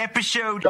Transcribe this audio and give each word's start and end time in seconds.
Episode 0.00 0.62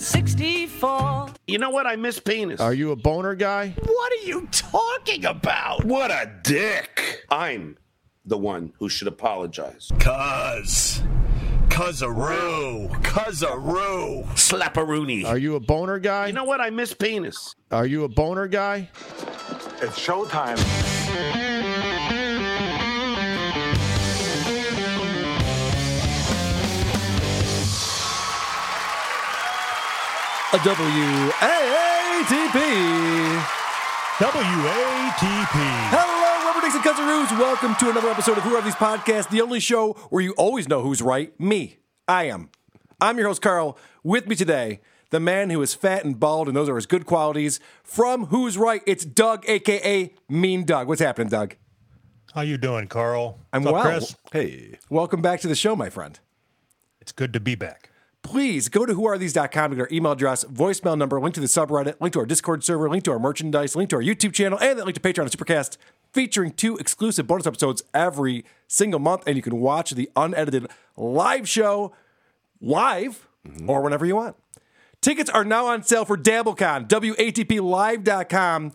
64. 0.00 1.28
You 1.48 1.58
know 1.58 1.70
what? 1.70 1.88
I 1.88 1.96
miss 1.96 2.20
penis. 2.20 2.60
Are 2.60 2.72
you 2.72 2.92
a 2.92 2.96
boner 2.96 3.34
guy? 3.34 3.70
What 3.70 4.12
are 4.12 4.26
you 4.26 4.46
talking 4.52 5.24
about? 5.24 5.84
What 5.84 6.12
a 6.12 6.30
dick. 6.44 7.24
I'm 7.28 7.78
the 8.24 8.38
one 8.38 8.72
who 8.78 8.88
should 8.88 9.08
apologize. 9.08 9.90
Cuz. 9.98 11.02
Cuzaroo. 11.68 12.88
Cuzaroo. 13.02 14.24
Slapperoonie. 14.34 15.26
Are 15.26 15.36
you 15.38 15.56
a 15.56 15.60
boner 15.60 15.98
guy? 15.98 16.28
You 16.28 16.32
know 16.32 16.44
what? 16.44 16.60
I 16.60 16.70
miss 16.70 16.94
penis. 16.94 17.56
Are 17.72 17.86
you 17.86 18.04
a 18.04 18.08
boner 18.08 18.46
guy? 18.46 18.88
It's 19.82 19.98
showtime. 19.98 20.56
A 30.52 30.58
WAATP. 30.58 31.32
WATP. 34.18 35.56
Hello, 35.90 36.46
Rubber 36.46 36.60
Dicks 36.60 36.76
and. 36.76 37.32
Welcome 37.32 37.74
to 37.80 37.90
another 37.90 38.08
episode 38.08 38.38
of 38.38 38.44
Who 38.44 38.54
Are 38.54 38.62
These 38.62 38.76
Podcasts, 38.76 39.28
the 39.28 39.40
only 39.40 39.58
show 39.58 39.94
where 40.10 40.22
you 40.22 40.34
always 40.38 40.68
know 40.68 40.82
who's 40.82 41.02
right. 41.02 41.38
Me. 41.40 41.78
I 42.06 42.24
am. 42.24 42.50
I'm 43.00 43.18
your 43.18 43.26
host, 43.26 43.42
Carl. 43.42 43.76
With 44.04 44.28
me 44.28 44.36
today, 44.36 44.80
the 45.10 45.18
man 45.18 45.50
who 45.50 45.60
is 45.62 45.74
fat 45.74 46.04
and 46.04 46.20
bald, 46.20 46.46
and 46.46 46.56
those 46.56 46.68
are 46.68 46.76
his 46.76 46.86
good 46.86 47.06
qualities. 47.06 47.58
From 47.82 48.26
Who's 48.26 48.56
Right, 48.56 48.82
it's 48.86 49.04
Doug, 49.04 49.44
aka 49.48 50.14
Mean 50.28 50.64
Doug. 50.64 50.86
What's 50.86 51.00
happening, 51.00 51.28
Doug? 51.28 51.56
How 52.34 52.42
you 52.42 52.56
doing, 52.56 52.86
Carl? 52.86 53.40
I'm 53.52 53.64
What's 53.64 53.66
up, 53.66 53.74
well. 53.74 53.84
Chris? 53.84 54.16
Hey. 54.30 54.78
Welcome 54.88 55.22
back 55.22 55.40
to 55.40 55.48
the 55.48 55.56
show, 55.56 55.74
my 55.74 55.90
friend. 55.90 56.20
It's 57.00 57.10
good 57.10 57.32
to 57.32 57.40
be 57.40 57.56
back. 57.56 57.90
Please 58.26 58.68
go 58.68 58.84
to 58.84 58.92
whoarethese.com 58.92 59.70
to 59.70 59.76
get 59.76 59.82
our 59.82 59.88
email 59.92 60.12
address, 60.12 60.44
voicemail 60.44 60.98
number, 60.98 61.20
link 61.20 61.34
to 61.36 61.40
the 61.40 61.46
subreddit, 61.46 62.00
link 62.00 62.12
to 62.12 62.18
our 62.18 62.26
Discord 62.26 62.64
server, 62.64 62.90
link 62.90 63.04
to 63.04 63.12
our 63.12 63.20
merchandise, 63.20 63.76
link 63.76 63.88
to 63.90 63.96
our 63.96 64.02
YouTube 64.02 64.32
channel, 64.32 64.58
and 64.60 64.76
then 64.76 64.84
link 64.84 64.96
to 64.96 65.00
Patreon 65.00 65.22
and 65.22 65.30
Supercast, 65.30 65.76
featuring 66.12 66.50
two 66.50 66.76
exclusive 66.76 67.28
bonus 67.28 67.46
episodes 67.46 67.84
every 67.94 68.44
single 68.66 68.98
month. 68.98 69.22
And 69.28 69.36
you 69.36 69.42
can 69.42 69.60
watch 69.60 69.92
the 69.92 70.10
unedited 70.16 70.66
live 70.96 71.48
show 71.48 71.94
live 72.60 73.28
mm-hmm. 73.46 73.70
or 73.70 73.80
whenever 73.80 74.04
you 74.04 74.16
want. 74.16 74.34
Tickets 75.00 75.30
are 75.30 75.44
now 75.44 75.66
on 75.66 75.84
sale 75.84 76.04
for 76.04 76.16
DabbleCon, 76.16 76.88
WATPlive.com. 76.88 78.72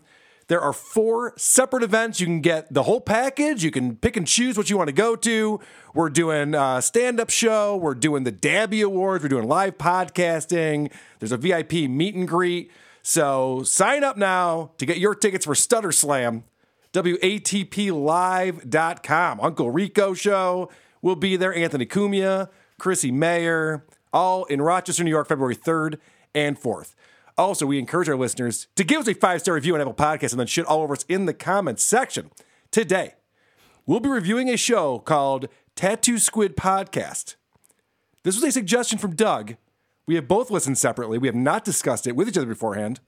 There 0.52 0.60
are 0.60 0.74
four 0.74 1.32
separate 1.38 1.82
events. 1.82 2.20
You 2.20 2.26
can 2.26 2.42
get 2.42 2.70
the 2.70 2.82
whole 2.82 3.00
package. 3.00 3.64
You 3.64 3.70
can 3.70 3.96
pick 3.96 4.18
and 4.18 4.26
choose 4.26 4.58
what 4.58 4.68
you 4.68 4.76
want 4.76 4.88
to 4.88 4.92
go 4.92 5.16
to. 5.16 5.58
We're 5.94 6.10
doing 6.10 6.54
a 6.54 6.82
stand 6.82 7.20
up 7.20 7.30
show. 7.30 7.74
We're 7.74 7.94
doing 7.94 8.24
the 8.24 8.32
Dabby 8.32 8.82
Awards. 8.82 9.22
We're 9.22 9.30
doing 9.30 9.48
live 9.48 9.78
podcasting. 9.78 10.92
There's 11.20 11.32
a 11.32 11.38
VIP 11.38 11.72
meet 11.88 12.14
and 12.14 12.28
greet. 12.28 12.70
So 13.02 13.62
sign 13.62 14.04
up 14.04 14.18
now 14.18 14.72
to 14.76 14.84
get 14.84 14.98
your 14.98 15.14
tickets 15.14 15.46
for 15.46 15.54
Stutter 15.54 15.90
Slam. 15.90 16.44
WATPlive.com. 16.92 19.40
Uncle 19.40 19.70
Rico 19.70 20.12
show 20.12 20.70
will 21.00 21.16
be 21.16 21.36
there. 21.36 21.54
Anthony 21.54 21.86
Cumia, 21.86 22.50
Chrissie 22.78 23.10
Mayr, 23.10 23.86
all 24.12 24.44
in 24.44 24.60
Rochester, 24.60 25.02
New 25.02 25.08
York, 25.08 25.28
February 25.28 25.56
3rd 25.56 25.98
and 26.34 26.60
4th. 26.60 26.94
Also, 27.38 27.66
we 27.66 27.78
encourage 27.78 28.08
our 28.08 28.16
listeners 28.16 28.68
to 28.76 28.84
give 28.84 29.00
us 29.00 29.08
a 29.08 29.14
five 29.14 29.40
star 29.40 29.54
review 29.54 29.74
on 29.74 29.80
Apple 29.80 29.94
Podcasts 29.94 30.32
and 30.32 30.40
then 30.40 30.46
shit 30.46 30.66
all 30.66 30.82
over 30.82 30.92
us 30.94 31.04
in 31.08 31.26
the 31.26 31.34
comments 31.34 31.82
section. 31.82 32.30
Today, 32.70 33.14
we'll 33.86 34.00
be 34.00 34.08
reviewing 34.08 34.48
a 34.50 34.56
show 34.56 34.98
called 34.98 35.48
Tattoo 35.74 36.18
Squid 36.18 36.56
Podcast. 36.56 37.36
This 38.22 38.34
was 38.36 38.44
a 38.44 38.52
suggestion 38.52 38.98
from 38.98 39.14
Doug. 39.16 39.56
We 40.06 40.14
have 40.16 40.28
both 40.28 40.50
listened 40.50 40.78
separately. 40.78 41.18
We 41.18 41.28
have 41.28 41.34
not 41.34 41.64
discussed 41.64 42.06
it 42.06 42.14
with 42.16 42.28
each 42.28 42.36
other 42.36 42.46
beforehand. 42.46 43.00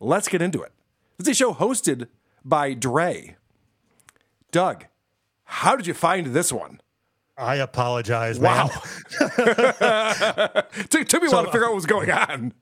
Let's 0.00 0.28
get 0.28 0.42
into 0.42 0.62
it. 0.62 0.72
This 1.18 1.28
is 1.28 1.32
a 1.32 1.34
show 1.34 1.52
hosted 1.54 2.08
by 2.44 2.72
Dre. 2.74 3.36
Doug, 4.52 4.86
how 5.44 5.76
did 5.76 5.86
you 5.86 5.94
find 5.94 6.28
this 6.28 6.52
one? 6.52 6.80
I 7.36 7.56
apologize, 7.56 8.38
Wow. 8.38 8.68
took, 9.18 11.08
took 11.08 11.22
me 11.22 11.26
a 11.26 11.30
So, 11.30 11.36
while 11.36 11.44
to 11.46 11.50
figure 11.52 11.64
out 11.64 11.70
what 11.70 11.74
was 11.74 11.86
going 11.86 12.10
on. 12.10 12.52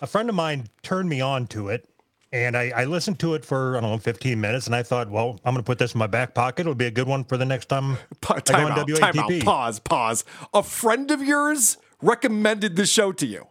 A 0.00 0.06
friend 0.06 0.28
of 0.28 0.34
mine 0.34 0.68
turned 0.82 1.08
me 1.08 1.20
on 1.20 1.46
to 1.48 1.68
it, 1.68 1.88
and 2.32 2.56
I, 2.56 2.70
I 2.74 2.84
listened 2.84 3.18
to 3.20 3.34
it 3.34 3.44
for, 3.44 3.76
I 3.76 3.80
don't 3.80 3.90
know, 3.90 3.98
15 3.98 4.40
minutes, 4.40 4.66
and 4.66 4.74
I 4.76 4.82
thought, 4.82 5.10
well, 5.10 5.40
I'm 5.44 5.54
going 5.54 5.62
to 5.64 5.66
put 5.66 5.78
this 5.78 5.94
in 5.94 5.98
my 5.98 6.06
back 6.06 6.34
pocket. 6.34 6.60
It'll 6.62 6.74
be 6.74 6.86
a 6.86 6.90
good 6.90 7.08
one 7.08 7.24
for 7.24 7.36
the 7.36 7.44
next 7.44 7.66
time 7.66 7.98
Pa- 8.20 8.34
I 8.34 8.36
go 8.36 8.40
Time 8.42 8.66
on 8.66 8.78
out, 8.78 8.88
time 8.96 9.18
out, 9.18 9.40
pause, 9.42 9.78
pause. 9.80 10.24
A 10.54 10.62
friend 10.62 11.10
of 11.10 11.22
yours 11.22 11.78
recommended 12.00 12.76
the 12.76 12.86
show 12.86 13.12
to 13.12 13.26
you. 13.26 13.46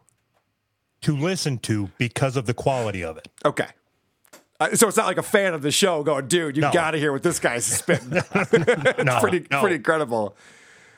To 1.02 1.16
listen 1.16 1.60
to 1.60 1.92
because 1.98 2.36
of 2.38 2.46
the 2.48 2.54
quality 2.56 3.04
of 3.04 3.18
it. 3.18 3.28
Okay. 3.46 3.68
Uh, 4.60 4.74
so 4.76 4.88
it's 4.88 4.98
not 4.98 5.06
like 5.06 5.20
a 5.20 5.24
fan 5.24 5.54
of 5.54 5.62
the 5.62 5.70
show 5.70 6.02
going, 6.02 6.28
dude, 6.28 6.56
you 6.56 6.62
No. 6.64 6.72
got 6.72 6.92
to 6.92 6.98
hear 6.98 7.12
what 7.14 7.22
this 7.22 7.40
guy's 7.40 7.66
spitting. 7.66 8.10
No, 9.04 9.20
pretty, 9.20 9.46
no. 9.52 9.60
pretty 9.62 9.76
incredible. 9.76 10.36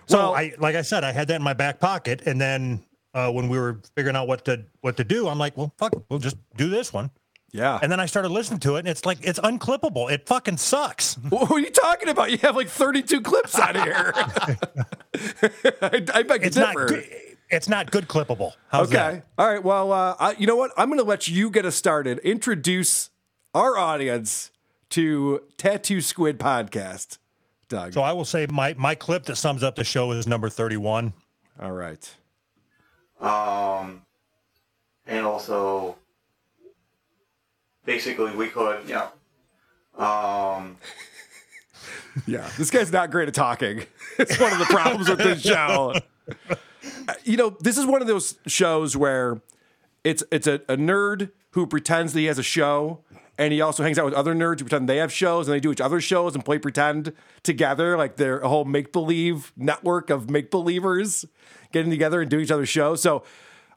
So 0.07 0.17
Well- 0.17 0.35
I, 0.35 0.53
like 0.57 0.75
I 0.75 0.83
said, 0.83 1.03
I 1.03 1.11
had 1.11 1.27
that 1.27 1.35
in 1.35 1.43
my 1.43 1.53
back 1.53 1.79
pocket, 1.81 2.21
and 2.25 2.39
then 2.39 2.81
uh, 3.13 3.31
when 3.31 3.49
we 3.49 3.57
were 3.59 3.81
figuring 3.95 4.15
out 4.15 4.27
what 4.27 4.45
to 4.45 4.65
what 4.81 4.97
to 4.97 5.03
do, 5.03 5.27
I'm 5.27 5.37
like, 5.39 5.57
well, 5.57 5.73
fuck, 5.77 5.93
it, 5.93 6.03
we'll 6.09 6.19
just 6.19 6.37
do 6.55 6.69
this 6.69 6.93
one. 6.93 7.11
Yeah. 7.51 7.79
And 7.81 7.91
then 7.91 7.99
I 7.99 8.05
started 8.05 8.29
listening 8.29 8.59
to 8.61 8.75
it, 8.75 8.79
and 8.79 8.87
it's 8.87 9.05
like 9.05 9.17
it's 9.21 9.39
unclippable. 9.39 10.11
It 10.11 10.27
fucking 10.27 10.57
sucks. 10.57 11.15
what 11.29 11.49
are 11.51 11.59
you 11.59 11.71
talking 11.71 12.09
about? 12.09 12.29
You 12.31 12.37
have 12.39 12.55
like 12.55 12.69
32 12.69 13.21
clips 13.21 13.57
out 13.57 13.75
of 13.75 13.83
here. 13.83 14.13
I, 15.81 16.05
I 16.13 16.23
beg 16.23 16.43
It's 16.43 16.55
not 16.55 16.75
good. 16.75 17.05
It's 17.49 17.67
not 17.67 17.89
good 17.89 18.07
clippable. 18.07 18.53
How's 18.67 18.89
Okay. 18.89 18.95
that? 18.97 19.25
All 19.39 19.47
right. 19.51 19.63
Well, 19.63 19.91
uh, 19.91 20.15
I, 20.19 20.35
you 20.37 20.45
know 20.45 20.55
what? 20.55 20.71
I'm 20.77 20.87
going 20.89 20.99
to 20.99 21.05
let 21.05 21.27
you 21.27 21.49
get 21.49 21.65
us 21.65 21.75
started. 21.75 22.19
Introduce 22.19 23.09
our 23.55 23.75
audience 23.75 24.51
to 24.91 25.41
Tattoo 25.57 26.01
Squid 26.01 26.37
Podcast, 26.37 27.17
Doug. 27.67 27.93
So 27.93 28.01
I 28.01 28.11
will 28.13 28.25
say 28.25 28.45
my 28.51 28.75
my 28.77 28.93
clip 28.93 29.25
that 29.25 29.35
sums 29.37 29.63
up 29.63 29.75
the 29.75 29.83
show 29.83 30.11
is 30.11 30.27
number 30.27 30.49
31. 30.49 31.13
All 31.59 31.71
right. 31.71 32.15
Um, 33.19 34.01
and 35.05 35.25
also, 35.25 35.97
basically, 37.85 38.31
we 38.35 38.47
could, 38.47 38.87
you 38.87 38.95
know, 38.95 40.03
um, 40.03 40.77
Yeah, 42.27 42.49
this 42.57 42.69
guy's 42.71 42.91
not 42.91 43.11
great 43.11 43.27
at 43.27 43.33
talking. 43.33 43.83
It's 44.19 44.37
one 44.37 44.51
of 44.51 44.59
the 44.59 44.65
problems 44.65 45.09
with 45.09 45.19
this 45.19 45.41
show. 45.41 45.93
Uh, 47.09 47.13
You 47.23 47.35
know, 47.35 47.57
this 47.59 47.77
is 47.77 47.85
one 47.85 48.01
of 48.01 48.07
those 48.07 48.35
shows 48.45 48.95
where 48.95 49.41
it's 50.03 50.23
it's 50.31 50.45
a, 50.47 50.55
a 50.69 50.77
nerd 50.77 51.31
who 51.51 51.65
pretends 51.67 52.13
that 52.13 52.19
he 52.19 52.25
has 52.27 52.37
a 52.39 52.43
show, 52.43 52.99
and 53.39 53.53
he 53.53 53.61
also 53.61 53.81
hangs 53.83 53.97
out 53.97 54.03
with 54.05 54.13
other 54.13 54.35
nerds 54.35 54.59
who 54.59 54.65
pretend 54.65 54.87
they 54.89 54.97
have 54.97 55.11
shows, 55.13 55.47
and 55.47 55.55
they 55.55 55.61
do 55.61 55.71
each 55.71 55.79
other's 55.81 56.03
shows 56.03 56.35
and 56.35 56.43
play 56.43 56.59
pretend 56.59 57.13
together, 57.41 57.97
like 57.97 58.17
they're 58.17 58.39
a 58.39 58.49
whole 58.49 58.65
make 58.65 58.91
believe 58.91 59.53
network 59.55 60.09
of 60.09 60.29
make 60.29 60.51
believers 60.51 61.25
getting 61.71 61.89
together 61.89 62.21
and 62.21 62.29
doing 62.29 62.43
each 62.43 62.51
other's 62.51 62.69
shows. 62.69 63.01
So, 63.01 63.23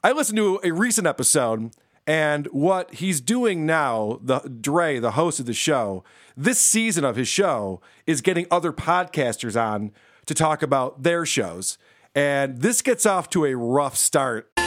I 0.05 0.11
listened 0.11 0.37
to 0.39 0.59
a 0.65 0.73
recent 0.73 1.07
episode, 1.07 1.71
and 2.09 2.47
what 2.49 2.95
he's 2.95 3.21
doing 3.21 3.65
now, 3.65 4.19
the 4.21 4.41
Dre, 4.41 4.99
the 4.99 5.13
host 5.13 5.39
of 5.39 5.47
the 5.47 5.55
show, 5.55 6.03
this 6.37 6.59
season 6.59 7.05
of 7.05 7.15
his 7.15 7.29
show 7.29 7.81
is 8.05 8.21
getting 8.21 8.47
other 8.51 8.73
podcasters 8.73 9.61
on 9.61 9.93
to 10.27 10.35
talk 10.35 10.63
about 10.63 11.05
their 11.05 11.25
shows. 11.25 11.79
And 12.17 12.61
this 12.61 12.83
gets 12.83 13.07
off 13.07 13.31
to 13.31 13.45
a 13.45 13.55
rough 13.55 13.97
start. 13.97 14.51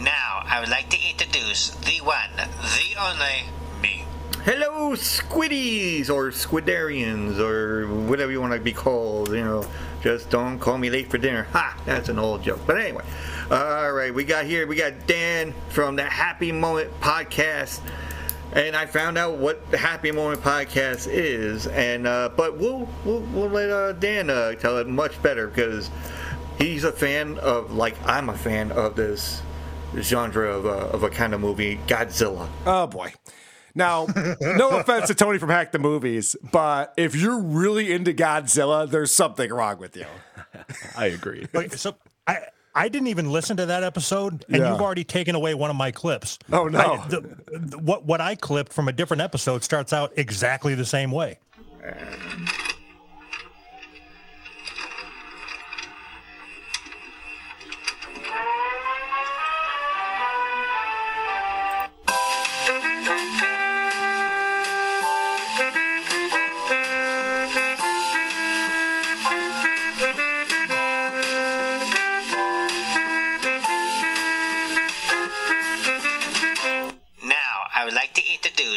Now, 0.00 0.42
I 0.46 0.60
would 0.60 0.68
like 0.68 0.88
to 0.90 0.96
introduce 0.96 1.18
the 1.18 1.27
one, 1.48 2.36
the 2.36 3.00
only, 3.00 3.46
me. 3.80 4.04
hello, 4.42 4.92
squiddies 4.92 6.10
or 6.10 6.30
squidarians 6.30 7.38
or 7.38 7.86
whatever 8.06 8.30
you 8.30 8.38
want 8.38 8.52
to 8.52 8.60
be 8.60 8.74
called, 8.74 9.30
you 9.30 9.42
know, 9.42 9.66
just 10.02 10.28
don't 10.28 10.58
call 10.58 10.76
me 10.76 10.90
late 10.90 11.10
for 11.10 11.16
dinner. 11.16 11.44
Ha, 11.52 11.80
that's 11.86 12.10
an 12.10 12.18
old 12.18 12.42
joke. 12.42 12.60
But 12.66 12.78
anyway, 12.78 13.02
all 13.50 13.92
right, 13.92 14.12
we 14.12 14.24
got 14.24 14.44
here, 14.44 14.66
we 14.66 14.76
got 14.76 15.06
Dan 15.06 15.54
from 15.70 15.96
the 15.96 16.04
Happy 16.04 16.52
Moment 16.52 16.90
Podcast. 17.00 17.80
And 18.52 18.76
I 18.76 18.84
found 18.84 19.16
out 19.16 19.38
what 19.38 19.70
the 19.70 19.78
Happy 19.78 20.10
Moment 20.10 20.42
podcast 20.42 21.08
is, 21.10 21.66
and 21.66 22.06
uh, 22.06 22.30
but 22.34 22.58
we'll 22.58 22.88
we'll, 23.04 23.20
we'll 23.20 23.48
let 23.48 23.70
uh, 23.70 23.92
Dan 23.92 24.28
uh, 24.28 24.52
tell 24.52 24.78
it 24.78 24.86
much 24.86 25.22
better 25.22 25.48
because 25.48 25.90
he's 26.58 26.84
a 26.84 26.92
fan 26.92 27.38
of 27.38 27.72
like 27.72 27.94
I'm 28.06 28.30
a 28.30 28.36
fan 28.36 28.72
of 28.72 28.96
this 28.96 29.42
genre 29.96 30.50
of 30.50 30.64
a, 30.64 30.68
of 30.68 31.02
a 31.02 31.10
kind 31.10 31.34
of 31.34 31.40
movie, 31.40 31.78
Godzilla. 31.86 32.48
Oh 32.66 32.86
boy. 32.86 33.12
Now, 33.74 34.06
no 34.40 34.70
offense 34.78 35.06
to 35.08 35.14
Tony 35.14 35.38
from 35.38 35.50
Hack 35.50 35.70
the 35.72 35.78
Movies, 35.78 36.34
but 36.52 36.94
if 36.96 37.14
you're 37.14 37.38
really 37.40 37.92
into 37.92 38.12
Godzilla, 38.12 38.88
there's 38.90 39.14
something 39.14 39.52
wrong 39.52 39.78
with 39.78 39.96
you. 39.96 40.06
I 40.96 41.06
agree. 41.06 41.46
Wait, 41.54 41.72
so 41.74 41.94
I 42.26 42.38
I 42.74 42.88
didn't 42.88 43.08
even 43.08 43.30
listen 43.30 43.56
to 43.58 43.66
that 43.66 43.82
episode, 43.84 44.44
and 44.48 44.58
Yeah. 44.58 44.72
you've 44.72 44.80
already 44.80 45.04
taken 45.04 45.34
away 45.34 45.54
one 45.54 45.70
of 45.70 45.76
my 45.76 45.90
clips. 45.90 46.38
Oh, 46.52 46.64
no. 46.66 46.78
I- 46.78 47.06
the- 47.08 47.20
the- 47.52 47.78
what 47.78 48.04
what 48.04 48.20
I 48.20 48.34
clipped 48.34 48.72
from 48.72 48.88
a 48.88 48.92
different 48.92 49.20
episode 49.22 49.62
starts 49.64 49.92
out 49.92 50.12
exactly 50.16 50.74
the 50.74 50.84
same 50.86 51.10
way. 51.12 51.38
Uh, 51.86 51.92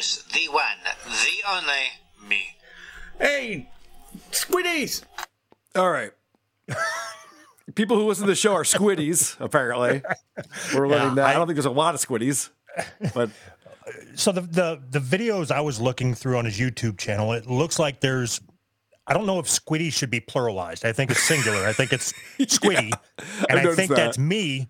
introduce 0.02 0.24
the 0.34 0.48
one, 0.50 0.64
the 1.06 1.50
only 1.52 2.28
me. 2.28 2.56
Hey, 3.20 3.70
Squiddies! 4.32 5.04
All 5.76 5.90
right. 5.92 6.12
People 7.76 7.98
who 7.98 8.08
listen 8.08 8.26
to 8.26 8.32
the 8.32 8.36
show 8.36 8.54
are 8.54 8.64
squiddies, 8.64 9.38
apparently. 9.40 10.02
We're 10.74 10.88
learning 10.88 11.16
that. 11.16 11.26
I, 11.28 11.34
don't 11.34 11.48
think 11.48 11.56
there's 11.56 11.66
a 11.66 11.70
lot 11.70 11.94
of 11.96 12.02
squiddies, 12.02 12.50
but 13.14 13.30
So 14.16 14.32
the, 14.32 14.42
the 14.42 14.82
the 14.90 15.00
videos 15.00 15.52
I 15.52 15.62
was 15.62 15.80
looking 15.80 16.14
through 16.14 16.38
on 16.38 16.46
his 16.46 16.60
YouTube 16.60 16.98
channel, 16.98 17.32
it 17.34 17.48
looks 17.48 17.80
like 17.80 18.02
there's 18.02 18.42
I 19.08 19.14
don't 19.14 19.26
know 19.26 19.40
if 19.40 19.46
Squiddy 19.46 19.92
should 19.92 20.10
be 20.10 20.20
pluralized. 20.20 20.84
I 20.86 20.92
think 20.94 21.12
it's 21.12 21.24
singular. 21.24 21.66
I 21.66 21.74
think 21.74 21.94
it's 21.94 22.14
Squiddy, 22.40 22.92
and 23.50 23.60
I 23.60 23.64
noticed 23.64 23.78
think 23.78 23.90
that. 23.90 23.96
that's 23.98 24.18
me. 24.18 24.68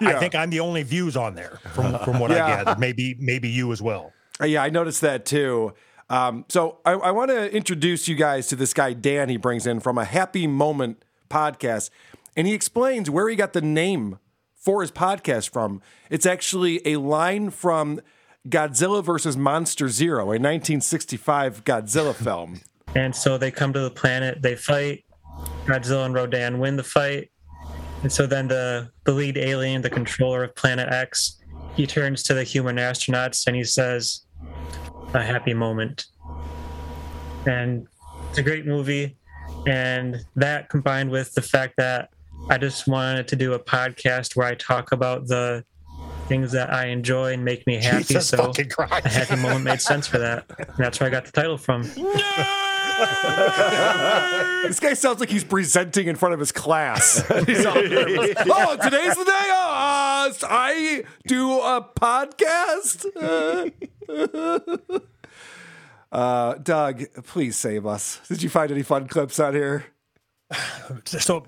I 0.00 0.18
think 0.18 0.34
I'm 0.34 0.50
the 0.50 0.60
only 0.60 0.82
views 0.82 1.16
on 1.16 1.34
there 1.34 1.60
from 1.74 1.98
from 2.00 2.18
what 2.18 2.30
Yeah. 2.30 2.44
I 2.44 2.48
gathered. 2.48 2.78
Maybe 2.80 3.16
maybe 3.20 3.48
you 3.48 3.70
as 3.70 3.80
well. 3.82 4.12
Uh, 4.40 4.46
Yeah, 4.46 4.62
I 4.62 4.70
noticed 4.70 5.00
that 5.00 5.24
too. 5.24 5.74
Um, 6.10 6.44
so 6.48 6.78
I, 6.84 6.92
I 6.92 7.10
want 7.12 7.30
to 7.30 7.54
introduce 7.54 8.08
you 8.08 8.14
guys 8.14 8.46
to 8.48 8.56
this 8.56 8.74
guy 8.74 8.92
Dan 8.92 9.28
he 9.28 9.36
brings 9.36 9.66
in 9.66 9.80
from 9.80 9.96
a 9.96 10.04
Happy 10.04 10.46
Moment 10.46 11.02
podcast, 11.30 11.90
and 12.36 12.46
he 12.46 12.52
explains 12.52 13.08
where 13.08 13.28
he 13.28 13.36
got 13.36 13.52
the 13.52 13.62
name 13.62 14.18
for 14.54 14.82
his 14.82 14.90
podcast 14.90 15.50
from. 15.50 15.80
It's 16.10 16.26
actually 16.26 16.86
a 16.86 16.96
line 16.96 17.50
from 17.50 18.00
Godzilla 18.48 19.02
versus 19.02 19.36
Monster 19.36 19.88
Zero, 19.88 20.24
a 20.24 20.38
1965 20.38 21.64
Godzilla 21.64 22.14
film. 22.24 22.60
And 22.94 23.14
so 23.16 23.38
they 23.38 23.50
come 23.50 23.72
to 23.72 23.80
the 23.80 23.90
planet, 23.90 24.42
they 24.42 24.56
fight. 24.56 25.04
Godzilla 25.64 26.06
and 26.06 26.14
Rodan 26.14 26.58
win 26.58 26.76
the 26.76 26.84
fight. 26.84 27.30
And 28.02 28.12
so 28.12 28.26
then 28.26 28.46
the, 28.48 28.90
the 29.04 29.12
lead 29.12 29.36
alien, 29.38 29.82
the 29.82 29.90
controller 29.90 30.44
of 30.44 30.54
Planet 30.54 30.92
X, 30.92 31.40
he 31.74 31.86
turns 31.86 32.22
to 32.24 32.34
the 32.34 32.44
human 32.44 32.76
astronauts 32.76 33.46
and 33.46 33.56
he 33.56 33.64
says, 33.64 34.23
A 35.14 35.22
happy 35.22 35.54
moment. 35.54 36.06
And 37.46 37.86
it's 38.30 38.38
a 38.38 38.42
great 38.42 38.66
movie. 38.66 39.16
And 39.66 40.24
that 40.36 40.68
combined 40.68 41.10
with 41.10 41.34
the 41.34 41.42
fact 41.42 41.74
that 41.78 42.10
I 42.50 42.58
just 42.58 42.86
wanted 42.86 43.28
to 43.28 43.36
do 43.36 43.54
a 43.54 43.58
podcast 43.58 44.36
where 44.36 44.46
I 44.46 44.54
talk 44.54 44.92
about 44.92 45.26
the 45.26 45.64
things 46.26 46.52
that 46.52 46.72
I 46.72 46.86
enjoy 46.86 47.32
and 47.34 47.44
make 47.44 47.66
me 47.66 47.76
happy. 47.82 48.04
Jesus 48.04 48.28
so 48.28 48.52
a 48.78 49.08
happy 49.08 49.36
moment 49.36 49.64
made 49.64 49.80
sense 49.80 50.06
for 50.06 50.18
that. 50.18 50.44
And 50.58 50.76
that's 50.76 51.00
where 51.00 51.08
I 51.08 51.10
got 51.10 51.24
the 51.26 51.32
title 51.32 51.58
from. 51.58 51.82
this 54.62 54.80
guy 54.80 54.94
sounds 54.94 55.20
like 55.20 55.28
he's 55.28 55.44
presenting 55.44 56.06
in 56.06 56.16
front 56.16 56.32
of 56.32 56.40
his 56.40 56.52
class. 56.52 57.26
He's 57.46 57.66
all 57.66 57.74
nervous. 57.74 58.36
oh, 58.38 58.76
today's 58.82 59.16
the 59.16 59.24
day. 59.24 59.50
Uh, 59.50 60.32
I 60.44 61.04
do 61.26 61.58
a 61.60 61.86
podcast. 61.98 63.06
Uh, 63.16 63.70
Doug, 66.12 67.04
please 67.24 67.56
save 67.56 67.86
us. 67.86 68.20
Did 68.28 68.42
you 68.42 68.48
find 68.48 68.70
any 68.70 68.82
fun 68.82 69.08
clips 69.08 69.40
out 69.40 69.54
here? 69.54 69.86
So, 71.04 71.44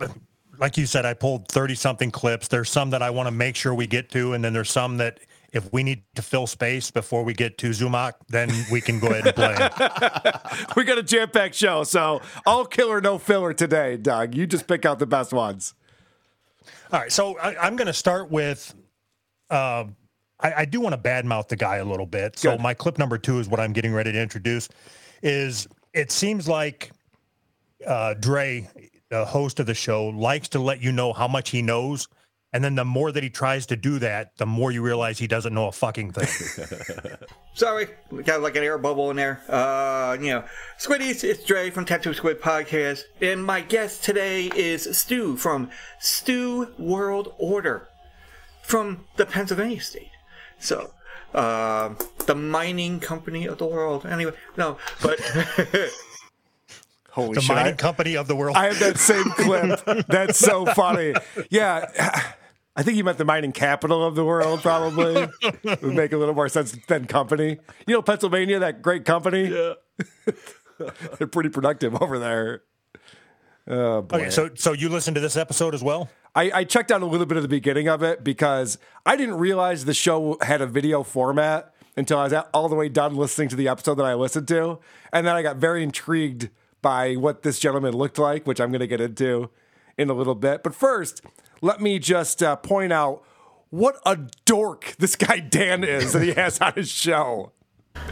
like 0.58 0.76
you 0.76 0.86
said, 0.86 1.04
I 1.06 1.14
pulled 1.14 1.48
30 1.48 1.74
something 1.74 2.10
clips. 2.10 2.48
There's 2.48 2.70
some 2.70 2.90
that 2.90 3.02
I 3.02 3.10
want 3.10 3.26
to 3.26 3.30
make 3.30 3.56
sure 3.56 3.74
we 3.74 3.86
get 3.86 4.10
to, 4.10 4.32
and 4.32 4.44
then 4.44 4.52
there's 4.52 4.70
some 4.70 4.96
that 4.98 5.20
if 5.52 5.72
we 5.72 5.82
need 5.82 6.02
to 6.14 6.22
fill 6.22 6.46
space 6.46 6.90
before 6.90 7.22
we 7.22 7.32
get 7.32 7.58
to 7.58 7.70
Zumak, 7.70 8.14
then 8.28 8.50
we 8.70 8.80
can 8.80 8.98
go 8.98 9.08
ahead 9.08 9.26
and 9.26 9.34
play. 9.34 9.56
We 10.76 10.84
got 10.84 10.98
a 10.98 11.02
jam 11.02 11.30
packed 11.30 11.54
show, 11.54 11.84
so 11.84 12.20
all 12.44 12.66
killer, 12.66 13.00
no 13.00 13.18
filler 13.18 13.54
today, 13.54 13.96
Doug. 13.96 14.34
You 14.34 14.46
just 14.46 14.66
pick 14.66 14.84
out 14.84 14.98
the 14.98 15.06
best 15.06 15.32
ones. 15.32 15.74
All 16.92 17.00
right, 17.00 17.12
so 17.12 17.38
I, 17.38 17.56
I'm 17.56 17.76
going 17.76 17.86
to 17.86 17.92
start 17.92 18.30
with. 18.30 18.74
Uh, 19.48 19.84
I, 20.40 20.52
I 20.58 20.64
do 20.64 20.80
want 20.80 20.94
to 20.94 21.00
badmouth 21.00 21.48
the 21.48 21.56
guy 21.56 21.76
a 21.76 21.84
little 21.84 22.06
bit. 22.06 22.38
So 22.38 22.52
Good. 22.52 22.60
my 22.60 22.74
clip 22.74 22.98
number 22.98 23.18
two 23.18 23.38
is 23.38 23.48
what 23.48 23.60
I'm 23.60 23.72
getting 23.72 23.92
ready 23.92 24.12
to 24.12 24.20
introduce. 24.20 24.68
Is 25.22 25.66
it 25.94 26.12
seems 26.12 26.46
like 26.46 26.90
uh, 27.86 28.14
Dre, 28.14 28.68
the 29.08 29.24
host 29.24 29.60
of 29.60 29.66
the 29.66 29.74
show, 29.74 30.06
likes 30.06 30.48
to 30.50 30.58
let 30.58 30.82
you 30.82 30.92
know 30.92 31.12
how 31.12 31.26
much 31.28 31.50
he 31.50 31.62
knows, 31.62 32.08
and 32.52 32.62
then 32.62 32.74
the 32.74 32.84
more 32.84 33.12
that 33.12 33.22
he 33.22 33.30
tries 33.30 33.66
to 33.66 33.76
do 33.76 33.98
that, 33.98 34.36
the 34.36 34.46
more 34.46 34.70
you 34.70 34.82
realize 34.82 35.18
he 35.18 35.26
doesn't 35.26 35.52
know 35.54 35.68
a 35.68 35.72
fucking 35.72 36.12
thing. 36.12 36.66
Sorry, 37.54 37.88
we 38.10 38.22
got 38.22 38.42
like 38.42 38.56
an 38.56 38.62
air 38.62 38.78
bubble 38.78 39.10
in 39.10 39.16
there. 39.16 39.42
Uh, 39.48 40.16
you 40.20 40.30
know, 40.30 40.44
Squiddies, 40.78 41.24
it's 41.24 41.44
Dre 41.44 41.70
from 41.70 41.86
Tattoo 41.86 42.14
Squid 42.14 42.40
Podcast, 42.40 43.02
and 43.20 43.44
my 43.44 43.62
guest 43.62 44.04
today 44.04 44.50
is 44.54 44.98
Stu 44.98 45.36
from 45.36 45.70
Stu 45.98 46.72
World 46.78 47.34
Order 47.38 47.88
from 48.62 49.06
the 49.16 49.24
Pennsylvania 49.26 49.80
state. 49.80 50.10
So, 50.58 50.90
um, 51.34 51.96
the 52.26 52.34
mining 52.34 53.00
company 53.00 53.46
of 53.46 53.58
the 53.58 53.66
world. 53.66 54.06
Anyway, 54.06 54.32
no, 54.56 54.78
but 55.02 55.20
Holy 57.10 57.28
shit. 57.28 57.34
the 57.34 57.40
shit. 57.40 57.56
mining 57.56 57.72
I, 57.74 57.76
company 57.76 58.16
of 58.16 58.28
the 58.28 58.36
world. 58.36 58.56
I 58.56 58.66
have 58.66 58.78
that 58.80 58.98
same 58.98 59.24
clip. 59.24 60.06
That's 60.08 60.38
so 60.38 60.66
funny. 60.66 61.14
Yeah. 61.50 61.86
I 62.78 62.82
think 62.82 62.98
you 62.98 63.04
meant 63.04 63.16
the 63.16 63.24
mining 63.24 63.52
capital 63.52 64.04
of 64.04 64.14
the 64.14 64.24
world, 64.24 64.60
probably. 64.60 65.28
It 65.42 65.82
would 65.82 65.94
make 65.94 66.12
a 66.12 66.18
little 66.18 66.34
more 66.34 66.50
sense 66.50 66.76
than 66.88 67.06
company. 67.06 67.56
You 67.86 67.94
know, 67.94 68.02
Pennsylvania, 68.02 68.58
that 68.58 68.82
great 68.82 69.06
company? 69.06 69.48
Yeah. 69.48 69.72
They're 71.18 71.26
pretty 71.26 71.48
productive 71.48 72.00
over 72.02 72.18
there. 72.18 72.62
Oh, 73.66 74.02
boy. 74.02 74.16
okay, 74.18 74.30
so 74.30 74.50
so 74.54 74.72
you 74.72 74.90
listened 74.90 75.14
to 75.14 75.20
this 75.20 75.36
episode 75.36 75.74
as 75.74 75.82
well? 75.82 76.10
I, 76.36 76.50
I 76.52 76.64
checked 76.64 76.92
out 76.92 77.00
a 77.00 77.06
little 77.06 77.24
bit 77.24 77.38
of 77.38 77.42
the 77.42 77.48
beginning 77.48 77.88
of 77.88 78.02
it 78.02 78.22
because 78.22 78.76
I 79.06 79.16
didn't 79.16 79.38
realize 79.38 79.86
the 79.86 79.94
show 79.94 80.36
had 80.42 80.60
a 80.60 80.66
video 80.66 81.02
format 81.02 81.74
until 81.96 82.18
I 82.18 82.24
was 82.24 82.34
all 82.52 82.68
the 82.68 82.74
way 82.74 82.90
done 82.90 83.16
listening 83.16 83.48
to 83.48 83.56
the 83.56 83.68
episode 83.68 83.94
that 83.94 84.04
I 84.04 84.12
listened 84.12 84.46
to. 84.48 84.78
And 85.14 85.26
then 85.26 85.34
I 85.34 85.40
got 85.40 85.56
very 85.56 85.82
intrigued 85.82 86.50
by 86.82 87.14
what 87.14 87.42
this 87.42 87.58
gentleman 87.58 87.94
looked 87.94 88.18
like, 88.18 88.46
which 88.46 88.60
I'm 88.60 88.70
going 88.70 88.80
to 88.80 88.86
get 88.86 89.00
into 89.00 89.48
in 89.96 90.10
a 90.10 90.12
little 90.12 90.34
bit. 90.34 90.62
But 90.62 90.74
first, 90.74 91.22
let 91.62 91.80
me 91.80 91.98
just 91.98 92.42
uh, 92.42 92.56
point 92.56 92.92
out 92.92 93.24
what 93.70 93.98
a 94.04 94.18
dork 94.44 94.94
this 94.98 95.16
guy 95.16 95.38
Dan 95.38 95.84
is 95.84 96.12
that 96.12 96.22
he 96.22 96.32
has 96.34 96.60
on 96.60 96.74
his 96.74 96.90
show. 96.90 97.52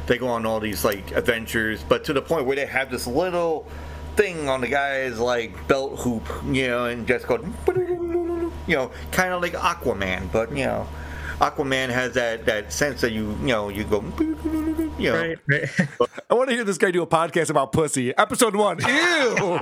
they 0.07 0.16
go 0.16 0.28
on 0.28 0.47
all 0.47 0.61
these 0.61 0.83
like 0.83 1.12
adventures, 1.12 1.85
but 1.87 2.04
to 2.04 2.14
the 2.14 2.23
point 2.23 2.47
where 2.47 2.57
they 2.57 2.64
have 2.64 2.90
this 2.90 3.07
little 3.07 3.69
thing 4.16 4.49
on 4.49 4.61
the 4.61 4.68
guy's 4.68 5.18
like 5.18 5.66
belt 5.68 5.99
hoop, 6.00 6.26
you 6.47 6.68
know, 6.68 6.87
and 6.87 7.06
just 7.06 7.26
go, 7.26 7.37
you 8.66 8.76
know, 8.76 8.90
kind 9.12 9.33
of 9.33 9.42
like 9.42 9.52
Aquaman, 9.54 10.30
but 10.33 10.50
you 10.50 10.64
know, 10.64 10.87
Aquaman 11.38 11.90
has 11.90 12.14
that 12.14 12.47
that 12.47 12.73
sense 12.73 13.00
that 13.00 13.12
you 13.12 13.30
you 13.40 13.47
know 13.49 13.68
you 13.68 13.85
go, 13.85 14.02
you 14.99 15.11
know, 15.11 15.21
Right, 15.21 15.38
right. 15.49 15.68
I 16.30 16.35
want 16.35 16.49
to 16.50 16.54
hear 16.54 16.64
this 16.64 16.78
guy 16.78 16.90
do 16.90 17.02
a 17.02 17.06
podcast 17.06 17.50
about 17.50 17.73
pussy. 17.73 18.16
Episode 18.16 18.54
one. 18.56 18.78
Ew. 18.80 18.87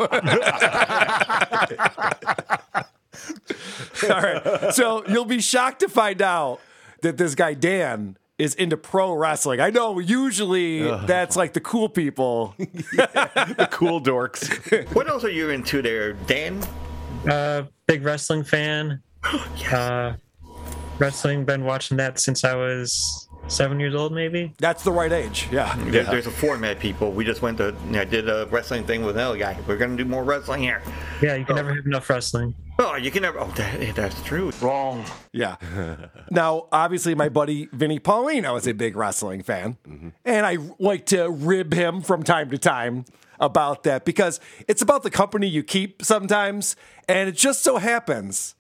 All 4.05 4.23
right. 4.23 4.75
So 4.75 5.05
you'll 5.07 5.25
be 5.25 5.41
shocked 5.41 5.81
to 5.81 5.89
find 5.89 6.21
out 6.23 6.61
that 7.03 7.17
this 7.17 7.35
guy, 7.35 7.55
Dan, 7.55 8.17
is 8.43 8.55
into 8.57 8.77
pro 8.77 9.13
wrestling. 9.13 9.61
I 9.61 9.71
know 9.71 10.01
usually 10.01 10.83
that's 11.07 11.37
like 11.37 11.53
the 11.53 11.61
cool 11.61 11.89
people. 11.89 12.55
the 12.59 13.69
cool 13.71 14.01
dorks. 14.01 14.43
What 14.95 15.09
else 15.09 15.25
are 15.25 15.31
you 15.31 15.51
into 15.51 15.81
there, 15.81 16.13
Dan? 16.13 16.63
Uh, 17.29 17.65
big 17.87 18.05
wrestling 18.05 18.45
fan. 18.45 19.03
Uh, 19.73 20.15
wrestling, 20.99 21.45
been 21.45 21.65
watching 21.65 21.97
that 21.97 22.19
since 22.19 22.45
I 22.45 22.55
was 22.57 23.29
seven 23.49 23.81
years 23.81 23.95
old, 23.95 24.13
maybe. 24.13 24.55
That's 24.59 24.85
the 24.85 24.93
right 24.93 25.13
age. 25.13 25.49
Yeah. 25.51 25.75
There- 25.77 26.05
There's 26.05 26.27
a 26.27 26.31
format, 26.31 26.79
people. 26.79 27.13
We 27.13 27.25
just 27.25 27.43
went 27.43 27.59
to, 27.59 27.75
I 27.93 28.05
did 28.05 28.29
a 28.29 28.47
wrestling 28.51 28.85
thing 28.85 29.05
with 29.05 29.17
another 29.17 29.39
guy. 29.39 29.57
We're 29.67 29.77
gonna 29.77 29.97
do 29.97 30.05
more 30.05 30.25
wrestling 30.25 30.63
here. 30.63 30.83
Yeah, 31.21 31.35
you 31.35 31.45
can 31.45 31.55
oh. 31.55 31.57
never 31.57 31.75
have 31.75 31.87
enough 31.87 32.09
wrestling. 32.09 32.55
Oh, 32.79 32.97
you 32.97 33.11
can 33.11 33.23
never. 33.23 33.39
Oh, 33.39 33.53
that, 33.57 33.95
that's 33.95 34.23
true. 34.23 34.51
Wrong. 34.61 35.05
Yeah. 35.33 35.57
now, 36.31 36.69
obviously, 36.73 37.15
my 37.15 37.29
buddy 37.29 37.69
Vinny 37.73 38.01
Paulino 38.01 38.59
is 38.59 38.67
a 38.67 38.73
big 38.73 38.97
wrestling 38.97 39.43
fan, 39.43 39.77
mm-hmm. 39.87 40.09
and 40.25 40.47
I 40.47 40.59
like 40.79 41.07
to 41.07 41.29
rib 41.29 41.75
him 41.75 42.01
from 42.01 42.23
time 42.23 42.51
to 42.51 42.59
time 42.59 43.05
about 43.39 43.83
that 43.83 44.05
because 44.05 44.41
it's 44.69 44.83
about 44.83 45.03
the 45.03 45.11
company 45.11 45.47
you 45.47 45.63
keep 45.63 46.03
sometimes, 46.03 46.77
and 47.09 47.29
it 47.29 47.37
just 47.37 47.63
so 47.63 47.77
happens 47.77 48.55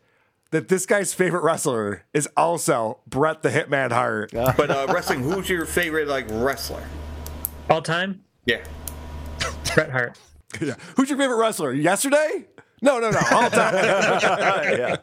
that 0.52 0.68
this 0.68 0.87
guy's 0.87 1.12
favorite 1.12 1.42
wrestler 1.42 2.04
is 2.14 2.28
also 2.37 3.00
Bret 3.06 3.42
the 3.42 3.50
Hitman 3.50 3.90
Hart. 3.92 4.30
But 4.56 4.71
uh, 4.71 4.87
wrestling, 4.92 5.23
who's 5.23 5.49
your 5.50 5.66
favorite 5.66 6.09
like 6.09 6.26
wrestler? 6.30 6.85
All 7.68 7.82
time, 7.82 8.23
Yeah. 8.47 8.64
Bret 9.75 9.90
Hart. 9.90 10.18
Yeah. 10.61 10.75
Who's 10.97 11.09
your 11.09 11.18
favorite 11.18 11.38
wrestler? 11.38 11.73
Yesterday? 11.73 12.44
No, 12.82 12.99
no, 13.00 13.11
no. 13.11 13.18
All 13.32 13.49
time. 13.49 13.75
yeah. 13.75 14.97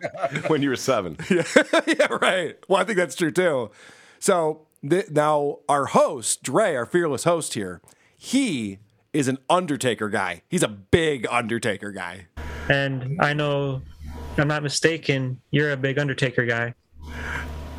When 0.48 0.62
you 0.62 0.70
were 0.70 0.76
seven. 0.76 1.18
yeah, 1.28 2.06
right. 2.22 2.56
Well, 2.68 2.80
I 2.80 2.84
think 2.84 2.98
that's 2.98 3.16
true 3.16 3.32
too. 3.32 3.72
So 4.20 4.68
th- 4.88 5.10
now 5.10 5.58
our 5.68 5.88
host, 5.88 6.44
Dre, 6.44 6.76
our 6.76 6.86
fearless 6.86 7.24
host 7.24 7.56
here, 7.56 7.82
he 8.16 8.78
is 9.12 9.28
an 9.28 9.40
Undertaker 9.50 10.08
guy. 10.10 10.44
He's 10.50 10.62
a 10.62 10.68
big 10.68 11.26
Undertaker 11.32 11.92
guy. 11.92 12.28
And 12.70 13.18
I 13.20 13.34
know, 13.34 13.82
if 13.99 13.99
I'm 14.40 14.48
not 14.48 14.64
mistaken, 14.64 15.40
you're 15.52 15.72
a 15.72 15.78
big 15.78 16.00
Undertaker 16.00 16.46
guy. 16.46 16.74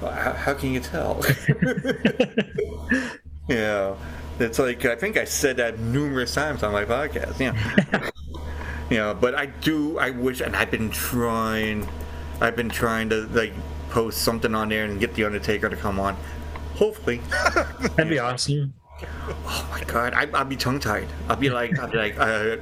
How, 0.00 0.32
how 0.32 0.54
can 0.54 0.72
you 0.72 0.80
tell? 0.80 1.20
yeah. 3.48 3.94
It's 4.38 4.58
like 4.58 4.84
I 4.86 4.96
think 4.96 5.18
I 5.18 5.24
said 5.24 5.58
that 5.58 5.78
numerous 5.78 6.34
times 6.34 6.62
on 6.62 6.72
my 6.72 6.84
podcast. 6.84 7.38
Yeah. 7.38 8.10
yeah, 8.90 9.12
but 9.12 9.34
I 9.34 9.46
do. 9.46 9.98
I 9.98 10.10
wish, 10.10 10.40
and 10.40 10.56
I've 10.56 10.70
been 10.70 10.90
trying. 10.90 11.86
I've 12.40 12.56
been 12.56 12.70
trying 12.70 13.10
to 13.10 13.26
like 13.26 13.52
post 13.90 14.22
something 14.22 14.54
on 14.54 14.70
there 14.70 14.86
and 14.86 14.98
get 14.98 15.14
the 15.14 15.24
Undertaker 15.24 15.68
to 15.68 15.76
come 15.76 16.00
on. 16.00 16.16
Hopefully. 16.76 17.20
That'd 17.96 18.08
be 18.08 18.18
awesome. 18.18 18.72
Oh 19.02 19.68
my 19.70 19.82
god, 19.84 20.14
I, 20.14 20.28
I'll 20.34 20.44
be 20.44 20.56
tongue 20.56 20.80
tied. 20.80 21.08
I'll 21.28 21.36
be 21.36 21.50
like, 21.50 21.78
I'll 21.78 21.88
be 21.88 21.96
like, 21.98 22.18
uh, 22.18 22.56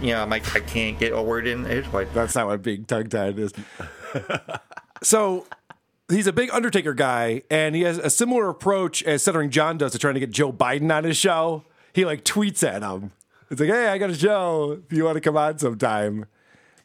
yeah, 0.00 0.22
I'm 0.22 0.30
like, 0.30 0.54
I 0.54 0.60
can't 0.60 0.98
get 0.98 1.12
a 1.12 1.22
word 1.22 1.46
in. 1.46 1.64
Like, 1.92 2.12
That's 2.12 2.34
not 2.34 2.46
what 2.46 2.62
being 2.62 2.84
tongue 2.84 3.08
tied 3.08 3.38
is. 3.38 3.52
so 5.02 5.46
he's 6.08 6.26
a 6.26 6.32
big 6.32 6.50
Undertaker 6.52 6.94
guy, 6.94 7.42
and 7.50 7.74
he 7.74 7.82
has 7.82 7.98
a 7.98 8.10
similar 8.10 8.48
approach 8.48 9.02
as 9.02 9.22
Stuttering 9.22 9.50
John 9.50 9.78
does 9.78 9.92
to 9.92 9.98
trying 9.98 10.14
to 10.14 10.20
get 10.20 10.30
Joe 10.30 10.52
Biden 10.52 10.94
on 10.94 11.04
his 11.04 11.16
show. 11.16 11.64
He 11.92 12.04
like 12.04 12.24
tweets 12.24 12.66
at 12.66 12.82
him. 12.82 13.12
It's 13.50 13.60
like, 13.60 13.70
hey, 13.70 13.88
I 13.88 13.98
got 13.98 14.10
a 14.10 14.14
show 14.14 14.80
if 14.84 14.96
you 14.96 15.04
want 15.04 15.16
to 15.16 15.20
come 15.20 15.36
on 15.36 15.58
sometime. 15.58 16.26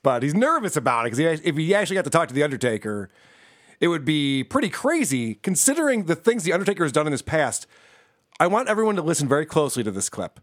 But 0.01 0.23
he's 0.23 0.35
nervous 0.35 0.75
about 0.75 1.05
it 1.05 1.15
because 1.15 1.41
if 1.43 1.55
he 1.55 1.73
actually 1.73 1.95
got 1.95 2.03
to 2.03 2.09
talk 2.09 2.27
to 2.27 2.33
the 2.33 2.43
Undertaker, 2.43 3.09
it 3.79 3.87
would 3.87 4.05
be 4.05 4.43
pretty 4.43 4.69
crazy 4.69 5.35
considering 5.35 6.05
the 6.05 6.15
things 6.15 6.43
the 6.43 6.53
Undertaker 6.53 6.83
has 6.83 6.91
done 6.91 7.05
in 7.05 7.11
his 7.11 7.21
past. 7.21 7.67
I 8.39 8.47
want 8.47 8.67
everyone 8.67 8.95
to 8.95 9.01
listen 9.01 9.27
very 9.27 9.45
closely 9.45 9.83
to 9.83 9.91
this 9.91 10.09
clip 10.09 10.39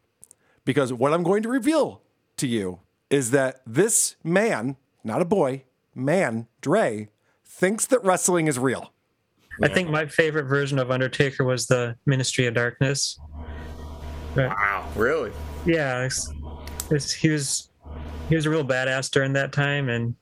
because 0.65 0.93
what 0.93 1.13
I'm 1.13 1.23
going 1.23 1.43
to 1.43 1.49
reveal 1.49 2.03
to 2.37 2.47
you 2.47 2.81
is 3.11 3.33
that 3.33 3.61
this 3.67 4.17
man, 4.23 4.77
not 5.03 5.21
a 5.21 5.25
boy, 5.25 5.65
man, 5.95 6.47
Dre, 6.61 7.09
thinks 7.45 7.87
that 7.87 8.03
wrestling 8.05 8.47
is 8.47 8.59
real. 8.59 8.93
I 9.63 9.69
think 9.69 9.91
my 9.91 10.07
favorite 10.07 10.45
version 10.45 10.79
of 10.79 10.91
Undertaker 10.91 11.45
was 11.45 11.67
the 11.67 11.97
Ministry 12.07 12.47
of 12.47 12.55
Darkness. 12.55 13.19
wow, 14.37 14.89
really? 14.97 15.33
Yeah, 15.67 16.05
it's, 16.05 16.33
it's, 16.91 17.13
he 17.13 17.29
was 17.29 17.71
he 18.31 18.37
was 18.37 18.47
a 18.47 18.51
real 18.51 18.65
badass 18.65 19.11
during 19.11 19.33
that 19.35 19.53
time, 19.53 19.89
and 19.89 20.15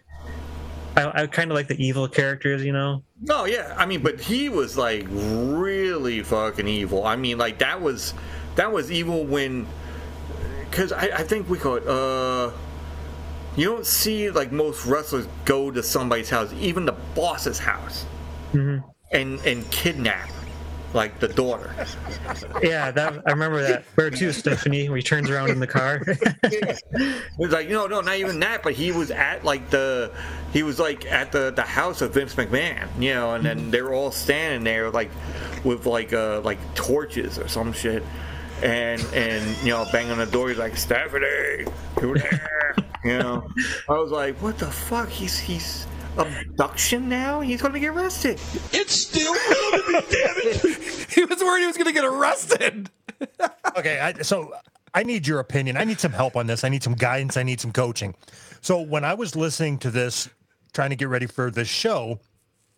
I, 0.99 1.23
I 1.23 1.27
kind 1.27 1.51
of 1.51 1.55
like 1.55 1.69
the 1.69 1.83
evil 1.83 2.09
characters, 2.09 2.65
you 2.65 2.73
know. 2.73 3.03
No, 3.23 3.45
yeah. 3.45 3.75
I 3.79 3.87
mean, 3.87 4.03
but 4.03 4.21
he 4.21 4.49
was 4.49 4.77
like 4.77 5.07
really 5.11 6.23
fucking 6.23 6.67
evil. 6.67 7.05
I 7.05 7.17
mean, 7.17 7.39
like 7.39 7.59
that 7.59 7.81
was 7.81 8.15
that 8.57 8.73
was 8.73 8.91
evil 8.91 9.25
when 9.25 9.67
because 10.65 10.93
I, 10.93 11.05
I 11.19 11.23
think 11.23 11.49
we 11.49 11.59
call 11.59 11.77
it 11.77 11.87
uh 11.87 12.51
you 13.57 13.65
don't 13.65 13.87
see 13.87 14.31
like 14.31 14.53
most 14.53 14.87
wrestlers 14.87 15.27
go 15.45 15.71
to 15.71 15.83
somebody's 15.83 16.31
house, 16.31 16.53
even 16.61 16.85
the 16.85 16.97
boss's 17.15 17.59
house, 17.59 18.05
Mhm. 18.53 18.83
and 19.13 19.41
and 19.41 19.69
kidnap 19.71 20.29
like 20.95 21.19
the 21.21 21.29
daughter. 21.29 21.71
Yeah, 22.63 22.91
that 22.91 23.23
I 23.27 23.31
remember 23.31 23.63
that. 23.63 23.85
Where 23.95 24.11
to, 24.11 24.33
Stephanie? 24.33 24.89
Where 24.89 24.97
he 24.97 25.03
turns 25.03 25.31
around 25.31 25.51
in 25.51 25.61
the 25.61 25.67
car. 25.67 26.03
It 26.07 27.23
was 27.39 27.53
like 27.53 27.69
no, 27.69 27.87
no, 27.87 28.01
not 28.01 28.17
even 28.17 28.41
that. 28.41 28.63
But 28.63 28.73
he 28.73 28.93
was 28.93 29.11
at 29.11 29.45
like 29.45 29.71
the, 29.71 30.13
he 30.53 30.63
was 30.63 30.79
like 30.79 31.07
at 31.07 31.33
the 31.33 31.51
the 31.51 31.63
house 31.63 32.01
of 32.01 32.15
Vince 32.15 32.35
McMahon, 32.35 32.89
you 32.99 33.15
know, 33.15 33.35
and 33.35 33.45
then 33.45 33.71
they 33.71 33.83
were 33.83 33.93
all 33.93 34.11
standing 34.11 34.65
there 34.65 34.91
like, 34.91 35.11
with 35.65 35.87
like 35.87 36.13
uh 36.13 36.41
like 36.41 36.59
torches 36.75 37.39
or 37.39 37.49
some 37.49 37.73
shit, 37.73 38.03
and 38.63 39.05
and 39.15 39.57
you 39.59 39.71
know 39.71 39.87
banging 39.93 40.13
on 40.13 40.19
the 40.19 40.27
door. 40.27 40.49
He's 40.49 40.59
like 40.59 40.77
Stephanie, 40.77 41.71
who 42.01 42.15
there? 42.15 42.75
you 43.05 43.19
know, 43.19 43.49
I 43.89 43.93
was 43.93 44.11
like, 44.11 44.37
what 44.43 44.59
the 44.59 44.67
fuck? 44.67 45.09
He's 45.09 45.39
he's 45.39 45.87
abduction 46.17 47.09
now. 47.09 47.41
He's 47.41 47.61
gonna 47.63 47.81
get 47.81 47.91
arrested. 47.91 48.41
It's 48.73 48.93
still 48.95 49.33
real 49.33 49.83
to 49.83 49.93
me, 49.93 50.01
damn 50.11 50.37
it. 50.37 51.11
he 51.11 51.25
was 51.25 51.41
worried 51.41 51.61
he 51.61 51.67
was 51.67 51.77
going 51.77 51.87
to 51.87 51.93
get 51.93 52.05
arrested. 52.05 52.91
okay, 53.77 53.99
I, 53.99 54.13
so 54.23 54.53
I 54.95 55.03
need 55.03 55.27
your 55.27 55.41
opinion. 55.41 55.77
I 55.77 55.85
need 55.85 55.99
some 56.01 56.13
help 56.13 56.37
on 56.37 56.47
this. 56.47 56.65
I 56.65 56.69
need 56.69 56.83
some 56.83 56.95
guidance. 56.95 57.37
I 57.37 57.43
need 57.43 57.61
some 57.61 57.73
coaching. 57.73 58.15
So 58.61 58.81
when 58.81 59.05
I 59.05 59.15
was 59.15 59.35
listening 59.37 59.79
to 59.79 59.91
this, 59.91 60.29
trying 60.73 60.91
to 60.91 60.97
get 60.97 61.09
ready 61.09 61.27
for 61.27 61.51
this 61.51 61.69
show, 61.69 62.21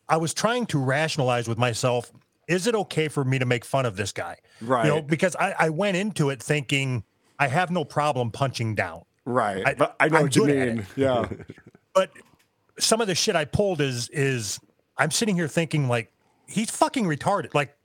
I 0.08 0.16
was 0.16 0.32
trying 0.34 0.66
to 0.66 0.78
rationalize 0.78 1.49
with 1.49 1.58
myself: 1.58 2.10
Is 2.49 2.66
it 2.66 2.75
okay 2.75 3.08
for 3.08 3.25
me 3.25 3.38
to 3.38 3.44
make 3.46 3.64
fun 3.64 3.84
of 3.87 3.96
this 3.96 4.12
guy? 4.12 4.37
Right. 4.60 4.87
You 4.87 4.90
know, 4.92 5.02
because 5.02 5.37
I, 5.37 5.54
I 5.58 5.68
went 5.70 5.96
into 5.96 6.30
it 6.30 6.42
thinking 6.42 7.04
I 7.38 7.49
have 7.49 7.70
no 7.70 7.84
problem 7.84 8.30
punching 8.30 8.75
down. 8.75 9.02
Right. 9.25 9.62
I- 9.66 9.75
but 9.75 9.96
I 10.00 10.08
know 10.08 10.18
I'm 10.18 10.22
what 10.25 10.37
you 10.37 10.46
mean. 10.46 10.78
it. 10.80 10.84
Yeah. 10.96 11.28
But 11.92 12.10
some 12.80 13.00
of 13.00 13.06
the 13.06 13.14
shit 13.14 13.37
I 13.37 13.44
pulled 13.44 13.80
is 13.80 14.08
is 14.10 14.60
I'm 14.96 15.10
sitting 15.10 15.34
here 15.37 15.49
thinking 15.49 15.88
like 15.88 16.12
he's 16.46 16.70
fucking 16.70 17.04
retarded. 17.04 17.54
Like 17.54 17.76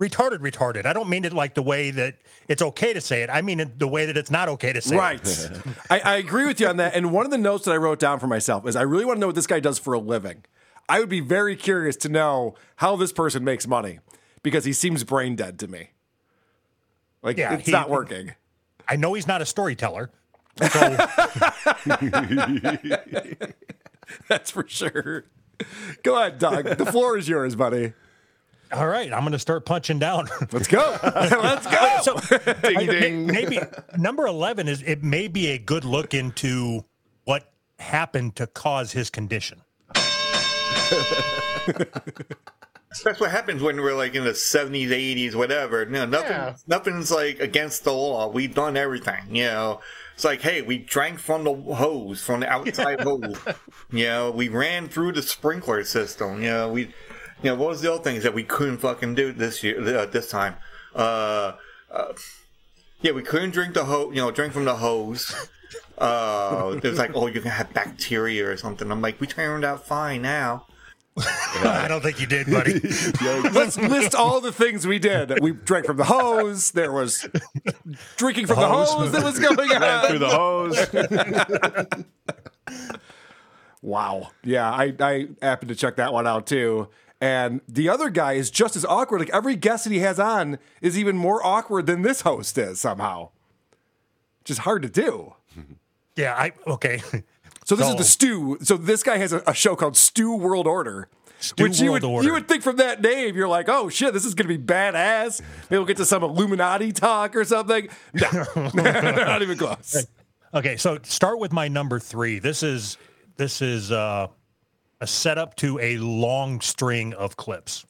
retarded, 0.00 0.38
retarded. 0.38 0.86
I 0.86 0.92
don't 0.92 1.08
mean 1.08 1.24
it 1.24 1.32
like 1.32 1.54
the 1.54 1.62
way 1.62 1.90
that 1.92 2.16
it's 2.48 2.60
okay 2.62 2.92
to 2.92 3.00
say 3.00 3.22
it. 3.22 3.30
I 3.30 3.40
mean 3.42 3.60
it 3.60 3.78
the 3.78 3.86
way 3.88 4.06
that 4.06 4.16
it's 4.16 4.30
not 4.30 4.48
okay 4.48 4.72
to 4.72 4.80
say 4.80 4.96
Right. 4.96 5.20
it. 5.26 5.60
I, 5.90 6.00
I 6.00 6.16
agree 6.16 6.46
with 6.46 6.60
you 6.60 6.66
on 6.68 6.76
that. 6.78 6.94
And 6.94 7.12
one 7.12 7.24
of 7.24 7.30
the 7.30 7.38
notes 7.38 7.64
that 7.66 7.72
I 7.72 7.76
wrote 7.76 7.98
down 7.98 8.18
for 8.18 8.26
myself 8.26 8.66
is 8.66 8.74
I 8.76 8.82
really 8.82 9.04
want 9.04 9.16
to 9.16 9.20
know 9.20 9.26
what 9.28 9.36
this 9.36 9.46
guy 9.46 9.60
does 9.60 9.78
for 9.78 9.94
a 9.94 9.98
living. 10.00 10.44
I 10.88 10.98
would 11.00 11.08
be 11.08 11.20
very 11.20 11.54
curious 11.56 11.96
to 11.98 12.08
know 12.08 12.54
how 12.76 12.96
this 12.96 13.12
person 13.12 13.44
makes 13.44 13.66
money 13.66 14.00
because 14.42 14.64
he 14.64 14.72
seems 14.72 15.04
brain 15.04 15.36
dead 15.36 15.58
to 15.60 15.68
me. 15.68 15.90
Like 17.22 17.36
Yeah, 17.36 17.54
it's 17.54 17.66
he- 17.66 17.72
not 17.72 17.88
working. 17.88 18.34
I 18.88 18.96
know 18.96 19.14
he's 19.14 19.28
not 19.28 19.40
a 19.42 19.46
storyteller. 19.46 20.10
So 20.70 20.96
That's 24.28 24.50
for 24.50 24.64
sure. 24.68 25.24
Go 26.02 26.18
ahead, 26.18 26.38
Doug. 26.38 26.64
The 26.78 26.86
floor 26.86 27.16
is 27.18 27.28
yours, 27.28 27.54
buddy. 27.54 27.92
all 28.72 28.86
right, 28.88 29.12
I'm 29.12 29.20
going 29.20 29.32
to 29.32 29.38
start 29.38 29.64
punching 29.66 29.98
down. 29.98 30.28
Let's 30.52 30.66
go. 30.68 30.96
Let's 31.02 31.66
go. 31.66 31.98
so 32.02 32.38
Ding 32.62 32.76
I- 32.76 32.86
ding. 32.86 33.26
may- 33.26 33.32
maybe 33.44 33.58
number 33.96 34.26
11 34.26 34.66
is 34.68 34.82
it 34.82 35.02
may 35.02 35.28
be 35.28 35.48
a 35.48 35.58
good 35.58 35.84
look 35.84 36.14
into 36.14 36.84
what 37.24 37.52
happened 37.78 38.36
to 38.36 38.46
cause 38.46 38.92
his 38.92 39.10
condition. 39.10 39.62
That's 43.04 43.18
what 43.20 43.30
happens 43.30 43.62
when 43.62 43.80
we're 43.80 43.94
like 43.94 44.14
in 44.14 44.24
the 44.24 44.34
seventies, 44.34 44.92
eighties, 44.92 45.34
whatever. 45.34 45.86
No, 45.86 46.04
nothing, 46.04 46.54
nothing's 46.66 47.10
like 47.10 47.40
against 47.40 47.84
the 47.84 47.92
law. 47.92 48.28
We've 48.28 48.54
done 48.54 48.76
everything. 48.76 49.34
You 49.34 49.44
know, 49.44 49.80
it's 50.14 50.24
like, 50.24 50.40
hey, 50.40 50.62
we 50.62 50.78
drank 50.78 51.18
from 51.18 51.44
the 51.44 51.54
hose, 51.74 52.22
from 52.22 52.40
the 52.40 52.48
outside 52.48 53.00
hose. 53.00 53.36
You 53.90 54.04
know, 54.04 54.30
we 54.30 54.48
ran 54.48 54.88
through 54.88 55.12
the 55.12 55.22
sprinkler 55.22 55.84
system. 55.84 56.42
You 56.42 56.50
know, 56.50 56.72
we, 56.72 56.82
you 56.82 57.50
know, 57.50 57.54
what 57.54 57.70
was 57.70 57.80
the 57.80 57.92
other 57.92 58.02
things 58.02 58.22
that 58.22 58.34
we 58.34 58.44
couldn't 58.44 58.78
fucking 58.78 59.14
do 59.14 59.32
this 59.32 59.62
year, 59.62 59.80
uh, 59.80 60.06
this 60.06 60.30
time? 60.30 60.56
Uh, 60.94 61.52
uh, 61.90 62.12
yeah, 63.00 63.12
we 63.12 63.22
couldn't 63.22 63.50
drink 63.50 63.74
the 63.74 63.84
hose. 63.84 64.14
You 64.14 64.22
know, 64.22 64.30
drink 64.30 64.52
from 64.52 64.64
the 64.64 64.76
hose. 64.76 65.34
Uh, 65.98 66.78
it 66.82 66.88
was 66.88 66.98
like, 66.98 67.12
oh, 67.14 67.26
you 67.26 67.40
can 67.40 67.50
have 67.50 67.72
bacteria 67.72 68.48
or 68.48 68.56
something. 68.56 68.90
I'm 68.90 69.00
like, 69.00 69.20
we 69.20 69.26
turned 69.26 69.64
out 69.64 69.86
fine 69.86 70.22
now. 70.22 70.66
I 71.64 71.86
don't 71.88 72.02
think 72.02 72.20
you 72.20 72.26
did, 72.26 72.50
buddy. 72.50 72.80
Let's 73.50 73.76
list 73.76 74.14
all 74.14 74.40
the 74.40 74.52
things 74.52 74.86
we 74.86 74.98
did. 74.98 75.40
We 75.40 75.52
drank 75.52 75.86
from 75.86 75.98
the 75.98 76.04
hose. 76.04 76.70
There 76.70 76.90
was 76.90 77.28
drinking 78.16 78.46
from 78.46 78.56
the 78.56 78.66
hose 78.66 79.12
that 79.12 79.22
was 79.22 79.38
going 79.38 79.68
Ran 79.80 80.06
through 80.06 80.18
the 80.18 80.28
hose. 80.28 80.86
Wow. 83.82 84.30
Yeah, 84.44 84.70
I, 84.70 84.94
I 85.00 85.28
happened 85.42 85.68
to 85.70 85.74
check 85.74 85.96
that 85.96 86.12
one 86.12 86.26
out 86.26 86.46
too. 86.46 86.88
And 87.20 87.60
the 87.68 87.88
other 87.88 88.10
guy 88.10 88.32
is 88.34 88.50
just 88.50 88.74
as 88.74 88.84
awkward. 88.84 89.20
Like 89.20 89.30
every 89.30 89.56
guest 89.56 89.84
that 89.84 89.92
he 89.92 89.98
has 90.00 90.18
on 90.18 90.58
is 90.80 90.98
even 90.98 91.16
more 91.16 91.44
awkward 91.44 91.86
than 91.86 92.02
this 92.02 92.22
host 92.22 92.56
is 92.58 92.80
somehow. 92.80 93.30
Just 94.44 94.60
hard 94.60 94.82
to 94.82 94.88
do. 94.88 95.34
Yeah, 96.16 96.34
I 96.34 96.52
okay. 96.66 97.00
So 97.64 97.76
this 97.76 97.88
is 97.88 97.96
the 97.96 98.04
stew. 98.04 98.58
So 98.62 98.76
this 98.76 99.02
guy 99.02 99.18
has 99.18 99.32
a, 99.32 99.42
a 99.46 99.54
show 99.54 99.76
called 99.76 99.96
Stu 99.96 100.36
World 100.36 100.66
Order. 100.66 101.08
Stew 101.40 101.64
which 101.64 101.80
you 101.80 101.90
World 101.90 102.02
would 102.02 102.08
Order. 102.08 102.26
you 102.26 102.32
would 102.34 102.46
think 102.48 102.62
from 102.62 102.76
that 102.76 103.00
name, 103.02 103.34
you're 103.34 103.48
like, 103.48 103.68
oh 103.68 103.88
shit, 103.88 104.12
this 104.12 104.24
is 104.24 104.34
gonna 104.34 104.48
be 104.48 104.58
badass. 104.58 105.40
Maybe 105.70 105.78
we'll 105.78 105.86
get 105.86 105.96
to 105.96 106.04
some 106.04 106.22
Illuminati 106.22 106.92
talk 106.92 107.34
or 107.34 107.44
something. 107.44 107.88
No, 108.14 108.44
not 108.74 109.42
even 109.42 109.58
close. 109.58 110.06
Okay, 110.54 110.76
so 110.76 110.98
start 111.02 111.38
with 111.38 111.52
my 111.52 111.66
number 111.68 111.98
three. 111.98 112.38
This 112.38 112.62
is 112.62 112.96
this 113.36 113.60
is 113.62 113.90
uh, 113.90 114.28
a 115.00 115.06
setup 115.06 115.56
to 115.56 115.78
a 115.80 115.96
long 115.98 116.60
string 116.60 117.12
of 117.14 117.36
clips. 117.36 117.84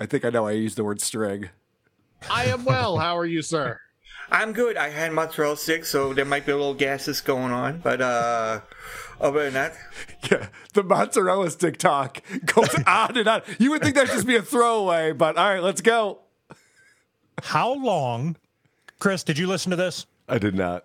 I 0.00 0.06
think 0.06 0.24
I 0.24 0.30
know 0.30 0.46
I 0.46 0.52
used 0.52 0.78
the 0.78 0.84
word 0.84 1.00
string. 1.00 1.50
I 2.30 2.44
am 2.46 2.64
well. 2.64 2.96
How 2.96 3.18
are 3.18 3.26
you, 3.26 3.42
sir? 3.42 3.80
I'm 4.30 4.52
good. 4.52 4.76
I 4.76 4.90
had 4.90 5.12
mozzarella 5.12 5.56
sticks, 5.56 5.88
so 5.88 6.12
there 6.12 6.24
might 6.24 6.44
be 6.44 6.52
a 6.52 6.56
little 6.56 6.74
gases 6.74 7.20
going 7.20 7.52
on. 7.52 7.78
But 7.78 8.00
uh, 8.00 8.60
other 9.20 9.44
than 9.44 9.54
that, 9.54 9.76
Yeah, 10.30 10.48
the 10.74 10.82
mozzarella 10.82 11.50
stick 11.50 11.78
talk 11.78 12.20
goes 12.44 12.74
on 12.86 13.16
and 13.16 13.28
on. 13.28 13.42
You 13.58 13.70
would 13.70 13.82
think 13.82 13.94
that'd 13.94 14.10
just 14.10 14.26
be 14.26 14.36
a 14.36 14.42
throwaway, 14.42 15.12
but 15.12 15.36
all 15.36 15.48
right, 15.54 15.62
let's 15.62 15.80
go. 15.80 16.20
How 17.42 17.72
long, 17.72 18.36
Chris? 18.98 19.22
Did 19.22 19.38
you 19.38 19.46
listen 19.46 19.70
to 19.70 19.76
this? 19.76 20.06
I 20.28 20.38
did 20.38 20.54
not. 20.54 20.84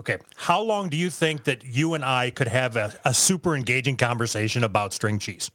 Okay, 0.00 0.18
how 0.36 0.60
long 0.60 0.88
do 0.88 0.96
you 0.96 1.10
think 1.10 1.44
that 1.44 1.64
you 1.64 1.94
and 1.94 2.04
I 2.04 2.30
could 2.30 2.48
have 2.48 2.76
a, 2.76 2.94
a 3.04 3.12
super 3.12 3.54
engaging 3.54 3.96
conversation 3.96 4.64
about 4.64 4.92
string 4.92 5.18
cheese? 5.18 5.50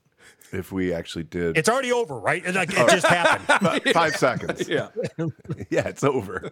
If 0.52 0.72
we 0.72 0.94
actually 0.94 1.24
did. 1.26 1.58
It's 1.58 1.68
already 1.70 1.92
over, 1.92 2.20
right? 2.20 2.46
It, 2.46 2.56
like, 2.56 2.70
it 2.72 2.90
just 2.90 3.06
happened. 3.08 3.82
Five 3.94 4.16
seconds. 4.16 4.68
Yeah. 4.68 4.90
Yeah, 5.70 5.88
it's 5.88 6.04
over. 6.04 6.52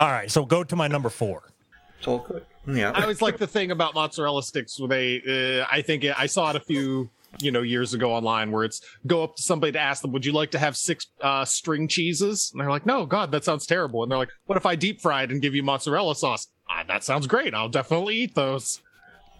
All 0.00 0.10
right, 0.10 0.30
so 0.30 0.44
go 0.44 0.62
to 0.64 0.76
my 0.76 0.86
number 0.88 1.08
four. 1.08 1.50
it's 1.98 2.06
all 2.06 2.18
good. 2.18 2.44
Yeah. 2.66 2.90
I 2.94 3.02
always 3.02 3.22
like 3.22 3.38
the 3.38 3.46
thing 3.46 3.70
about 3.70 3.94
mozzarella 3.94 4.42
sticks 4.42 4.78
where 4.78 4.88
they, 4.88 5.60
uh, 5.62 5.66
I 5.70 5.80
think 5.82 6.04
it, 6.04 6.18
I 6.18 6.26
saw 6.26 6.50
it 6.50 6.56
a 6.56 6.60
few, 6.60 7.08
you 7.40 7.50
know, 7.50 7.62
years 7.62 7.94
ago 7.94 8.12
online 8.12 8.52
where 8.52 8.64
it's 8.64 8.80
go 9.06 9.22
up 9.24 9.36
to 9.36 9.42
somebody 9.42 9.72
to 9.72 9.78
ask 9.80 10.02
them, 10.02 10.12
would 10.12 10.24
you 10.26 10.32
like 10.32 10.50
to 10.52 10.58
have 10.58 10.76
six 10.76 11.06
uh, 11.22 11.44
string 11.44 11.88
cheeses? 11.88 12.50
And 12.52 12.60
they're 12.60 12.70
like, 12.70 12.84
no, 12.86 13.06
God, 13.06 13.32
that 13.32 13.44
sounds 13.44 13.66
terrible. 13.66 14.02
And 14.02 14.12
they're 14.12 14.18
like, 14.18 14.30
what 14.46 14.56
if 14.58 14.66
I 14.66 14.74
deep 14.76 15.00
fried 15.00 15.30
and 15.30 15.40
give 15.40 15.54
you 15.54 15.62
mozzarella 15.62 16.14
sauce? 16.14 16.48
Ah, 16.70 16.84
that 16.86 17.02
sounds 17.04 17.26
great. 17.26 17.54
I'll 17.54 17.68
definitely 17.70 18.16
eat 18.16 18.34
those. 18.34 18.82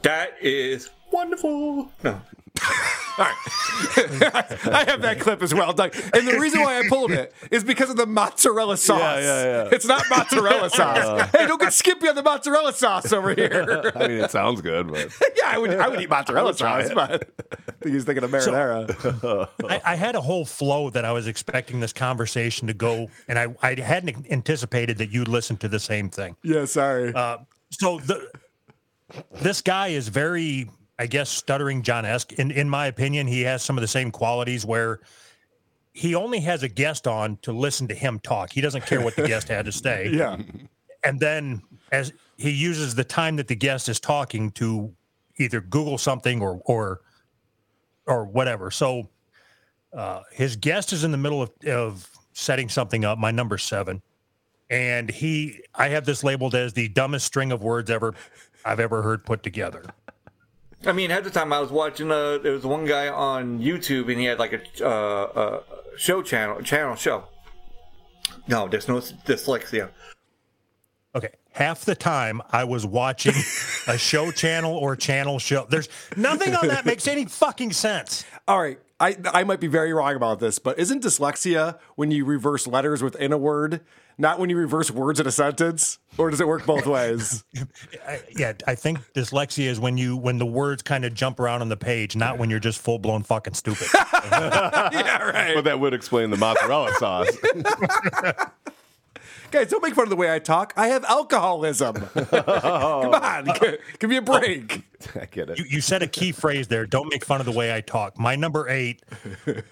That 0.02 0.32
is 0.40 0.88
wonderful. 1.12 1.90
No. 2.02 2.20
I 3.20 4.84
have 4.86 5.02
that 5.02 5.18
clip 5.20 5.42
as 5.42 5.52
well, 5.52 5.72
Doug. 5.72 5.94
And 6.14 6.26
the 6.26 6.38
reason 6.38 6.60
why 6.60 6.78
I 6.78 6.88
pulled 6.88 7.10
it 7.10 7.32
is 7.50 7.64
because 7.64 7.90
of 7.90 7.96
the 7.96 8.06
mozzarella 8.06 8.76
sauce. 8.76 9.00
Yeah, 9.00 9.20
yeah, 9.20 9.44
yeah. 9.64 9.68
It's 9.72 9.86
not 9.86 10.04
mozzarella 10.08 10.70
sauce. 10.74 11.28
hey, 11.32 11.46
don't 11.46 11.60
get 11.60 11.72
skippy 11.72 12.08
on 12.08 12.14
the 12.14 12.22
mozzarella 12.22 12.72
sauce 12.72 13.12
over 13.12 13.34
here. 13.34 13.92
I 13.96 14.08
mean, 14.08 14.18
it 14.18 14.30
sounds 14.30 14.60
good, 14.60 14.88
but 14.88 15.10
yeah, 15.36 15.46
I 15.46 15.58
would, 15.58 15.74
I 15.74 15.88
would 15.88 16.00
eat 16.00 16.10
mozzarella 16.10 16.54
try 16.54 16.84
sauce, 16.84 16.94
but 16.94 17.28
I 17.68 17.72
think 17.80 17.94
he's 17.94 18.04
thinking 18.04 18.24
of 18.24 18.30
marinara. 18.30 19.48
I, 19.68 19.80
I 19.84 19.94
had 19.96 20.14
a 20.14 20.20
whole 20.20 20.44
flow 20.44 20.90
that 20.90 21.04
I 21.04 21.12
was 21.12 21.26
expecting 21.26 21.80
this 21.80 21.92
conversation 21.92 22.68
to 22.68 22.74
go, 22.74 23.08
and 23.26 23.38
I, 23.38 23.54
I 23.62 23.74
hadn't 23.80 24.30
anticipated 24.30 24.98
that 24.98 25.10
you'd 25.10 25.28
listen 25.28 25.56
to 25.58 25.68
the 25.68 25.80
same 25.80 26.08
thing. 26.08 26.36
yeah, 26.42 26.64
sorry. 26.66 27.12
Uh, 27.14 27.38
so 27.70 27.98
the 27.98 28.30
this 29.40 29.62
guy 29.62 29.88
is 29.88 30.08
very, 30.08 30.70
I 30.98 31.06
guess, 31.06 31.30
stuttering 31.30 31.82
John 31.82 32.04
esque. 32.04 32.32
In 32.32 32.50
in 32.50 32.68
my 32.68 32.86
opinion, 32.86 33.26
he 33.26 33.42
has 33.42 33.62
some 33.62 33.76
of 33.76 33.82
the 33.82 33.88
same 33.88 34.10
qualities 34.10 34.66
where 34.66 35.00
he 35.92 36.14
only 36.14 36.40
has 36.40 36.62
a 36.62 36.68
guest 36.68 37.06
on 37.06 37.36
to 37.38 37.52
listen 37.52 37.88
to 37.88 37.94
him 37.94 38.20
talk. 38.20 38.52
He 38.52 38.60
doesn't 38.60 38.86
care 38.86 39.00
what 39.00 39.16
the 39.16 39.26
guest 39.26 39.48
had 39.48 39.64
to 39.64 39.72
say. 39.86 40.10
yeah. 40.12 40.36
And 41.04 41.18
then 41.20 41.62
as 41.92 42.12
he 42.36 42.50
uses 42.50 42.94
the 42.94 43.04
time 43.04 43.36
that 43.36 43.48
the 43.48 43.56
guest 43.56 43.88
is 43.88 44.00
talking 44.00 44.50
to 44.52 44.94
either 45.38 45.60
Google 45.60 45.98
something 45.98 46.40
or 46.40 46.60
or 46.64 47.00
or 48.06 48.24
whatever. 48.24 48.70
So 48.70 49.08
uh, 49.92 50.22
his 50.32 50.56
guest 50.56 50.92
is 50.92 51.04
in 51.04 51.12
the 51.12 51.18
middle 51.18 51.42
of, 51.42 51.50
of 51.66 52.10
setting 52.32 52.68
something 52.68 53.04
up, 53.04 53.18
my 53.18 53.30
number 53.30 53.58
seven. 53.58 54.02
And 54.70 55.10
he 55.10 55.60
I 55.74 55.88
have 55.88 56.04
this 56.04 56.22
labeled 56.22 56.54
as 56.54 56.72
the 56.72 56.88
dumbest 56.88 57.26
string 57.26 57.52
of 57.52 57.62
words 57.62 57.90
ever 57.90 58.14
I've 58.64 58.80
ever 58.80 59.02
heard 59.02 59.24
put 59.24 59.42
together. 59.42 59.84
I 60.86 60.92
mean, 60.92 61.10
at 61.10 61.24
the 61.24 61.30
time 61.30 61.52
I 61.52 61.60
was 61.60 61.70
watching. 61.70 62.10
Uh, 62.10 62.38
there 62.38 62.52
was 62.52 62.64
one 62.64 62.84
guy 62.84 63.08
on 63.08 63.58
YouTube, 63.58 64.10
and 64.10 64.20
he 64.20 64.26
had 64.26 64.38
like 64.38 64.52
a 64.52 64.86
uh, 64.86 65.62
a 65.94 65.98
show 65.98 66.22
channel 66.22 66.62
channel 66.62 66.94
show. 66.94 67.24
No, 68.46 68.68
there's 68.68 68.88
no 68.88 68.98
dyslexia. 68.98 69.90
Okay. 71.14 71.30
Half 71.52 71.84
the 71.84 71.94
time 71.96 72.40
I 72.50 72.64
was 72.64 72.86
watching 72.86 73.34
a 73.88 73.98
show 73.98 74.30
channel 74.30 74.76
or 74.76 74.94
channel 74.94 75.38
show. 75.38 75.66
There's 75.68 75.88
nothing 76.16 76.54
on 76.54 76.68
that 76.68 76.86
makes 76.86 77.08
any 77.08 77.24
fucking 77.24 77.72
sense. 77.72 78.24
All 78.46 78.60
right. 78.60 78.78
I, 79.00 79.16
I 79.26 79.44
might 79.44 79.60
be 79.60 79.68
very 79.68 79.92
wrong 79.92 80.16
about 80.16 80.40
this, 80.40 80.58
but 80.58 80.78
isn't 80.78 81.04
dyslexia 81.04 81.78
when 81.94 82.10
you 82.10 82.24
reverse 82.24 82.66
letters 82.66 83.00
within 83.02 83.32
a 83.32 83.38
word, 83.38 83.80
not 84.18 84.38
when 84.40 84.50
you 84.50 84.56
reverse 84.56 84.90
words 84.90 85.20
in 85.20 85.26
a 85.26 85.30
sentence? 85.30 85.98
Or 86.18 86.30
does 86.30 86.40
it 86.40 86.48
work 86.48 86.66
both 86.66 86.86
ways? 86.96 87.44
I, 88.06 88.20
yeah, 88.36 88.52
I 88.66 88.74
think 88.74 88.98
dyslexia 89.14 89.66
is 89.66 89.78
when 89.78 89.96
you 89.96 90.16
when 90.16 90.38
the 90.38 90.46
words 90.46 90.82
kind 90.82 91.04
of 91.04 91.14
jump 91.14 91.38
around 91.38 91.62
on 91.62 91.68
the 91.68 91.76
page, 91.76 92.16
not 92.16 92.38
when 92.38 92.50
you're 92.50 92.58
just 92.58 92.80
full 92.80 92.98
blown 92.98 93.22
fucking 93.22 93.54
stupid. 93.54 93.86
yeah, 93.94 95.22
right. 95.22 95.54
but 95.54 95.64
that 95.64 95.78
would 95.78 95.94
explain 95.94 96.30
the 96.30 96.36
mozzarella 96.36 96.92
sauce. 96.94 97.30
Guys, 99.50 99.70
don't 99.70 99.82
make 99.82 99.94
fun 99.94 100.02
of 100.04 100.10
the 100.10 100.16
way 100.16 100.30
I 100.34 100.40
talk. 100.40 100.74
I 100.76 100.88
have 100.88 101.04
alcoholism. 101.04 101.94
Come 101.94 103.14
on, 103.14 103.46
g- 103.46 103.78
give 103.98 104.10
me 104.10 104.18
a 104.18 104.22
break. 104.22 104.82
I 105.18 105.24
get 105.24 105.48
it. 105.48 105.58
You, 105.58 105.64
you 105.64 105.80
said 105.80 106.02
a 106.02 106.06
key 106.06 106.32
phrase 106.32 106.68
there. 106.68 106.84
Don't 106.84 107.08
make 107.10 107.24
fun 107.24 107.40
of 107.40 107.46
the 107.46 107.52
way 107.52 107.74
I 107.74 107.80
talk. 107.80 108.18
My 108.18 108.36
number 108.36 108.68
eight, 108.68 109.02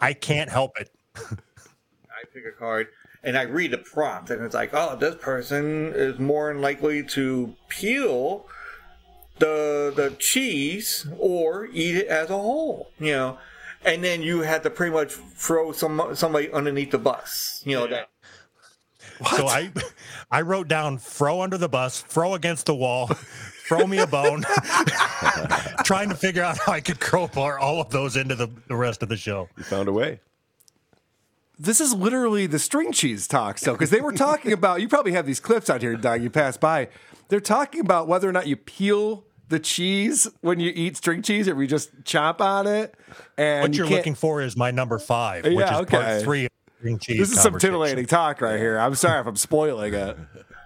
I 0.00 0.14
can't 0.14 0.48
help 0.48 0.80
it. 0.80 0.90
I 1.16 2.24
pick 2.32 2.44
a 2.46 2.58
card 2.58 2.86
and 3.26 3.36
I 3.36 3.42
read 3.42 3.72
the 3.72 3.78
prompt, 3.78 4.30
and 4.30 4.42
it's 4.44 4.54
like, 4.54 4.70
oh, 4.72 4.96
this 4.96 5.16
person 5.16 5.92
is 5.94 6.18
more 6.20 6.52
than 6.52 6.62
likely 6.62 7.02
to 7.06 7.54
peel 7.68 8.46
the 9.40 9.92
the 9.94 10.14
cheese 10.18 11.06
or 11.18 11.66
eat 11.72 11.96
it 11.96 12.06
as 12.06 12.30
a 12.30 12.36
whole, 12.36 12.92
you 13.00 13.12
know. 13.12 13.38
And 13.84 14.02
then 14.02 14.22
you 14.22 14.40
have 14.40 14.62
to 14.62 14.70
pretty 14.70 14.92
much 14.92 15.12
throw 15.12 15.72
some 15.72 16.14
somebody 16.14 16.52
underneath 16.52 16.92
the 16.92 16.98
bus, 16.98 17.62
you 17.64 17.76
know. 17.76 17.88
That 17.88 18.08
So 19.36 19.48
I, 19.48 19.72
I 20.30 20.42
wrote 20.42 20.68
down 20.68 20.98
throw 20.98 21.40
under 21.40 21.58
the 21.58 21.68
bus, 21.68 22.02
throw 22.02 22.34
against 22.34 22.66
the 22.66 22.76
wall, 22.76 23.08
throw 23.08 23.88
me 23.88 23.98
a 23.98 24.06
bone, 24.06 24.44
trying 25.84 26.10
to 26.10 26.14
figure 26.14 26.44
out 26.44 26.58
how 26.58 26.72
I 26.72 26.80
could 26.80 27.00
crowbar 27.00 27.58
all 27.58 27.80
of 27.80 27.90
those 27.90 28.16
into 28.16 28.36
the, 28.36 28.48
the 28.68 28.76
rest 28.76 29.02
of 29.02 29.08
the 29.08 29.16
show. 29.16 29.48
You 29.56 29.64
found 29.64 29.88
a 29.88 29.92
way. 29.92 30.20
This 31.58 31.80
is 31.80 31.94
literally 31.94 32.46
the 32.46 32.58
string 32.58 32.92
cheese 32.92 33.26
talk, 33.26 33.58
so 33.58 33.72
because 33.72 33.90
they 33.90 34.00
were 34.00 34.12
talking 34.12 34.52
about. 34.60 34.80
You 34.80 34.88
probably 34.88 35.12
have 35.12 35.26
these 35.26 35.40
clips 35.40 35.70
out 35.70 35.80
here, 35.82 35.96
Doug. 35.96 36.22
You 36.22 36.30
pass 36.30 36.56
by. 36.56 36.88
They're 37.28 37.40
talking 37.40 37.80
about 37.80 38.06
whether 38.08 38.28
or 38.28 38.32
not 38.32 38.46
you 38.46 38.56
peel 38.56 39.24
the 39.48 39.58
cheese 39.58 40.28
when 40.40 40.60
you 40.60 40.72
eat 40.74 40.96
string 40.96 41.22
cheese, 41.22 41.48
or 41.48 41.60
you 41.60 41.66
just 41.68 41.90
chop 42.04 42.40
on 42.40 42.66
it. 42.66 42.94
And 43.38 43.62
What 43.62 43.72
you 43.72 43.78
you're 43.78 43.86
can't- 43.86 43.96
looking 43.98 44.14
for 44.14 44.42
is 44.42 44.56
my 44.56 44.70
number 44.70 44.98
five, 44.98 45.44
which 45.44 45.54
Yeah, 45.54 45.74
is 45.76 45.80
okay. 45.82 45.96
part 45.96 46.22
three 46.22 46.48
string 46.78 46.98
cheese. 46.98 47.18
This 47.18 47.32
is 47.32 47.40
some 47.40 47.58
titillating 47.58 48.06
talk 48.06 48.40
right 48.40 48.58
here. 48.58 48.78
I'm 48.78 48.94
sorry 48.94 49.20
if 49.20 49.26
I'm 49.26 49.36
spoiling 49.36 49.94
it. 49.94 50.16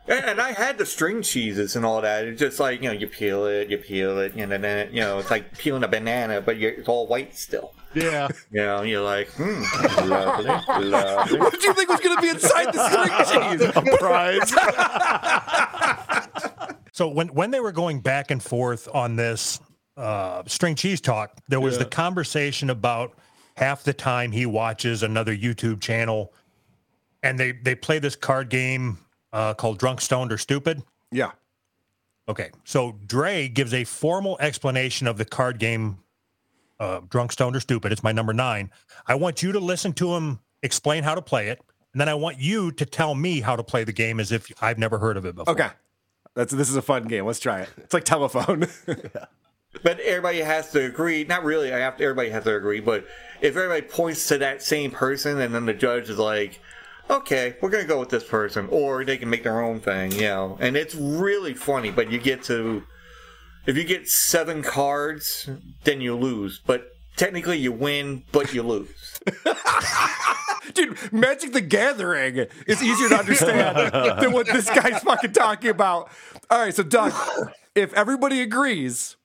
And, 0.08 0.24
and 0.24 0.40
I 0.40 0.52
had 0.52 0.76
the 0.76 0.86
string 0.86 1.22
cheeses 1.22 1.76
and 1.76 1.84
all 1.86 2.00
that. 2.00 2.24
It's 2.24 2.40
just 2.40 2.58
like 2.58 2.82
you 2.82 2.88
know, 2.88 2.94
you 2.94 3.06
peel 3.06 3.44
it, 3.44 3.70
you 3.70 3.78
peel 3.78 4.18
it, 4.18 4.34
and 4.34 4.50
then 4.50 4.92
you 4.92 5.00
know, 5.02 5.18
it's 5.20 5.30
like 5.30 5.56
peeling 5.56 5.84
a 5.84 5.88
banana, 5.88 6.40
but 6.40 6.56
you're, 6.58 6.72
it's 6.72 6.88
all 6.88 7.06
white 7.06 7.36
still. 7.36 7.74
Yeah. 7.94 8.28
You 8.52 8.62
know, 8.62 8.82
you're 8.82 9.02
like, 9.02 9.28
hmm, 9.30 9.62
lovely, 10.08 10.44
lovely. 10.88 11.38
What 11.38 11.52
did 11.52 11.62
you 11.62 11.72
think 11.74 11.88
was 11.88 12.00
going 12.00 12.16
to 12.16 12.22
be 12.22 12.28
inside 12.28 12.72
the 12.72 12.88
string 12.88 13.58
cheese? 13.58 13.62
A 13.76 13.82
prize. 13.98 14.50
So 16.92 17.08
when 17.08 17.28
when 17.28 17.50
they 17.50 17.60
were 17.60 17.72
going 17.72 18.00
back 18.00 18.30
and 18.30 18.42
forth 18.42 18.88
on 18.92 19.16
this 19.16 19.60
uh, 19.96 20.42
string 20.46 20.74
cheese 20.74 21.00
talk, 21.00 21.38
there 21.48 21.60
was 21.60 21.78
the 21.78 21.84
conversation 21.84 22.70
about 22.70 23.16
half 23.56 23.84
the 23.84 23.92
time 23.94 24.32
he 24.32 24.46
watches 24.46 25.02
another 25.02 25.34
YouTube 25.36 25.80
channel, 25.80 26.32
and 27.22 27.38
they 27.38 27.52
they 27.52 27.74
play 27.74 27.98
this 28.00 28.16
card 28.16 28.48
game 28.48 28.98
uh, 29.32 29.54
called 29.54 29.78
Drunk, 29.78 30.00
Stoned, 30.00 30.32
or 30.32 30.38
Stupid. 30.38 30.82
Yeah. 31.12 31.30
Okay, 32.28 32.50
so 32.64 32.98
Dre 33.06 33.48
gives 33.48 33.72
a 33.74 33.84
formal 33.84 34.36
explanation 34.40 35.06
of 35.06 35.16
the 35.18 35.24
card 35.24 35.58
game, 35.58 35.98
uh, 36.80 37.00
Drunk, 37.08 37.30
Stoned, 37.30 37.54
or 37.54 37.60
Stupid. 37.60 37.92
It's 37.92 38.02
my 38.02 38.10
number 38.12 38.32
nine. 38.32 38.70
I 39.06 39.14
want 39.14 39.42
you 39.42 39.52
to 39.52 39.60
listen 39.60 39.92
to 39.94 40.14
him 40.14 40.40
explain 40.62 41.04
how 41.04 41.14
to 41.14 41.22
play 41.22 41.48
it, 41.48 41.60
and 41.92 42.00
then 42.00 42.08
I 42.08 42.14
want 42.14 42.38
you 42.38 42.72
to 42.72 42.84
tell 42.84 43.14
me 43.14 43.40
how 43.40 43.54
to 43.54 43.62
play 43.62 43.84
the 43.84 43.92
game 43.92 44.18
as 44.18 44.32
if 44.32 44.50
I've 44.60 44.78
never 44.78 44.98
heard 44.98 45.16
of 45.16 45.24
it 45.24 45.36
before. 45.36 45.54
Okay. 45.54 45.68
That's 46.34 46.52
this 46.52 46.70
is 46.70 46.76
a 46.76 46.82
fun 46.82 47.04
game. 47.04 47.26
Let's 47.26 47.40
try 47.40 47.60
it. 47.62 47.68
It's 47.78 47.94
like 47.94 48.04
telephone. 48.04 48.66
But 49.82 50.00
everybody 50.00 50.38
has 50.38 50.72
to 50.72 50.84
agree. 50.84 51.24
Not 51.24 51.44
really. 51.44 51.72
I 51.72 51.78
have 51.78 51.96
to, 51.98 52.04
everybody 52.04 52.30
has 52.30 52.44
to 52.44 52.56
agree. 52.56 52.80
But 52.80 53.06
if 53.40 53.56
everybody 53.56 53.82
points 53.82 54.26
to 54.28 54.38
that 54.38 54.62
same 54.62 54.90
person, 54.90 55.40
and 55.40 55.54
then 55.54 55.64
the 55.64 55.74
judge 55.74 56.10
is 56.10 56.18
like, 56.18 56.60
okay, 57.08 57.56
we're 57.60 57.70
gonna 57.70 57.84
go 57.84 58.00
with 58.00 58.08
this 58.08 58.24
person, 58.24 58.68
or 58.70 59.04
they 59.04 59.16
can 59.16 59.30
make 59.30 59.44
their 59.44 59.60
own 59.60 59.80
thing, 59.80 60.12
you 60.12 60.22
know. 60.22 60.58
And 60.60 60.76
it's 60.76 60.94
really 60.94 61.54
funny, 61.54 61.90
but 61.90 62.10
you 62.10 62.18
get 62.18 62.42
to 62.44 62.82
if 63.66 63.76
you 63.76 63.84
get 63.84 64.08
seven 64.08 64.62
cards, 64.62 65.48
then 65.84 66.00
you 66.00 66.16
lose. 66.16 66.60
But 66.64 66.88
technically, 67.16 67.58
you 67.58 67.72
win, 67.72 68.24
but 68.32 68.52
you 68.54 68.62
lose. 68.62 69.20
Dude, 70.74 71.12
Magic 71.12 71.52
the 71.52 71.60
Gathering 71.60 72.46
is 72.66 72.82
easier 72.82 73.08
to 73.08 73.16
understand 73.16 73.92
than 74.20 74.32
what 74.32 74.46
this 74.46 74.68
guy's 74.70 75.02
fucking 75.02 75.32
talking 75.32 75.70
about. 75.70 76.10
All 76.50 76.60
right, 76.60 76.74
so 76.74 76.82
Doug, 76.82 77.12
if 77.74 77.92
everybody 77.94 78.40
agrees, 78.40 79.16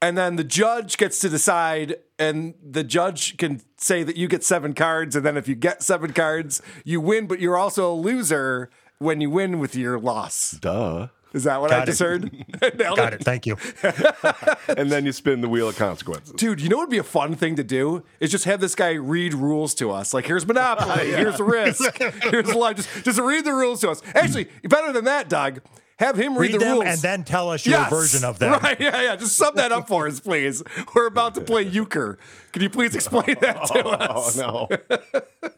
and 0.00 0.18
then 0.18 0.36
the 0.36 0.44
judge 0.44 0.96
gets 0.98 1.18
to 1.20 1.28
decide, 1.28 1.96
and 2.18 2.54
the 2.62 2.84
judge 2.84 3.36
can 3.36 3.62
say 3.78 4.02
that 4.02 4.16
you 4.16 4.28
get 4.28 4.44
seven 4.44 4.74
cards, 4.74 5.16
and 5.16 5.24
then 5.24 5.36
if 5.36 5.48
you 5.48 5.54
get 5.54 5.82
seven 5.82 6.12
cards, 6.12 6.60
you 6.84 7.00
win, 7.00 7.26
but 7.26 7.40
you're 7.40 7.56
also 7.56 7.92
a 7.92 7.94
loser 7.94 8.70
when 8.98 9.20
you 9.20 9.30
win 9.30 9.58
with 9.58 9.74
your 9.74 9.98
loss. 9.98 10.52
Duh. 10.52 11.08
Is 11.34 11.44
that 11.44 11.60
what 11.60 11.70
I 11.72 11.78
Got 11.78 11.82
it. 11.84 11.86
just 11.92 12.00
heard? 12.02 12.30
Got 12.60 13.14
it. 13.14 13.20
it. 13.20 13.24
Thank 13.24 13.46
you. 13.46 13.56
And 14.76 14.90
then 14.90 15.04
you 15.04 15.12
spin 15.12 15.40
the 15.40 15.48
wheel 15.48 15.68
of 15.68 15.76
consequences. 15.76 16.32
Dude, 16.34 16.60
you 16.60 16.68
know 16.68 16.76
what 16.76 16.84
would 16.84 16.90
be 16.90 16.98
a 16.98 17.02
fun 17.02 17.34
thing 17.34 17.56
to 17.56 17.64
do? 17.64 18.04
Is 18.20 18.30
just 18.30 18.44
have 18.44 18.60
this 18.60 18.74
guy 18.74 18.92
read 18.92 19.34
rules 19.34 19.74
to 19.76 19.90
us. 19.90 20.14
Like, 20.14 20.26
here's 20.26 20.46
Monopoly, 20.46 21.06
here's 21.12 21.38
Risk, 21.40 21.98
here's 22.22 22.54
Life. 22.54 22.76
Just, 22.76 23.04
just 23.04 23.18
read 23.20 23.44
the 23.44 23.52
rules 23.52 23.80
to 23.82 23.90
us. 23.90 24.00
Actually, 24.14 24.48
better 24.68 24.92
than 24.92 25.04
that, 25.04 25.28
Doug, 25.28 25.60
have 25.98 26.16
him 26.16 26.36
read, 26.38 26.52
Read 26.52 26.54
the 26.54 26.64
them 26.64 26.72
rules. 26.74 26.84
and 26.86 26.98
then 27.00 27.24
tell 27.24 27.50
us 27.50 27.66
your 27.66 27.80
Yes! 27.80 27.90
version 27.90 28.24
of 28.24 28.38
them. 28.38 28.52
Right, 28.62 28.80
yeah, 28.80 29.02
yeah. 29.02 29.16
Just 29.16 29.36
sum 29.36 29.54
that 29.56 29.72
up 29.72 29.88
for 29.88 30.06
us, 30.06 30.20
please. 30.20 30.62
We're 30.94 31.06
about 31.06 31.34
to 31.34 31.40
play 31.42 31.62
euchre. 31.62 32.18
Can 32.52 32.62
you 32.62 32.70
please 32.70 32.94
explain 32.94 33.36
that 33.40 33.64
to 33.66 33.86
us? 33.88 34.08
Oh 34.10 34.28
us? 34.28 34.36
no. 34.36 35.50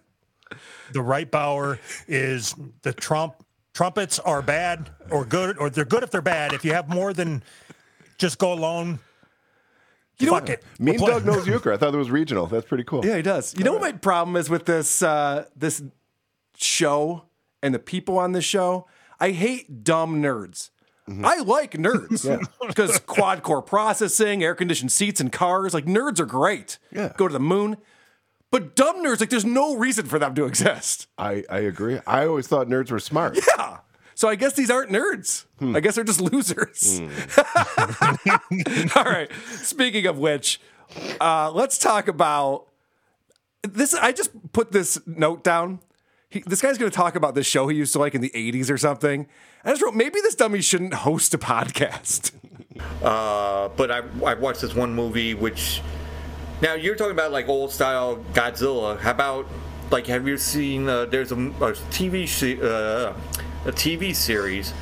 The 0.93 1.03
right 1.03 1.31
bower 1.31 1.79
is 2.09 2.55
the 2.83 2.93
trump. 2.93 3.44
Trumpets 3.75 4.19
are 4.21 4.41
bad 4.41 4.89
or 5.11 5.25
good, 5.25 5.59
or 5.59 5.69
they're 5.69 5.85
good 5.85 6.03
if 6.05 6.11
they're 6.11 6.23
bad. 6.23 6.53
If 6.53 6.65
you 6.65 6.73
have 6.73 6.89
more 6.89 7.13
than 7.13 7.43
just 8.19 8.39
go 8.39 8.53
alone, 8.53 9.01
You 10.19 10.27
know 10.29 10.33
fuck 10.35 10.43
what- 10.43 10.51
it. 10.51 10.65
Me 10.79 10.87
We're 10.87 10.91
and 10.93 10.99
play- 11.01 11.11
Doug 11.11 11.25
knows 11.27 11.47
euchre. 11.47 11.73
I 11.73 11.77
thought 11.77 11.93
it 11.93 11.97
was 11.99 12.11
regional. 12.11 12.47
That's 12.47 12.67
pretty 12.67 12.85
cool. 12.85 13.05
Yeah, 13.05 13.17
he 13.17 13.23
does. 13.23 13.53
You 13.59 13.65
know 13.65 13.73
what 13.73 13.83
my 13.83 13.91
problem 13.93 14.37
is 14.37 14.49
with 14.49 14.65
this 14.67 15.03
uh, 15.03 15.47
this 15.57 15.83
show 16.57 17.25
and 17.65 17.75
the 17.75 17.81
people 17.81 18.17
on 18.19 18.31
this 18.33 18.45
show? 18.45 18.87
I 19.19 19.31
hate 19.33 19.83
dumb 19.83 20.23
nerds. 20.23 20.71
I 21.09 21.41
like 21.41 21.73
nerds 21.73 22.25
because 22.67 22.99
quad 23.01 23.43
core 23.43 23.61
processing, 23.61 24.43
air 24.43 24.55
conditioned 24.55 24.91
seats 24.93 25.21
and 25.21 25.31
cars, 25.33 25.75
like 25.75 25.85
nerds 25.85 26.19
are 26.21 26.25
great. 26.27 26.79
Yeah. 26.93 27.13
Go 27.17 27.27
to 27.29 27.33
the 27.33 27.41
moon. 27.41 27.77
But 28.55 28.77
dumb 28.77 29.05
nerds, 29.05 29.19
like 29.19 29.31
there's 29.31 29.45
no 29.45 29.75
reason 29.75 30.07
for 30.07 30.21
them 30.21 30.37
to 30.37 30.45
exist. 30.45 31.09
I, 31.19 31.43
I 31.51 31.59
agree. 31.59 31.99
I 32.07 32.25
always 32.25 32.47
thought 32.47 32.69
nerds 32.69 32.89
were 32.93 33.01
smart. 33.01 33.37
Yeah. 33.59 33.79
So 34.15 34.29
I 34.29 34.37
guess 34.37 34.53
these 34.53 34.71
aren't 34.71 34.93
nerds. 34.93 35.47
I 35.61 35.81
guess 35.81 35.97
they're 35.97 36.05
just 36.05 36.21
losers. 36.21 37.01
All 38.97 39.03
right. 39.03 39.29
Speaking 39.57 40.07
of 40.07 40.19
which, 40.19 40.61
uh, 41.21 41.51
let's 41.51 41.79
talk 41.79 42.07
about 42.07 42.69
this. 43.65 43.93
I 43.93 44.13
just 44.13 44.31
put 44.53 44.71
this 44.71 45.01
note 45.05 45.43
down. 45.43 45.81
He, 46.31 46.45
this 46.47 46.63
guy's 46.63 46.79
going 46.79 46.93
to 46.93 46.97
talk 46.97 47.17
about 47.17 47.35
this 47.35 47.49
show 47.49 47.67
he 47.67 47.77
used 47.77 47.93
to 47.95 47.99
like 47.99 48.15
in 48.15 48.21
the 48.21 48.31
80s 48.31 48.71
or 48.71 48.79
something. 48.79 49.27
I 49.65 49.71
just 49.71 49.83
wrote, 49.83 49.97
maybe 49.97 50.21
this 50.21 50.37
dummy 50.37 50.61
shouldn't 50.61 50.95
host 50.95 51.35
a 51.35 51.39
podcast. 51.39 52.31
Uh, 53.03 53.69
but 53.71 53.91
I 53.91 54.03
I 54.25 54.35
watched 54.35 54.61
this 54.61 54.77
one 54.77 54.95
movie 54.95 55.35
which 55.35 55.83
now 56.65 56.75
you're 56.75 56.95
talking 56.97 57.13
about 57.13 57.31
like 57.31 57.49
old 57.49 57.71
style 57.71 58.17
Godzilla. 58.33 58.99
How 58.99 59.11
about 59.13 59.47
like 59.91 60.07
have 60.07 60.27
you 60.27 60.39
seen? 60.39 60.89
Uh, 60.89 61.05
there's 61.05 61.31
a, 61.31 61.37
a 61.37 61.73
TV 61.93 62.27
se- 62.27 62.61
uh, 62.61 63.13
a 63.67 63.73
TV 63.73 64.15
series 64.15 64.73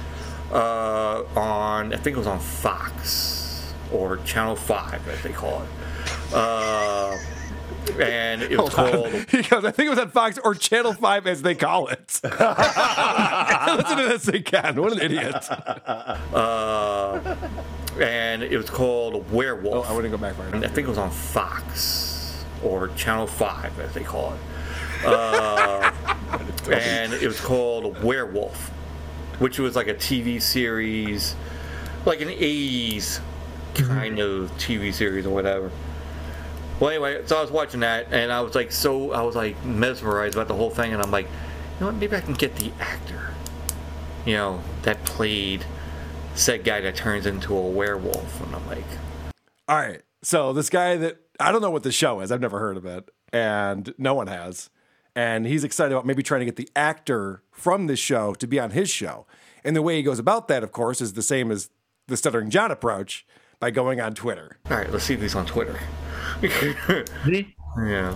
uh, 0.53 1.25
on 1.37 1.93
I 1.93 1.97
think 1.97 2.15
it 2.17 2.19
was 2.19 2.27
on 2.27 2.39
Fox 2.39 3.75
or 3.93 4.19
Channel 4.19 4.57
Five 4.57 5.07
as 5.09 5.23
they 5.23 5.33
call 5.33 5.63
it. 5.63 6.35
Uh, 6.35 7.19
and 8.01 8.43
it 8.43 8.59
was 8.59 8.73
Hold 8.75 8.95
on. 8.95 9.11
called 9.11 9.13
He 9.31 9.43
goes, 9.43 9.65
I 9.65 9.71
think 9.73 9.87
it 9.89 9.91
was 9.91 9.99
on 9.99 10.11
Fox 10.11 10.39
or 10.39 10.55
Channel 10.55 10.95
5 10.95 11.27
as 11.27 11.43
they 11.43 11.55
call 11.57 11.89
it. 11.89 12.21
Listen 12.25 13.97
to 13.99 14.05
this 14.09 14.29
again. 14.29 14.81
What 14.81 14.93
an 14.93 15.01
idiot. 15.01 15.35
uh, 15.51 17.35
and 18.01 18.43
it 18.43 18.57
was 18.57 18.71
called 18.71 19.31
Werewolf. 19.31 19.87
Oh, 19.87 19.93
I 19.93 19.95
wouldn't 19.95 20.13
go 20.13 20.19
back 20.19 20.35
far 20.37 20.47
I 20.47 20.69
think 20.69 20.87
it 20.87 20.89
was 20.89 20.99
on 20.99 21.11
Fox 21.11 22.45
or 22.63 22.89
Channel 22.89 23.27
Five, 23.27 23.79
as 23.81 23.93
they 23.95 24.03
call 24.03 24.35
it. 24.35 25.07
Uh, 25.07 25.93
and 26.71 27.13
it 27.13 27.27
was 27.27 27.41
called 27.41 28.03
Werewolf, 28.03 28.71
which 29.39 29.59
was 29.59 29.77
like 29.77 29.89
a 29.89 29.95
TV 29.95 30.41
series, 30.41 31.35
like 32.05 32.21
an 32.21 32.29
'80s 32.29 33.21
kind 33.75 34.19
of 34.19 34.51
TV 34.59 34.93
series 34.93 35.27
or 35.27 35.31
whatever. 35.31 35.71
Well, 36.81 36.91
anyway, 36.91 37.23
so 37.27 37.39
I 37.39 37.43
was 37.43 37.51
watching 37.51 37.81
that, 37.81 38.09
and 38.11 38.33
I 38.33 38.41
was 38.41 38.55
like, 38.55 38.73
so 38.73 39.13
I 39.13 39.23
was 39.23 39.37
like 39.37 39.63
mesmerized 39.65 40.35
about 40.35 40.49
the 40.49 40.55
whole 40.55 40.71
thing, 40.71 40.93
and 40.93 41.03
I'm 41.03 41.11
like, 41.11 41.27
you 41.27 41.81
know 41.81 41.87
what? 41.87 41.97
Maybe 41.97 42.17
I 42.17 42.21
can 42.21 42.35
get 42.35 42.57
the 42.57 42.73
actor, 42.81 43.33
you 44.25 44.35
know, 44.35 44.63
that 44.83 45.05
played 45.05 45.65
said 46.35 46.65
guy 46.65 46.81
that 46.81 46.97
turns 46.97 47.27
into 47.27 47.57
a 47.57 47.69
werewolf, 47.69 48.41
and 48.43 48.55
I'm 48.55 48.67
like, 48.67 48.85
All 49.69 49.77
right. 49.77 50.03
So 50.23 50.53
this 50.53 50.71
guy 50.71 50.97
that 50.97 51.19
I 51.41 51.51
don't 51.51 51.63
know 51.63 51.71
what 51.71 51.83
the 51.83 51.93
show 51.93 52.21
is. 52.21 52.31
I've 52.31 52.41
never 52.41 52.59
heard 52.59 52.77
of 52.77 52.87
it, 52.87 53.11
and 53.33 53.93
no 53.99 54.15
one 54.15 54.29
has. 54.29 54.71
And 55.15 55.47
he's 55.47 55.65
excited 55.65 55.93
about 55.93 56.07
maybe 56.07 56.23
trying 56.23 56.41
to 56.41 56.47
get 56.47 56.57
the 56.57 56.69
actor 56.75 57.43
from 57.51 57.87
this 57.87 57.99
show 57.99 58.33
to 58.35 58.47
be 58.47 58.59
on 58.59 58.71
his 58.71 58.89
show. 58.89 59.27
And 59.65 59.77
the 59.77 59.83
way 59.83 59.97
he 59.97 60.03
goes 60.03 60.19
about 60.19 60.49
that, 60.49 60.63
of 60.63 60.73
course, 60.73 61.01
is 61.01 61.13
the 61.13 61.23
same 61.23 61.51
as 61.51 61.69
the 62.09 62.17
Stuttering 62.17 62.51
John 62.51 62.71
approach 62.71 63.27
by 63.61 63.71
going 63.71 64.01
on 64.01 64.15
Twitter. 64.15 64.59
All 64.71 64.77
right, 64.77 64.91
let's 64.91 65.05
see 65.05 65.15
if 65.15 65.21
he's 65.21 65.35
on 65.35 65.47
Twitter. 65.47 65.79
yeah. 66.43 68.15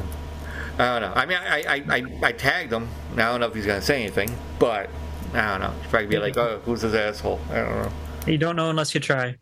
I 0.79 0.99
don't 0.99 1.03
know. 1.03 1.13
I 1.15 1.27
mean, 1.27 1.39
I, 1.39 1.63
I, 1.63 1.85
I, 1.89 2.03
I 2.29 2.33
tagged 2.33 2.73
him. 2.73 2.89
I 3.13 3.17
don't 3.17 3.41
know 3.41 3.47
if 3.47 3.55
he's 3.55 3.67
going 3.67 3.81
to 3.81 3.87
say 3.87 4.03
anything, 4.03 4.31
but 4.59 4.91
I 5.33 5.51
don't 5.53 5.61
know. 5.61 5.75
He's 5.81 5.91
probably 5.91 6.09
be 6.09 6.19
like, 6.19 6.37
oh, 6.37 6.61
who's 6.65 6.83
this 6.83 6.95
asshole? 6.95 7.41
I 7.51 7.57
don't 7.57 7.83
know. 7.83 7.93
You 8.27 8.39
don't 8.39 8.57
know 8.57 8.71
unless 8.71 8.95
you 8.95 9.01
try. 9.01 9.37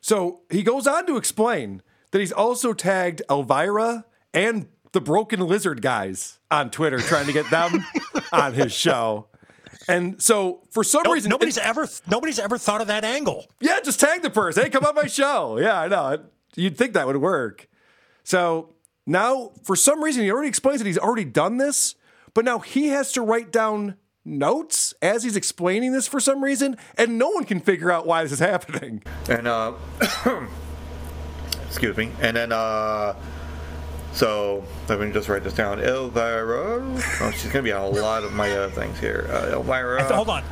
So 0.00 0.42
he 0.50 0.62
goes 0.62 0.86
on 0.86 1.06
to 1.06 1.16
explain 1.16 1.82
that 2.10 2.18
he's 2.20 2.32
also 2.32 2.72
tagged 2.72 3.22
Elvira 3.30 4.04
and 4.34 4.68
the 4.92 5.00
Broken 5.00 5.40
Lizard 5.40 5.82
guys 5.82 6.38
on 6.50 6.70
Twitter, 6.70 6.98
trying 6.98 7.26
to 7.26 7.32
get 7.32 7.48
them 7.50 7.84
on 8.32 8.54
his 8.54 8.72
show. 8.72 9.28
And 9.88 10.20
so 10.22 10.62
for 10.70 10.84
some 10.84 11.02
No- 11.04 11.12
reason, 11.12 11.30
nobody's 11.30 11.58
ever 11.58 11.88
nobody's 12.08 12.38
ever 12.38 12.58
thought 12.58 12.80
of 12.80 12.86
that 12.88 13.04
angle. 13.04 13.46
Yeah, 13.60 13.80
just 13.80 14.00
tag 14.00 14.22
the 14.22 14.30
person. 14.30 14.64
Hey, 14.64 14.70
come 14.70 14.84
on 14.84 14.94
my 14.94 15.06
show. 15.06 15.58
Yeah, 15.58 15.80
I 15.80 15.88
know. 15.88 16.24
You'd 16.56 16.76
think 16.76 16.92
that 16.94 17.06
would 17.06 17.16
work. 17.18 17.68
So 18.24 18.74
now, 19.06 19.52
for 19.64 19.76
some 19.76 20.02
reason, 20.02 20.24
he 20.24 20.30
already 20.30 20.48
explains 20.48 20.80
that 20.80 20.86
he's 20.86 20.98
already 20.98 21.24
done 21.24 21.58
this, 21.58 21.94
but 22.34 22.44
now 22.44 22.58
he 22.58 22.88
has 22.88 23.12
to 23.12 23.22
write 23.22 23.52
down 23.52 23.96
notes 24.26 24.92
as 25.00 25.22
he's 25.22 25.36
explaining 25.36 25.92
this 25.92 26.06
for 26.06 26.20
some 26.20 26.42
reason, 26.44 26.76
and 26.98 27.16
no 27.18 27.30
one 27.30 27.44
can 27.44 27.60
figure 27.60 27.90
out 27.90 28.06
why 28.06 28.22
this 28.22 28.32
is 28.32 28.38
happening. 28.40 29.02
And, 29.30 29.46
uh, 29.46 29.72
excuse 31.66 31.96
me. 31.96 32.10
And 32.20 32.36
then, 32.36 32.52
uh, 32.52 33.14
so 34.12 34.64
let 34.88 34.98
me 35.00 35.12
just 35.12 35.28
write 35.28 35.44
this 35.44 35.52
down. 35.54 35.78
Elvira. 35.80 36.80
Oh, 37.20 37.30
she's 37.32 37.44
going 37.44 37.52
to 37.52 37.62
be 37.62 37.72
on 37.72 37.82
a 37.82 37.88
lot 37.88 38.24
of 38.24 38.32
my 38.32 38.50
uh, 38.50 38.68
things 38.70 38.98
here. 38.98 39.28
Uh, 39.30 39.52
Elvira. 39.56 40.00
Th- 40.00 40.10
hold 40.12 40.28
on. 40.28 40.42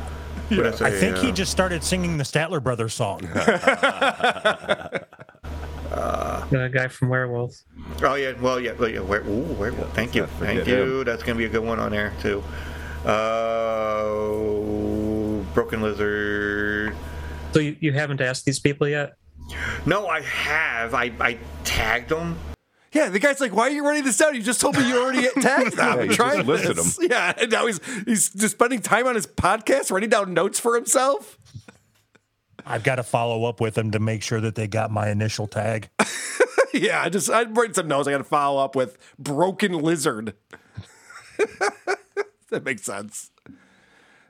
What'd 0.49 0.67
I 0.67 0.71
say? 0.75 0.85
I 0.85 0.91
think 0.91 1.17
he 1.17 1.29
Uh, 1.29 1.33
just 1.33 1.51
started 1.51 1.83
singing 1.83 2.17
the 2.17 2.23
Statler 2.23 2.61
Brothers 2.63 2.93
song. 2.93 3.21
Uh, 5.91 6.43
The 6.49 6.67
guy 6.73 6.87
from 6.89 7.07
Werewolves. 7.09 7.63
Oh 8.03 8.15
yeah, 8.15 8.33
well 8.41 8.59
yeah, 8.59 8.73
well, 8.73 8.89
yeah. 8.89 8.99
Where, 8.99 9.21
ooh, 9.21 9.43
werewolf. 9.53 9.93
Thank 9.93 10.13
you, 10.15 10.25
thank 10.25 10.59
forget 10.59 10.67
you. 10.67 11.03
That's 11.05 11.23
gonna 11.23 11.37
be 11.37 11.45
a 11.45 11.49
good 11.49 11.63
one 11.63 11.79
on 11.79 11.91
there 11.91 12.11
too. 12.21 12.43
Uh, 13.05 14.03
Broken 15.53 15.81
Lizard. 15.81 16.95
So 17.53 17.59
you, 17.59 17.75
you 17.79 17.91
haven't 17.93 18.19
asked 18.21 18.45
these 18.45 18.59
people 18.59 18.87
yet? 18.87 19.17
No, 19.85 20.07
I 20.07 20.21
have. 20.21 20.93
I 20.93 21.11
I 21.19 21.37
tagged 21.63 22.09
them. 22.09 22.37
Yeah, 22.91 23.09
the 23.09 23.19
guy's 23.19 23.39
like, 23.39 23.53
"Why 23.53 23.67
are 23.67 23.71
you 23.71 23.85
writing 23.85 24.03
this 24.05 24.17
down? 24.17 24.35
You 24.35 24.41
just 24.41 24.59
told 24.59 24.75
me 24.77 24.87
you 24.87 24.97
already 25.01 25.27
tagged 25.41 25.77
them 25.77 25.95
Yeah, 25.95 26.01
and 26.01 26.09
you 26.09 26.15
tried 26.15 26.35
just 26.37 26.47
listed 26.47 26.75
this." 26.77 26.99
Yeah, 27.01 27.33
and 27.37 27.51
now 27.51 27.67
he's 27.67 27.79
he's 28.05 28.29
just 28.29 28.55
spending 28.55 28.81
time 28.81 29.05
on 29.05 29.15
his 29.15 29.27
podcast 29.27 29.91
writing 29.91 30.09
down 30.09 30.33
notes 30.33 30.59
for 30.59 30.75
himself. 30.75 31.37
I've 32.65 32.83
got 32.83 32.95
to 32.95 33.03
follow 33.03 33.45
up 33.45 33.61
with 33.61 33.75
them 33.75 33.91
to 33.91 33.99
make 33.99 34.23
sure 34.23 34.41
that 34.41 34.55
they 34.55 34.67
got 34.67 34.89
my 34.89 35.09
initial 35.09 35.45
tag. 35.45 35.89
yeah, 36.73 37.03
I 37.03 37.09
just 37.09 37.29
I'd 37.29 37.55
write 37.55 37.75
some 37.75 37.87
notes. 37.87 38.07
I 38.07 38.11
got 38.11 38.17
to 38.17 38.23
follow 38.23 38.63
up 38.63 38.75
with 38.75 38.97
broken 39.19 39.73
lizard. 39.73 40.33
that 42.51 42.63
makes 42.63 42.83
sense. 42.83 43.31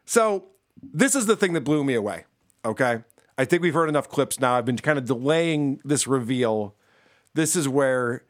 So 0.05 0.45
this 0.81 1.15
is 1.15 1.25
the 1.25 1.35
thing 1.35 1.53
that 1.53 1.61
blew 1.61 1.83
me 1.83 1.93
away. 1.93 2.25
Okay, 2.63 3.03
I 3.37 3.45
think 3.45 3.61
we've 3.61 3.73
heard 3.73 3.89
enough 3.89 4.09
clips 4.09 4.39
now. 4.39 4.55
I've 4.55 4.65
been 4.65 4.77
kind 4.77 4.97
of 4.97 5.05
delaying 5.05 5.79
this 5.83 6.07
reveal. 6.07 6.75
This 7.33 7.55
is 7.55 7.67
where 7.67 8.23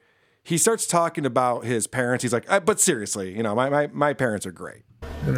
he 0.43 0.57
starts 0.57 0.87
talking 0.87 1.25
about 1.25 1.63
his 1.63 1.87
parents. 1.87 2.23
He's 2.23 2.33
like, 2.33 2.49
"Uh, 2.51 2.59
but 2.59 2.79
seriously, 2.79 3.35
you 3.35 3.43
know, 3.43 3.55
my 3.55 3.69
my 3.69 3.87
my 3.87 4.13
parents 4.13 4.45
are 4.45 4.51
great. 4.51 4.83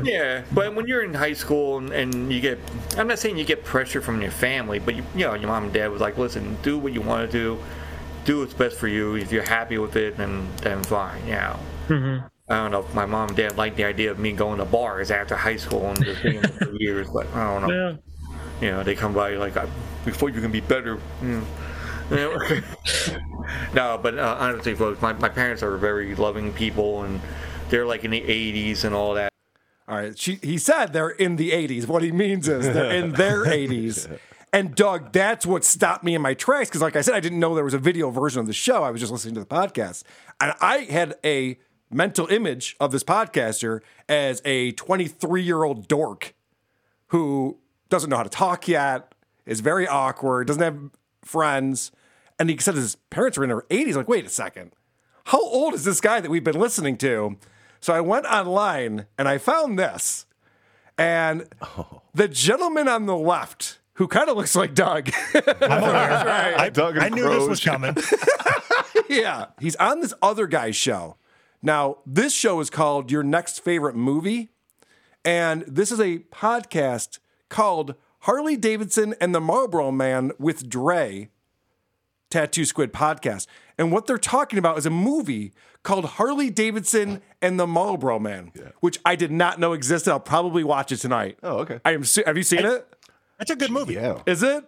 Yeah, 0.04 0.44
but 0.54 0.76
when 0.76 0.88
you're 0.88 1.04
in 1.04 1.14
high 1.14 1.34
school 1.34 1.78
and, 1.78 1.92
and 1.92 2.32
you 2.32 2.42
get, 2.42 2.60
I'm 2.98 3.08
not 3.08 3.20
saying 3.20 3.38
you 3.38 3.46
get 3.46 3.64
pressure 3.64 4.02
from 4.02 4.22
your 4.22 4.32
family, 4.32 4.80
but 4.80 4.96
you, 4.96 5.04
you 5.16 5.26
know, 5.26 5.34
your 5.34 5.48
mom 5.48 5.66
and 5.66 5.74
dad 5.74 5.92
was 5.92 6.02
like, 6.02 6.18
listen, 6.18 6.58
do 6.62 6.78
what 6.78 6.92
you 6.92 7.02
want 7.02 7.30
to 7.30 7.38
do, 7.38 7.58
do 8.26 8.40
what's 8.40 8.54
best 8.54 8.76
for 8.76 8.90
you. 8.90 9.16
If 9.16 9.32
you're 9.32 9.48
happy 9.48 9.78
with 9.78 9.96
it, 9.96 10.18
then 10.18 10.48
then 10.58 10.84
fine. 10.84 11.26
You 11.26 11.34
know. 11.34 11.60
Mm-hmm. 11.88 12.28
I 12.50 12.56
don't 12.56 12.72
know 12.72 12.80
if 12.80 12.94
my 12.94 13.06
mom 13.06 13.28
and 13.30 13.38
dad 13.38 13.58
liked 13.58 13.76
the 13.76 13.84
idea 13.84 14.10
of 14.12 14.20
me 14.20 14.32
going 14.32 14.60
to 14.60 14.66
bars 14.66 15.12
after 15.12 15.36
high 15.36 15.58
school 15.58 15.86
and 15.88 16.04
just 16.04 16.24
being 16.24 16.42
there 16.42 16.52
for 16.52 16.74
years, 16.76 17.10
but 17.10 17.28
I 17.34 17.60
don't 17.60 17.68
know. 17.68 17.76
Yeah. 17.90 17.98
You 18.62 18.72
know, 18.72 18.84
they 18.84 18.96
come 18.96 19.14
by 19.14 19.36
like, 19.36 19.58
"I- 19.58 19.68
before 20.06 20.30
you 20.30 20.40
can 20.42 20.52
be 20.52 20.62
better. 20.62 20.98
You 21.22 21.44
know? 22.10 22.38
no, 23.74 24.00
but 24.02 24.18
uh, 24.18 24.38
honestly, 24.40 24.74
folks, 24.76 25.02
my, 25.02 25.14
my 25.14 25.30
parents 25.30 25.62
are 25.62 25.76
very 25.78 26.16
loving 26.16 26.54
people, 26.54 27.04
and 27.04 27.20
they're 27.70 27.86
like 27.86 28.04
in 28.06 28.12
the 28.12 28.22
80s 28.22 28.84
and 28.86 28.96
all 28.96 29.14
that. 29.16 29.34
All 29.88 29.98
right. 29.98 30.18
She, 30.18 30.36
he 30.42 30.58
said 30.58 30.94
they're 30.94 31.10
in 31.10 31.36
the 31.36 31.52
80s. 31.52 31.88
What 31.88 32.04
he 32.04 32.12
means 32.12 32.48
is 32.48 32.66
they're 32.66 32.92
in 32.92 33.14
their 33.14 33.46
80s. 33.46 34.18
And 34.54 34.74
Doug, 34.74 35.12
that's 35.12 35.46
what 35.46 35.66
stopped 35.66 36.04
me 36.06 36.16
in 36.16 36.22
my 36.22 36.34
tracks 36.34 36.70
because, 36.70 36.82
like 36.82 36.96
I 36.96 37.02
said, 37.02 37.14
I 37.14 37.20
didn't 37.20 37.40
know 37.40 37.54
there 37.54 37.66
was 37.66 37.74
a 37.74 37.78
video 37.80 38.10
version 38.10 38.40
of 38.40 38.48
the 38.48 38.54
show. 38.54 38.84
I 38.84 38.92
was 38.92 39.02
just 39.02 39.12
listening 39.12 39.36
to 39.36 39.42
the 39.42 39.46
podcast. 39.46 40.04
And 40.40 40.54
I 40.62 40.80
had 40.90 41.16
a 41.24 41.60
mental 41.90 42.28
image 42.28 42.76
of 42.80 42.92
this 42.92 43.04
podcaster 43.04 43.82
as 44.10 44.42
a 44.46 44.72
23 44.74 45.42
year 45.42 45.64
old 45.64 45.88
dork 45.88 46.34
who 47.08 47.58
doesn't 47.90 48.10
know 48.10 48.18
how 48.18 48.24
to 48.24 48.30
talk 48.30 48.68
yet, 48.68 49.14
is 49.46 49.62
very 49.62 49.88
awkward, 49.88 50.48
doesn't 50.48 50.62
have 50.62 50.78
friends. 51.24 51.92
And 52.40 52.50
he 52.50 52.58
said 52.58 52.76
his 52.76 52.96
parents 53.10 53.38
were 53.38 53.44
in 53.44 53.50
their 53.50 53.62
80s. 53.62 53.96
Like, 53.96 54.10
wait 54.10 54.26
a 54.26 54.30
second. 54.30 54.74
How 55.26 55.42
old 55.42 55.74
is 55.74 55.84
this 55.84 56.02
guy 56.02 56.20
that 56.20 56.30
we've 56.30 56.44
been 56.44 56.60
listening 56.60 56.98
to? 56.98 57.38
So 57.80 57.94
I 57.94 58.02
went 58.02 58.26
online 58.26 59.06
and 59.18 59.28
I 59.28 59.38
found 59.38 59.80
this. 59.80 60.26
And 60.98 61.48
the 62.14 62.28
gentleman 62.28 62.88
on 62.88 63.06
the 63.06 63.18
left, 63.18 63.80
who 63.94 64.08
kind 64.08 64.30
of 64.30 64.38
looks 64.38 64.56
like 64.56 64.74
Doug. 64.76 65.10
I'm 65.34 65.44
aware. 65.84 66.26
Right. 66.26 66.56
I, 66.58 66.70
Doug 66.70 66.98
I 66.98 67.10
knew 67.10 67.28
this 67.30 67.48
was 67.48 67.64
coming. 67.64 67.96
yeah, 69.10 69.48
he's 69.60 69.76
on 69.78 70.02
this 70.02 70.14
other 70.22 70.48
guy's 70.48 70.76
show. 70.76 71.18
Now, 71.62 71.98
this 72.06 72.34
show 72.34 72.60
is 72.60 72.70
called 72.70 73.12
Your 73.12 73.24
Next 73.24 73.60
Favorite 73.64 73.96
Movie. 73.96 74.50
And 75.26 75.64
this 75.68 75.92
is 75.92 76.00
a 76.00 76.20
podcast 76.32 77.20
called 77.50 77.96
Harley 78.20 78.56
Davidson 78.56 79.16
and 79.20 79.34
the 79.36 79.42
Marlboro 79.42 79.92
Man 79.92 80.32
with 80.40 80.70
Dre, 80.70 81.30
Tattoo 82.30 82.64
Squid 82.66 82.94
podcast. 82.94 83.48
And 83.78 83.92
what 83.92 84.06
they're 84.08 84.18
talking 84.18 84.58
about 84.60 84.78
is 84.78 84.86
a 84.86 84.90
movie 84.90 85.54
called 85.84 86.06
Harley 86.06 86.50
Davidson 86.50 87.22
and 87.42 87.60
the 87.60 87.68
Marlboro 87.68 88.20
Man, 88.20 88.52
which 88.80 89.00
I 89.06 89.16
did 89.16 89.32
not 89.32 89.60
know 89.60 89.74
existed. 89.74 90.12
I'll 90.12 90.20
probably 90.20 90.64
watch 90.64 90.92
it 90.92 90.98
tonight. 90.98 91.38
Oh, 91.44 91.58
okay. 91.60 91.80
I 91.86 91.92
am. 91.94 92.04
se- 92.04 92.24
Have 92.26 92.38
you 92.38 92.44
seen 92.44 92.66
it? 92.66 92.88
That's 93.38 93.52
a 93.52 93.56
good 93.56 93.72
movie. 93.72 93.94
Yeah. 93.96 94.22
Is 94.26 94.44
it? 94.44 94.66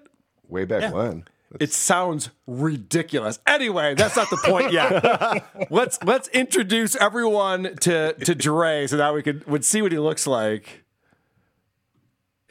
Way 0.48 0.66
back 0.66 0.82
Yeah. 0.84 0.92
when. 0.92 1.26
It 1.60 1.74
sounds 1.74 2.30
ridiculous. 2.46 3.40
Anyway, 3.48 3.96
that's 3.96 4.16
not 4.16 4.30
the 4.30 4.38
point 4.38 4.72
yet. 4.72 5.46
let's 5.72 6.02
let's 6.04 6.28
introduce 6.30 6.96
everyone 6.96 7.76
to 7.78 8.14
to 8.14 8.36
Dre 8.36 8.86
so 8.86 8.98
that 8.98 9.14
we 9.14 9.24
could 9.24 9.48
would 9.48 9.66
see 9.66 9.82
what 9.82 9.92
he 9.92 9.98
looks 9.98 10.28
like. 10.28 10.84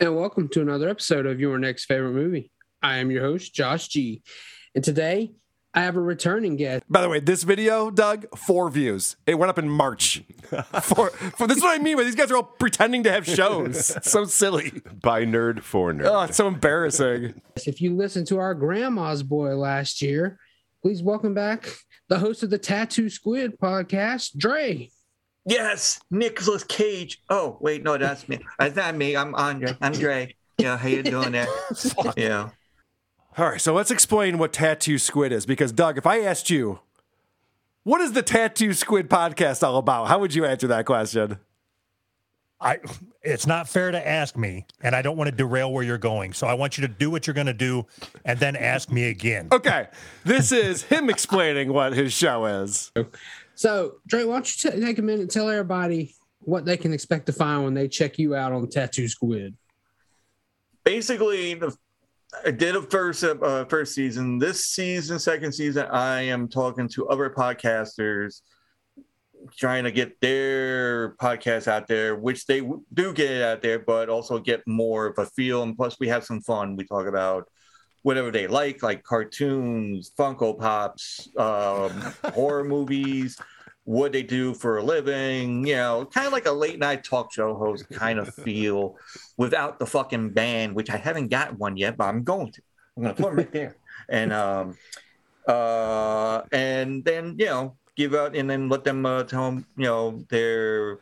And 0.01 0.17
welcome 0.17 0.49
to 0.49 0.63
another 0.63 0.89
episode 0.89 1.27
of 1.27 1.39
Your 1.39 1.59
Next 1.59 1.85
Favorite 1.85 2.13
Movie. 2.13 2.51
I 2.83 2.99
am 2.99 3.11
your 3.11 3.23
host, 3.23 3.55
Josh 3.55 3.89
G. 3.89 4.23
And 4.75 4.83
today 4.83 5.33
I 5.79 5.83
have 5.83 5.95
a 5.95 6.01
returning 6.01 6.57
guest. 6.57 6.83
By 6.91 7.03
the 7.03 7.09
way, 7.09 7.21
this 7.21 7.45
video, 7.45 7.89
Doug, 7.89 8.37
four 8.37 8.69
views. 8.69 9.15
It 9.29 9.39
went 9.39 9.49
up 9.49 9.61
in 9.61 9.69
March. 9.69 10.25
four, 10.83 11.11
for, 11.11 11.47
this 11.47 11.59
is 11.59 11.63
what 11.63 11.79
I 11.79 11.81
mean 11.81 11.97
by 11.97 12.03
these 12.03 12.17
guys 12.17 12.33
are 12.33 12.37
all 12.39 12.43
pretending 12.43 13.05
to 13.05 13.13
have 13.13 13.25
shows. 13.25 13.97
so 14.03 14.25
silly. 14.25 14.73
By 15.01 15.25
nerd 15.25 15.63
for 15.63 15.93
nerd. 15.93 16.07
Oh, 16.07 16.23
it's 16.23 16.37
so 16.37 16.49
embarrassing. 16.49 17.41
If 17.65 17.81
you 17.81 17.95
listened 17.95 18.27
to 18.27 18.39
our 18.39 18.55
grandma's 18.55 19.23
boy 19.23 19.55
last 19.55 20.03
year, 20.03 20.41
please 20.83 21.01
welcome 21.01 21.33
back 21.33 21.73
the 22.09 22.19
host 22.19 22.43
of 22.43 22.51
the 22.51 22.59
Tattoo 22.59 23.09
Squid 23.09 23.57
podcast, 23.61 24.37
Dre. 24.37 24.91
Yes, 25.47 26.01
Nicolas 26.11 26.65
Cage. 26.65 27.23
Oh, 27.31 27.57
wait, 27.61 27.85
no, 27.85 27.97
that's 27.97 28.29
me. 28.29 28.41
That's 28.59 28.75
not 28.75 28.97
me. 28.97 29.17
I'm 29.17 29.33
Andre. 29.37 29.77
I'm 29.81 29.93
Dre. 29.93 30.35
Yeah, 30.59 30.77
how 30.77 30.89
you 30.89 31.05
doing 31.05 31.31
there? 31.31 31.47
yeah. 32.17 32.49
All 33.39 33.49
right, 33.49 33.61
so 33.61 33.73
let's 33.73 33.93
explain 33.93 34.37
what 34.37 34.53
Tattoo 34.53 34.99
Squid 34.99 35.31
is. 35.31 35.47
Because 35.47 35.71
Doug, 35.71 35.97
if 35.97 36.09
I 36.09 36.23
asked 36.23 36.51
you, 36.51 36.81
what 37.85 38.01
is 38.01 38.11
the 38.11 38.23
Tattoo 38.23 38.73
Squid 38.73 39.09
podcast 39.09 39.63
all 39.63 39.77
about? 39.77 40.09
How 40.09 40.19
would 40.19 40.35
you 40.35 40.45
answer 40.45 40.67
that 40.67 40.87
question? 40.87 41.39
I 42.61 42.81
it's 43.23 43.47
not 43.47 43.69
fair 43.69 43.93
to 43.93 44.09
ask 44.09 44.37
me, 44.37 44.67
and 44.83 44.97
I 44.97 45.03
don't 45.03 45.17
want 45.17 45.31
to 45.31 45.37
derail 45.37 45.73
where 45.73 45.85
you're 45.85 45.99
going. 45.99 46.33
So 46.33 46.49
I 46.49 46.55
want 46.55 46.77
you 46.77 46.83
to 46.83 46.93
do 46.93 47.13
what 47.13 47.29
you're 47.29 47.35
going 47.35 47.47
to 47.47 47.53
do, 47.53 47.87
and 48.25 48.41
then 48.41 48.57
ask 48.57 48.91
me 48.91 49.09
again. 49.09 49.47
Okay, 49.53 49.87
this 50.25 50.51
is 50.51 50.83
him 50.83 51.09
explaining 51.09 51.73
what 51.73 51.93
his 51.93 52.13
show 52.13 52.45
is. 52.47 52.91
So, 53.55 53.99
Dre, 54.09 54.25
why 54.25 54.35
don't 54.35 54.65
you 54.65 54.71
t- 54.73 54.81
take 54.81 54.99
a 54.99 55.03
minute 55.03 55.21
and 55.21 55.31
tell 55.31 55.49
everybody 55.49 56.17
what 56.41 56.65
they 56.65 56.77
can 56.77 56.93
expect 56.93 57.27
to 57.27 57.33
find 57.33 57.63
when 57.63 57.75
they 57.75 57.87
check 57.87 58.19
you 58.19 58.35
out 58.35 58.53
on 58.53 58.69
Tattoo 58.69 59.07
Squid? 59.07 59.55
Basically, 60.83 61.55
the, 61.55 61.77
I 62.45 62.51
did 62.51 62.77
a 62.77 62.83
first 62.83 63.25
uh, 63.25 63.65
first 63.67 63.95
season. 63.95 64.39
This 64.39 64.67
season, 64.67 65.19
second 65.19 65.53
season, 65.53 65.87
I 65.87 66.23
am 66.23 66.49
talking 66.49 66.89
to 66.91 67.09
other 67.09 67.31
podcasters, 67.31 68.43
trying 69.57 69.85
to 69.85 69.91
get 69.91 70.21
their 70.21 71.15
podcast 71.17 71.69
out 71.69 71.87
there, 71.87 72.17
which 72.17 72.47
they 72.47 72.61
do 72.93 73.13
get 73.15 73.31
it 73.31 73.43
out 73.43 73.63
there, 73.63 73.79
but 73.79 74.09
also 74.09 74.39
get 74.39 74.63
more 74.67 75.07
of 75.07 75.19
a 75.19 75.27
feel. 75.27 75.63
And 75.63 75.77
plus, 75.77 75.99
we 75.99 76.09
have 76.09 76.25
some 76.25 76.43
fun. 76.43 76.77
We 76.77 76.85
talk 76.85 77.07
about 77.07 77.49
whatever 78.03 78.31
they 78.31 78.47
like, 78.47 78.83
like 78.83 79.03
cartoons, 79.03 80.13
Funko 80.19 80.59
Pops, 80.59 81.29
um, 81.37 81.91
horror 82.35 82.65
movies, 82.65 83.39
what 83.89 84.13
they 84.13 84.23
do 84.23 84.53
for 84.53 84.77
a 84.77 84.83
living, 84.83 85.67
you 85.67 85.75
know, 85.75 86.05
kind 86.05 86.27
of 86.27 86.33
like 86.35 86.45
a 86.45 86.53
late 86.53 86.79
night 86.79 87.03
talk 87.03 87.33
show 87.33 87.55
host 87.55 87.89
kind 87.89 88.19
of 88.19 88.35
feel 88.45 88.99
without 89.39 89.79
the 89.79 89.87
fucking 89.87 90.29
band, 90.29 90.75
which 90.75 90.91
I 90.91 90.99
haven't 90.99 91.29
got 91.29 91.59
one 91.59 91.75
yet, 91.79 91.97
but 91.97 92.05
I'm 92.05 92.23
going 92.23 92.53
to. 92.53 92.63
I'm 92.99 93.05
going 93.05 93.15
to 93.15 93.23
put 93.23 93.33
it 93.33 93.37
right 93.37 93.53
there. 93.53 93.77
And, 94.11 94.33
um, 94.33 94.77
uh, 95.47 96.43
and 96.53 97.05
then, 97.05 97.35
you 97.39 97.47
know, 97.47 97.77
give 97.97 98.15
out 98.15 98.37
and 98.37 98.49
then 98.49 98.69
let 98.69 98.85
them 98.85 99.05
uh, 99.05 99.25
tell 99.25 99.51
them, 99.51 99.67
you 99.77 99.85
know, 99.85 100.25
their 100.29 101.01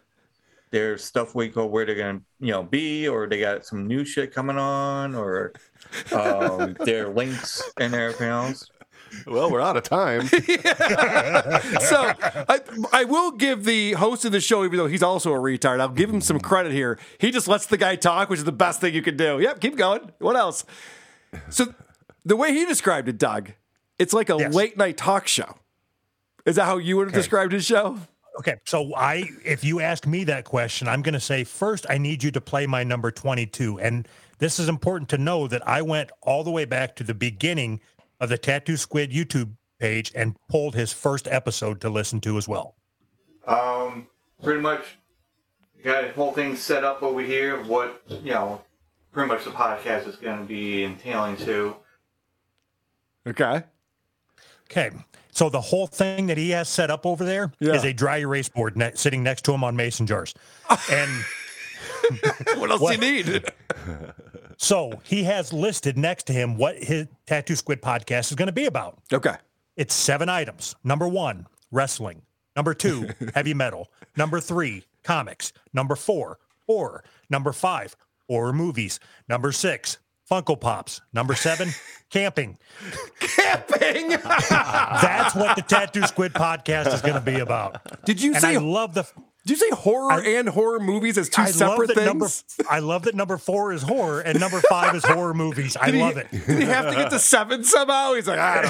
their 0.72 0.99
stuff 0.99 1.35
we 1.35 1.49
go 1.49 1.66
where 1.66 1.85
they're 1.85 1.94
gonna 1.94 2.20
you 2.40 2.51
know 2.51 2.64
be 2.64 3.07
or 3.07 3.29
they 3.29 3.38
got 3.38 3.64
some 3.64 3.87
new 3.87 4.05
shit 4.05 4.35
coming 4.35 4.59
on 4.59 5.14
or 5.14 5.53
um, 6.11 6.77
their 6.81 7.09
links 7.09 7.62
and 7.79 7.94
everything 7.94 8.29
else 8.29 8.68
Well, 9.26 9.50
we're 9.50 9.60
out 9.60 9.76
of 9.76 9.82
time. 9.82 10.26
so 10.28 10.38
I, 12.48 12.60
I 12.92 13.04
will 13.04 13.30
give 13.32 13.64
the 13.64 13.92
host 13.92 14.24
of 14.24 14.32
the 14.32 14.40
show, 14.40 14.64
even 14.64 14.76
though 14.78 14.86
he's 14.86 15.02
also 15.02 15.32
a 15.32 15.38
retard, 15.38 15.80
I'll 15.80 15.88
give 15.88 16.10
him 16.10 16.20
some 16.20 16.38
credit 16.40 16.72
here. 16.72 16.98
He 17.18 17.30
just 17.30 17.48
lets 17.48 17.66
the 17.66 17.76
guy 17.76 17.96
talk, 17.96 18.28
which 18.30 18.38
is 18.38 18.44
the 18.44 18.52
best 18.52 18.80
thing 18.80 18.94
you 18.94 19.02
can 19.02 19.16
do. 19.16 19.38
Yep, 19.40 19.60
keep 19.60 19.76
going. 19.76 20.12
What 20.18 20.36
else? 20.36 20.64
So 21.50 21.74
the 22.24 22.36
way 22.36 22.52
he 22.52 22.64
described 22.66 23.08
it, 23.08 23.18
Doug, 23.18 23.52
it's 23.98 24.12
like 24.12 24.30
a 24.30 24.36
Yes. 24.38 24.54
late 24.54 24.76
night 24.76 24.96
talk 24.96 25.26
show. 25.26 25.56
Is 26.44 26.56
that 26.56 26.64
how 26.64 26.78
you 26.78 26.96
would 26.96 27.08
have 27.08 27.14
Okay. 27.14 27.20
described 27.20 27.52
his 27.52 27.64
show? 27.64 27.98
Okay, 28.38 28.56
so 28.66 28.94
I 28.94 29.24
if 29.44 29.64
you 29.64 29.80
ask 29.80 30.06
me 30.06 30.24
that 30.24 30.44
question, 30.44 30.88
I'm 30.88 31.00
going 31.02 31.14
to 31.14 31.20
say 31.20 31.42
first 31.42 31.86
I 31.88 31.96
need 31.98 32.22
you 32.22 32.30
to 32.32 32.40
play 32.40 32.66
my 32.66 32.84
number 32.84 33.10
22 33.10 33.80
and 33.80 34.06
this 34.38 34.58
is 34.58 34.68
important 34.68 35.08
to 35.10 35.18
know 35.18 35.48
that 35.48 35.66
I 35.66 35.80
went 35.80 36.10
all 36.20 36.44
the 36.44 36.50
way 36.50 36.66
back 36.66 36.94
to 36.96 37.04
the 37.04 37.14
beginning 37.14 37.80
of 38.20 38.29
the 38.29 38.38
Tattoo 38.38 38.76
Squid 38.76 39.11
YouTube 39.12 39.52
page 39.79 40.11
and 40.14 40.37
pulled 40.48 40.74
his 40.74 40.92
first 40.92 41.29
episode 41.29 41.81
to 41.83 41.88
listen 41.90 42.20
to 42.22 42.37
as 42.38 42.48
well. 42.48 42.74
um 43.46 44.07
pretty 44.42 44.61
much 44.61 44.83
got 45.85 46.05
a 46.05 46.12
whole 46.12 46.33
thing 46.33 46.57
set 46.57 46.83
up 46.85 47.02
over 47.02 47.20
here 47.20 47.57
of 47.59 47.68
what 47.68 48.02
you 48.09 48.33
know 48.33 48.62
pretty 49.12 49.29
much 49.29 49.44
the 49.44 49.50
podcast 49.50 50.07
is 50.09 50.16
going 50.16 50.38
to 50.38 50.44
be 50.44 50.83
entailing 50.85 51.37
to 51.37 51.76
Okay. 53.26 53.62
Okay. 54.70 54.90
So 55.33 55.48
the 55.48 55.61
whole 55.61 55.87
thing 55.87 56.26
that 56.29 56.38
he 56.38 56.50
has 56.50 56.68
set 56.68 56.90
up 56.90 57.05
over 57.07 57.24
there 57.24 57.52
is 57.61 57.83
Yeah. 57.85 57.90
a 57.90 57.92
dry 57.92 58.18
erase 58.18 58.48
board 58.48 58.76
ne- 58.76 58.92
sitting 58.94 59.22
next 59.22 59.42
to 59.46 59.52
him 59.52 59.64
on 59.64 59.74
mason 59.76 60.07
jars. 60.07 60.33
And 60.90 61.11
What 62.57 62.70
else 62.70 62.81
What? 62.81 63.00
do 63.00 63.07
you 63.07 63.24
need? 63.24 63.44
so 64.56 64.92
he 65.04 65.24
has 65.24 65.52
listed 65.52 65.96
next 65.98 66.26
to 66.28 66.32
him 66.32 66.56
what 66.56 66.76
his 66.82 67.06
Tattoo 67.26 67.56
Squid 67.56 67.82
podcast 67.82 68.30
is 68.30 68.34
going 68.34 68.46
to 68.46 68.52
be 68.52 68.66
about. 68.66 68.98
Okay. 69.12 69.34
It's 69.76 69.94
seven 69.94 70.28
items. 70.28 70.74
Number 70.84 71.06
one, 71.08 71.46
wrestling. 71.70 72.22
Number 72.54 72.72
two, 72.74 73.10
heavy 73.34 73.54
metal. 73.54 73.90
Number 74.16 74.40
three, 74.40 74.84
comics. 75.04 75.52
Number 75.74 75.94
four, 75.96 76.38
horror. 76.66 77.04
Number 77.28 77.52
five, 77.52 77.96
horror 78.28 78.52
movies. 78.54 78.98
Number 79.28 79.52
six, 79.52 79.98
Funko 80.30 80.58
Pops. 80.58 81.02
Number 81.12 81.34
seven, 81.34 81.68
camping. 82.10 82.56
Camping. 83.20 84.08
That's 84.50 85.34
what 85.34 85.56
the 85.56 85.62
Tattoo 85.62 86.02
Squid 86.02 86.32
podcast 86.32 86.92
is 86.94 87.02
going 87.02 87.14
to 87.14 87.20
be 87.20 87.40
about. 87.40 88.04
Did 88.04 88.22
you 88.22 88.32
And 88.32 88.40
say 88.40 88.56
I 88.56 88.58
love 88.58 88.94
the 88.94 89.04
Did 89.46 89.61
you 89.61 89.70
say 89.70 89.76
horror 89.76 90.20
and 90.20 90.48
horror 90.48 90.80
movies 90.80 91.16
as 91.16 91.28
two 91.28 91.42
I 91.42 91.52
separate 91.52 91.94
that 91.94 92.04
number. 92.04 92.26
things? 92.26 92.44
I 92.68 92.80
love 92.80 93.04
that 93.04 93.14
number 93.14 93.38
four 93.38 93.72
is 93.72 93.82
horror 93.82 94.20
and 94.20 94.40
number 94.40 94.61
five 94.68 94.96
is 94.96 95.04
horror 95.04 95.35
movies. 95.35 95.76
I 95.80 95.87
Did 95.87 95.94
he- 95.94 96.00
love 96.00 96.16
it. 96.16 96.26
Did 96.32 96.59
he 96.59 96.64
have 96.64 96.90
to 96.90 96.96
get 96.96 97.11
to 97.11 97.20
seven 97.20 97.62
somehow? 97.62 98.14
He's 98.14 98.26
like, 98.26 98.40
I 98.40 98.62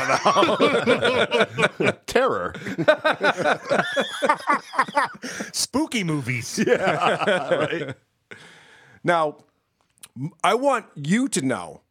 don't 0.93 1.79
know. 1.79 1.91
Terror. 2.07 2.53
Spooky 5.53 6.05
movies. 6.05 6.59
Yeah. 6.67 7.55
right. 7.55 7.95
Now, 9.05 9.37
I 10.43 10.55
want 10.55 10.87
you 10.95 11.29
to 11.29 11.43
know 11.43 11.83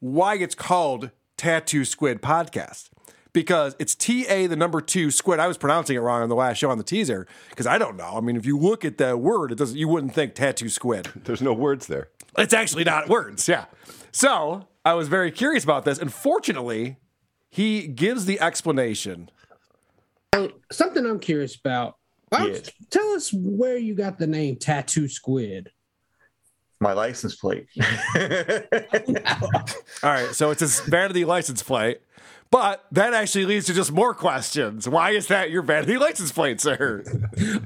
why 0.00 0.36
it's 0.36 0.54
called 0.54 1.10
Tattoo 1.36 1.84
Squid 1.84 2.22
Podcast. 2.22 2.88
Because 3.34 3.76
it's 3.78 3.94
T 3.94 4.26
A 4.28 4.46
the 4.46 4.56
number 4.56 4.80
two 4.80 5.10
squid. 5.10 5.40
I 5.40 5.46
was 5.46 5.58
pronouncing 5.58 5.96
it 5.96 5.98
wrong 5.98 6.22
on 6.22 6.30
the 6.30 6.34
last 6.36 6.56
show 6.56 6.70
on 6.70 6.78
the 6.78 6.84
teaser 6.84 7.26
because 7.50 7.66
I 7.66 7.76
don't 7.76 7.96
know. 7.96 8.14
I 8.16 8.20
mean, 8.20 8.36
if 8.36 8.46
you 8.46 8.56
look 8.56 8.84
at 8.84 8.96
the 8.96 9.16
word, 9.16 9.52
it 9.52 9.58
doesn't. 9.58 9.76
You 9.76 9.88
wouldn't 9.88 10.14
think 10.14 10.34
tattoo 10.34 10.70
squid. 10.70 11.10
There's 11.24 11.42
no 11.42 11.52
words 11.52 11.88
there. 11.88 12.08
It's 12.38 12.54
actually 12.54 12.84
not 12.84 13.08
words. 13.08 13.46
Yeah. 13.46 13.66
So 14.12 14.68
I 14.84 14.94
was 14.94 15.08
very 15.08 15.30
curious 15.30 15.64
about 15.64 15.84
this, 15.84 15.98
and 15.98 16.12
fortunately, 16.12 16.98
he 17.50 17.86
gives 17.88 18.24
the 18.24 18.40
explanation. 18.40 19.30
So, 20.34 20.52
something 20.72 21.04
I'm 21.04 21.20
curious 21.20 21.56
about. 21.56 21.96
Why 22.28 22.38
don't 22.38 22.54
you 22.54 22.86
tell 22.90 23.12
us 23.12 23.32
where 23.32 23.76
you 23.76 23.94
got 23.94 24.18
the 24.18 24.26
name 24.26 24.56
Tattoo 24.56 25.08
Squid. 25.08 25.70
My 26.80 26.92
license 26.92 27.36
plate. 27.36 27.68
All 27.80 27.84
right, 30.02 30.28
so 30.32 30.50
it's 30.50 30.60
his 30.60 30.80
vanity 30.80 31.24
license 31.24 31.62
plate. 31.62 32.00
But 32.54 32.84
that 32.92 33.14
actually 33.14 33.46
leads 33.46 33.66
to 33.66 33.74
just 33.74 33.90
more 33.90 34.14
questions. 34.14 34.88
Why 34.88 35.10
is 35.10 35.26
that 35.26 35.50
your 35.50 35.62
vanity 35.62 35.98
license 35.98 36.30
plate, 36.30 36.60
sir? 36.60 37.02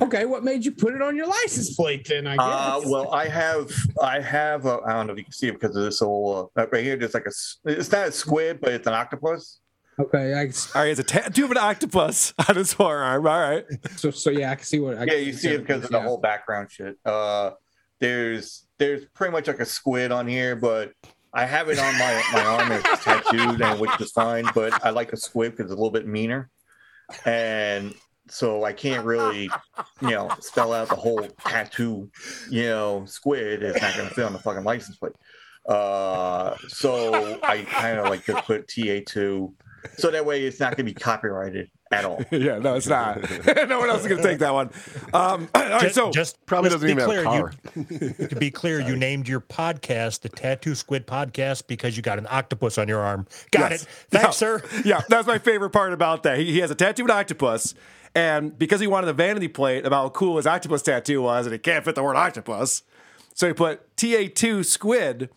Okay, 0.01 0.24
what 0.24 0.44
made 0.44 0.64
you 0.64 0.72
put 0.72 0.94
it 0.94 1.03
on 1.03 1.14
your 1.14 1.27
license 1.27 1.74
plate 1.74 2.07
then? 2.09 2.27
I 2.27 2.37
guess. 2.37 2.40
Uh, 2.40 2.81
well, 2.87 3.12
I 3.12 3.29
have, 3.29 3.70
I 4.01 4.18
have, 4.20 4.64
uh, 4.64 4.81
I 4.87 4.94
don't 4.94 5.07
know 5.07 5.12
if 5.12 5.18
you 5.18 5.24
can 5.24 5.33
see 5.33 5.48
it 5.48 5.53
because 5.53 5.77
of 5.77 5.83
this 5.85 5.98
whole 5.98 6.51
uh, 6.57 6.66
right 6.72 6.83
here. 6.83 6.96
There's 6.96 7.12
like 7.12 7.27
a, 7.27 7.33
it's 7.70 7.92
not 7.92 8.09
a 8.09 8.12
squid, 8.12 8.62
but 8.62 8.72
it's 8.72 8.87
an 8.87 8.94
octopus. 8.94 9.61
Okay, 9.98 10.33
I, 10.33 10.44
All 10.44 10.83
right, 10.83 10.90
it's 10.90 11.01
a 11.01 11.05
tattoo 11.05 11.44
of 11.44 11.51
an 11.51 11.59
octopus 11.59 12.33
on 12.48 12.57
his 12.57 12.72
forearm. 12.72 13.27
All 13.27 13.38
right. 13.38 13.66
so 13.96 14.11
so 14.11 14.31
yeah, 14.31 14.53
I 14.53 14.55
can 14.55 14.64
see 14.64 14.81
what. 14.81 14.96
I 14.96 15.05
yeah, 15.05 15.14
you 15.14 15.35
see 15.35 15.51
it 15.51 15.59
because 15.59 15.85
of 15.85 15.90
yeah. 15.90 15.98
the 15.98 16.05
whole 16.05 16.18
background 16.18 16.70
shit. 16.70 16.96
Uh, 17.05 17.51
there's, 18.01 18.66
there's 18.79 19.05
pretty 19.12 19.33
much 19.33 19.48
like 19.48 19.61
a 19.61 19.66
squid 19.66 20.12
on 20.12 20.27
here, 20.27 20.57
but 20.57 20.92
I 21.32 21.44
have 21.44 21.68
it 21.68 21.78
on 21.78 21.98
my 21.98 22.22
my 22.32 22.44
arm. 22.44 22.72
It's 22.72 23.04
tattooed, 23.04 23.60
and 23.60 23.80
which 23.80 24.00
is 24.00 24.12
fine. 24.12 24.46
But 24.54 24.84
I 24.84 24.90
like 24.90 25.12
a 25.12 25.16
squid 25.16 25.52
because 25.52 25.66
it's 25.66 25.72
a 25.72 25.76
little 25.76 25.90
bit 25.90 26.06
meaner, 26.06 26.50
and 27.24 27.94
so 28.28 28.64
I 28.64 28.72
can't 28.72 29.04
really, 29.04 29.50
you 30.00 30.10
know, 30.10 30.30
spell 30.40 30.72
out 30.72 30.88
the 30.88 30.96
whole 30.96 31.26
tattoo. 31.44 32.10
You 32.50 32.62
know, 32.64 33.04
squid 33.06 33.62
is 33.62 33.80
not 33.80 33.94
going 33.94 34.08
to 34.08 34.14
fit 34.14 34.24
on 34.24 34.32
the 34.32 34.38
fucking 34.38 34.64
license 34.64 34.96
plate. 34.96 35.12
Uh, 35.68 36.56
so 36.68 37.38
I 37.42 37.62
kind 37.62 37.98
of 37.98 38.08
like 38.08 38.24
to 38.24 38.40
put 38.42 38.68
TA 38.68 39.00
two, 39.06 39.54
so 39.96 40.10
that 40.10 40.24
way 40.24 40.44
it's 40.44 40.60
not 40.60 40.76
going 40.76 40.86
to 40.86 40.92
be 40.92 40.94
copyrighted 40.94 41.70
at 41.90 42.05
all. 42.05 42.22
yeah, 42.31 42.59
no, 42.59 42.74
it's 42.74 42.87
not. 42.87 43.18
no 43.68 43.79
one 43.79 43.88
else 43.90 44.03
is 44.03 44.07
going 44.09 44.22
to 44.22 44.29
take 44.29 44.38
that 44.40 44.53
one. 44.53 44.70
Um, 45.14 45.48
all 45.55 45.62
right, 45.62 45.81
Just, 45.83 45.94
so 45.94 46.11
just 46.11 46.44
Probably 46.46 46.70
doesn't 46.70 46.87
to 46.88 46.94
be 46.94 47.01
even 47.03 47.11
have 47.16 47.27
a 47.27 47.31
clear, 47.31 47.53
you- 48.18 48.27
to 48.29 48.37
be 48.37 48.51
clear, 48.51 48.81
you 48.81 48.96
named 48.96 49.29
your 49.29 49.40
podcast 49.40 50.20
the 50.20 50.29
Tattoo 50.29 50.74
Squid 50.74 51.07
Podcast 51.07 51.66
because 51.66 51.96
you 51.96 52.03
got 52.03 52.18
an 52.18 52.27
octopus 52.31 52.79
on 52.79 52.88
your 52.88 53.01
arm. 53.01 53.27
Got 53.51 53.70
Yes. 53.72 53.83
it. 53.83 53.88
Thanks, 54.11 54.27
Yeah. 54.27 54.31
sir. 54.31 54.62
Yeah, 54.85 55.01
that's 55.09 55.27
my 55.27 55.38
favorite 55.38 55.70
part 55.70 55.92
about 55.92 56.22
that. 56.24 56.38
He, 56.38 56.53
he 56.53 56.59
has 56.59 56.70
a 56.70 56.74
tattoo 56.74 57.05
of 57.05 57.11
an 57.11 57.16
octopus, 57.16 57.74
and 58.14 58.59
because 58.59 58.81
he 58.81 58.87
wanted 58.87 59.09
a 59.09 59.12
vanity 59.12 59.48
plate 59.48 59.85
about 59.87 60.03
how 60.03 60.09
cool 60.11 60.37
his 60.37 60.46
octopus 60.46 60.83
tattoo 60.83 61.22
was, 61.22 61.46
and 61.46 61.55
it 61.55 61.62
can't 61.62 61.85
fit 61.85 61.94
the 61.94 62.03
word 62.03 62.16
octopus, 62.16 62.83
so 63.35 63.46
he 63.46 63.53
put 63.53 63.94
TA2 63.96 64.64
squid, 64.64 65.31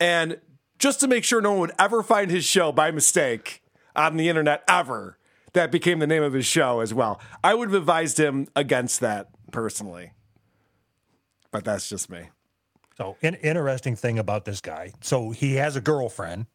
and 0.00 0.38
just 0.78 0.98
to 1.00 1.06
make 1.06 1.22
sure 1.24 1.40
no 1.40 1.52
one 1.52 1.60
would 1.60 1.72
ever 1.78 2.02
find 2.02 2.30
his 2.30 2.44
show 2.44 2.72
by 2.72 2.90
mistake 2.90 3.62
on 3.94 4.16
the 4.16 4.28
internet 4.28 4.64
ever, 4.68 5.18
that 5.54 5.72
became 5.72 5.98
the 5.98 6.06
name 6.06 6.22
of 6.22 6.32
his 6.34 6.46
show 6.46 6.80
as 6.80 6.92
well. 6.94 7.20
I 7.42 7.54
would 7.54 7.68
have 7.70 7.80
advised 7.80 8.20
him 8.20 8.46
against 8.54 9.00
that 9.00 9.28
personally, 9.50 10.12
but 11.50 11.64
that's 11.64 11.88
just 11.88 12.10
me. 12.10 12.28
So, 12.96 13.16
an 13.22 13.34
interesting 13.36 13.96
thing 13.96 14.18
about 14.18 14.44
this 14.44 14.60
guy. 14.60 14.92
So, 15.00 15.30
he 15.30 15.54
has 15.54 15.74
a 15.74 15.80
girlfriend. 15.80 16.46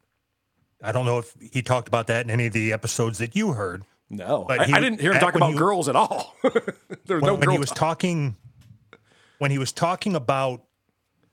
I 0.82 0.92
don't 0.92 1.04
know 1.04 1.18
if 1.18 1.34
he 1.52 1.60
talked 1.60 1.88
about 1.88 2.06
that 2.06 2.24
in 2.24 2.30
any 2.30 2.46
of 2.46 2.54
the 2.54 2.72
episodes 2.72 3.18
that 3.18 3.36
you 3.36 3.52
heard. 3.52 3.84
No, 4.08 4.44
But 4.48 4.60
I, 4.60 4.64
he- 4.64 4.72
I 4.72 4.80
didn't 4.80 5.00
hear 5.00 5.12
him 5.12 5.20
talk 5.20 5.34
about 5.34 5.52
he- 5.52 5.58
girls 5.58 5.88
at 5.88 5.96
all. 5.96 6.34
There's 6.42 7.20
when, 7.20 7.26
no 7.26 7.34
when 7.34 7.40
girl 7.40 7.52
he 7.52 7.58
was 7.58 7.68
talk. 7.68 7.78
talking 7.78 8.36
when 9.38 9.50
he 9.50 9.58
was 9.58 9.72
talking 9.72 10.14
about 10.16 10.62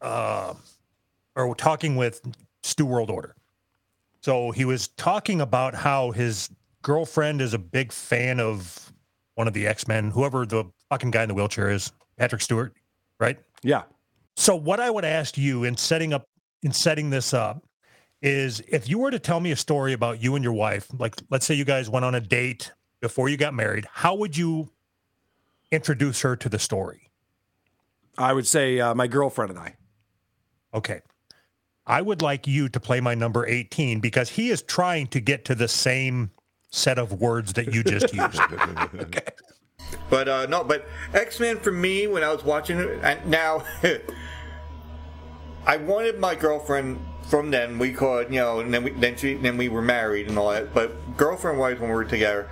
uh 0.02 0.54
or 1.36 1.56
talking 1.56 1.96
with 1.96 2.22
Stu 2.64 2.86
World 2.86 3.10
Order. 3.10 3.36
So 4.22 4.52
he 4.52 4.64
was 4.66 4.90
talking 4.90 5.40
about 5.42 5.74
how 5.74 6.12
his 6.12 6.50
girlfriend 6.88 7.42
is 7.42 7.54
a 7.54 7.60
big 7.60 7.92
fan 7.92 8.40
of 8.40 8.94
one 9.36 9.46
of 9.46 9.54
the 9.54 9.68
X-Men, 9.68 10.10
whoever 10.10 10.46
the 10.46 10.64
fucking 10.90 11.12
guy 11.12 11.22
in 11.22 11.28
the 11.28 11.36
wheelchair 11.36 11.70
is, 11.70 11.92
Patrick 12.16 12.42
Stewart, 12.42 12.74
right? 13.20 13.38
Yeah. 13.62 13.84
So 14.38 14.56
what 14.56 14.80
I 14.80 14.90
would 14.90 15.04
ask 15.04 15.38
you 15.38 15.66
in 15.66 15.76
setting 15.76 16.14
up 16.14 16.30
in 16.64 16.72
setting 16.72 17.10
this 17.10 17.34
up 17.34 17.62
is 18.22 18.62
if 18.70 18.88
you 18.88 19.00
were 19.00 19.12
to 19.12 19.20
tell 19.20 19.42
me 19.42 19.52
a 19.52 19.56
story 19.58 19.92
about 19.92 20.24
you 20.24 20.36
and 20.36 20.44
your 20.44 20.54
wife, 20.54 20.88
like 20.98 21.16
let's 21.30 21.46
say 21.46 21.56
you 21.56 21.66
guys 21.66 21.90
went 21.90 22.06
on 22.06 22.16
a 22.16 22.22
date 22.22 22.72
before 23.02 23.28
you 23.28 23.36
got 23.36 23.54
married, 23.54 23.86
how 23.92 24.16
would 24.16 24.38
you 24.38 24.72
introduce 25.74 26.22
her 26.22 26.38
to 26.38 26.48
the 26.48 26.58
story? 26.58 27.12
I 28.18 28.32
would 28.32 28.48
say 28.48 28.80
uh, 28.80 28.96
my 28.96 29.08
girlfriend 29.08 29.52
and 29.52 29.60
I. 29.60 29.76
Okay. 30.74 31.02
I 31.86 32.02
would 32.02 32.22
like 32.22 32.48
you 32.48 32.70
to 32.70 32.80
play 32.80 33.02
my 33.02 33.14
number 33.14 33.46
18 33.46 34.00
because 34.00 34.30
he 34.30 34.52
is 34.52 34.62
trying 34.62 35.08
to 35.08 35.20
get 35.20 35.44
to 35.46 35.56
the 35.56 35.68
same 35.68 36.32
set 36.78 37.00
of 37.00 37.20
words 37.20 37.54
that 37.54 37.74
you 37.74 37.84
just 37.84 38.14
used. 38.14 38.40
But 40.10 40.30
uh, 40.30 40.46
no, 40.48 40.64
but 40.64 40.88
X 41.14 41.40
Men 41.40 41.58
for 41.58 41.72
me 41.72 42.08
when 42.08 42.24
I 42.24 42.32
was 42.32 42.44
watching 42.44 42.78
it, 42.78 43.00
and 43.04 43.26
now 43.26 43.64
I 45.66 45.78
wanted 45.78 46.20
my 46.20 46.36
girlfriend 46.36 47.00
from 47.30 47.52
then. 47.52 47.78
We 47.78 47.92
called, 47.92 48.34
you 48.34 48.40
know, 48.40 48.60
and 48.62 48.74
then 48.74 48.84
we 48.84 48.92
then 48.92 49.18
she 49.18 49.34
then 49.36 49.58
we 49.58 49.70
were 49.70 49.82
married 49.82 50.28
and 50.30 50.38
all 50.38 50.52
that. 50.52 50.74
But 50.74 51.18
girlfriend 51.18 51.60
wise, 51.60 51.80
when 51.80 51.90
we 51.90 51.96
were 51.96 52.06
together, 52.06 52.50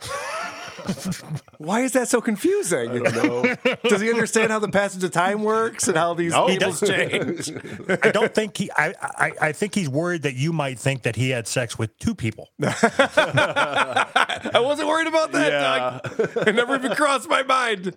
Why 1.58 1.80
is 1.82 1.92
that 1.92 2.08
so 2.08 2.20
confusing? 2.20 2.90
I 2.90 2.98
don't 3.10 3.14
know. 3.14 3.76
Does 3.88 4.00
he 4.00 4.10
understand 4.10 4.50
how 4.50 4.58
the 4.58 4.68
passage 4.68 5.04
of 5.04 5.10
time 5.10 5.42
works 5.42 5.86
and 5.88 5.96
how 5.96 6.14
these 6.14 6.32
No. 6.32 6.46
He 6.48 6.58
change? 6.58 7.50
I 8.02 8.10
don't 8.10 8.34
think 8.34 8.56
he 8.56 8.70
I, 8.76 8.94
I 9.00 9.32
I 9.40 9.52
think 9.52 9.74
he's 9.74 9.88
worried 9.88 10.22
that 10.22 10.34
you 10.34 10.52
might 10.52 10.78
think 10.78 11.02
that 11.02 11.16
he 11.16 11.30
had 11.30 11.46
sex 11.46 11.78
with 11.78 11.96
two 11.98 12.14
people. 12.14 12.48
I 12.62 14.60
wasn't 14.60 14.88
worried 14.88 15.06
about 15.08 15.32
that, 15.32 15.50
Doug. 15.50 16.48
It 16.48 16.54
never 16.54 16.74
even 16.76 16.92
crossed 16.92 17.28
my 17.28 17.42
mind. 17.42 17.96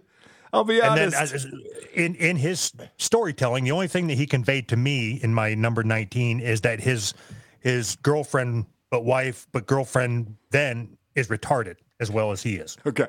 I'll 0.54 0.64
be 0.64 0.80
And 0.80 0.92
honest. 0.92 1.14
then 1.14 1.22
as, 1.22 1.48
in 1.94 2.16
in 2.16 2.38
his 2.38 2.72
storytelling, 2.98 3.64
the 3.64 3.72
only 3.72 3.88
thing 3.88 4.08
that 4.08 4.16
he 4.16 4.26
conveyed 4.26 4.68
to 4.70 4.78
me 4.78 5.20
in 5.22 5.34
my 5.34 5.54
number 5.56 5.84
19 5.84 6.40
is 6.40 6.62
that 6.62 6.80
his 6.80 7.14
his 7.60 7.96
girlfriend 7.98 8.66
but 8.90 9.04
wife 9.04 9.48
but 9.52 9.66
girlfriend 9.66 10.36
then 10.52 10.98
is 11.16 11.28
retarded 11.30 11.76
as 12.00 12.12
well 12.12 12.32
as 12.32 12.44
he 12.44 12.56
is. 12.56 12.78
okay. 12.86 13.08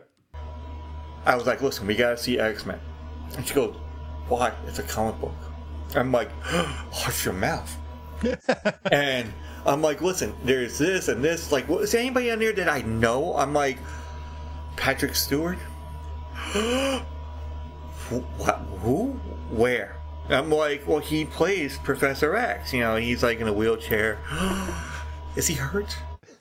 I 1.27 1.37
was 1.37 1.47
like, 1.47 1.61
"Listen, 1.61 1.87
we 1.87 1.95
gotta 1.95 2.17
see 2.17 2.39
X 2.39 2.65
Men," 2.65 2.81
and 3.37 3.47
she 3.47 3.55
goes, 3.55 3.77
"Why? 4.29 4.53
It's 4.67 4.79
a 4.79 4.83
comic 4.83 5.21
book." 5.21 5.35
I'm 5.95 6.13
like, 6.13 6.31
"Hush 6.43 7.25
your 7.25 7.35
mouth." 7.35 7.77
and 8.93 9.31
I'm 9.67 9.83
like, 9.83 10.01
"Listen, 10.01 10.35
there's 10.45 10.79
this 10.79 11.09
and 11.09 11.23
this. 11.23 11.53
Like, 11.53 11.69
what, 11.69 11.83
is 11.83 11.93
there 11.93 12.01
anybody 12.01 12.31
on 12.31 12.39
there 12.39 12.53
that 12.53 12.69
I 12.69 12.83
know?" 12.83 13.37
I'm 13.37 13.53
like, 13.53 13.79
Patrick 14.77 15.15
Stewart. 15.15 15.59
Who- 16.53 18.21
what? 18.39 18.57
Who? 18.83 19.13
Where? 19.51 19.97
I'm 20.29 20.51
like, 20.51 20.87
well, 20.87 20.99
he 20.99 21.25
plays 21.25 21.79
Professor 21.79 22.35
X. 22.35 22.73
You 22.73 22.81
know, 22.81 22.97
he's 22.97 23.23
like 23.23 23.41
in 23.41 23.49
a 23.49 23.53
wheelchair. 23.53 24.19
Is 25.37 25.47
he 25.47 25.55
hurt? 25.55 25.97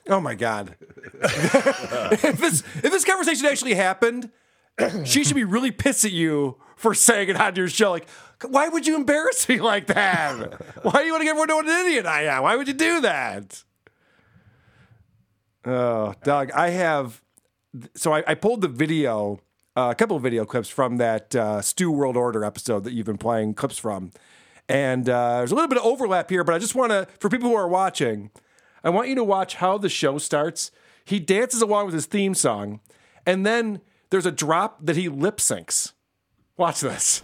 Oh 0.08 0.20
my 0.20 0.34
god. 0.34 0.76
if 1.22 2.38
this 2.38 2.62
if 2.76 2.90
this 2.92 3.04
conversation 3.04 3.46
actually 3.46 3.74
happened, 3.74 4.30
she 5.04 5.24
should 5.24 5.36
be 5.36 5.44
really 5.44 5.70
pissed 5.70 6.04
at 6.04 6.12
you 6.12 6.56
for 6.76 6.94
saying 6.94 7.30
it 7.30 7.36
on 7.36 7.56
your 7.56 7.68
show. 7.68 7.90
Like, 7.90 8.08
why 8.46 8.68
would 8.68 8.86
you 8.86 8.96
embarrass 8.96 9.48
me 9.48 9.60
like 9.60 9.86
that? 9.86 10.60
Why 10.84 11.00
do 11.00 11.06
you 11.06 11.12
want 11.12 11.22
to 11.22 11.24
get 11.24 11.30
everyone 11.30 11.48
to 11.48 11.52
know 11.52 11.56
what 11.56 11.66
an 11.66 11.86
idiot 11.86 12.06
I 12.06 12.24
am? 12.24 12.42
Why 12.42 12.56
would 12.56 12.68
you 12.68 12.74
do 12.74 13.00
that? 13.00 13.64
Oh, 15.64 16.14
Doug, 16.22 16.52
I 16.52 16.70
have. 16.70 17.22
So 17.94 18.14
I, 18.14 18.22
I 18.26 18.34
pulled 18.34 18.60
the 18.60 18.68
video, 18.68 19.40
uh, 19.76 19.88
a 19.90 19.94
couple 19.94 20.16
of 20.16 20.22
video 20.22 20.44
clips 20.44 20.68
from 20.68 20.98
that 20.98 21.34
uh, 21.34 21.60
Stu 21.60 21.90
World 21.90 22.16
Order 22.16 22.44
episode 22.44 22.84
that 22.84 22.92
you've 22.92 23.06
been 23.06 23.18
playing 23.18 23.54
clips 23.54 23.78
from, 23.78 24.12
and 24.68 25.08
uh, 25.08 25.38
there's 25.38 25.52
a 25.52 25.54
little 25.54 25.68
bit 25.68 25.78
of 25.78 25.84
overlap 25.84 26.30
here. 26.30 26.44
But 26.44 26.54
I 26.54 26.58
just 26.58 26.74
want 26.74 26.92
to, 26.92 27.08
for 27.18 27.28
people 27.28 27.48
who 27.50 27.56
are 27.56 27.68
watching, 27.68 28.30
I 28.84 28.90
want 28.90 29.08
you 29.08 29.14
to 29.16 29.24
watch 29.24 29.56
how 29.56 29.76
the 29.76 29.88
show 29.88 30.18
starts. 30.18 30.70
He 31.04 31.18
dances 31.18 31.60
along 31.62 31.86
with 31.86 31.94
his 31.94 32.06
theme 32.06 32.34
song, 32.34 32.80
and 33.26 33.44
then 33.44 33.80
there's 34.10 34.26
a 34.26 34.32
drop 34.32 34.78
that 34.84 34.96
he 34.96 35.08
lip 35.08 35.38
syncs. 35.38 35.92
Watch 36.56 36.80
this. 36.80 37.22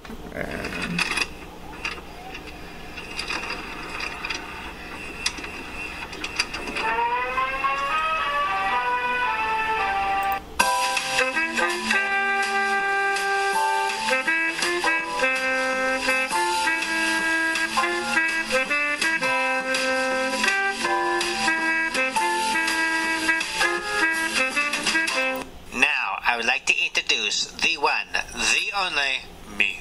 Only 28.76 29.56
me. 29.56 29.80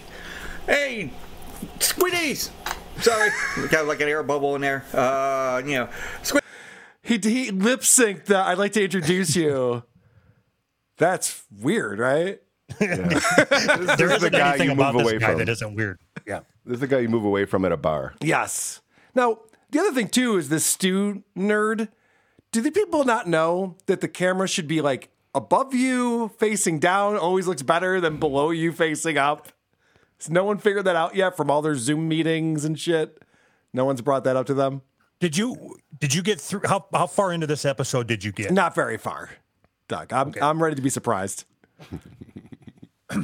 Hey, 0.66 1.12
Squiddies! 1.80 2.50
Sorry, 3.00 3.30
got 3.70 3.86
like 3.88 4.02
an 4.02 4.08
air 4.08 4.24
bubble 4.24 4.56
in 4.56 4.62
there. 4.62 4.84
Uh, 4.94 5.62
you 5.66 5.76
know, 5.76 5.90
squid. 6.24 6.44
He, 7.02 7.18
he 7.18 7.52
lip 7.52 7.82
synced 7.82 8.26
that. 8.26 8.48
I'd 8.48 8.58
like 8.58 8.74
to 8.74 8.84
introduce 8.84 9.36
you. 9.36 9.84
That's 10.98 11.44
weird, 11.60 12.00
right? 12.00 12.40
There 12.80 13.06
This 13.08 14.00
is 14.00 14.00
isn't 14.00 14.22
the 14.22 14.30
guy 14.32 14.50
anything 14.50 14.68
you 14.68 14.74
about 14.74 14.94
move 14.94 15.04
this 15.04 15.12
away 15.12 15.20
guy 15.20 15.30
from. 15.32 15.40
that 15.40 15.50
isn't 15.50 15.76
weird. 15.76 16.00
Yeah. 16.28 16.42
This 16.66 16.76
is 16.76 16.80
the 16.82 16.88
guy 16.88 17.00
you 17.00 17.10
move 17.10 17.26
away 17.26 17.46
from 17.46 17.66
at 17.66 17.72
a 17.72 17.78
bar. 17.78 18.14
Yes. 18.22 18.82
Now, 19.16 19.40
the 19.72 19.80
other 19.80 19.94
thing 19.94 20.10
too 20.10 20.38
is 20.38 20.50
this 20.50 20.66
Stu 20.66 21.24
nerd. 21.36 21.90
Do 22.52 22.62
the 22.62 22.72
people 22.72 23.04
not 23.04 23.28
know 23.28 23.78
that 23.88 24.02
the 24.02 24.08
camera 24.08 24.48
should 24.48 24.68
be 24.68 24.80
like 24.82 25.10
above 25.34 25.74
you, 25.74 26.30
facing 26.38 26.80
down, 26.80 27.18
always 27.18 27.48
looks 27.48 27.62
better 27.62 28.00
than 28.02 28.18
below 28.18 28.52
you, 28.52 28.72
facing 28.72 29.18
up? 29.18 29.50
Has 30.20 30.30
no 30.30 30.44
one 30.44 30.58
figured 30.58 30.86
that 30.86 30.96
out 30.96 31.16
yet 31.16 31.36
from 31.36 31.50
all 31.50 31.62
their 31.62 31.76
Zoom 31.76 32.08
meetings 32.08 32.64
and 32.66 32.80
shit? 32.80 33.24
No 33.74 33.86
one's 33.86 34.02
brought 34.02 34.24
that 34.26 34.36
up 34.36 34.46
to 34.48 34.54
them? 34.54 34.82
Did 35.20 35.38
you 35.38 35.78
did 36.00 36.14
you 36.14 36.22
get 36.24 36.42
through 36.42 36.62
how 36.66 36.86
how 36.94 37.08
far 37.08 37.32
into 37.32 37.48
this 37.48 37.66
episode 37.66 38.08
did 38.08 38.24
you 38.24 38.32
get? 38.32 38.52
Not 38.52 38.74
very 38.76 38.98
far, 38.98 39.30
Doug. 39.88 40.12
I'm, 40.12 40.34
I'm 40.42 40.62
ready 40.62 40.76
to 40.76 40.82
be 40.82 40.90
surprised. 40.90 41.46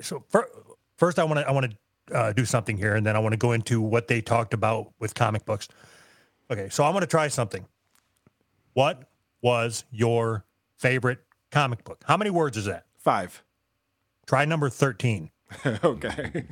So 0.00 0.24
fir- 0.28 0.50
first, 0.96 1.18
I 1.18 1.24
want 1.24 1.38
to 1.38 1.48
I 1.48 1.52
want 1.52 1.74
to 2.10 2.14
uh, 2.14 2.32
do 2.32 2.44
something 2.44 2.76
here, 2.76 2.94
and 2.96 3.06
then 3.06 3.16
I 3.16 3.18
want 3.18 3.32
to 3.34 3.36
go 3.38 3.52
into 3.52 3.80
what 3.80 4.08
they 4.08 4.20
talked 4.20 4.52
about 4.52 4.92
with 4.98 5.14
comic 5.14 5.44
books. 5.44 5.68
Okay, 6.50 6.68
so 6.70 6.84
I 6.84 6.90
want 6.90 7.02
to 7.02 7.06
try 7.06 7.28
something. 7.28 7.64
What 8.74 9.08
was 9.42 9.84
your 9.90 10.44
favorite 10.76 11.20
comic 11.50 11.84
book? 11.84 12.02
How 12.06 12.16
many 12.16 12.30
words 12.30 12.56
is 12.56 12.64
that? 12.66 12.86
Five. 12.98 13.42
Try 14.26 14.44
number 14.44 14.68
thirteen. 14.68 15.30
okay. 15.84 16.44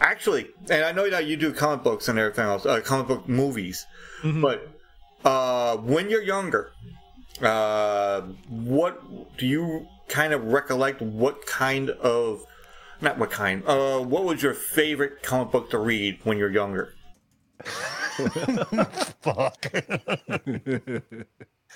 Actually, 0.00 0.48
and 0.70 0.84
I 0.84 0.92
know 0.92 1.10
that 1.10 1.26
you 1.26 1.36
do 1.36 1.52
comic 1.52 1.82
books 1.82 2.08
and 2.08 2.18
everything 2.18 2.44
else, 2.44 2.64
uh, 2.64 2.80
comic 2.80 3.08
book 3.08 3.28
movies, 3.28 3.84
but 4.22 4.68
uh, 5.24 5.76
when 5.78 6.08
you're 6.08 6.22
younger, 6.22 6.70
uh, 7.40 8.22
what 8.48 9.36
do 9.36 9.46
you 9.46 9.88
kind 10.06 10.32
of 10.32 10.44
recollect? 10.44 11.02
What 11.02 11.46
kind 11.46 11.90
of, 11.90 12.44
not 13.00 13.18
what 13.18 13.32
kind, 13.32 13.64
uh, 13.66 13.98
what 13.98 14.24
was 14.24 14.40
your 14.40 14.54
favorite 14.54 15.22
comic 15.24 15.50
book 15.50 15.70
to 15.70 15.78
read 15.78 16.20
when 16.22 16.38
you're 16.38 16.52
younger? 16.52 16.94
Fuck. 19.22 19.72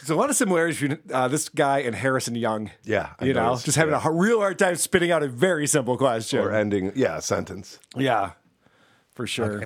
There's 0.01 0.09
a 0.11 0.15
lot 0.15 0.31
of 0.31 0.37
similarities 0.37 0.81
between 0.81 0.99
uh, 1.13 1.29
this 1.29 1.49
guy 1.49 1.81
and 1.81 1.95
Harrison 1.95 2.35
Young. 2.35 2.71
Yeah, 2.85 3.11
I 3.19 3.27
You 3.27 3.35
know, 3.35 3.47
noticed, 3.49 3.67
just 3.67 3.77
having 3.77 3.93
yeah. 3.93 3.99
a 4.03 4.09
h- 4.09 4.15
real 4.15 4.39
hard 4.41 4.59
time 4.59 4.77
spitting 4.77 5.11
out 5.11 5.23
a 5.23 5.29
very 5.29 5.67
simple 5.67 5.97
question. 5.97 6.41
Or 6.41 6.51
ending, 6.53 6.93
yeah, 6.95 7.19
a 7.19 7.23
sentence. 7.23 7.79
Yeah, 7.97 8.33
for 9.15 9.27
sure. 9.27 9.65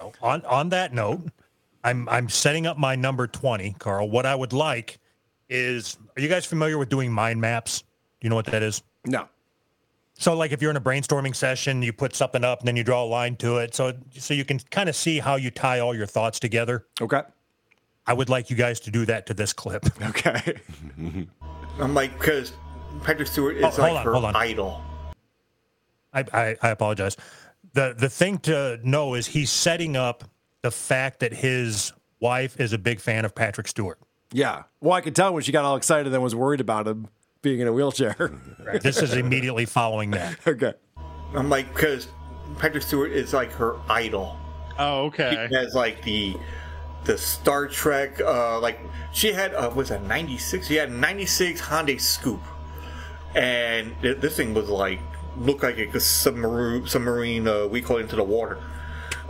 Okay. 0.00 0.18
on 0.22 0.44
on 0.44 0.68
that 0.70 0.92
note, 0.94 1.22
I'm 1.82 2.08
I'm 2.08 2.28
setting 2.28 2.66
up 2.66 2.78
my 2.78 2.94
number 2.94 3.26
20, 3.26 3.74
Carl. 3.78 4.08
What 4.08 4.24
I 4.26 4.34
would 4.34 4.52
like 4.52 4.98
is 5.48 5.96
are 6.16 6.20
you 6.22 6.28
guys 6.28 6.46
familiar 6.46 6.78
with 6.78 6.88
doing 6.88 7.10
mind 7.12 7.40
maps? 7.40 7.80
Do 7.80 7.86
you 8.26 8.30
know 8.30 8.36
what 8.36 8.46
that 8.46 8.62
is? 8.62 8.82
No. 9.04 9.28
So 10.18 10.34
like 10.34 10.52
if 10.52 10.62
you're 10.62 10.70
in 10.70 10.76
a 10.76 10.80
brainstorming 10.80 11.34
session, 11.36 11.82
you 11.82 11.92
put 11.92 12.14
something 12.14 12.42
up 12.42 12.60
and 12.60 12.68
then 12.68 12.76
you 12.76 12.84
draw 12.84 13.04
a 13.04 13.06
line 13.06 13.36
to 13.36 13.58
it. 13.58 13.74
So 13.74 13.92
so 14.18 14.34
you 14.34 14.44
can 14.44 14.58
kind 14.70 14.88
of 14.88 14.96
see 14.96 15.18
how 15.18 15.36
you 15.36 15.50
tie 15.50 15.80
all 15.80 15.94
your 15.94 16.06
thoughts 16.06 16.40
together. 16.40 16.86
Okay. 17.00 17.22
I 18.06 18.12
would 18.12 18.28
like 18.28 18.50
you 18.50 18.56
guys 18.56 18.80
to 18.80 18.90
do 18.90 19.04
that 19.06 19.26
to 19.26 19.34
this 19.34 19.52
clip. 19.52 19.84
Okay. 20.02 20.60
I'm 21.78 21.92
like, 21.92 22.18
because 22.18 22.54
Patrick 23.02 23.28
Stewart 23.28 23.56
oh, 23.62 23.68
is 23.68 23.78
Oh, 23.78 23.82
hold 23.82 23.92
like 23.92 23.98
on, 23.98 24.04
her 24.06 24.12
hold 24.12 24.24
on. 24.24 24.36
idol. 24.36 24.82
I, 26.14 26.24
I, 26.32 26.56
I 26.62 26.68
apologize. 26.70 27.16
The 27.74 27.94
the 27.96 28.08
thing 28.08 28.38
to 28.40 28.80
know 28.82 29.14
is 29.14 29.26
he's 29.26 29.50
setting 29.50 29.96
up 29.96 30.24
the 30.62 30.70
fact 30.70 31.20
that 31.20 31.34
his 31.34 31.92
wife 32.20 32.58
is 32.58 32.72
a 32.72 32.78
big 32.78 33.00
fan 33.00 33.26
of 33.26 33.34
Patrick 33.34 33.68
Stewart. 33.68 33.98
Yeah. 34.32 34.62
Well, 34.80 34.94
I 34.94 35.02
could 35.02 35.14
tell 35.14 35.34
when 35.34 35.42
she 35.42 35.52
got 35.52 35.64
all 35.64 35.76
excited 35.76 36.12
and 36.12 36.22
was 36.22 36.34
worried 36.34 36.60
about 36.62 36.88
him 36.88 37.08
being 37.46 37.60
in 37.60 37.68
a 37.68 37.72
wheelchair. 37.72 38.16
This 38.82 39.00
is 39.00 39.12
immediately 39.12 39.64
following 39.64 40.10
that. 40.10 40.38
okay. 40.46 40.74
I'm 41.36 41.48
like, 41.48 41.72
because 41.72 42.08
Patrick 42.58 42.82
Stewart 42.82 43.12
is 43.12 43.32
like 43.32 43.52
her 43.52 43.76
idol. 43.88 44.36
Oh, 44.76 45.04
okay. 45.04 45.46
He 45.48 45.54
has 45.54 45.72
like 45.72 46.02
the 46.02 46.34
the 47.04 47.16
Star 47.16 47.68
Trek, 47.68 48.20
uh, 48.20 48.58
like 48.58 48.80
she 49.12 49.32
had 49.32 49.54
uh, 49.54 49.70
was 49.72 49.90
that 49.90 50.02
'96? 50.02 50.66
She 50.66 50.74
had 50.74 50.88
a 50.88 50.92
'96 50.92 51.60
Hyundai 51.60 51.94
Scoupe, 52.00 52.40
and 53.36 53.94
th- 54.02 54.18
this 54.18 54.36
thing 54.36 54.52
was 54.52 54.68
like 54.68 54.98
looked 55.38 55.62
like 55.62 55.78
a 55.78 56.00
submarine 56.00 56.88
submarine 56.88 57.46
uh, 57.46 57.68
we 57.68 57.80
call 57.80 57.98
it 57.98 58.00
into 58.00 58.16
the 58.16 58.24
water. 58.24 58.58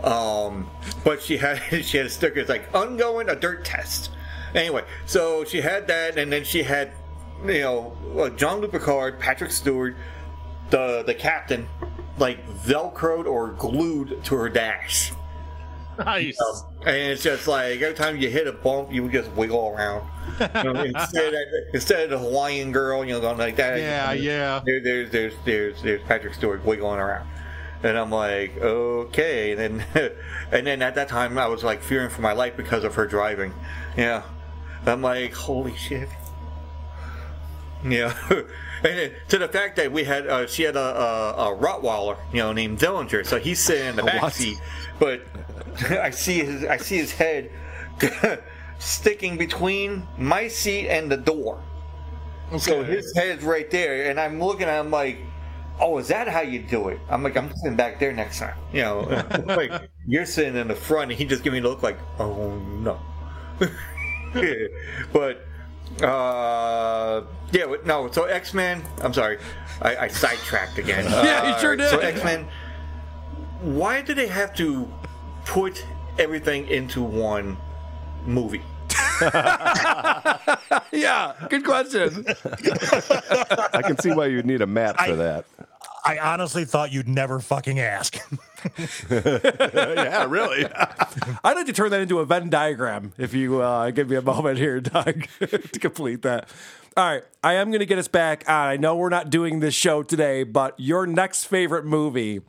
Um, 0.03 0.67
but 1.03 1.21
she 1.21 1.37
had 1.37 1.61
she 1.85 1.97
had 1.97 2.07
a 2.07 2.09
sticker 2.09 2.39
it's 2.39 2.49
like 2.49 2.73
ongoing 2.73 3.29
a 3.29 3.35
dirt 3.35 3.63
test. 3.63 4.09
Anyway, 4.55 4.83
so 5.05 5.43
she 5.43 5.61
had 5.61 5.85
that, 5.89 6.17
and 6.17 6.33
then 6.33 6.43
she 6.43 6.63
had 6.63 6.91
you 7.45 7.61
know 7.61 8.33
Jean-Luc 8.35 8.71
Picard, 8.71 9.19
Patrick 9.19 9.51
Stewart, 9.51 9.95
the 10.69 11.03
the 11.05 11.13
captain, 11.13 11.67
like 12.17 12.45
velcroed 12.47 13.25
or 13.25 13.51
glued 13.51 14.23
to 14.25 14.35
her 14.35 14.49
dash. 14.49 15.13
Nice. 15.97 16.37
Um, 16.39 16.63
and 16.85 16.95
it's 16.95 17.23
just 17.23 17.47
like 17.47 17.81
every 17.81 17.95
time 17.95 18.17
you 18.17 18.29
hit 18.29 18.47
a 18.47 18.51
bump, 18.51 18.93
you 18.93 19.03
would 19.03 19.11
just 19.11 19.31
wiggle 19.31 19.69
around. 19.69 20.07
You 20.39 20.73
know, 20.73 20.83
instead, 20.83 21.33
of, 21.33 21.41
instead 21.73 22.03
of 22.03 22.09
the 22.11 22.19
Hawaiian 22.19 22.71
girl, 22.71 23.03
you 23.03 23.13
know, 23.13 23.21
going 23.21 23.37
like 23.37 23.55
that. 23.55 23.79
Yeah, 23.79 24.11
yeah. 24.13 24.61
There, 24.63 24.81
there's, 24.81 25.11
there's, 25.11 25.33
there's, 25.45 25.81
there's 25.81 26.01
Patrick 26.03 26.33
Stewart 26.35 26.63
wiggling 26.63 26.99
around, 26.99 27.27
and 27.83 27.97
I'm 27.97 28.11
like, 28.11 28.57
okay. 28.57 29.53
And 29.53 29.59
then, 29.59 30.11
and 30.51 30.67
then 30.67 30.81
at 30.81 30.95
that 30.95 31.07
time, 31.09 31.37
I 31.37 31.47
was 31.47 31.63
like 31.63 31.81
fearing 31.81 32.09
for 32.09 32.21
my 32.21 32.33
life 32.33 32.55
because 32.55 32.83
of 32.83 32.95
her 32.95 33.07
driving. 33.07 33.53
Yeah, 33.95 34.23
I'm 34.85 35.01
like, 35.01 35.33
holy 35.33 35.75
shit. 35.75 36.09
Yeah, 37.85 38.15
and 38.83 39.13
to 39.29 39.37
the 39.37 39.47
fact 39.47 39.75
that 39.75 39.91
we 39.91 40.03
had, 40.03 40.27
uh, 40.27 40.47
she 40.47 40.63
had 40.63 40.75
a, 40.75 40.79
a, 40.79 41.53
a 41.53 41.57
Rottweiler, 41.57 42.17
you 42.31 42.39
know, 42.39 42.51
named 42.53 42.79
Dillinger, 42.79 43.25
so 43.25 43.39
he's 43.39 43.59
sitting 43.59 43.87
in 43.87 43.95
the 43.95 44.03
back 44.05 44.21
what? 44.21 44.33
seat, 44.33 44.59
but 44.99 45.21
I 45.89 46.09
see 46.09 46.43
his, 46.43 46.63
I 46.65 46.77
see 46.77 46.97
his 46.97 47.11
head 47.11 47.51
sticking 48.79 49.37
between 49.37 50.07
my 50.17 50.47
seat 50.47 50.89
and 50.89 51.11
the 51.11 51.17
door. 51.17 51.61
So 52.57 52.83
his 52.83 53.13
head's 53.15 53.43
right 53.43 53.69
there, 53.69 54.09
and 54.09 54.19
I'm 54.19 54.39
looking 54.41 54.67
at 54.67 54.79
him 54.79 54.89
like, 54.89 55.17
"Oh, 55.81 55.97
is 55.97 56.07
that 56.07 56.29
how 56.29 56.41
you 56.41 56.59
do 56.59 56.87
it?" 56.87 56.99
I'm 57.09 57.21
like, 57.21 57.35
"I'm 57.35 57.53
sitting 57.57 57.75
back 57.75 57.99
there 57.99 58.13
next 58.13 58.39
time." 58.39 58.55
You 58.71 58.83
know, 58.83 59.25
like 59.45 59.89
you're 60.07 60.25
sitting 60.25 60.55
in 60.55 60.69
the 60.69 60.75
front, 60.75 61.11
and 61.11 61.19
he 61.19 61.25
just 61.25 61.43
give 61.43 61.51
me 61.51 61.59
a 61.59 61.63
look 61.63 61.83
like, 61.83 61.97
"Oh 62.19 62.55
no." 62.57 62.99
but 65.11 65.46
uh, 66.03 67.23
yeah, 67.51 67.75
no. 67.85 68.09
So 68.11 68.25
X 68.25 68.53
Men. 68.53 68.83
I'm 69.01 69.13
sorry, 69.13 69.37
I, 69.81 69.95
I 69.97 70.07
sidetracked 70.07 70.77
again. 70.77 71.05
Yeah, 71.25 71.47
you 71.47 71.53
Uh, 71.53 71.59
sure 71.59 71.75
did. 71.75 71.89
So 71.89 71.99
X 71.99 72.23
Men. 72.23 72.47
Why 73.61 74.01
do 74.01 74.13
they 74.13 74.27
have 74.27 74.53
to 74.55 74.87
put 75.45 75.83
everything 76.19 76.67
into 76.67 77.01
one 77.01 77.57
movie? 78.25 78.61
yeah. 80.91 81.33
Good 81.49 81.65
question. 81.65 82.25
I 83.73 83.81
can 83.83 83.97
see 83.97 84.11
why 84.11 84.27
you'd 84.27 84.45
need 84.45 84.61
a 84.61 84.67
map 84.67 84.99
for 84.99 85.15
that. 85.15 85.45
I 86.05 86.19
honestly 86.19 86.65
thought 86.65 86.91
you'd 86.91 87.07
never 87.07 87.39
fucking 87.39 87.79
ask. 87.79 88.17
yeah, 89.09 90.25
really. 90.27 90.65
I'd 91.43 91.53
like 91.55 91.65
to 91.67 91.73
turn 91.73 91.91
that 91.91 92.01
into 92.01 92.19
a 92.19 92.25
Venn 92.25 92.49
diagram 92.49 93.13
if 93.17 93.33
you 93.33 93.61
uh, 93.61 93.91
give 93.91 94.09
me 94.09 94.15
a 94.15 94.21
moment 94.21 94.57
here, 94.57 94.79
Doug, 94.81 95.27
to 95.39 95.79
complete 95.79 96.21
that. 96.23 96.49
All 96.95 97.05
right. 97.05 97.23
I 97.43 97.53
am 97.53 97.69
going 97.69 97.79
to 97.79 97.85
get 97.85 97.99
us 97.99 98.07
back 98.07 98.43
on. 98.47 98.67
I 98.67 98.77
know 98.77 98.95
we're 98.95 99.09
not 99.09 99.29
doing 99.29 99.59
this 99.59 99.75
show 99.75 100.03
today, 100.03 100.43
but 100.43 100.73
your 100.79 101.05
next 101.05 101.45
favorite 101.45 101.85
movie. 101.85 102.41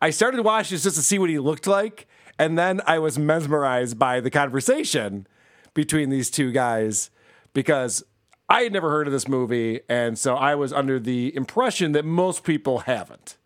I 0.00 0.10
started 0.10 0.40
watching 0.42 0.74
this 0.76 0.84
just 0.84 0.96
to 0.96 1.02
see 1.02 1.18
what 1.18 1.30
he 1.30 1.38
looked 1.38 1.66
like. 1.66 2.06
And 2.38 2.58
then 2.58 2.80
I 2.86 2.98
was 2.98 3.18
mesmerized 3.18 3.98
by 3.98 4.20
the 4.20 4.30
conversation 4.30 5.26
between 5.74 6.10
these 6.10 6.30
two 6.30 6.52
guys 6.52 7.10
because 7.52 8.04
I 8.48 8.62
had 8.62 8.72
never 8.72 8.90
heard 8.90 9.08
of 9.08 9.12
this 9.12 9.26
movie, 9.26 9.80
and 9.88 10.16
so 10.16 10.36
I 10.36 10.54
was 10.54 10.72
under 10.72 11.00
the 11.00 11.34
impression 11.34 11.92
that 11.92 12.04
most 12.04 12.44
people 12.44 12.80
haven't. 12.80 13.36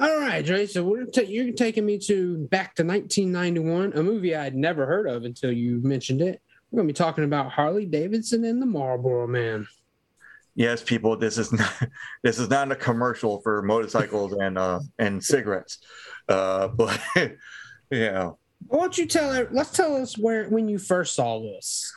All 0.00 0.18
right, 0.18 0.44
Dre. 0.44 0.66
So 0.66 0.82
we're 0.84 1.04
ta- 1.06 1.20
you're 1.22 1.52
taking 1.52 1.86
me 1.86 1.98
to 2.00 2.38
back 2.50 2.74
to 2.76 2.84
1991, 2.84 3.92
a 3.94 4.02
movie 4.02 4.34
I'd 4.34 4.56
never 4.56 4.86
heard 4.86 5.08
of 5.08 5.24
until 5.24 5.52
you 5.52 5.80
mentioned 5.82 6.20
it. 6.20 6.40
We're 6.70 6.78
going 6.78 6.88
to 6.88 6.92
be 6.92 6.96
talking 6.96 7.24
about 7.24 7.52
Harley 7.52 7.86
Davidson 7.86 8.44
and 8.44 8.60
the 8.60 8.66
Marlboro 8.66 9.26
Man. 9.28 9.68
Yes, 10.56 10.82
people, 10.82 11.16
this 11.16 11.38
is 11.38 11.52
not 11.58 11.72
this 12.22 12.38
is 12.38 12.48
not 12.50 12.70
a 12.72 12.76
commercial 12.76 13.40
for 13.42 13.62
motorcycles 13.62 14.32
and 14.40 14.58
uh 14.58 14.80
and 14.98 15.22
cigarettes. 15.22 15.78
Uh 16.28 16.68
but 16.76 17.00
you 17.16 17.30
know, 17.90 18.38
Why 18.66 18.80
don't 18.80 18.98
you 18.98 19.06
tell? 19.06 19.32
her- 19.32 19.48
Let's 19.52 19.70
tell 19.70 19.96
us 19.96 20.18
where 20.18 20.48
when 20.48 20.68
you 20.68 20.78
first 20.78 21.14
saw 21.14 21.40
this. 21.40 21.92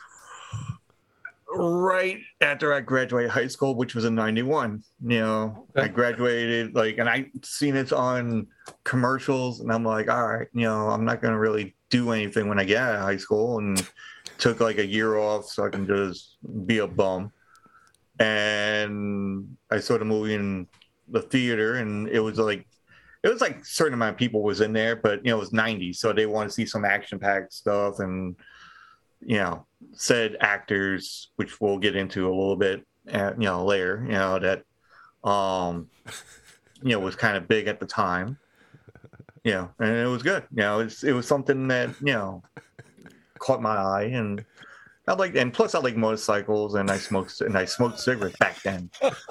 Right 1.50 2.20
after 2.40 2.72
I 2.72 2.80
graduated 2.80 3.30
high 3.30 3.46
school, 3.46 3.74
which 3.74 3.94
was 3.94 4.04
in 4.04 4.14
'91. 4.14 4.82
You 5.06 5.20
know, 5.20 5.66
I 5.76 5.88
graduated 5.88 6.74
like, 6.74 6.98
and 6.98 7.08
I 7.08 7.30
seen 7.42 7.76
it 7.76 7.92
on 7.92 8.46
commercials, 8.84 9.60
and 9.60 9.72
I'm 9.72 9.84
like, 9.84 10.10
all 10.10 10.26
right, 10.26 10.48
you 10.52 10.62
know, 10.62 10.88
I'm 10.88 11.04
not 11.04 11.22
gonna 11.22 11.38
really 11.38 11.74
do 11.90 12.10
anything 12.12 12.48
when 12.48 12.58
I 12.58 12.64
get 12.64 12.82
out 12.82 12.94
of 12.96 13.00
high 13.00 13.16
school, 13.16 13.58
and 13.58 13.88
took 14.38 14.60
like 14.60 14.78
a 14.78 14.86
year 14.86 15.16
off 15.16 15.46
so 15.46 15.64
I 15.64 15.70
can 15.70 15.86
just 15.86 16.36
be 16.66 16.78
a 16.78 16.86
bum. 16.86 17.32
And 18.20 19.56
I 19.70 19.80
saw 19.80 19.96
the 19.98 20.04
movie 20.04 20.34
in 20.34 20.66
the 21.08 21.22
theater, 21.22 21.76
and 21.76 22.08
it 22.08 22.20
was 22.20 22.38
like. 22.38 22.66
It 23.24 23.32
was 23.32 23.40
like 23.40 23.56
a 23.56 23.64
certain 23.64 23.94
amount 23.94 24.12
of 24.12 24.16
people 24.16 24.44
was 24.44 24.60
in 24.60 24.72
there, 24.72 24.94
but 24.94 25.24
you 25.24 25.32
know 25.32 25.38
it 25.38 25.40
was 25.40 25.50
'90s, 25.50 25.96
so 25.96 26.12
they 26.12 26.26
want 26.26 26.48
to 26.48 26.54
see 26.54 26.64
some 26.64 26.84
action-packed 26.84 27.52
stuff, 27.52 27.98
and 27.98 28.36
you 29.20 29.38
know, 29.38 29.66
said 29.92 30.36
actors, 30.40 31.30
which 31.36 31.60
we'll 31.60 31.78
get 31.78 31.96
into 31.96 32.26
a 32.26 32.30
little 32.30 32.56
bit, 32.56 32.86
uh, 33.12 33.32
you 33.38 33.44
know, 33.44 33.64
later, 33.64 34.04
you 34.06 34.12
know, 34.12 34.38
that, 34.38 34.64
um, 35.28 35.88
you 36.82 36.90
know, 36.90 37.00
was 37.00 37.16
kind 37.16 37.36
of 37.36 37.48
big 37.48 37.66
at 37.66 37.80
the 37.80 37.86
time, 37.86 38.38
you 39.44 39.52
know, 39.52 39.70
and 39.78 39.90
it 39.90 40.06
was 40.06 40.22
good. 40.22 40.44
You 40.50 40.62
know, 40.62 40.80
it's, 40.80 41.04
it 41.04 41.12
was 41.12 41.26
something 41.26 41.68
that, 41.68 41.90
you 42.00 42.12
know, 42.12 42.42
caught 43.38 43.62
my 43.62 43.76
eye 43.76 44.10
and 44.12 44.44
I 45.06 45.14
like, 45.14 45.36
and 45.36 45.52
plus 45.54 45.74
I 45.74 45.78
like 45.78 45.96
motorcycles 45.96 46.74
and 46.74 46.90
I 46.90 46.98
smoked, 46.98 47.40
and 47.40 47.56
I 47.56 47.64
smoked 47.64 47.98
cigarettes 47.98 48.36
back 48.36 48.60
then. 48.62 48.90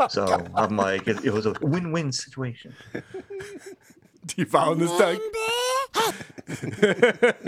So 0.10 0.44
I'm 0.56 0.76
like, 0.76 1.08
it, 1.08 1.24
it 1.24 1.32
was 1.32 1.46
a 1.46 1.54
win-win 1.62 2.12
situation. 2.12 2.74
Do 2.94 4.36
you 4.36 4.46
follow 4.46 4.74
this, 4.74 4.90
Doug? 4.98 5.20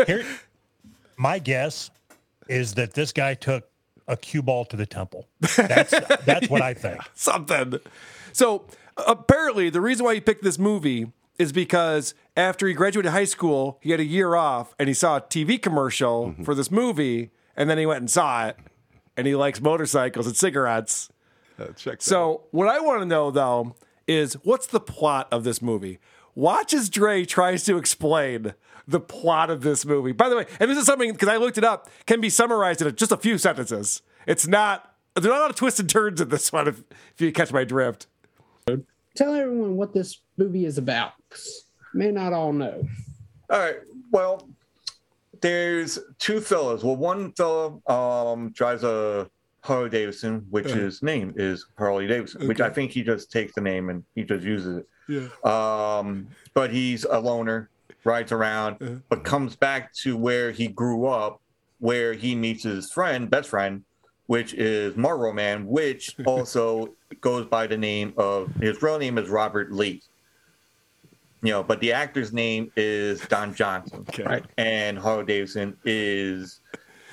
Here, 0.07 0.25
my 1.17 1.39
guess 1.39 1.89
is 2.49 2.73
that 2.73 2.93
this 2.93 3.13
guy 3.13 3.35
took 3.35 3.69
a 4.07 4.17
cue 4.17 4.41
ball 4.41 4.65
to 4.65 4.75
the 4.75 4.85
temple. 4.85 5.27
That's 5.55 5.91
that's 6.25 6.49
what 6.49 6.61
I 6.61 6.73
think. 6.73 7.01
Something. 7.13 7.79
So 8.33 8.65
apparently, 8.97 9.69
the 9.69 9.79
reason 9.79 10.05
why 10.05 10.15
he 10.15 10.21
picked 10.21 10.43
this 10.43 10.59
movie 10.59 11.11
is 11.37 11.53
because 11.53 12.13
after 12.35 12.67
he 12.67 12.73
graduated 12.73 13.11
high 13.11 13.23
school, 13.23 13.79
he 13.81 13.91
had 13.91 13.99
a 13.99 14.05
year 14.05 14.35
off 14.35 14.75
and 14.77 14.89
he 14.89 14.93
saw 14.93 15.17
a 15.17 15.21
TV 15.21 15.61
commercial 15.61 16.29
mm-hmm. 16.29 16.43
for 16.43 16.53
this 16.53 16.69
movie, 16.69 17.31
and 17.55 17.69
then 17.69 17.77
he 17.77 17.85
went 17.85 17.99
and 17.99 18.09
saw 18.09 18.47
it, 18.47 18.57
and 19.15 19.25
he 19.25 19.35
likes 19.35 19.61
motorcycles 19.61 20.27
and 20.27 20.35
cigarettes. 20.35 21.09
Uh, 21.57 21.67
check 21.77 22.01
So 22.01 22.43
what 22.51 22.67
I 22.67 22.79
want 22.79 23.01
to 23.01 23.05
know 23.05 23.31
though 23.31 23.75
is 24.07 24.33
what's 24.43 24.67
the 24.67 24.79
plot 24.79 25.27
of 25.31 25.43
this 25.43 25.61
movie? 25.61 25.99
Watch 26.35 26.73
as 26.73 26.89
Dre 26.89 27.25
tries 27.25 27.63
to 27.65 27.77
explain 27.77 28.53
the 28.89 28.99
plot 28.99 29.49
of 29.49 29.61
this 29.61 29.85
movie. 29.85 30.11
By 30.11 30.29
the 30.29 30.35
way, 30.37 30.45
and 30.59 30.69
this 30.69 30.77
is 30.77 30.85
something 30.85 31.11
because 31.11 31.29
I 31.29 31.37
looked 31.37 31.57
it 31.57 31.63
up, 31.63 31.89
can 32.05 32.19
be 32.21 32.29
summarized 32.29 32.81
in 32.81 32.95
just 32.95 33.11
a 33.11 33.17
few 33.17 33.37
sentences. 33.37 34.01
It's 34.27 34.47
not 34.47 34.95
there's 35.15 35.25
not 35.27 35.37
a 35.37 35.41
lot 35.41 35.49
of 35.49 35.55
twists 35.55 35.79
and 35.79 35.89
turns 35.89 36.21
in 36.21 36.29
this 36.29 36.51
one 36.51 36.67
if, 36.67 36.79
if 37.15 37.21
you 37.21 37.31
catch 37.31 37.51
my 37.51 37.63
drift. 37.63 38.07
Tell 39.15 39.33
everyone 39.33 39.75
what 39.75 39.93
this 39.93 40.19
movie 40.37 40.65
is 40.65 40.77
about. 40.77 41.13
May 41.93 42.11
not 42.11 42.31
all 42.31 42.53
know. 42.53 42.87
All 43.49 43.59
right. 43.59 43.77
Well, 44.11 44.47
there's 45.41 45.99
two 46.19 46.39
fellas. 46.41 46.83
Well, 46.83 46.95
one 46.95 47.31
fella 47.33 47.79
um, 47.87 48.51
drives 48.51 48.83
a 48.83 49.29
Harley 49.61 49.89
Davidson, 49.89 50.45
which 50.49 50.67
Uh-huh. 50.67 50.75
his 50.79 51.01
name 51.03 51.33
is 51.35 51.65
Harley 51.77 52.07
Davidson, 52.07 52.47
which 52.47 52.61
I 52.61 52.69
think 52.69 52.91
he 52.91 53.03
just 53.03 53.31
takes 53.31 53.53
the 53.55 53.61
name 53.61 53.89
and 53.89 54.03
he 54.15 54.23
just 54.23 54.43
uses 54.45 54.77
it. 54.77 54.87
Yeah. 55.09 55.27
Um, 55.99 56.27
but 56.53 56.71
he's 56.71 57.03
a 57.03 57.19
loner, 57.19 57.69
rides 58.03 58.31
around, 58.31 58.77
Uh-huh. 58.81 58.95
but 59.09 59.23
comes 59.23 59.55
back 59.55 59.93
to 59.93 60.15
where 60.17 60.51
he 60.51 60.67
grew 60.67 61.05
up, 61.05 61.41
where 61.79 62.13
he 62.13 62.35
meets 62.35 62.63
his 62.63 62.91
friend, 62.91 63.29
best 63.29 63.49
friend, 63.49 63.83
which 64.27 64.53
is 64.53 64.95
Marlboro 64.95 65.33
Man, 65.33 65.65
which 65.65 66.15
also 66.25 66.95
goes 67.21 67.45
by 67.47 67.67
the 67.67 67.77
name 67.77 68.13
of 68.17 68.53
his 68.55 68.81
real 68.81 68.99
name 68.99 69.17
is 69.17 69.29
Robert 69.29 69.71
Lee. 69.71 70.01
You 71.41 71.51
know, 71.53 71.63
but 71.63 71.79
the 71.79 71.93
actor's 71.93 72.33
name 72.33 72.69
is 72.75 73.21
Don 73.27 73.53
Johnson, 73.55 74.05
right? 74.25 74.43
And 74.57 74.99
Harley 74.99 75.23
Davidson 75.25 75.77
is 75.85 76.59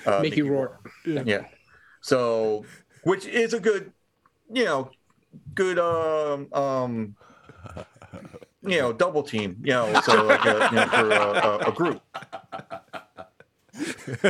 uh, 0.04 0.18
Mickey 0.20 0.42
Rourke. 0.42 0.90
yeah. 1.04 1.44
So, 2.00 2.64
which 3.04 3.24
is 3.26 3.54
a 3.54 3.60
good, 3.60 3.92
you 4.52 4.64
know, 4.64 4.90
good 5.54 5.78
um 5.78 6.48
um 6.52 7.14
you 8.66 8.80
know 8.80 8.92
double 8.92 9.22
team. 9.22 9.56
You 9.62 9.72
know, 9.72 10.00
so 10.02 10.24
like 10.24 10.44
a, 10.44 10.68
you 10.70 10.76
know, 10.76 10.86
for 10.86 11.10
a, 11.10 11.14
a, 11.14 11.58
a 11.68 11.72
group. 11.72 12.02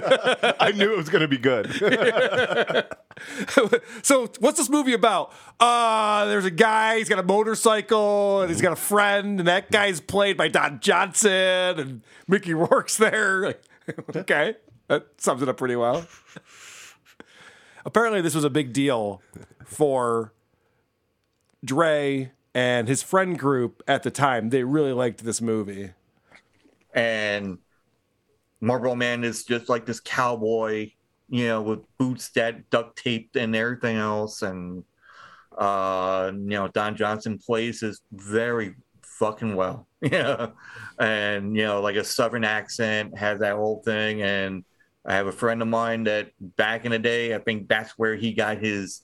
I 0.61 0.73
knew 0.75 0.93
it 0.93 0.97
was 0.97 1.09
going 1.09 1.23
to 1.23 1.29
be 1.29 1.39
good. 1.39 1.73
so 4.03 4.29
what's 4.41 4.59
this 4.59 4.69
movie 4.69 4.93
about? 4.93 5.33
Uh 5.61 6.27
there's 6.27 6.45
a 6.45 6.51
guy, 6.51 6.99
he's 6.99 7.09
got 7.09 7.19
a 7.19 7.23
motorcycle, 7.23 8.43
and 8.43 8.51
he's 8.51 8.61
got 8.61 8.73
a 8.73 8.77
friend, 8.77 9.39
and 9.39 9.49
that 9.49 9.71
guy's 9.71 10.01
played 10.01 10.37
by 10.37 10.49
Don 10.49 10.81
Johnson, 10.81 11.31
and 11.31 12.03
Mickey 12.27 12.55
Rourke's 12.55 12.97
there. 12.97 13.55
okay. 14.17 14.57
That 14.89 15.07
sums 15.19 15.43
it 15.43 15.49
up 15.49 15.57
pretty 15.57 15.77
well. 15.77 16.07
Apparently 17.85 18.21
this 18.21 18.35
was 18.35 18.45
a 18.45 18.51
big 18.51 18.73
deal 18.73 19.23
for 19.65 20.33
Dre 21.65 22.33
and 22.57 22.89
his 22.89 23.03
friend 23.03 23.39
group 23.39 23.83
at 23.87 24.03
the 24.03 24.11
time. 24.11 24.49
They 24.49 24.65
really 24.65 24.95
liked 24.95 25.23
this 25.23 25.43
movie. 25.43 25.93
and 26.95 27.59
Marlboro 28.63 28.95
Man 28.95 29.25
is 29.25 29.45
just 29.45 29.69
like 29.69 29.85
this 29.85 30.01
cowboy, 30.01 30.91
you 31.29 31.47
know, 31.49 31.61
with 31.61 31.81
boots 31.99 32.31
that 32.31 32.71
duct 32.71 32.97
taped 32.97 33.37
and 33.37 33.55
everything 33.55 33.99
else, 33.99 34.41
and 34.41 34.85
uh, 35.59 36.33
you 36.33 36.49
know, 36.49 36.69
Don 36.69 36.97
Johnson 36.97 37.39
plays 37.39 37.81
this 37.81 38.01
very 38.11 38.75
fucking 39.03 39.55
well, 39.55 39.87
yeah, 40.01 40.49
and 40.99 41.55
you 41.55 41.65
know, 41.65 41.83
like 41.83 41.97
a 41.97 42.05
southern 42.05 42.45
accent, 42.45 43.19
has 43.19 43.41
that 43.41 43.57
whole 43.57 43.83
thing, 43.85 44.23
and 44.23 44.65
I 45.05 45.15
have 45.15 45.27
a 45.27 45.33
friend 45.33 45.61
of 45.61 45.69
mine 45.69 46.05
that 46.05 46.31
back 46.41 46.87
in 46.87 46.93
the 46.93 46.99
day, 46.99 47.35
I 47.35 47.39
think 47.39 47.69
that's 47.69 47.99
where 47.99 48.17
he 48.17 48.33
got 48.33 48.57
his 48.57 49.03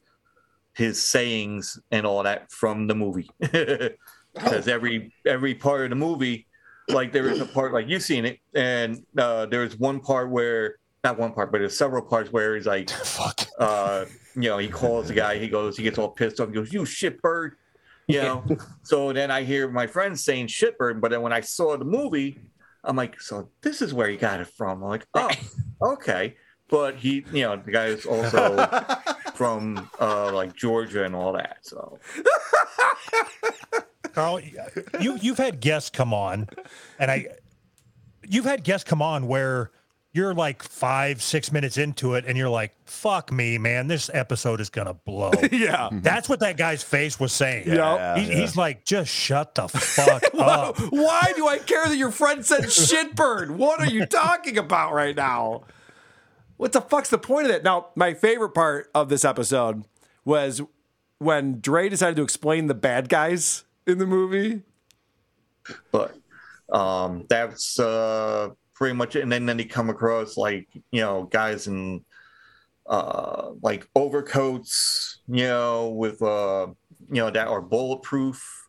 his 0.75 1.03
sayings 1.03 1.79
and 1.91 2.07
all 2.07 2.23
that 2.23 2.51
from 2.51 2.87
the 2.87 2.95
movie, 2.95 3.31
because 3.41 4.68
every 4.68 5.12
every 5.27 5.55
part 5.55 5.83
of 5.85 5.91
the 5.91 5.97
movie 5.97 6.47
like 6.89 7.12
there 7.12 7.29
is 7.29 7.41
a 7.41 7.47
part 7.47 7.73
like 7.73 7.89
you've 7.89 8.03
seen 8.03 8.25
it 8.25 8.39
and 8.55 9.05
uh 9.18 9.47
there's 9.47 9.79
one 9.79 10.01
part 10.01 10.31
where 10.31 10.77
not 11.05 11.18
one 11.18 11.33
part 11.33 11.53
but 11.53 11.59
there's 11.59 11.77
several 11.77 12.03
parts 12.03 12.33
where 12.33 12.55
he's 12.55 12.66
like 12.66 12.91
Fuck. 13.05 13.47
uh 13.59 14.05
you 14.35 14.49
know 14.49 14.59
he 14.59 14.68
calls 14.68 15.09
the 15.09 15.14
guy 15.14 15.39
he 15.39 15.49
goes 15.49 15.77
he 15.77 15.83
gets 15.83 15.99
all 15.99 16.09
pissed 16.09 16.41
off 16.41 16.49
he 16.49 16.55
goes 16.55 16.73
you 16.73 16.83
shitbird 16.83 17.53
you 18.09 18.20
know? 18.20 18.45
So 18.83 19.12
then 19.12 19.31
i 19.31 19.45
hear 19.45 19.70
my 19.70 19.87
friends 19.87 20.25
saying 20.25 20.49
shitbird 20.49 21.01
but 21.01 21.11
then 21.11 21.23
when 21.23 21.33
i 21.33 21.41
saw 21.41 21.77
the 21.77 21.85
movie 21.85 22.41
i'm 22.85 22.97
like 22.97 23.20
so 23.20 23.49
this 23.62 23.81
is 23.81 23.95
where 23.95 24.09
he 24.09 24.16
got 24.16 24.41
it 24.41 24.49
from. 24.49 24.83
I'm 24.83 24.89
like 24.89 25.07
oh 25.14 25.31
okay. 25.81 26.37
But 26.68 26.97
he 26.97 27.25
you 27.33 27.43
know 27.43 27.57
the 27.57 27.70
guy 27.70 27.87
is 27.87 28.07
also 28.07 28.57
from 29.35 29.89
uh 30.01 30.33
like 30.33 30.55
georgia 30.57 31.05
and 31.05 31.14
all 31.14 31.33
that 31.33 31.59
so 31.62 31.99
Carl, 34.14 34.41
you 35.01 35.16
you've 35.22 35.39
had 35.39 35.61
guests 35.61 35.89
come 35.89 36.12
on, 36.12 36.47
and 36.99 37.11
I, 37.11 37.28
you've 38.28 38.45
had 38.45 38.62
guests 38.62 38.87
come 38.87 39.01
on 39.01 39.26
where 39.26 39.70
you're 40.12 40.35
like 40.35 40.62
five, 40.62 41.22
six 41.22 41.51
minutes 41.51 41.78
into 41.78 42.12
it, 42.16 42.26
and 42.26 42.37
you're 42.37 42.51
like, 42.51 42.72
"Fuck 42.85 43.33
me, 43.33 43.57
man, 43.57 43.87
this 43.87 44.11
episode 44.12 44.61
is 44.61 44.68
gonna 44.68 44.93
blow." 44.93 45.33
yeah, 45.53 45.89
that's 45.91 46.28
what 46.28 46.41
that 46.41 46.59
guy's 46.59 46.83
face 46.83 47.18
was 47.18 47.33
saying. 47.33 47.68
Yeah. 47.68 48.18
He- 48.18 48.28
Yeah. 48.30 48.37
he's 48.41 48.55
like, 48.55 48.85
"Just 48.85 49.11
shut 49.11 49.55
the 49.55 49.66
fuck 49.68 50.22
Why, 50.35 50.45
up." 50.45 50.78
why 50.91 51.33
do 51.35 51.49
I 51.49 51.57
care 51.57 51.87
that 51.87 51.97
your 51.97 52.11
friend 52.11 52.45
said 52.45 52.64
shitbird? 52.64 53.53
What 53.53 53.80
are 53.80 53.87
you 53.87 54.05
talking 54.05 54.59
about 54.59 54.93
right 54.93 55.16
now? 55.16 55.62
What 56.63 56.71
the 56.71 56.81
fuck's 56.81 57.11
the 57.11 57.19
point 57.19 57.47
of 57.47 57.53
that? 57.53 57.65
Now, 57.65 57.89
my 57.97 58.15
favorite 58.15 58.51
part 58.51 58.89
of 58.95 59.09
this 59.09 59.25
episode 59.25 59.83
was 60.25 60.63
when 61.19 61.61
Dre 61.61 61.89
decided 61.89 62.15
to 62.15 62.23
explain 62.23 62.69
the 62.69 62.75
bad 62.75 63.09
guys 63.09 63.65
in 63.85 63.99
the 63.99 64.07
movie. 64.07 64.63
but 65.91 66.15
um 66.73 67.27
that's 67.29 67.79
uh 67.81 68.51
pretty 68.75 68.95
much 68.95 69.17
it 69.17 69.23
and 69.23 69.31
then 69.31 69.45
then 69.45 69.59
you 69.59 69.69
come 69.69 69.91
across 69.91 70.37
like 70.37 70.69
you 70.91 71.01
know 71.01 71.25
guys 71.25 71.67
in 71.67 72.05
uh 72.87 73.51
like 73.61 73.89
overcoats 73.95 75.13
you 75.29 75.47
know, 75.47 75.89
with 75.91 76.21
uh, 76.23 76.67
you 77.11 77.23
know 77.23 77.31
that 77.31 77.49
are 77.49 77.63
bulletproof, 77.63 78.69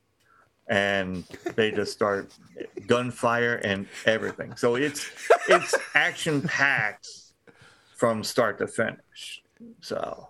and 0.70 1.26
they 1.56 1.72
just 1.72 1.91
start 1.91 2.34
gunfire 2.88 3.56
and 3.56 3.88
everything. 4.06 4.56
So 4.56 4.76
it's 4.76 5.06
it's 5.50 5.76
action 5.94 6.41
packed 6.41 7.08
from 8.04 8.22
start 8.22 8.58
to 8.58 8.68
finish. 8.68 9.41
So, 9.80 10.28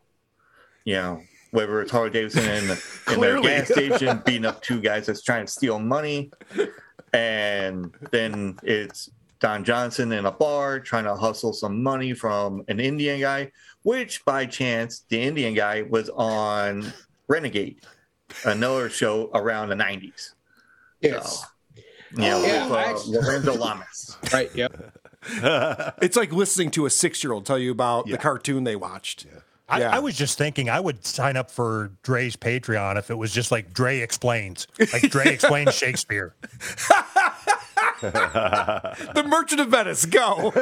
you 0.85 0.93
know, 0.93 1.23
whether 1.49 1.81
it's 1.81 1.89
Harley 1.89 2.11
Davidson 2.11 2.45
in, 2.45 2.67
the, 2.67 2.83
in 3.11 3.19
their 3.19 3.41
gas 3.41 3.67
station 3.67 4.21
beating 4.27 4.45
up 4.45 4.61
two 4.61 4.79
guys 4.79 5.07
that's 5.07 5.23
trying 5.23 5.47
to 5.47 5.51
steal 5.51 5.79
money, 5.79 6.29
and 7.13 7.91
then 8.11 8.57
it's 8.61 9.09
Don 9.39 9.63
Johnson 9.63 10.11
in 10.11 10.27
a 10.27 10.31
bar 10.31 10.79
trying 10.81 11.05
to 11.05 11.15
hustle 11.15 11.51
some 11.51 11.81
money 11.81 12.13
from 12.13 12.63
an 12.67 12.79
Indian 12.79 13.19
guy, 13.19 13.51
which 13.81 14.23
by 14.23 14.45
chance 14.45 15.05
the 15.09 15.19
Indian 15.19 15.55
guy 15.55 15.81
was 15.81 16.09
on 16.09 16.93
Renegade, 17.27 17.79
another 18.45 18.87
show 18.87 19.31
around 19.33 19.69
the 19.69 19.75
nineties. 19.75 20.35
Yes. 21.01 21.43
You 22.11 22.19
know, 22.21 22.45
Yeah, 22.45 22.63
with, 22.65 22.71
uh, 22.71 22.77
actually- 22.77 23.17
Lorenzo 23.17 23.55
Lamas. 23.55 24.17
Right. 24.31 24.55
Yep. 24.55 24.99
it's 26.01 26.15
like 26.15 26.31
listening 26.31 26.71
to 26.71 26.85
a 26.85 26.89
six-year-old 26.89 27.45
tell 27.45 27.59
you 27.59 27.71
about 27.71 28.07
the 28.07 28.17
cartoon 28.17 28.63
they 28.63 28.75
watched. 28.75 29.25
I, 29.69 29.79
Yeah. 29.79 29.95
I 29.95 29.99
was 29.99 30.15
just 30.17 30.37
thinking 30.37 30.69
I 30.69 30.79
would 30.79 31.05
sign 31.05 31.37
up 31.37 31.49
for 31.49 31.91
Dre's 32.03 32.35
Patreon 32.35 32.97
if 32.97 33.09
it 33.09 33.15
was 33.15 33.31
just 33.31 33.51
like 33.51 33.73
Dre 33.73 33.99
explains, 33.99 34.67
like 34.91 35.09
Dre 35.09 35.27
explains 35.33 35.73
Shakespeare. 35.73 36.35
the 38.01 39.23
Merchant 39.25 39.61
of 39.61 39.69
Venice, 39.69 40.05
go. 40.05 40.51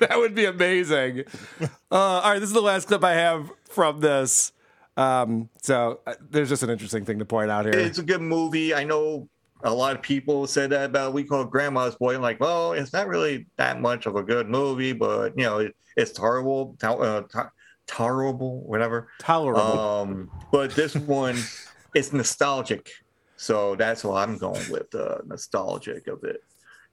that 0.00 0.12
would 0.16 0.34
be 0.34 0.44
amazing. 0.44 1.24
Uh, 1.60 1.66
all 1.90 2.32
right, 2.32 2.38
this 2.38 2.48
is 2.48 2.54
the 2.54 2.60
last 2.60 2.88
clip 2.88 3.02
I 3.02 3.14
have 3.14 3.50
from 3.64 4.00
this. 4.00 4.52
Um, 4.96 5.48
so 5.62 6.00
uh, 6.06 6.14
there's 6.30 6.48
just 6.48 6.62
an 6.62 6.70
interesting 6.70 7.04
thing 7.04 7.18
to 7.18 7.24
point 7.24 7.50
out 7.50 7.64
here. 7.66 7.74
It's 7.78 7.98
a 7.98 8.02
good 8.02 8.22
movie. 8.22 8.74
I 8.74 8.84
know 8.84 9.28
a 9.62 9.72
lot 9.72 9.94
of 9.96 10.02
people 10.02 10.46
said 10.46 10.70
that 10.70 10.86
about 10.86 11.12
We 11.12 11.24
Call 11.24 11.44
Grandma's 11.44 11.94
Boy. 11.96 12.14
I'm 12.14 12.22
like, 12.22 12.40
well, 12.40 12.72
it's 12.72 12.92
not 12.92 13.08
really 13.08 13.46
that 13.56 13.80
much 13.80 14.06
of 14.06 14.16
a 14.16 14.22
good 14.22 14.48
movie, 14.48 14.92
but 14.92 15.36
you 15.36 15.44
know, 15.44 15.58
it, 15.58 15.74
it's 15.96 16.12
tolerable, 16.12 16.76
to- 16.80 16.90
uh, 16.92 17.20
to- 17.22 17.50
tolerable, 17.86 18.60
whatever. 18.62 19.08
Tolerable. 19.20 19.60
Um, 19.80 20.30
but 20.52 20.72
this 20.72 20.94
one, 20.94 21.36
it's 21.94 22.12
nostalgic, 22.12 22.90
so 23.36 23.74
that's 23.76 24.04
what 24.04 24.16
I'm 24.28 24.36
going 24.38 24.70
with. 24.70 24.94
Uh, 24.94 25.18
nostalgic 25.26 26.06
of 26.08 26.22
it, 26.24 26.42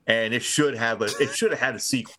and 0.08 0.34
it 0.34 0.42
should 0.44 0.76
have 0.76 1.02
a. 1.02 1.06
It 1.20 1.36
should 1.36 1.52
have 1.52 1.60
had 1.60 1.76
a 1.76 1.80
sequel. 1.80 2.16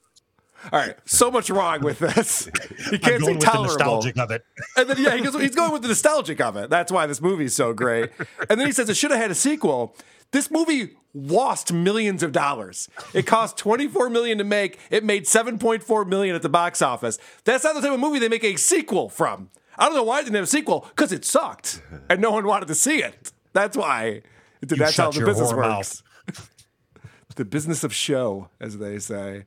All 0.72 0.78
right, 0.80 0.96
so 1.04 1.30
much 1.30 1.50
wrong 1.50 1.82
with 1.82 1.98
this. 1.98 2.48
You 2.90 2.92
I'm 2.92 2.98
can't 2.98 3.02
going 3.02 3.24
say 3.24 3.32
with 3.32 3.40
the 3.40 3.46
tolerable. 3.46 3.74
nostalgic 3.76 4.18
of 4.18 4.30
it. 4.30 4.44
And 4.78 4.88
then 4.88 4.96
yeah, 4.98 5.14
he 5.16 5.22
goes, 5.22 5.34
he's 5.40 5.54
going 5.54 5.72
with 5.72 5.82
the 5.82 5.88
nostalgic 5.88 6.40
of 6.40 6.56
it. 6.56 6.70
That's 6.70 6.90
why 6.90 7.06
this 7.06 7.20
movie's 7.20 7.54
so 7.54 7.72
great. 7.74 8.10
And 8.48 8.58
then 8.58 8.66
he 8.66 8.72
says 8.72 8.88
it 8.88 8.96
should 8.96 9.10
have 9.10 9.20
had 9.20 9.30
a 9.30 9.34
sequel. 9.34 9.94
This 10.30 10.50
movie 10.50 10.96
lost 11.14 11.72
millions 11.72 12.22
of 12.22 12.32
dollars. 12.32 12.88
It 13.12 13.26
cost 13.26 13.56
24 13.56 14.10
million 14.10 14.38
to 14.38 14.44
make. 14.44 14.78
It 14.90 15.04
made 15.04 15.24
7.4 15.24 16.06
million 16.06 16.34
at 16.34 16.42
the 16.42 16.48
box 16.48 16.82
office. 16.82 17.18
That's 17.44 17.64
not 17.64 17.74
the 17.74 17.80
type 17.80 17.92
of 17.92 18.00
movie 18.00 18.18
they 18.18 18.28
make 18.28 18.44
a 18.44 18.56
sequel 18.56 19.08
from. 19.08 19.50
I 19.78 19.86
don't 19.86 19.94
know 19.94 20.02
why 20.02 20.20
it 20.20 20.24
didn't 20.24 20.36
have 20.36 20.44
a 20.44 20.48
sequel 20.48 20.86
because 20.90 21.12
it 21.12 21.24
sucked 21.24 21.82
and 22.10 22.20
no 22.20 22.30
one 22.30 22.46
wanted 22.46 22.68
to 22.68 22.74
see 22.74 23.02
it. 23.02 23.32
That's 23.52 23.76
why. 23.76 24.22
You 24.60 24.76
That's 24.76 24.96
how 24.96 25.10
the 25.10 25.24
business 25.24 25.52
works. 25.52 26.02
the 27.36 27.44
business 27.44 27.84
of 27.84 27.94
show, 27.94 28.48
as 28.60 28.78
they 28.78 28.98
say. 28.98 29.44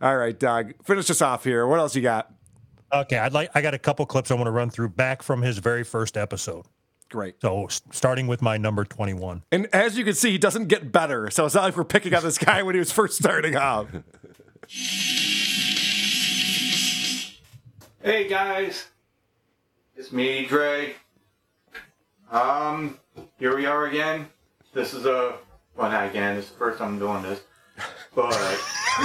All 0.00 0.16
right, 0.16 0.38
Doug, 0.38 0.74
finish 0.84 1.08
us 1.10 1.22
off 1.22 1.44
here. 1.44 1.66
What 1.66 1.78
else 1.78 1.96
you 1.96 2.02
got? 2.02 2.32
Okay, 2.92 3.18
I'd 3.18 3.32
like 3.32 3.50
I 3.54 3.62
got 3.62 3.74
a 3.74 3.78
couple 3.78 4.06
clips 4.06 4.30
I 4.30 4.34
want 4.34 4.46
to 4.46 4.52
run 4.52 4.70
through 4.70 4.90
back 4.90 5.22
from 5.22 5.42
his 5.42 5.58
very 5.58 5.84
first 5.84 6.16
episode. 6.16 6.66
Great. 7.08 7.40
So 7.40 7.68
starting 7.90 8.26
with 8.26 8.42
my 8.42 8.56
number 8.56 8.84
21. 8.84 9.42
And 9.52 9.68
as 9.72 9.96
you 9.96 10.04
can 10.04 10.14
see, 10.14 10.32
he 10.32 10.38
doesn't 10.38 10.66
get 10.66 10.90
better. 10.90 11.30
So 11.30 11.46
it's 11.46 11.54
not 11.54 11.62
like 11.62 11.76
we're 11.76 11.84
picking 11.84 12.14
on 12.14 12.22
this 12.22 12.38
guy 12.38 12.62
when 12.62 12.74
he 12.74 12.78
was 12.80 12.90
first 12.90 13.18
starting 13.18 13.56
off. 13.56 13.88
Hey 18.02 18.28
guys, 18.28 18.86
it's 19.96 20.12
me, 20.12 20.46
Dre. 20.46 20.94
Um, 22.30 22.98
here 23.38 23.56
we 23.56 23.66
are 23.66 23.86
again. 23.86 24.28
This 24.74 24.94
is 24.94 25.06
a 25.06 25.36
well, 25.76 25.90
not 25.90 26.08
again. 26.08 26.36
This 26.36 26.46
is 26.46 26.50
the 26.52 26.56
first 26.58 26.78
time 26.78 26.94
I'm 26.94 26.98
doing 26.98 27.22
this, 27.22 27.40
but 28.14 28.34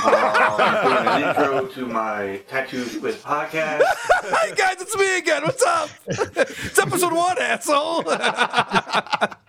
um, 0.04 0.84
doing 0.84 1.08
an 1.08 1.24
intro 1.24 1.68
to 1.68 1.86
my 1.86 2.42
Tattoo 2.48 2.84
Squid 2.86 3.16
podcast. 3.16 3.82
hey 4.42 4.54
guys, 4.56 4.82
it's 4.82 4.96
me 4.98 5.18
again. 5.18 5.44
What's 5.44 5.64
up? 5.64 5.90
it's 6.08 6.80
episode 6.80 7.14
one, 7.14 7.38
asshole. 7.40 8.04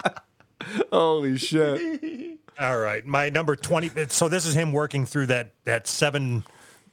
Holy 0.92 1.36
shit. 1.38 2.38
All 2.58 2.78
right, 2.78 3.04
my 3.06 3.30
number 3.30 3.56
20 3.56 3.90
so 4.08 4.28
this 4.28 4.46
is 4.46 4.54
him 4.54 4.72
working 4.72 5.06
through 5.06 5.26
that 5.26 5.52
that 5.64 5.86
seven 5.86 6.44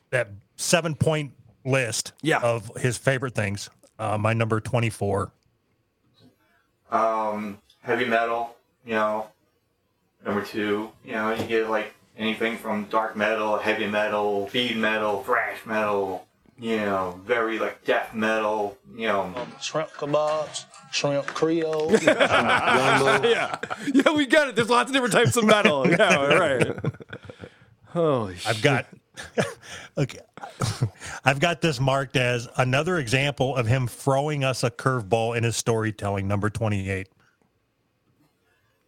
that 0.09 0.29
7 0.55 0.95
point 0.95 1.31
list 1.65 2.13
Yeah. 2.21 2.39
of 2.39 2.71
his 2.77 2.97
favorite 2.97 3.35
things. 3.35 3.69
Uh, 3.97 4.17
my 4.17 4.33
number 4.33 4.59
24. 4.61 5.31
Um, 6.91 7.59
heavy 7.81 8.05
metal, 8.05 8.55
you 8.85 8.93
know. 8.93 9.27
Number 10.25 10.43
two, 10.43 10.89
you 11.05 11.13
know, 11.13 11.33
you 11.33 11.43
get 11.45 11.69
like 11.69 11.93
anything 12.19 12.57
from 12.57 12.83
dark 12.85 13.15
metal, 13.15 13.57
heavy 13.57 13.87
metal, 13.87 14.47
speed 14.49 14.77
metal, 14.77 15.23
thrash 15.23 15.65
metal, 15.65 16.27
you 16.59 16.75
know, 16.75 17.19
very 17.25 17.57
like 17.57 17.83
death 17.85 18.13
metal, 18.13 18.77
you 18.95 19.07
know. 19.07 19.33
Shrimp 19.61 19.89
kebabs, 19.91 20.65
shrimp 20.91 21.25
creole. 21.27 21.91
yeah. 22.01 23.55
Yeah, 23.93 24.11
we 24.11 24.25
got 24.27 24.49
it. 24.49 24.55
There's 24.55 24.69
lots 24.69 24.89
of 24.89 24.93
different 24.93 25.13
types 25.13 25.35
of 25.37 25.45
metal. 25.45 25.87
Yeah, 25.89 26.25
right. 26.25 26.67
Holy 27.85 28.35
shit. 28.35 28.47
I've 28.47 28.61
got 28.61 28.85
okay. 29.97 30.19
I've 31.25 31.39
got 31.39 31.61
this 31.61 31.79
marked 31.79 32.15
as 32.15 32.47
another 32.57 32.97
example 32.97 33.55
of 33.55 33.65
him 33.65 33.87
throwing 33.87 34.43
us 34.43 34.63
a 34.63 34.69
curveball 34.69 35.35
in 35.37 35.43
his 35.43 35.55
storytelling, 35.55 36.27
number 36.27 36.49
28. 36.49 37.07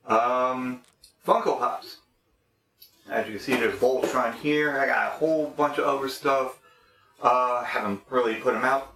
Um, 0.08 0.82
Funko 1.26 1.58
Pops. 1.60 1.98
As 3.12 3.28
you 3.28 3.34
can 3.34 3.42
see, 3.42 3.56
there's 3.56 3.78
Voltron 3.78 4.34
here. 4.36 4.80
I 4.80 4.86
got 4.86 5.08
a 5.10 5.16
whole 5.18 5.48
bunch 5.58 5.78
of 5.78 5.84
other 5.84 6.08
stuff. 6.08 6.60
Uh, 7.22 7.62
haven't 7.62 8.00
really 8.10 8.36
put 8.36 8.54
them 8.54 8.64
out. 8.64 8.96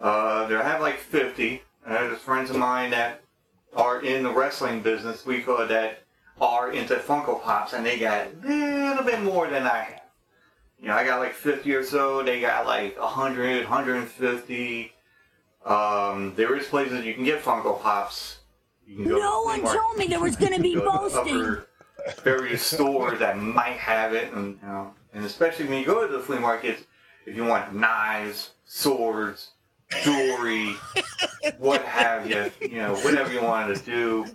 Uh, 0.00 0.48
there 0.48 0.60
I 0.60 0.68
have 0.68 0.80
like 0.80 0.98
50. 0.98 1.62
Uh, 1.86 1.92
there's 1.92 2.18
friends 2.18 2.50
of 2.50 2.56
mine 2.56 2.90
that 2.90 3.22
are 3.74 4.02
in 4.02 4.24
the 4.24 4.32
wrestling 4.32 4.82
business. 4.82 5.24
We 5.24 5.42
call 5.42 5.60
it 5.60 5.68
that 5.68 6.00
are 6.40 6.72
into 6.72 6.96
Funko 6.96 7.40
Pops, 7.40 7.72
and 7.72 7.86
they 7.86 8.00
got 8.00 8.26
a 8.26 8.48
little 8.48 9.04
bit 9.04 9.22
more 9.22 9.46
than 9.46 9.62
I 9.62 9.78
have. 9.78 10.02
You 10.80 10.88
know, 10.88 10.94
I 10.94 11.04
got 11.04 11.20
like 11.20 11.32
50 11.32 11.72
or 11.72 11.84
so. 11.84 12.24
They 12.24 12.40
got 12.40 12.66
like 12.66 12.98
100, 12.98 13.62
150. 13.62 14.92
Um, 15.64 16.34
there 16.34 16.56
is 16.56 16.66
places 16.66 17.04
you 17.04 17.14
can 17.14 17.24
get 17.24 17.42
Funko 17.42 17.80
Pops. 17.80 18.38
You 18.84 18.96
can 18.96 19.04
go 19.08 19.18
No 19.18 19.42
one 19.42 19.62
told 19.62 19.96
me 19.96 20.08
there 20.08 20.20
was 20.20 20.34
gonna 20.34 20.58
be 20.58 20.70
You 20.70 20.80
go 20.80 21.08
to 21.08 21.14
boasting. 21.14 21.56
Various 22.22 22.62
stores 22.62 23.18
that 23.18 23.38
might 23.38 23.76
have 23.76 24.14
it, 24.14 24.32
and 24.32 24.58
you 24.62 24.68
know, 24.68 24.94
and 25.12 25.24
especially 25.24 25.66
when 25.66 25.78
you 25.78 25.86
go 25.86 26.06
to 26.06 26.12
the 26.12 26.20
flea 26.20 26.38
markets, 26.38 26.84
if 27.26 27.36
you 27.36 27.44
want 27.44 27.74
knives, 27.74 28.50
swords, 28.64 29.50
jewelry, 30.02 30.74
what 31.58 31.82
have 31.82 32.28
you, 32.28 32.50
you 32.60 32.78
know, 32.78 32.94
whatever 32.96 33.32
you 33.32 33.42
wanted 33.42 33.76
to 33.76 33.84
do, 33.84 34.26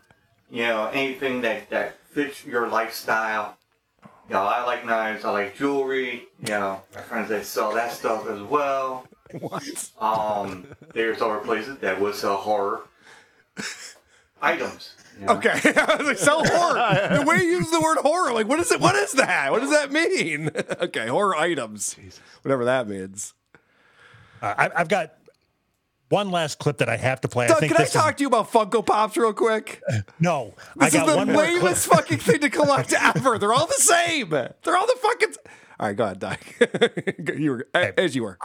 you 0.50 0.64
know, 0.64 0.88
anything 0.94 1.42
that 1.42 1.70
that 1.70 1.98
fits 2.12 2.46
your 2.46 2.68
lifestyle. 2.68 3.58
You 4.28 4.36
know, 4.36 4.44
I 4.44 4.64
like 4.64 4.86
knives, 4.86 5.26
I 5.26 5.32
like 5.32 5.58
jewelry. 5.58 6.28
You 6.40 6.50
know, 6.50 6.82
my 6.96 7.02
friends 7.02 7.30
they 7.30 7.44
sell 7.44 7.74
that 7.74 7.92
stuff 7.92 8.28
as 8.28 8.42
well. 8.42 9.06
What? 9.40 9.64
Um, 9.98 10.68
there's 10.94 11.22
other 11.22 11.40
places 11.40 11.78
that 11.78 12.02
would 12.02 12.16
sell 12.16 12.36
horror 12.36 12.82
items. 14.42 14.96
You 15.22 15.28
know. 15.28 15.34
Okay. 15.34 15.52
I 15.54 15.96
was 15.98 16.08
like, 16.08 16.18
sell 16.18 16.44
horror. 16.44 17.20
The 17.20 17.24
way 17.26 17.38
you 17.38 17.58
use 17.58 17.70
the 17.70 17.80
word 17.80 18.00
horror, 18.00 18.34
like, 18.34 18.48
what 18.48 18.60
is 18.60 18.72
it? 18.72 18.82
What 18.82 18.96
is 18.96 19.12
that? 19.14 19.52
What 19.52 19.62
does 19.62 19.70
that 19.70 19.92
mean? 19.92 20.50
okay, 20.82 21.08
horror 21.08 21.36
items. 21.36 21.96
Whatever 22.42 22.66
that 22.66 22.88
means. 22.88 23.36
Uh, 24.42 24.56
I, 24.58 24.72
I've 24.76 24.88
got 24.88 25.14
one 26.10 26.32
last 26.32 26.58
clip 26.58 26.80
that 26.80 26.90
I 26.90 26.98
have 26.98 27.22
to 27.22 27.28
play. 27.28 27.48
Doug, 27.48 27.58
I 27.58 27.60
think 27.60 27.72
can 27.72 27.82
I 27.82 27.84
this 27.84 27.94
talk 27.94 28.18
to 28.18 28.22
you 28.22 28.28
about 28.28 28.52
Funko 28.52 28.84
Pops 28.84 29.16
real 29.16 29.32
quick? 29.32 29.84
is, 29.90 30.02
no. 30.20 30.56
This 30.76 30.96
I 30.96 31.06
got 31.06 31.10
is 31.10 31.26
the 31.28 31.34
lamest 31.38 31.88
fucking 31.88 32.18
thing 32.18 32.40
to 32.40 32.50
collect 32.50 32.92
ever. 32.92 33.38
They're 33.38 33.54
all 33.54 33.68
the 33.68 33.74
same. 33.74 34.30
They're 34.32 34.76
all 34.76 34.88
the 34.88 34.98
fucking. 35.00 35.36
All 35.80 35.88
right, 35.88 35.96
go 35.96 36.04
ahead, 36.06 36.20
Doug. 36.20 37.40
you 37.40 37.52
were 37.52 37.68
as 37.74 38.16
you 38.16 38.24
were. 38.24 38.40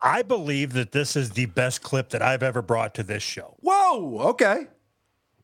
I 0.00 0.22
believe 0.22 0.72
that 0.72 0.92
this 0.92 1.14
is 1.14 1.30
the 1.30 1.46
best 1.46 1.82
clip 1.82 2.10
that 2.10 2.22
I've 2.22 2.42
ever 2.42 2.62
brought 2.62 2.94
to 2.94 3.02
this 3.02 3.22
show. 3.22 3.56
Whoa. 3.60 4.28
Okay. 4.30 4.66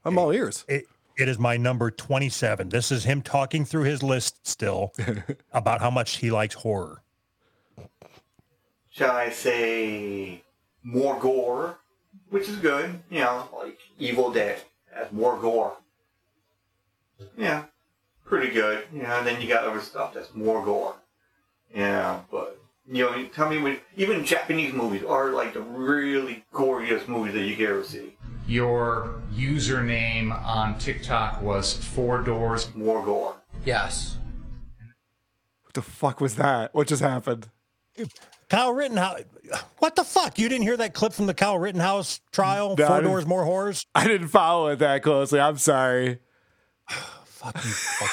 I'm 0.05 0.19
all 0.19 0.33
ears. 0.33 0.65
It, 0.69 0.87
it 1.17 1.29
is 1.29 1.39
my 1.39 1.57
number 1.57 1.91
27. 1.91 2.69
This 2.71 2.91
is 2.91 3.05
him 3.05 3.23
talking 3.23 3.65
through 3.65 3.85
his 3.85 4.03
list 4.03 4.47
still 4.47 4.93
about 5.53 5.81
how 5.81 5.91
much 5.91 6.17
he 6.17 6.31
likes 6.31 6.55
horror. 6.55 7.03
shall 8.91 9.15
I 9.15 9.31
say, 9.31 10.43
more 10.83 11.19
gore, 11.21 11.79
which 12.31 12.49
is 12.49 12.57
good. 12.57 13.01
You 13.11 13.21
know, 13.21 13.49
like 13.57 13.79
Evil 13.99 14.33
Dead 14.33 14.61
has 14.93 15.13
more 15.13 15.39
gore. 15.39 15.77
Yeah, 17.37 17.65
pretty 18.25 18.53
good. 18.53 18.85
You 18.93 19.03
know, 19.03 19.19
and 19.19 19.27
then 19.27 19.41
you 19.41 19.49
got 19.49 19.65
other 19.65 19.81
stuff 19.81 20.15
that's 20.15 20.35
more 20.35 20.65
gore. 20.65 20.97
Yeah, 21.75 22.21
but 22.31 22.59
you 22.91 23.05
know, 23.05 23.27
tell 23.29 23.49
me 23.49 23.59
when 23.59 23.79
even 23.97 24.25
Japanese 24.25 24.73
movies 24.73 25.05
are 25.05 25.31
like 25.31 25.55
the 25.55 25.61
really 25.61 26.45
goriest 26.53 27.07
movies 27.07 27.35
that 27.35 27.45
you 27.45 27.55
can 27.55 27.67
ever 27.67 27.85
see. 27.85 28.17
Your 28.47 29.21
username 29.35 30.33
on 30.45 30.79
TikTok 30.79 31.41
was 31.43 31.75
four 31.75 32.23
doors. 32.23 32.75
More 32.75 33.05
gore. 33.05 33.37
Yes. 33.65 34.19
What 35.63 35.75
the 35.75 35.83
fuck 35.83 36.21
was 36.21 36.35
that? 36.37 36.75
What 36.75 36.89
just 36.89 37.03
happened? 37.03 37.49
Kyle 38.49 38.73
Rittenhouse. 38.75 39.21
What 39.79 39.97
the 39.97 40.05
fuck? 40.05 40.39
You 40.39 40.49
didn't 40.49 40.65
hear 40.65 40.77
that 40.77 40.93
clip 40.95 41.13
from 41.13 41.27
the 41.27 41.35
Kyle 41.35 41.59
Rittenhouse 41.59 42.21
trial? 42.33 42.75
No, 42.79 42.87
Four 42.87 43.01
doors, 43.03 43.27
more 43.27 43.45
Horrors? 43.45 43.87
I 43.95 44.07
didn't 44.07 44.29
follow 44.29 44.69
it 44.69 44.81
that 44.81 45.03
closely. 45.03 45.41
I'm 45.41 45.59
sorry. 45.59 46.19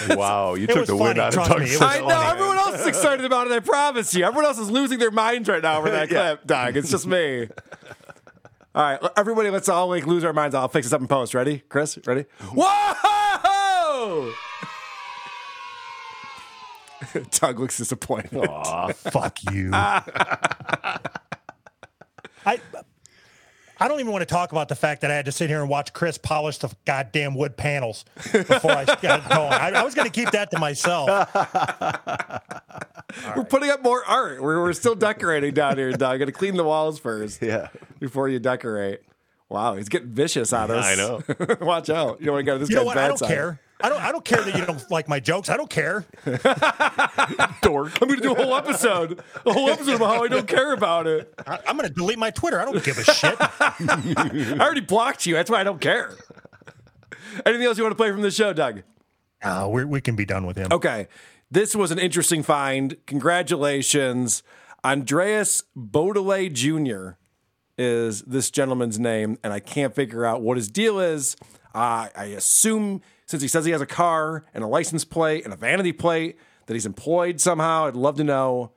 Wow, 0.10 0.56
you 0.56 0.64
It 0.64 0.68
took 0.70 0.78
was 0.80 0.88
the 0.90 0.96
wind 0.96 1.20
out 1.20 1.28
of 1.28 1.34
trust 1.36 1.52
Doug's 1.52 1.70
me, 1.70 1.76
it 1.76 1.82
I 1.84 2.00
know 2.00 2.20
everyone 2.32 2.58
else 2.58 2.80
is 2.80 2.88
excited 2.88 3.26
about 3.26 3.46
it. 3.46 3.54
I 3.54 3.60
promise 3.60 4.16
you. 4.16 4.26
Everyone 4.26 4.46
else 4.46 4.58
is 4.58 4.72
losing 4.72 4.98
their 4.98 5.12
minds 5.12 5.48
right 5.48 5.62
now 5.62 5.78
over 5.78 5.92
that 5.92 6.10
Yeah. 6.12 6.30
clip, 6.30 6.48
Doug. 6.48 6.76
It's 6.78 6.90
just 6.90 7.06
me. 7.06 7.48
All 8.76 8.84
right, 8.84 9.00
everybody, 9.18 9.50
let's 9.50 9.68
all 9.68 9.88
like 9.88 10.06
lose 10.06 10.24
our 10.24 10.32
minds. 10.32 10.54
I'll 10.54 10.68
fix 10.68 10.86
this 10.86 10.94
up 10.94 11.02
in 11.02 11.08
post. 11.08 11.34
Ready, 11.34 11.64
Chris? 11.70 11.98
Ready? 12.06 12.26
Mm-hmm. 12.40 12.56
Whoa! 12.56 14.32
Doug 17.32 17.60
looks 17.60 17.78
disappointed. 17.78 18.48
Aw, 18.48 18.92
fuck 18.94 19.40
you. 19.52 19.72
I 19.74 20.04
I 23.82 23.88
don't 23.88 24.02
even 24.02 24.12
want 24.12 24.22
to 24.22 24.28
talk 24.28 24.52
about 24.52 24.68
the 24.68 24.76
fact 24.76 25.02
that 25.02 25.10
I 25.10 25.16
had 25.16 25.26
to 25.26 25.32
sit 25.32 25.50
here 25.50 25.62
and 25.62 25.70
watch 25.70 25.94
Chris 25.94 26.18
polish 26.18 26.58
the 26.58 26.70
goddamn 26.86 27.34
wood 27.34 27.56
panels 27.56 28.04
before 28.32 28.72
I 28.72 28.86
got 28.86 29.30
going. 29.30 29.54
I, 29.54 29.72
I 29.74 29.84
was 29.84 29.96
going 29.96 30.10
to 30.10 30.12
keep 30.12 30.32
that 30.32 30.52
to 30.52 30.60
myself. 30.60 31.08
We're 33.36 33.46
putting 33.46 33.70
up 33.70 33.82
more 33.82 34.04
art. 34.06 34.42
We're, 34.42 34.62
we're 34.62 34.74
still 34.74 34.96
decorating 34.96 35.54
down 35.54 35.78
here, 35.78 35.94
Doug. 35.94 36.20
Got 36.20 36.26
to 36.26 36.32
clean 36.32 36.58
the 36.58 36.64
walls 36.64 37.00
first. 37.00 37.42
Yeah. 37.42 37.70
Before 38.00 38.28
you 38.30 38.40
decorate. 38.40 39.02
Wow, 39.50 39.76
he's 39.76 39.90
getting 39.90 40.10
vicious 40.10 40.54
on 40.54 40.70
us. 40.70 40.86
I 40.86 40.96
know. 40.96 41.22
Watch 41.62 41.90
out. 41.90 42.20
You 42.20 42.28
don't 42.28 42.36
want 42.36 42.46
to 42.46 42.52
go 42.52 42.54
to 42.54 42.60
this 42.60 42.70
You 42.70 42.76
know 42.76 42.82
guy's 42.82 42.86
what? 42.88 42.96
bad 42.96 43.04
I 43.06 43.08
don't 43.08 43.18
side. 43.18 43.28
care. 43.30 43.60
I 43.82 43.90
don't. 43.90 44.02
I 44.02 44.12
don't 44.12 44.26
care 44.26 44.42
that 44.44 44.56
you 44.56 44.66
don't 44.66 44.92
like 44.92 45.08
my 45.08 45.20
jokes. 45.20 45.50
I 45.50 45.58
don't 45.58 45.70
care. 45.70 46.06
Dork. 47.62 48.02
I'm 48.02 48.08
going 48.08 48.20
to 48.20 48.22
do 48.22 48.34
a 48.34 48.36
whole 48.36 48.56
episode. 48.56 49.22
A 49.46 49.54
whole 49.54 49.70
episode 49.70 49.96
about 49.96 50.16
how 50.16 50.24
I 50.24 50.28
don't 50.28 50.48
care 50.48 50.74
about 50.74 51.08
it. 51.08 51.34
I, 51.48 51.60
I'm 51.68 51.78
going 51.78 51.88
to 51.88 51.94
delete 51.94 52.20
my 52.20 52.30
Twitter. 52.30 52.60
I 52.60 52.66
don't 52.66 52.84
give 52.84 52.98
a 52.98 53.04
shit. 53.06 53.36
I 53.40 54.58
already 54.60 54.82
blocked 54.82 55.26
you. 55.26 55.34
That's 55.36 55.50
why 55.50 55.62
I 55.62 55.64
don't 55.64 55.80
care. 55.82 56.14
Anything 57.46 57.66
else 57.66 57.78
you 57.78 57.84
want 57.84 57.92
to 57.94 57.96
play 57.98 58.12
from 58.12 58.22
the 58.22 58.32
show, 58.32 58.54
Doug? 58.54 58.84
Uh, 59.42 59.68
we 59.72 59.86
we 59.86 60.02
can 60.02 60.16
be 60.16 60.26
done 60.26 60.46
with 60.46 60.58
him. 60.58 60.68
Okay. 60.72 61.08
This 61.50 61.74
was 61.76 61.90
an 61.92 62.00
interesting 62.00 62.44
find. 62.44 62.98
Congratulations. 63.08 64.44
Andreas 64.84 65.64
Beaudelet 65.78 66.54
Jr. 66.54 67.18
is 67.80 68.22
this 68.24 68.52
gentleman's 68.52 69.00
name, 69.00 69.40
and 69.42 69.54
I 69.54 69.62
can't 69.62 69.96
figure 69.96 70.26
out 70.26 70.42
what 70.42 70.58
his 70.58 70.68
deal 70.68 71.00
is. 71.00 71.38
Uh, 71.74 72.10
I 72.14 72.34
assume 72.36 73.02
since 73.26 73.42
he 73.42 73.48
says 73.48 73.64
he 73.64 73.72
has 73.72 73.80
a 73.80 73.86
car 73.86 74.46
and 74.54 74.66
a 74.66 74.68
license 74.68 75.06
plate 75.06 75.46
and 75.46 75.54
a 75.54 75.56
vanity 75.56 75.94
plate 75.94 76.38
that 76.66 76.74
he's 76.74 76.86
employed 76.86 77.40
somehow. 77.40 77.86
I'd 77.86 77.96
love 77.96 78.18
to 78.18 78.24
know 78.26 78.74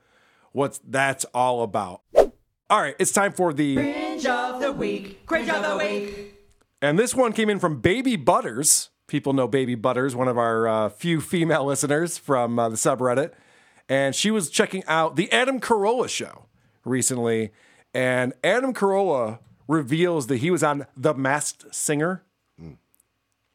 what 0.53 0.79
that's 0.87 1.25
all 1.33 1.63
about. 1.63 2.01
All 2.69 2.81
right, 2.81 2.95
it's 2.97 3.11
time 3.11 3.33
for 3.33 3.51
the 3.51 3.75
Cringe 3.75 4.25
of 4.25 4.61
the 4.61 4.71
week. 4.71 5.25
Cringe 5.25 5.49
of 5.49 5.69
the 5.69 5.77
week. 5.77 6.35
And 6.81 6.97
this 6.97 7.13
one 7.13 7.33
came 7.33 7.49
in 7.49 7.59
from 7.59 7.81
Baby 7.81 8.15
Butters. 8.15 8.89
People 9.07 9.33
know 9.33 9.49
Baby 9.49 9.75
Butters, 9.75 10.15
one 10.15 10.29
of 10.29 10.37
our 10.37 10.67
uh, 10.67 10.89
few 10.89 11.19
female 11.19 11.65
listeners 11.65 12.17
from 12.17 12.57
uh, 12.57 12.69
the 12.69 12.77
subreddit. 12.77 13.31
And 13.89 14.15
she 14.15 14.31
was 14.31 14.49
checking 14.49 14.83
out 14.85 15.17
the 15.17 15.29
Adam 15.31 15.59
Carolla 15.59 16.07
show 16.07 16.45
recently. 16.85 17.51
And 17.93 18.33
Adam 18.43 18.73
Carolla 18.73 19.39
reveals 19.67 20.27
that 20.27 20.37
he 20.37 20.51
was 20.51 20.63
on 20.63 20.85
The 20.97 21.13
Masked 21.13 21.73
Singer. 21.73 22.23
Hmm. 22.59 22.73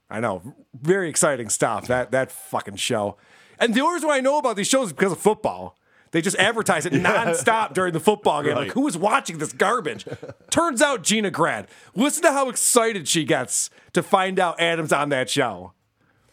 I 0.09 0.20
know, 0.20 0.55
very 0.74 1.09
exciting 1.09 1.49
stuff. 1.49 1.89
That 1.89 2.12
that 2.12 2.30
fucking 2.30 2.76
show. 2.76 3.16
And 3.59 3.74
the 3.74 3.80
only 3.80 3.95
reason 3.95 4.09
why 4.09 4.18
I 4.18 4.20
know 4.20 4.39
about 4.39 4.57
these 4.57 4.68
shows 4.68 4.89
is 4.89 4.93
because 4.93 5.12
of 5.12 5.18
football. 5.18 5.76
They 6.11 6.22
just 6.22 6.36
advertise 6.36 6.86
it 6.86 6.93
nonstop 6.95 7.74
during 7.74 7.93
the 7.93 8.01
football 8.01 8.43
game. 8.43 8.55
Like, 8.55 8.72
who 8.72 8.86
is 8.89 8.97
watching 8.97 9.39
this 9.39 9.53
garbage? 9.53 10.07
Turns 10.51 10.80
out 10.80 11.03
Gina 11.03 11.30
Grad. 11.30 11.68
Listen 11.95 12.22
to 12.22 12.32
how 12.32 12.49
excited 12.49 13.07
she 13.09 13.24
gets 13.24 13.68
to 13.93 14.03
find 14.03 14.39
out 14.39 14.59
Adam's 14.61 14.93
on 14.93 15.11
that 15.11 15.28
show. 15.28 15.74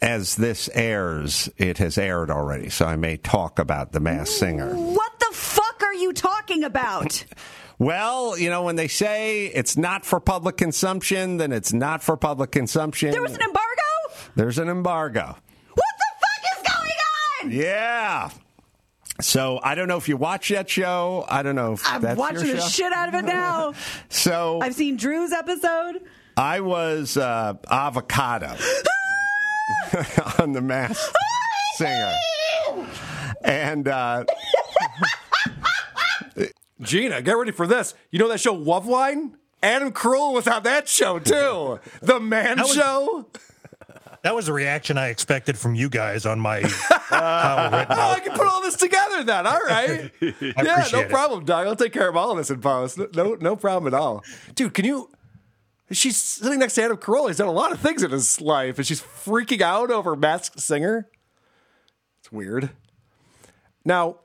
As 0.01 0.35
this 0.35 0.69
airs, 0.73 1.49
it 1.57 1.77
has 1.79 1.97
aired 1.97 2.29
already, 2.29 2.69
so 2.69 2.85
I 2.85 2.95
may 2.95 3.17
talk 3.17 3.59
about 3.59 3.91
the 3.91 3.99
Masked 3.99 4.35
Singer. 4.37 4.73
What 4.75 5.19
the 5.19 5.33
fuck 5.33 5.81
are 5.83 5.93
you 5.93 6.13
talking 6.13 6.63
about? 6.63 7.25
Well, 7.77 8.37
you 8.37 8.49
know, 8.49 8.63
when 8.63 8.75
they 8.77 8.87
say 8.87 9.47
it's 9.47 9.75
not 9.75 10.05
for 10.05 10.19
public 10.19 10.57
consumption, 10.57 11.37
then 11.37 11.51
it's 11.51 11.73
not 11.73 12.01
for 12.03 12.15
public 12.15 12.51
consumption. 12.51 13.11
There 13.11 13.21
was 13.21 13.35
an 13.35 13.41
embargo? 13.41 13.81
There's 14.35 14.57
an 14.59 14.69
embargo. 14.69 15.35
What 15.73 15.85
the 15.97 16.05
fuck 16.21 16.57
is 16.57 16.71
going 16.71 16.91
on? 17.43 17.51
Yeah. 17.51 18.29
So 19.21 19.59
I 19.63 19.75
don't 19.75 19.87
know 19.87 19.97
if 19.97 20.09
you 20.09 20.17
watch 20.17 20.49
that 20.49 20.69
show. 20.69 21.25
I 21.29 21.41
don't 21.43 21.55
know 21.55 21.73
if 21.73 21.81
I'm 21.85 22.01
that's 22.01 22.17
watching 22.17 22.47
the 22.47 22.61
shit 22.61 22.91
out 22.91 23.09
of 23.09 23.15
it 23.15 23.25
now. 23.25 23.73
So 24.09 24.59
I've 24.61 24.75
seen 24.75 24.97
Drew's 24.97 25.31
episode. 25.31 26.01
I 26.37 26.59
was 26.61 27.15
uh, 27.17 27.53
avocado 27.69 28.47
on 30.39 30.51
the 30.51 30.61
Masked 30.61 31.15
Singer, 31.77 32.13
and 33.43 33.87
uh, 33.87 34.25
Gina, 36.81 37.21
get 37.21 37.33
ready 37.37 37.51
for 37.51 37.67
this. 37.67 37.93
You 38.11 38.19
know 38.19 38.27
that 38.29 38.39
show 38.39 38.55
Loveline? 38.55 39.33
Adam 39.63 39.91
Carolla 39.91 40.33
was 40.33 40.47
on 40.47 40.63
that 40.63 40.87
show 40.87 41.19
too. 41.19 41.79
The 42.01 42.19
Man 42.19 42.57
That 42.57 42.67
was- 42.67 42.75
Show. 42.75 43.27
That 44.23 44.33
was 44.33 44.47
the 44.47 44.53
reaction 44.53 44.97
I 44.97 45.09
expected 45.09 45.55
from 45.55 45.75
you 45.75 45.87
guys 45.87 46.25
on 46.25 46.39
my. 46.39 46.61
Oh, 47.11 47.17
I 47.17 48.19
can 48.23 48.35
put 48.35 48.47
all 48.47 48.61
this 48.63 48.75
together 48.75 49.23
then. 49.23 49.45
All 49.45 49.59
right. 49.67 50.11
yeah, 50.21 50.87
no 50.91 50.99
it. 51.01 51.09
problem, 51.09 51.45
Doug. 51.45 51.67
I'll 51.67 51.75
take 51.75 51.93
care 51.93 52.09
of 52.09 52.17
all 52.17 52.31
of 52.31 52.37
this 52.37 52.49
in 52.49 52.59
post. 52.59 52.99
No, 53.13 53.35
no 53.39 53.55
problem 53.55 53.93
at 53.93 53.97
all. 53.97 54.23
Dude, 54.55 54.73
can 54.73 54.83
you? 54.85 55.09
She's 55.91 56.17
sitting 56.17 56.57
next 56.59 56.73
to 56.75 56.83
Adam 56.83 56.97
Carolla. 56.97 57.27
He's 57.27 57.37
done 57.37 57.47
a 57.47 57.51
lot 57.51 57.71
of 57.71 57.79
things 57.79 58.01
in 58.01 58.09
his 58.09 58.41
life, 58.41 58.77
and 58.79 58.85
she's 58.87 58.99
freaking 59.01 59.61
out 59.61 59.91
over 59.91 60.15
Masked 60.15 60.59
Singer. 60.59 61.07
It's 62.19 62.31
weird. 62.31 62.71
Now, 63.85 64.17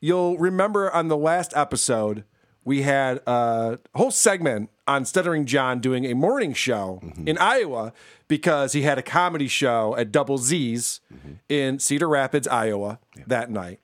you'll 0.00 0.38
remember 0.38 0.90
on 0.90 1.08
the 1.08 1.16
last 1.16 1.52
episode, 1.56 2.24
we 2.64 2.82
had 2.82 3.20
a 3.26 3.78
whole 3.94 4.10
segment 4.10 4.70
on 4.86 5.04
Stuttering 5.04 5.46
John 5.46 5.80
doing 5.80 6.04
a 6.04 6.14
morning 6.14 6.52
show 6.52 7.00
in 7.26 7.38
Iowa 7.38 7.92
because 8.26 8.72
he 8.72 8.82
had 8.82 8.98
a 8.98 9.02
comedy 9.02 9.48
show 9.48 9.96
at 9.96 10.12
Double 10.12 10.38
Z's 10.38 11.00
in 11.48 11.78
Cedar 11.78 12.08
Rapids, 12.08 12.46
Iowa 12.48 12.98
that 13.26 13.50
night. 13.50 13.80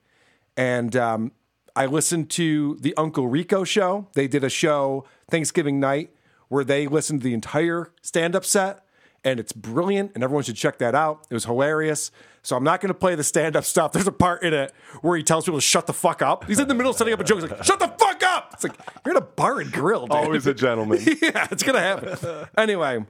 And 0.56 0.94
um, 0.96 1.32
I 1.74 1.86
listened 1.86 2.30
to 2.30 2.76
the 2.80 2.94
Uncle 2.96 3.26
Rico 3.28 3.64
show. 3.64 4.08
They 4.14 4.28
did 4.28 4.44
a 4.44 4.50
show 4.50 5.04
Thanksgiving 5.30 5.80
night 5.80 6.10
where 6.48 6.64
they 6.64 6.86
listened 6.86 7.20
to 7.22 7.24
the 7.24 7.34
entire 7.34 7.90
stand 8.02 8.36
up 8.36 8.44
set, 8.44 8.84
and 9.24 9.40
it's 9.40 9.52
brilliant, 9.52 10.12
and 10.14 10.22
everyone 10.22 10.44
should 10.44 10.56
check 10.56 10.78
that 10.78 10.94
out. 10.94 11.26
It 11.30 11.34
was 11.34 11.46
hilarious. 11.46 12.10
So 12.44 12.56
I'm 12.56 12.62
not 12.62 12.82
going 12.82 12.88
to 12.88 12.98
play 12.98 13.14
the 13.14 13.24
stand 13.24 13.56
up 13.56 13.64
stuff. 13.64 13.92
There's 13.92 14.06
a 14.06 14.12
part 14.12 14.42
in 14.42 14.52
it 14.52 14.70
where 15.00 15.16
he 15.16 15.22
tells 15.22 15.46
people 15.46 15.58
to 15.58 15.64
shut 15.64 15.86
the 15.86 15.94
fuck 15.94 16.20
up. 16.20 16.44
He's 16.44 16.58
in 16.58 16.68
the 16.68 16.74
middle 16.74 16.90
of 16.90 16.96
setting 16.96 17.14
up 17.14 17.20
a 17.20 17.24
joke. 17.24 17.40
He's 17.40 17.50
like, 17.50 17.64
shut 17.64 17.80
the 17.80 17.88
fuck 17.88 18.22
up. 18.22 18.50
It's 18.52 18.64
like, 18.64 18.74
you're 19.04 19.16
in 19.16 19.22
a 19.22 19.24
bar 19.24 19.60
and 19.60 19.72
grill, 19.72 20.02
dude. 20.02 20.12
Always 20.12 20.46
a 20.46 20.52
gentleman. 20.52 21.00
yeah, 21.22 21.48
it's 21.50 21.62
going 21.62 21.74
to 21.74 21.80
happen. 21.80 22.46
anyway, 22.56 23.06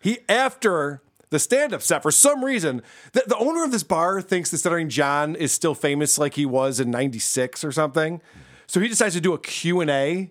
he, 0.00 0.18
after 0.28 1.02
the 1.30 1.40
stand 1.40 1.74
up 1.74 1.82
set, 1.82 2.00
for 2.00 2.12
some 2.12 2.44
reason, 2.44 2.80
the, 3.12 3.24
the 3.26 3.36
owner 3.38 3.64
of 3.64 3.72
this 3.72 3.82
bar 3.82 4.22
thinks 4.22 4.52
that 4.52 4.58
Stuttering 4.58 4.88
John 4.88 5.34
is 5.34 5.50
still 5.50 5.74
famous 5.74 6.16
like 6.16 6.34
he 6.34 6.46
was 6.46 6.78
in 6.78 6.92
96 6.92 7.64
or 7.64 7.72
something. 7.72 8.22
So 8.68 8.78
he 8.78 8.86
decides 8.86 9.16
to 9.16 9.20
do 9.20 9.32
a 9.32 9.38
Q&A 9.38 10.30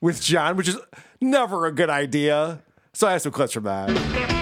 with 0.00 0.22
John, 0.22 0.56
which 0.56 0.68
is 0.68 0.78
never 1.20 1.66
a 1.66 1.72
good 1.72 1.90
idea. 1.90 2.62
So 2.92 3.08
I 3.08 3.12
have 3.12 3.22
some 3.22 3.32
clips 3.32 3.54
from 3.54 3.64
that. 3.64 4.35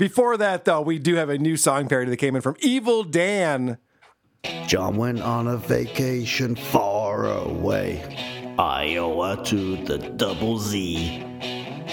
Before 0.00 0.38
that, 0.38 0.64
though, 0.64 0.80
we 0.80 0.98
do 0.98 1.16
have 1.16 1.28
a 1.28 1.36
new 1.36 1.58
song 1.58 1.86
parody 1.86 2.08
that 2.08 2.16
came 2.16 2.34
in 2.34 2.40
from 2.40 2.56
Evil 2.60 3.04
Dan. 3.04 3.76
John 4.66 4.96
went 4.96 5.20
on 5.20 5.46
a 5.46 5.58
vacation 5.58 6.56
far 6.56 7.26
away. 7.26 8.56
Iowa 8.58 9.44
to 9.44 9.76
the 9.84 9.98
double 9.98 10.58
Z. 10.58 11.22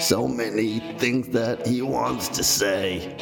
So 0.00 0.26
many 0.26 0.78
things 0.96 1.28
that 1.34 1.66
he 1.66 1.82
wants 1.82 2.28
to 2.28 2.42
say. 2.42 3.14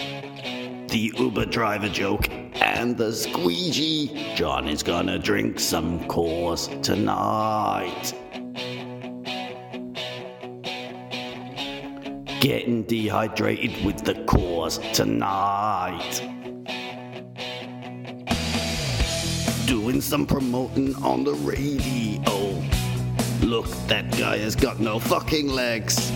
The 0.88 1.12
Uber 1.18 1.46
driver 1.46 1.88
joke 1.88 2.30
and 2.30 2.96
the 2.96 3.12
squeegee. 3.12 4.34
John 4.36 4.68
is 4.68 4.84
gonna 4.84 5.18
drink 5.18 5.58
some 5.58 5.98
Coors 6.04 6.80
tonight. 6.80 8.14
Getting 12.40 12.82
dehydrated 12.84 13.84
with 13.84 14.04
the 14.04 14.14
Coors 14.14 14.78
tonight. 14.92 16.20
Doing 19.66 20.00
some 20.00 20.26
promoting 20.26 20.94
on 20.96 21.24
the 21.24 21.32
radio. 21.32 22.62
Look, 23.40 23.66
that 23.88 24.10
guy 24.18 24.38
has 24.38 24.54
got 24.54 24.78
no 24.80 24.98
fucking 24.98 25.48
legs. 25.48 26.12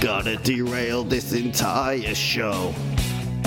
Gotta 0.00 0.36
derail 0.36 1.04
this 1.04 1.32
entire 1.32 2.14
show. 2.14 2.74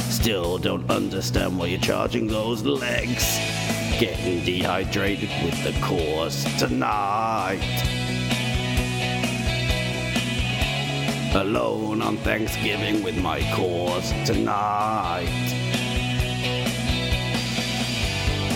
Still 0.10 0.60
don't 0.60 0.90
understand 0.92 1.58
why 1.58 1.66
you're 1.66 1.80
charging 1.80 2.28
those 2.28 2.64
legs. 2.64 3.40
Getting 4.00 4.46
dehydrated 4.46 5.30
with 5.44 5.64
the 5.64 5.72
Coors 5.82 6.46
tonight. 6.60 7.93
Alone 11.36 12.02
on 12.04 12.18
Thanksgiving 12.18 13.02
with 13.02 13.18
my 13.18 13.40
Coors 13.40 14.26
tonight. 14.26 15.28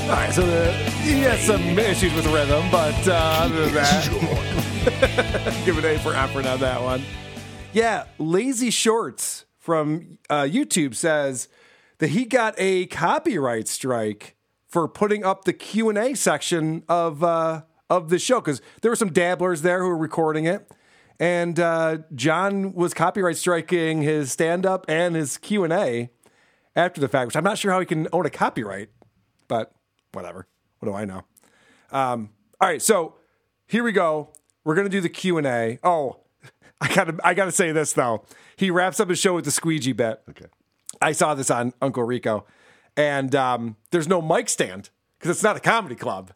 All 0.03 0.09
right, 0.09 0.31
so 0.31 0.45
the, 0.45 0.71
he 1.01 1.19
has 1.21 1.41
some 1.41 1.61
issues 1.79 2.13
with 2.13 2.27
rhythm, 2.27 2.69
but 2.69 3.07
uh, 3.07 3.13
other 3.13 3.65
than 3.65 3.73
that, 3.73 5.61
give 5.65 5.77
an 5.79 5.85
A 5.85 5.97
for 5.97 6.13
effort 6.13 6.45
on 6.45 6.59
that 6.59 6.81
one. 6.81 7.03
Yeah, 7.73 8.05
Lazy 8.19 8.69
Shorts 8.69 9.45
from 9.57 10.19
uh, 10.29 10.43
YouTube 10.43 10.93
says 10.93 11.47
that 11.97 12.11
he 12.11 12.25
got 12.25 12.53
a 12.59 12.85
copyright 12.85 13.67
strike 13.67 14.35
for 14.67 14.87
putting 14.87 15.25
up 15.25 15.45
the 15.45 15.53
Q 15.53 15.89
and 15.89 15.97
A 15.97 16.13
section 16.13 16.83
of 16.87 17.23
uh, 17.23 17.63
of 17.89 18.09
the 18.09 18.19
show 18.19 18.39
because 18.39 18.61
there 18.81 18.91
were 18.91 18.95
some 18.95 19.11
dabblers 19.11 19.63
there 19.63 19.81
who 19.81 19.89
were 19.89 19.97
recording 19.97 20.45
it, 20.45 20.71
and 21.19 21.59
uh, 21.59 21.99
John 22.13 22.73
was 22.73 22.93
copyright 22.93 23.37
striking 23.37 24.01
his 24.01 24.31
stand 24.31 24.65
up 24.65 24.85
and 24.87 25.15
his 25.15 25.37
Q 25.37 25.63
and 25.63 25.73
A 25.73 26.09
after 26.75 27.01
the 27.01 27.07
fact, 27.07 27.27
which 27.27 27.35
I'm 27.35 27.43
not 27.43 27.57
sure 27.57 27.71
how 27.71 27.79
he 27.79 27.85
can 27.85 28.07
own 28.13 28.25
a 28.25 28.29
copyright, 28.29 28.89
but 29.47 29.71
whatever. 30.11 30.47
What 30.79 30.89
do 30.89 30.95
I 30.95 31.05
know? 31.05 31.23
Um, 31.91 32.29
all 32.61 32.67
right, 32.69 32.81
so 32.81 33.15
here 33.65 33.83
we 33.83 33.91
go. 33.91 34.29
We're 34.63 34.75
gonna 34.75 34.89
do 34.89 35.01
the 35.01 35.09
Q 35.09 35.37
and 35.37 35.47
A. 35.47 35.79
Oh, 35.83 36.17
I 36.81 36.93
gotta 36.93 37.17
I 37.23 37.33
gotta 37.33 37.51
say 37.51 37.71
this 37.71 37.93
though. 37.93 38.23
He 38.55 38.69
wraps 38.71 38.99
up 38.99 39.09
his 39.09 39.19
show 39.19 39.35
with 39.35 39.45
the 39.45 39.51
squeegee 39.51 39.93
bit. 39.93 40.21
Okay. 40.29 40.47
I 41.01 41.11
saw 41.11 41.35
this 41.35 41.51
on 41.51 41.73
Uncle 41.81 42.03
Rico, 42.03 42.45
and 42.95 43.35
um, 43.35 43.75
there's 43.91 44.07
no 44.07 44.21
mic 44.21 44.49
stand 44.49 44.89
because 45.17 45.31
it's 45.31 45.43
not 45.43 45.57
a 45.57 45.59
comedy 45.59 45.95
club. 45.95 46.31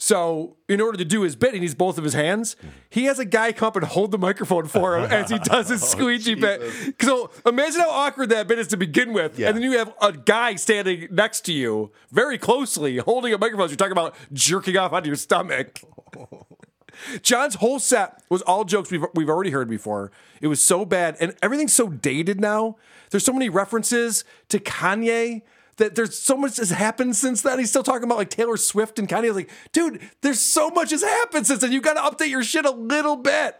So 0.00 0.56
in 0.68 0.80
order 0.80 0.96
to 0.96 1.04
do 1.04 1.22
his 1.22 1.34
bit, 1.34 1.54
he 1.54 1.60
needs 1.60 1.74
both 1.74 1.98
of 1.98 2.04
his 2.04 2.14
hands. 2.14 2.54
He 2.88 3.04
has 3.06 3.18
a 3.18 3.24
guy 3.24 3.52
come 3.52 3.66
up 3.66 3.76
and 3.76 3.84
hold 3.84 4.12
the 4.12 4.18
microphone 4.18 4.66
for 4.66 4.96
him 4.96 5.10
as 5.10 5.28
he 5.28 5.36
oh, 5.40 5.44
does 5.44 5.68
his 5.68 5.82
squeegee 5.82 6.36
bit. 6.36 6.62
So 7.02 7.30
imagine 7.44 7.80
how 7.80 7.90
awkward 7.90 8.28
that 8.28 8.46
bit 8.46 8.60
is 8.60 8.68
to 8.68 8.76
begin 8.76 9.12
with, 9.12 9.40
and 9.40 9.56
then 9.56 9.62
you 9.62 9.76
have 9.76 9.92
a 10.00 10.12
guy 10.12 10.54
standing 10.54 11.08
next 11.10 11.40
to 11.46 11.52
you 11.52 11.90
very 12.12 12.38
closely, 12.38 12.98
holding 12.98 13.34
a 13.34 13.38
microphone. 13.38 13.64
as 13.64 13.72
You're 13.72 13.76
talking 13.76 13.92
about 13.92 14.14
jerking 14.32 14.76
off 14.76 14.92
onto 14.92 15.08
your 15.08 15.16
stomach. 15.16 15.80
John's 17.22 17.56
whole 17.56 17.78
set 17.78 18.22
was 18.28 18.42
all 18.42 18.64
jokes 18.64 18.90
we've 18.90 19.04
we've 19.14 19.28
already 19.28 19.50
heard 19.50 19.68
before. 19.68 20.12
It 20.40 20.46
was 20.46 20.62
so 20.62 20.84
bad, 20.84 21.16
and 21.18 21.34
everything's 21.42 21.72
so 21.72 21.88
dated 21.88 22.40
now. 22.40 22.76
There's 23.10 23.24
so 23.24 23.32
many 23.32 23.48
references 23.48 24.24
to 24.48 24.60
Kanye 24.60 25.42
that 25.78 25.94
there's 25.94 26.18
so 26.18 26.36
much 26.36 26.58
has 26.58 26.70
happened 26.70 27.16
since 27.16 27.42
then. 27.42 27.58
He's 27.58 27.70
still 27.70 27.82
talking 27.82 28.04
about 28.04 28.18
like 28.18 28.30
Taylor 28.30 28.56
Swift 28.56 28.98
and 28.98 29.08
Kanye. 29.08 29.34
Like, 29.34 29.50
dude, 29.72 30.00
there's 30.20 30.40
so 30.40 30.70
much 30.70 30.90
has 30.90 31.02
happened 31.02 31.46
since 31.46 31.60
then. 31.60 31.72
You 31.72 31.80
got 31.80 31.94
to 31.94 32.24
update 32.24 32.30
your 32.30 32.44
shit 32.44 32.66
a 32.66 32.70
little 32.70 33.16
bit. 33.16 33.56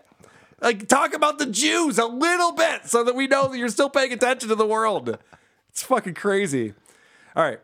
Like 0.61 0.89
talk 0.89 1.15
about 1.15 1.39
the 1.39 1.47
Jews 1.47 1.99
a 1.99 2.07
little 2.07 2.53
bit 2.53 2.87
so 2.87 3.05
that 3.05 3.15
we 3.15 3.27
know 3.27 3.49
that 3.49 3.59
you're 3.59 3.69
still 3.69 3.91
paying 3.91 4.13
attention 4.13 4.49
to 4.49 4.55
the 4.55 4.67
world. 4.67 5.19
It's 5.71 5.83
fucking 5.85 6.15
crazy. 6.15 6.75
All 7.37 7.45
right, 7.45 7.61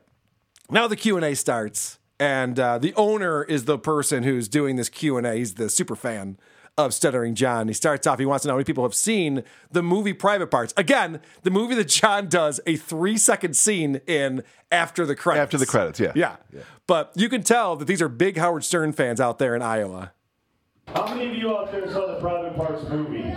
now 0.71 0.87
the 0.87 0.95
Q 0.95 1.17
and 1.17 1.25
A 1.25 1.35
starts, 1.35 1.99
and 2.21 2.59
uh, 2.61 2.79
the 2.79 2.95
owner 2.95 3.43
is 3.43 3.65
the 3.65 3.79
person 3.79 4.23
who's 4.23 4.49
doing 4.49 4.77
this 4.77 4.89
Q 4.89 5.17
and 5.17 5.27
A. 5.27 5.35
He's 5.35 5.55
the 5.55 5.69
super 5.69 5.97
fan 5.97 6.39
of 6.77 6.93
Stuttering 6.93 7.35
John. 7.35 7.69
He 7.69 7.75
starts 7.75 8.07
off. 8.07 8.19
He 8.19 8.27
wants 8.27 8.43
to 8.43 8.49
know 8.49 8.55
how 8.55 8.59
many 8.59 8.65
people 8.65 8.85
have 8.85 8.95
seen 8.95 9.45
the 9.71 9.83
movie 9.83 10.13
Private 10.13 10.49
Parts. 10.49 10.75
Again, 10.77 11.21
the 11.43 11.51
movie 11.51 11.75
that 11.77 11.89
John 11.89 12.29
does 12.29 12.61
a 12.67 12.77
three 12.77 13.17
second 13.17 13.57
scene 13.57 14.01
in 14.07 14.43
after 14.71 15.07
the 15.07 15.15
credits. 15.15 15.43
After 15.43 15.59
the 15.59 15.67
credits, 15.67 16.01
yeah. 16.01 16.13
yeah, 16.15 16.37
But 16.87 17.13
you 17.15 17.29
can 17.29 17.43
tell 17.43 17.77
that 17.77 17.85
these 17.85 18.03
are 18.03 18.09
big 18.09 18.37
Howard 18.37 18.65
Stern 18.65 18.93
fans 18.93 19.21
out 19.21 19.39
there 19.39 19.55
in 19.55 19.63
Iowa. 19.63 20.13
How 20.89 21.07
many 21.15 21.31
of 21.31 21.37
you 21.37 21.57
out 21.57 21.71
there 21.71 21.91
saw 21.91 22.07
the 22.15 22.21
Private 22.21 22.57
Parts 22.57 22.83
movie? 22.89 23.35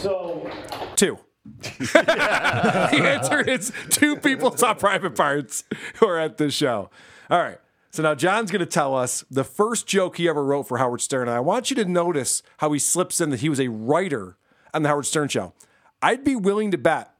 So, 0.00 0.50
Two. 0.96 1.18
the 1.52 3.02
answer 3.02 3.40
is 3.40 3.72
two 3.90 4.16
people 4.16 4.56
saw 4.56 4.74
private 4.74 5.14
parts 5.14 5.64
who 5.94 6.06
are 6.06 6.18
at 6.18 6.36
this 6.36 6.52
show. 6.54 6.90
All 7.30 7.38
right. 7.38 7.58
So 7.90 8.02
now 8.02 8.14
John's 8.14 8.50
going 8.50 8.60
to 8.60 8.66
tell 8.66 8.94
us 8.94 9.24
the 9.30 9.44
first 9.44 9.86
joke 9.86 10.18
he 10.18 10.28
ever 10.28 10.44
wrote 10.44 10.64
for 10.64 10.78
Howard 10.78 11.00
Stern. 11.00 11.28
And 11.28 11.36
I 11.36 11.40
want 11.40 11.70
you 11.70 11.76
to 11.76 11.84
notice 11.84 12.42
how 12.58 12.72
he 12.72 12.78
slips 12.78 13.20
in 13.20 13.30
that 13.30 13.40
he 13.40 13.48
was 13.48 13.60
a 13.60 13.68
writer 13.68 14.36
on 14.74 14.82
the 14.82 14.88
Howard 14.88 15.06
Stern 15.06 15.28
show. 15.28 15.54
I'd 16.02 16.22
be 16.22 16.36
willing 16.36 16.70
to 16.70 16.78
bet 16.78 17.14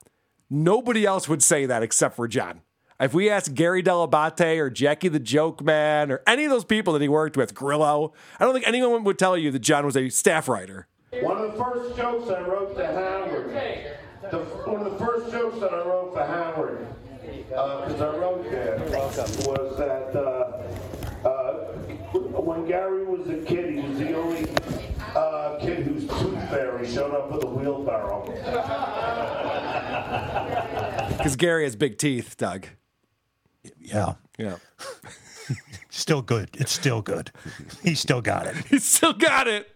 nobody 0.50 1.04
else 1.06 1.28
would 1.28 1.42
say 1.42 1.66
that 1.66 1.82
except 1.82 2.16
for 2.16 2.28
John. 2.28 2.60
If 3.00 3.14
we 3.14 3.30
asked 3.30 3.54
Gary 3.54 3.82
Dell'Abate 3.82 4.58
or 4.58 4.70
Jackie 4.70 5.08
the 5.08 5.20
Joke 5.20 5.62
Man 5.62 6.10
or 6.10 6.20
any 6.26 6.44
of 6.44 6.50
those 6.50 6.64
people 6.64 6.92
that 6.94 7.02
he 7.02 7.08
worked 7.08 7.36
with, 7.36 7.54
Grillo, 7.54 8.12
I 8.40 8.44
don't 8.44 8.52
think 8.52 8.66
anyone 8.66 9.04
would 9.04 9.18
tell 9.18 9.36
you 9.36 9.50
that 9.52 9.60
John 9.60 9.86
was 9.86 9.96
a 9.96 10.08
staff 10.08 10.48
writer. 10.48 10.88
one 11.22 11.36
of 11.38 11.52
the 11.52 11.64
first 11.64 11.96
jokes 11.96 12.28
I 12.28 12.40
wrote 12.40 12.76
to 12.76 12.86
Howard, 12.86 13.50
the, 14.30 14.38
one 14.38 14.84
of 14.84 14.92
the 14.92 14.98
first 14.98 15.30
jokes 15.30 15.60
that 15.60 15.72
I 15.72 15.78
wrote 15.78 16.12
for 16.12 16.24
Howard, 16.24 16.86
because 17.48 18.00
I 18.00 18.16
wrote 18.16 18.50
there, 18.50 18.78
was 18.78 19.76
that 19.78 20.16
uh, 20.16 21.28
uh, 21.28 21.54
when 22.40 22.66
Gary 22.66 23.04
was 23.04 23.28
a 23.28 23.38
kid, 23.38 23.74
he 23.74 23.80
was 23.88 23.98
the 23.98 24.14
only 24.14 24.48
uh, 25.14 25.58
kid 25.60 25.86
whose 25.86 26.06
tooth 26.06 26.48
fairy 26.50 26.86
showed 26.86 27.14
up 27.14 27.30
with 27.30 27.44
a 27.44 27.48
wheelbarrow. 27.48 28.24
Because 31.18 31.34
Gary 31.34 31.64
has 31.64 31.74
big 31.74 31.98
teeth, 31.98 32.36
Doug. 32.36 32.68
Yeah. 33.80 34.14
Yeah. 34.38 34.58
Still 35.90 36.22
good. 36.22 36.50
It's 36.54 36.70
still 36.72 37.02
good. 37.02 37.32
He 37.82 37.96
still 37.96 38.20
got 38.20 38.46
it. 38.46 38.54
He 38.70 38.78
still 38.78 39.12
got 39.12 39.48
it. 39.48 39.68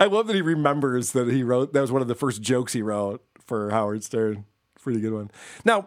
I 0.00 0.06
love 0.06 0.26
that 0.26 0.34
he 0.34 0.42
remembers 0.42 1.12
that 1.12 1.28
he 1.28 1.44
wrote 1.44 1.72
that 1.72 1.80
was 1.80 1.92
one 1.92 2.02
of 2.02 2.08
the 2.08 2.16
first 2.16 2.42
jokes 2.42 2.72
he 2.72 2.82
wrote 2.82 3.22
for 3.44 3.70
Howard 3.70 4.02
Stern. 4.02 4.44
Pretty 4.82 5.00
good 5.00 5.12
one. 5.12 5.30
Now, 5.64 5.86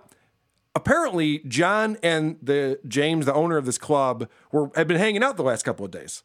apparently, 0.80 1.40
John 1.40 1.98
and 2.02 2.38
the 2.42 2.80
James, 2.88 3.26
the 3.26 3.34
owner 3.34 3.58
of 3.58 3.66
this 3.66 3.78
club, 3.78 4.30
were 4.52 4.72
have 4.76 4.88
been 4.88 4.98
hanging 4.98 5.24
out 5.24 5.38
the 5.38 5.44
last 5.44 5.64
couple 5.64 5.86
of 5.86 5.92
days. 5.92 6.24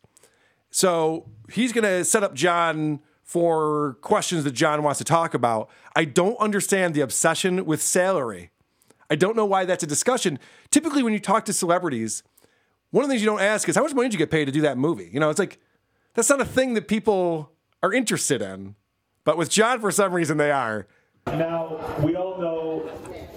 So 0.71 1.29
he's 1.53 1.73
going 1.73 1.85
to 1.85 2.05
set 2.05 2.25
up 2.25 2.35
John 2.35 3.01
for 3.23 3.97
questions 4.01 4.45
that 4.45 4.53
John 4.53 4.83
wants 4.83 4.99
to 4.99 5.05
talk 5.05 5.35
about. 5.35 5.71
I 5.95 6.05
don't 6.05 6.37
understand 6.39 6.95
the 6.95 7.01
obsession 7.01 7.65
with 7.65 7.81
salary. 7.81 8.51
I 9.09 9.15
don't 9.17 9.37
know 9.37 9.45
why 9.45 9.65
that's 9.65 9.83
a 9.83 9.87
discussion. 9.87 10.39
Typically, 10.71 11.03
when 11.03 11.13
you 11.13 11.21
talk 11.21 11.45
to 11.45 11.53
celebrities, 11.53 12.23
one 12.91 13.05
of 13.05 13.09
the 13.09 13.13
things 13.13 13.23
you 13.23 13.29
don't 13.29 13.41
ask 13.41 13.69
is 13.69 13.77
how 13.77 13.83
much 13.83 13.95
money 13.95 14.09
did 14.09 14.15
you 14.15 14.19
get 14.19 14.31
paid 14.31 14.47
to 14.47 14.53
do 14.53 14.63
that 14.63 14.79
movie? 14.79 15.11
You 15.13 15.21
know, 15.21 15.31
it's 15.31 15.39
like 15.39 15.59
that's 16.15 16.31
not 16.31 16.41
a 16.41 16.45
thing 16.45 16.75
that 16.75 16.89
people 16.89 17.53
are 17.83 17.93
interested 17.93 18.43
in. 18.43 18.75
But 19.25 19.39
with 19.39 19.51
John, 19.51 19.81
for 19.81 19.91
some 19.91 20.13
reason, 20.13 20.37
they 20.37 20.51
are. 20.51 20.87
Now, 21.27 21.81
we 22.03 22.15
all 22.15 22.39
know 22.39 22.91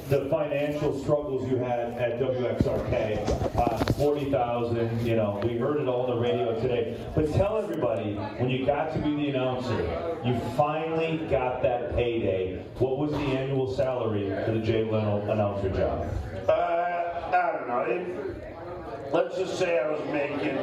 the 0.10 0.26
financial 0.30 0.98
struggles 1.00 1.50
you 1.50 1.58
had 1.58 1.80
at 1.80 2.20
WXRK. 2.20 3.58
Uh, 3.58 3.78
40,000, 3.94 5.06
you 5.06 5.16
know, 5.18 5.40
we 5.44 5.58
heard 5.58 5.82
it 5.82 5.88
all 5.88 6.10
on 6.10 6.16
the 6.16 6.22
radio 6.22 6.58
today. 6.62 6.98
But 7.14 7.34
tell 7.34 7.58
everybody, 7.58 8.16
when 8.38 8.50
you 8.50 8.66
got 8.66 8.94
to 8.94 9.00
be 9.00 9.16
the 9.16 9.30
announcer, 9.30 10.18
you 10.24 10.40
finally 10.56 11.18
got 11.30 11.62
that 11.64 11.94
payday. 11.96 12.64
What 12.78 12.98
was 12.98 13.12
the 13.12 13.18
annual 13.18 13.76
salary 13.76 14.30
for 14.46 14.52
the 14.52 14.60
Jay 14.60 14.84
Leno 14.84 15.30
announcer 15.30 15.70
job? 15.70 16.08
Uh, 16.48 16.52
I 16.52 17.52
don't 17.58 17.68
know. 17.68 17.82
It, 17.82 19.14
let's 19.14 19.38
just 19.38 19.60
say 19.60 19.80
I 19.80 19.92
was 19.92 20.02
making, 20.14 20.58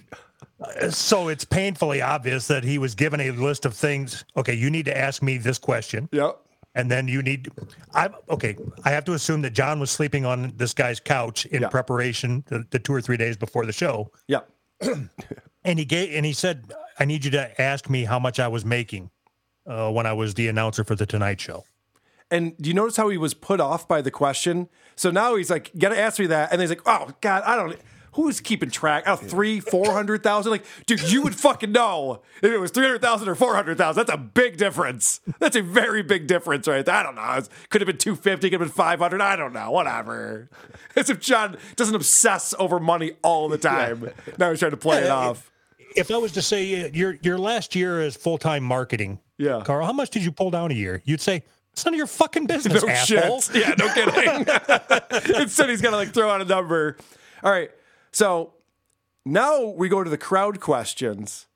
So 0.90 1.28
it's 1.28 1.44
painfully 1.44 2.02
obvious 2.02 2.48
that 2.48 2.64
he 2.64 2.78
was 2.78 2.94
given 2.94 3.20
a 3.20 3.30
list 3.30 3.64
of 3.64 3.74
things. 3.74 4.24
Okay, 4.36 4.54
you 4.54 4.70
need 4.70 4.86
to 4.86 4.96
ask 4.96 5.22
me 5.22 5.38
this 5.38 5.58
question. 5.58 6.08
Yep. 6.12 6.40
And 6.74 6.90
then 6.90 7.08
you 7.08 7.22
need, 7.22 7.50
I 7.94 8.10
okay. 8.28 8.56
I 8.84 8.90
have 8.90 9.04
to 9.06 9.14
assume 9.14 9.42
that 9.42 9.50
John 9.50 9.80
was 9.80 9.90
sleeping 9.90 10.24
on 10.24 10.52
this 10.56 10.74
guy's 10.74 11.00
couch 11.00 11.46
in 11.46 11.68
preparation 11.68 12.44
the, 12.48 12.64
the 12.70 12.78
two 12.78 12.92
or 12.92 13.00
three 13.00 13.16
days 13.16 13.36
before 13.36 13.66
the 13.66 13.72
show. 13.72 14.12
Yeah. 14.26 14.40
and 15.64 15.78
he 15.78 15.84
gave 15.84 16.14
and 16.14 16.24
he 16.26 16.32
said, 16.32 16.72
"I 16.98 17.04
need 17.04 17.24
you 17.24 17.30
to 17.32 17.60
ask 17.60 17.88
me 17.88 18.04
how 18.04 18.18
much 18.18 18.38
I 18.38 18.48
was 18.48 18.64
making 18.64 19.10
uh, 19.66 19.90
when 19.90 20.06
I 20.06 20.12
was 20.12 20.34
the 20.34 20.48
announcer 20.48 20.84
for 20.84 20.94
the 20.94 21.06
Tonight 21.06 21.40
Show." 21.40 21.64
And 22.30 22.56
do 22.58 22.68
you 22.68 22.74
notice 22.74 22.96
how 22.96 23.08
he 23.08 23.16
was 23.16 23.34
put 23.34 23.60
off 23.60 23.88
by 23.88 24.02
the 24.02 24.10
question? 24.10 24.68
So 24.96 25.10
now 25.10 25.36
he's 25.36 25.50
like, 25.50 25.70
"Got 25.78 25.90
to 25.90 25.98
ask 25.98 26.18
me 26.18 26.26
that," 26.26 26.52
and 26.52 26.60
he's 26.60 26.70
like, 26.70 26.82
"Oh 26.86 27.10
God, 27.20 27.42
I 27.44 27.56
don't." 27.56 27.78
Who's 28.14 28.40
keeping 28.40 28.70
track? 28.70 29.06
Of 29.06 29.20
three, 29.20 29.60
four 29.60 29.92
hundred 29.92 30.24
thousand? 30.24 30.50
Like, 30.50 30.64
dude, 30.86 31.08
you 31.12 31.22
would 31.22 31.36
fucking 31.36 31.70
know 31.70 32.22
if 32.42 32.50
it 32.50 32.58
was 32.58 32.72
three 32.72 32.84
hundred 32.84 33.00
thousand 33.00 33.28
or 33.28 33.34
four 33.36 33.54
hundred 33.54 33.78
thousand. 33.78 34.06
That's 34.06 34.14
a 34.14 34.18
big 34.18 34.56
difference. 34.56 35.20
That's 35.38 35.54
a 35.56 35.62
very 35.62 36.02
big 36.02 36.26
difference, 36.26 36.66
right? 36.66 36.84
there. 36.84 36.94
I 36.96 37.02
don't 37.04 37.14
know. 37.14 37.34
It 37.34 37.48
could 37.70 37.80
have 37.80 37.86
been 37.86 37.98
two 37.98 38.16
fifty. 38.16 38.50
Could 38.50 38.60
have 38.60 38.68
been 38.68 38.74
five 38.74 38.98
hundred. 38.98 39.20
I 39.20 39.36
don't 39.36 39.52
know. 39.52 39.70
Whatever. 39.70 40.50
As 40.96 41.10
if 41.10 41.20
John 41.20 41.58
doesn't 41.76 41.94
obsess 41.94 42.54
over 42.58 42.80
money 42.80 43.12
all 43.22 43.48
the 43.48 43.58
time. 43.58 44.10
Now 44.36 44.50
he's 44.50 44.58
trying 44.58 44.72
to 44.72 44.76
play 44.76 45.04
it 45.04 45.10
off. 45.10 45.52
If 45.94 46.10
I 46.10 46.16
was 46.16 46.32
to 46.32 46.42
say 46.42 46.86
uh, 46.86 46.90
your 46.92 47.18
your 47.22 47.38
last 47.38 47.76
year 47.76 48.00
as 48.00 48.16
full 48.16 48.38
time 48.38 48.64
marketing, 48.64 49.20
yeah, 49.36 49.62
Carl, 49.64 49.86
how 49.86 49.92
much 49.92 50.10
did 50.10 50.24
you 50.24 50.32
pull 50.32 50.50
down 50.50 50.70
a 50.70 50.74
year? 50.74 51.02
You'd 51.04 51.20
say 51.20 51.44
it's 51.78 51.84
none 51.84 51.94
of 51.94 51.98
your 51.98 52.08
fucking 52.08 52.46
business, 52.46 52.82
no 52.82 52.88
asshole. 52.88 53.40
shit. 53.40 53.56
Yeah, 53.62 53.74
no 53.78 53.92
kidding. 53.94 54.46
Instead, 55.40 55.70
he's 55.70 55.80
to 55.80 55.90
like 55.92 56.12
throw 56.12 56.28
out 56.28 56.40
a 56.42 56.44
number. 56.44 56.96
All 57.42 57.52
right. 57.52 57.70
So 58.10 58.54
now 59.24 59.64
we 59.66 59.88
go 59.88 60.02
to 60.02 60.10
the 60.10 60.18
crowd 60.18 60.60
questions. 60.60 61.46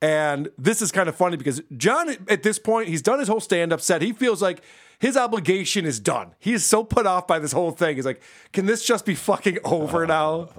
And 0.00 0.50
this 0.58 0.82
is 0.82 0.92
kind 0.92 1.08
of 1.08 1.16
funny 1.16 1.36
because 1.36 1.62
John, 1.76 2.10
at 2.28 2.42
this 2.42 2.58
point, 2.58 2.88
he's 2.88 3.02
done 3.02 3.18
his 3.18 3.28
whole 3.28 3.40
stand 3.40 3.72
up 3.72 3.80
set. 3.80 4.02
He 4.02 4.12
feels 4.12 4.40
like 4.42 4.62
his 4.98 5.16
obligation 5.16 5.84
is 5.84 5.98
done. 5.98 6.34
He 6.38 6.52
is 6.52 6.64
so 6.64 6.84
put 6.84 7.06
off 7.06 7.26
by 7.26 7.38
this 7.38 7.52
whole 7.52 7.70
thing. 7.72 7.96
He's 7.96 8.06
like, 8.06 8.22
can 8.52 8.66
this 8.66 8.84
just 8.84 9.04
be 9.04 9.14
fucking 9.14 9.58
over 9.64 10.06
now? 10.06 10.50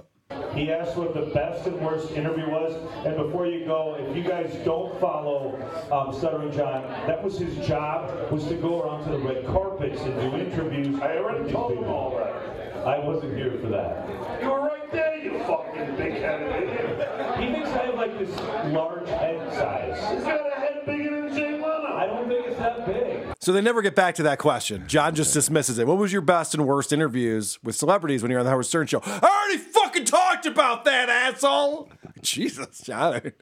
He 0.54 0.70
asked 0.70 0.96
what 0.96 1.14
the 1.14 1.32
best 1.32 1.66
and 1.66 1.80
worst 1.80 2.10
interview 2.12 2.50
was. 2.50 2.74
And 3.06 3.16
before 3.16 3.46
you 3.46 3.64
go, 3.64 3.96
if 3.98 4.14
you 4.14 4.22
guys 4.22 4.52
don't 4.64 4.98
follow 5.00 5.56
um, 5.90 6.12
Stuttering 6.12 6.52
John, 6.52 6.82
that 7.06 7.22
was 7.22 7.38
his 7.38 7.66
job, 7.66 8.30
was 8.30 8.46
to 8.48 8.54
go 8.56 8.82
around 8.82 9.04
to 9.04 9.12
the 9.12 9.18
red 9.18 9.46
carpets 9.46 10.00
and 10.02 10.14
do 10.20 10.36
interviews. 10.36 11.00
I 11.00 11.16
already 11.16 11.50
told 11.50 11.78
him 11.78 11.84
all 11.84 12.16
that. 12.18 12.86
I 12.86 12.98
wasn't 12.98 13.36
here 13.36 13.56
for 13.60 13.68
that. 13.68 14.42
You 14.42 14.50
were 14.50 14.60
right 14.60 14.90
there, 14.92 15.16
you 15.16 15.38
fucking 15.44 15.96
big-headed 15.96 16.62
idiot. 16.62 17.38
He 17.38 17.52
thinks 17.52 17.68
I 17.70 17.86
have 17.86 17.94
like 17.94 18.18
this 18.18 18.36
large 18.72 19.08
head 19.08 19.52
size. 19.54 20.14
He's 20.14 20.24
got 20.24 20.46
a 20.46 20.60
head 20.60 20.86
bigger 20.86 21.22
than 21.22 21.36
Jay 21.36 21.52
Leno. 21.52 21.96
I 21.96 22.06
don't 22.06 22.28
think 22.28 22.46
it's 22.46 22.58
that 22.58 22.86
big. 22.86 23.34
So 23.40 23.52
they 23.52 23.60
never 23.60 23.80
get 23.82 23.94
back 23.94 24.16
to 24.16 24.24
that 24.24 24.38
question. 24.38 24.84
John 24.88 25.14
just 25.14 25.32
dismisses 25.32 25.78
it. 25.78 25.86
What 25.86 25.96
was 25.96 26.12
your 26.12 26.22
best 26.22 26.54
and 26.54 26.66
worst 26.66 26.92
interviews 26.92 27.58
with 27.62 27.76
celebrities 27.76 28.22
when 28.22 28.30
you 28.30 28.36
were 28.36 28.40
on 28.40 28.44
the 28.44 28.50
Howard 28.50 28.66
Stern 28.66 28.86
show? 28.86 29.00
I 29.04 29.20
already 29.20 29.58
fucking 29.58 29.77
talked 30.10 30.46
about 30.46 30.84
that, 30.84 31.08
asshole. 31.08 31.90
Jesus, 32.22 32.80
John. 32.80 33.32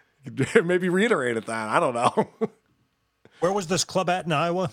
Maybe 0.64 0.88
reiterated 0.88 1.46
that. 1.46 1.68
I 1.68 1.80
don't 1.80 1.94
know. 1.94 2.28
Where 3.40 3.52
was 3.52 3.66
this 3.66 3.84
club 3.84 4.08
at 4.08 4.24
in 4.24 4.32
Iowa? 4.32 4.70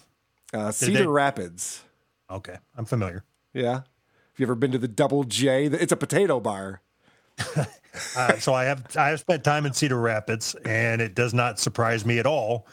Uh, 0.54 0.72
Cedar 0.72 1.00
they- 1.00 1.08
Rapids. 1.08 1.84
Okay, 2.30 2.58
I'm 2.78 2.86
familiar. 2.86 3.24
Yeah. 3.54 3.74
Have 3.74 3.84
you 4.38 4.46
ever 4.46 4.56
been 4.56 4.72
to 4.72 4.78
the 4.78 4.88
Double 4.88 5.24
J? 5.24 5.66
It's 5.66 5.92
a 5.92 5.98
potato 5.98 6.40
bar. 6.40 6.82
Uh, 8.16 8.38
so 8.38 8.54
I 8.54 8.66
have 8.66 8.86
I 8.96 9.10
have 9.10 9.20
spent 9.20 9.44
time 9.44 9.66
in 9.66 9.74
Cedar 9.74 10.00
Rapids, 10.00 10.56
and 10.64 11.02
it 11.02 11.16
does 11.16 11.34
not 11.34 11.60
surprise 11.60 12.06
me 12.06 12.20
at 12.20 12.28
all 12.28 12.68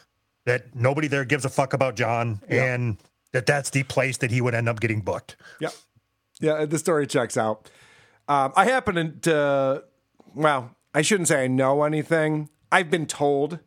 that 0.44 0.76
nobody 0.76 1.08
there 1.08 1.24
gives 1.24 1.44
a 1.46 1.48
fuck 1.48 1.72
about 1.72 1.96
John, 1.96 2.40
and 2.48 2.98
that 3.32 3.46
that's 3.46 3.70
the 3.70 3.82
place 3.84 4.18
that 4.18 4.30
he 4.30 4.42
would 4.42 4.54
end 4.54 4.68
up 4.68 4.78
getting 4.78 5.00
booked. 5.00 5.36
Yep. 5.60 5.74
Yeah, 6.40 6.64
the 6.66 6.78
story 6.78 7.06
checks 7.06 7.36
out. 7.38 7.70
Um, 8.28 8.52
I 8.56 8.64
happen 8.66 9.20
to, 9.20 9.84
well, 10.34 10.74
I 10.94 11.02
shouldn't 11.02 11.28
say 11.28 11.44
I 11.44 11.46
know 11.46 11.84
anything. 11.84 12.48
I've 12.72 12.90
been 12.90 13.06
told 13.06 13.60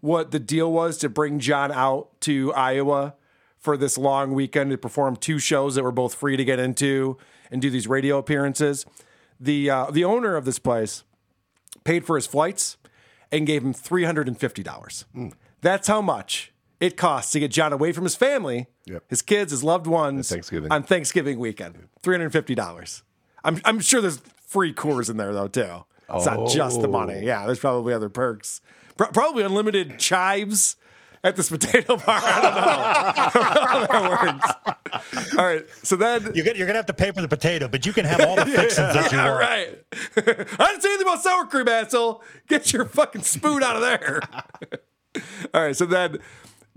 what 0.00 0.32
the 0.32 0.40
deal 0.40 0.72
was 0.72 0.96
to 0.98 1.08
bring 1.08 1.38
John 1.38 1.70
out 1.70 2.20
to 2.22 2.52
Iowa 2.54 3.14
for 3.56 3.76
this 3.76 3.96
long 3.96 4.34
weekend 4.34 4.70
to 4.72 4.78
perform 4.78 5.14
two 5.14 5.38
shows 5.38 5.76
that 5.76 5.84
were 5.84 5.92
both 5.92 6.14
free 6.14 6.36
to 6.36 6.44
get 6.44 6.58
into 6.58 7.16
and 7.52 7.62
do 7.62 7.70
these 7.70 7.86
radio 7.86 8.18
appearances. 8.18 8.84
The 9.38 9.70
uh, 9.70 9.90
the 9.92 10.02
owner 10.04 10.34
of 10.34 10.44
this 10.44 10.58
place 10.58 11.04
paid 11.84 12.04
for 12.04 12.16
his 12.16 12.26
flights 12.26 12.78
and 13.30 13.46
gave 13.46 13.62
him 13.62 13.72
three 13.72 14.02
hundred 14.04 14.26
and 14.26 14.36
fifty 14.38 14.62
dollars. 14.64 15.04
That's 15.60 15.86
how 15.86 16.02
much 16.02 16.52
it 16.80 16.96
costs 16.96 17.30
to 17.32 17.40
get 17.40 17.50
John 17.52 17.72
away 17.72 17.92
from 17.92 18.04
his 18.04 18.16
family, 18.16 18.66
his 19.08 19.22
kids, 19.22 19.52
his 19.52 19.62
loved 19.62 19.86
ones, 19.86 20.28
Thanksgiving. 20.30 20.72
on 20.72 20.82
Thanksgiving 20.82 21.38
weekend. 21.38 21.88
Three 22.02 22.14
hundred 22.14 22.24
and 22.24 22.32
fifty 22.32 22.54
dollars. 22.56 23.02
I'm 23.44 23.60
I'm 23.64 23.80
sure 23.80 24.00
there's 24.00 24.18
free 24.46 24.72
Coors 24.74 25.08
in 25.10 25.16
there 25.16 25.32
though 25.32 25.48
too. 25.48 25.84
It's 26.12 26.26
not 26.26 26.48
just 26.48 26.80
the 26.82 26.88
money. 26.88 27.14
Oh. 27.18 27.20
Yeah, 27.20 27.46
there's 27.46 27.60
probably 27.60 27.94
other 27.94 28.08
perks. 28.08 28.60
Pro- 28.96 29.08
probably 29.12 29.44
unlimited 29.44 29.98
chives 29.98 30.76
at 31.22 31.36
this 31.36 31.48
potato 31.50 31.96
bar. 32.06 32.20
I 32.22 32.40
don't 32.42 32.54
know 32.54 33.86
how 33.86 33.86
that 34.10 34.10
works. 35.20 35.36
All 35.38 35.44
right, 35.44 35.64
so 35.82 35.94
then 35.96 36.32
you're 36.34 36.44
gonna, 36.44 36.58
you're 36.58 36.66
gonna 36.66 36.78
have 36.78 36.86
to 36.86 36.92
pay 36.94 37.12
for 37.12 37.20
the 37.22 37.28
potato, 37.28 37.68
but 37.68 37.86
you 37.86 37.92
can 37.92 38.04
have 38.06 38.20
all 38.22 38.34
the 38.36 38.44
fixings 38.46 38.92
that 38.94 39.12
you 39.12 39.18
want. 39.18 39.38
right. 39.38 39.78
I 40.16 40.66
didn't 40.70 40.82
say 40.82 40.88
anything 40.88 41.06
about 41.06 41.22
sour 41.22 41.44
cream, 41.46 41.68
asshole. 41.68 42.22
Get 42.48 42.72
your 42.72 42.84
fucking 42.86 43.22
spoon 43.22 43.62
out 43.62 43.76
of 43.76 43.82
there. 43.82 44.20
all 45.54 45.62
right, 45.62 45.76
so 45.76 45.86
then 45.86 46.18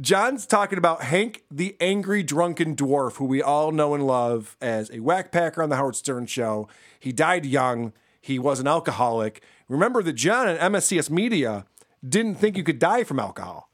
John's 0.01 0.47
talking 0.47 0.77
about 0.77 1.03
Hank, 1.03 1.43
the 1.51 1.77
angry 1.79 2.23
drunken 2.23 2.75
dwarf, 2.75 3.17
who 3.17 3.25
we 3.25 3.41
all 3.41 3.71
know 3.71 3.93
and 3.93 4.05
love 4.05 4.57
as 4.59 4.89
a 4.89 4.99
whack 4.99 5.31
packer 5.31 5.61
on 5.61 5.69
the 5.69 5.75
Howard 5.75 5.95
Stern 5.95 6.25
show. 6.25 6.67
He 6.99 7.11
died 7.11 7.45
young. 7.45 7.93
He 8.19 8.39
was 8.39 8.59
an 8.59 8.67
alcoholic. 8.67 9.43
Remember 9.69 10.01
that 10.01 10.13
John 10.13 10.47
and 10.47 10.59
MSCS 10.59 11.09
Media 11.09 11.65
didn't 12.07 12.35
think 12.35 12.57
you 12.57 12.63
could 12.63 12.79
die 12.79 13.03
from 13.03 13.19
alcohol. 13.19 13.69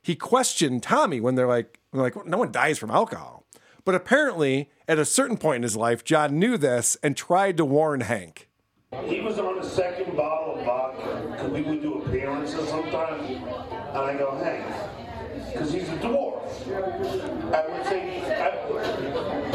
He 0.00 0.14
questioned 0.14 0.82
Tommy 0.82 1.20
when 1.20 1.34
they're 1.34 1.46
like, 1.46 1.80
when 1.90 2.02
they're 2.02 2.10
like, 2.10 2.26
no 2.26 2.38
one 2.38 2.52
dies 2.52 2.78
from 2.78 2.90
alcohol. 2.90 3.44
But 3.84 3.94
apparently, 3.94 4.70
at 4.86 4.98
a 4.98 5.04
certain 5.04 5.36
point 5.36 5.56
in 5.56 5.62
his 5.62 5.76
life, 5.76 6.04
John 6.04 6.38
knew 6.38 6.56
this 6.56 6.96
and 7.02 7.16
tried 7.16 7.56
to 7.56 7.64
warn 7.64 8.02
Hank. 8.02 8.48
He 9.04 9.20
was 9.20 9.38
on 9.38 9.60
the 9.60 9.68
second 9.68 10.16
bottle 10.16 10.56
of 10.56 10.64
vodka 10.64 11.28
because 11.32 11.50
we 11.50 11.62
would 11.62 11.82
do 11.82 12.00
appearances 12.00 12.68
sometimes. 12.68 13.28
And 13.28 13.98
I 13.98 14.16
go, 14.16 14.36
Hank, 14.36 14.64
because 15.54 15.72
he's 15.72 15.88
a 15.88 15.96
dwarf. 15.98 16.42
I 17.54 17.66
would 17.68 17.86
say, 17.86 18.20
I, 18.22 18.48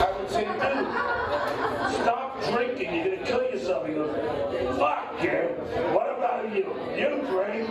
I 0.02 0.18
would 0.18 0.30
say, 0.30 0.46
dude, 0.46 1.94
stop 2.02 2.42
drinking. 2.50 2.96
You're 2.96 3.06
going 3.06 3.20
to 3.20 3.26
kill 3.26 3.44
yourself. 3.44 3.86
He 3.86 3.94
goes, 3.94 4.16
fuck 4.78 5.22
you. 5.22 5.30
What 5.94 6.18
about 6.18 6.56
you? 6.56 6.74
You 6.96 7.10
drink. 7.28 7.70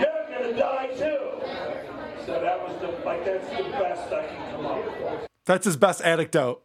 You're 0.00 0.26
going 0.30 0.54
to 0.54 0.58
die 0.58 0.86
too. 0.96 2.24
So 2.24 2.40
that 2.40 2.62
was 2.66 2.80
the, 2.80 2.88
like, 3.04 3.22
that's 3.26 3.46
the 3.50 3.62
best 3.64 4.12
I 4.12 4.26
can 4.28 4.52
come 4.56 4.66
up 4.66 4.86
with. 4.86 5.28
That's 5.44 5.66
his 5.66 5.76
best 5.76 6.00
anecdote 6.02 6.62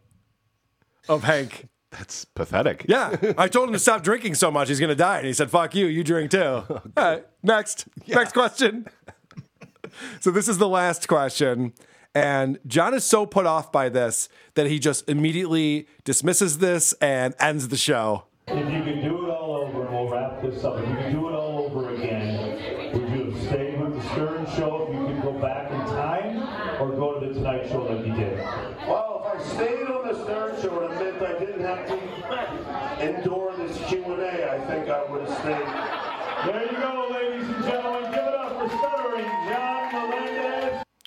of 1.09 1.25
Hank. 1.25 1.67
That's 1.91 2.23
pathetic. 2.25 2.85
Yeah. 2.87 3.33
I 3.37 3.49
told 3.49 3.67
him 3.67 3.73
to 3.73 3.79
stop 3.79 4.03
drinking 4.03 4.35
so 4.35 4.51
much 4.51 4.69
he's 4.69 4.79
going 4.79 4.89
to 4.89 4.95
die. 4.95 5.17
And 5.17 5.27
he 5.27 5.33
said, 5.33 5.51
fuck 5.51 5.75
you. 5.75 5.87
You 5.87 6.03
drink 6.05 6.31
too. 6.31 6.37
Oh, 6.69 6.81
All 6.95 7.03
right. 7.03 7.25
Next. 7.43 7.87
Next 8.07 8.31
question. 8.31 8.87
So 10.19 10.31
this 10.31 10.47
is 10.47 10.57
the 10.57 10.67
last 10.67 11.07
question. 11.07 11.73
And 12.15 12.57
John 12.65 12.93
is 12.93 13.03
so 13.03 13.25
put 13.25 13.45
off 13.45 13.71
by 13.71 13.89
this 13.89 14.27
that 14.55 14.67
he 14.67 14.79
just 14.79 15.07
immediately 15.07 15.87
dismisses 16.03 16.57
this 16.57 16.93
and 16.93 17.35
ends 17.39 17.67
the 17.67 17.77
show. 17.77 18.23
If 18.47 18.71
you 18.71 18.81
could 18.81 19.01
do 19.03 19.25
it 19.25 19.29
all 19.29 19.55
over, 19.55 19.85
and 19.85 19.93
we'll 19.93 20.09
wrap 20.09 20.41
this 20.41 20.63
up. 20.63 20.79
If 20.79 20.87
you 20.89 20.95
could 20.95 21.11
do 21.11 21.29
it 21.29 21.33
all 21.33 21.65
over 21.65 21.93
again, 21.93 22.93
would 22.93 23.09
you 23.11 23.31
have 23.31 23.43
stayed 23.43 23.79
with 23.79 23.95
the 23.95 24.09
Stern 24.09 24.45
Show 24.55 24.87
if 24.87 24.95
you 24.95 25.05
could 25.05 25.21
go 25.21 25.33
back 25.33 25.69
in 25.69 25.79
time, 25.79 26.81
or 26.81 26.95
go 26.95 27.19
to 27.19 27.27
the 27.27 27.33
Tonight 27.33 27.67
Show 27.67 27.83
like 27.83 28.05
you 28.07 28.13
did? 28.13 28.37
Well, 28.87 29.31
if 29.35 29.41
I 29.41 29.53
stayed 29.53 29.87
on 29.87 30.07
the 30.07 30.23
Stern 30.23 30.61
Show, 30.61 30.85
it 30.85 30.91
meant 30.97 31.21
I 31.21 31.37
didn't 31.37 31.61
have 31.61 31.85
to 31.87 31.97
endure 33.05 33.55
this 33.57 33.77
Q&A. 33.89 34.49
I 34.49 34.59
think 34.65 34.89
I 34.89 35.03
would 35.11 35.27
have 35.27 35.37
stayed. 35.39 35.67
There 36.45 36.71
you 36.71 36.76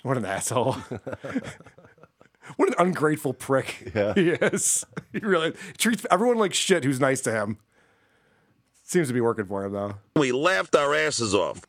What 0.03 0.17
an 0.17 0.25
asshole. 0.25 0.73
what 2.55 2.69
an 2.69 2.75
ungrateful 2.79 3.33
prick 3.33 3.91
Yeah. 3.93 4.13
he 4.15 4.29
is. 4.31 4.85
He 5.13 5.19
really 5.19 5.53
treats 5.77 6.05
everyone 6.09 6.37
like 6.37 6.53
shit 6.53 6.83
who's 6.83 6.99
nice 6.99 7.21
to 7.21 7.31
him. 7.31 7.57
Seems 8.83 9.07
to 9.07 9.13
be 9.13 9.21
working 9.21 9.45
for 9.45 9.63
him, 9.63 9.71
though. 9.73 9.95
We 10.15 10.31
laughed 10.31 10.75
our 10.75 10.93
asses 10.93 11.33
off. 11.33 11.61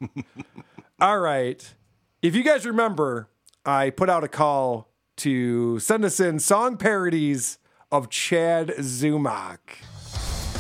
All 1.01 1.21
right. 1.21 1.75
If 2.21 2.35
you 2.35 2.43
guys 2.43 2.67
remember, 2.67 3.29
I 3.65 3.91
put 3.91 4.11
out 4.11 4.25
a 4.25 4.29
call 4.29 4.89
to 5.19 5.79
send 5.79 6.05
us 6.05 6.19
in 6.19 6.39
song 6.41 6.77
parodies 6.77 7.59
of 7.93 8.09
Chad 8.09 8.69
Zumock. 8.79 9.59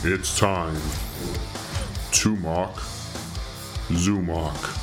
It's 0.05 0.39
time 0.39 0.77
to 2.13 2.37
mock 2.37 2.77
Zumock. 3.89 4.82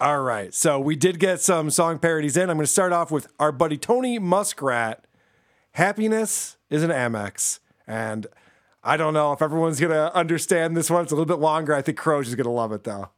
All 0.00 0.20
right. 0.20 0.52
So 0.52 0.78
we 0.78 0.94
did 0.94 1.18
get 1.18 1.40
some 1.40 1.70
song 1.70 1.98
parodies 1.98 2.36
in. 2.36 2.50
I'm 2.50 2.56
going 2.56 2.66
to 2.66 2.70
start 2.72 2.92
off 2.92 3.10
with 3.10 3.28
our 3.38 3.50
buddy 3.50 3.78
Tony 3.78 4.18
Muskrat. 4.18 5.06
Happiness 5.72 6.56
is 6.68 6.82
an 6.82 6.90
Amex. 6.90 7.60
And 7.86 8.26
I 8.84 8.96
don't 8.96 9.14
know 9.14 9.32
if 9.32 9.40
everyone's 9.40 9.80
going 9.80 9.92
to 9.92 10.14
understand 10.14 10.76
this 10.76 10.90
one. 10.90 11.02
It's 11.02 11.12
a 11.12 11.14
little 11.14 11.26
bit 11.26 11.40
longer. 11.40 11.74
I 11.74 11.80
think 11.80 11.98
Croge 11.98 12.26
is 12.26 12.34
going 12.34 12.44
to 12.44 12.50
love 12.50 12.72
it, 12.72 12.84
though. 12.84 13.10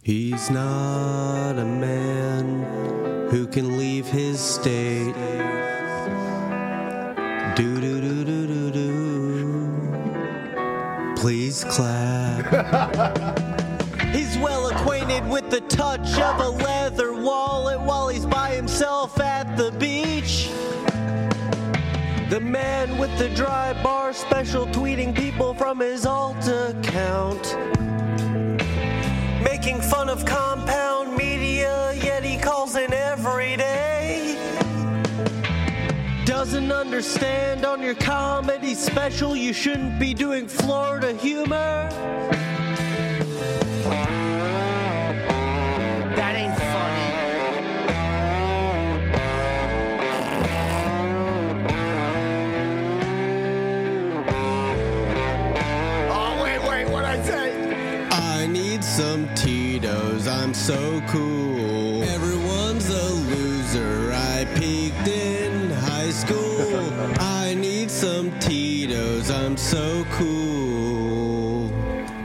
He's 0.00 0.48
not 0.48 1.58
a 1.58 1.64
man 1.64 3.28
who 3.28 3.46
can 3.46 3.76
leave 3.76 4.06
his 4.06 4.40
state. 4.40 5.12
Do 7.56 7.80
do 7.80 7.97
Please 11.18 11.64
clap. 11.64 12.46
He's 14.14 14.38
well 14.38 14.68
acquainted 14.68 15.28
with 15.28 15.50
the 15.50 15.62
touch 15.62 16.16
of 16.16 16.40
a 16.40 16.48
leather 16.48 17.12
wallet 17.12 17.80
while 17.80 18.06
he's 18.06 18.24
by 18.24 18.50
himself 18.50 19.20
at 19.20 19.56
the 19.56 19.72
beach. 19.72 20.48
The 22.30 22.38
man 22.38 22.96
with 22.98 23.18
the 23.18 23.30
dry 23.30 23.72
bar 23.82 24.12
special 24.12 24.66
tweeting 24.68 25.12
people 25.12 25.54
from 25.54 25.80
his 25.80 26.06
alt 26.06 26.46
account. 26.46 27.56
Making 29.42 29.80
fun 29.80 30.08
of 30.08 30.24
compound 30.24 31.16
media, 31.16 31.94
yet 31.94 32.22
he 32.24 32.38
calls 32.38 32.76
in 32.76 32.92
every 32.92 33.56
day. 33.56 34.57
Doesn't 36.38 36.70
understand 36.70 37.64
on 37.66 37.82
your 37.82 37.96
comedy 37.96 38.72
special, 38.72 39.34
you 39.34 39.52
shouldn't 39.52 39.98
be 39.98 40.14
doing 40.14 40.46
Florida 40.46 41.12
humor. 41.12 41.90
That 46.14 46.36
ain't 46.36 46.56
funny. 46.56 47.08
Oh, 56.08 56.40
wait, 56.40 56.60
wait, 56.68 56.88
what 56.88 57.04
I 57.04 57.20
say? 57.24 58.06
I 58.12 58.46
need 58.46 58.84
some 58.84 59.28
Tito's, 59.34 60.28
I'm 60.28 60.54
so 60.54 61.02
cool. 61.08 61.47
So 69.58 70.06
cool. 70.12 71.68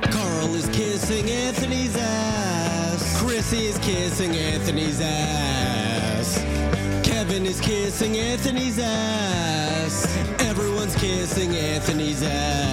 Carl 0.03 0.53
is 0.53 0.69
kissing 0.69 1.31
Anthony's 1.31 1.97
ass. 1.97 3.19
Chrissie 3.19 3.65
is 3.65 3.77
kissing 3.79 4.35
Anthony's 4.35 5.01
ass. 5.01 6.37
Kevin 7.03 7.47
is 7.47 7.59
kissing 7.59 8.17
Anthony's 8.17 8.77
ass. 8.77 10.05
Everyone's 10.41 10.95
kissing 10.95 11.55
Anthony's 11.55 12.21
ass. 12.21 12.72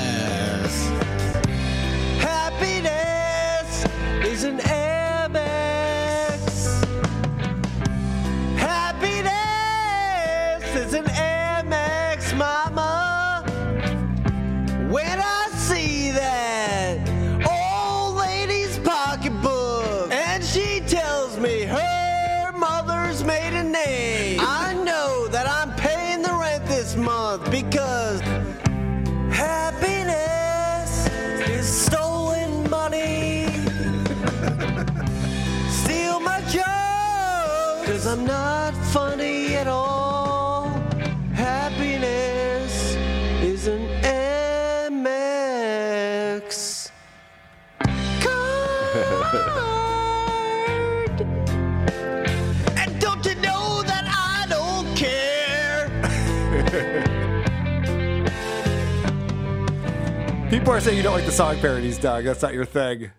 People 60.71 60.79
are 60.79 60.83
saying 60.83 60.99
you 60.99 61.03
don't 61.03 61.15
like 61.15 61.27
the 61.27 61.33
song 61.33 61.59
parodies, 61.59 61.99
Doug. 61.99 62.23
That's 62.23 62.43
not 62.43 62.55
your 62.55 62.65
thing. 62.65 63.11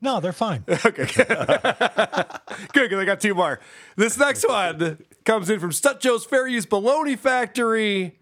No, 0.00 0.18
they're 0.18 0.32
fine. 0.32 0.64
okay. 0.68 1.04
Good, 1.14 2.90
because 2.90 2.98
I 2.98 3.04
got 3.04 3.20
two 3.20 3.36
more. 3.36 3.60
This 3.94 4.18
next 4.18 4.44
one 4.48 4.98
comes 5.24 5.48
in 5.48 5.60
from 5.60 5.70
Stut 5.70 6.00
Joe's 6.00 6.24
Fair 6.24 6.48
Use 6.48 6.66
Baloney 6.66 7.16
Factory. 7.16 8.18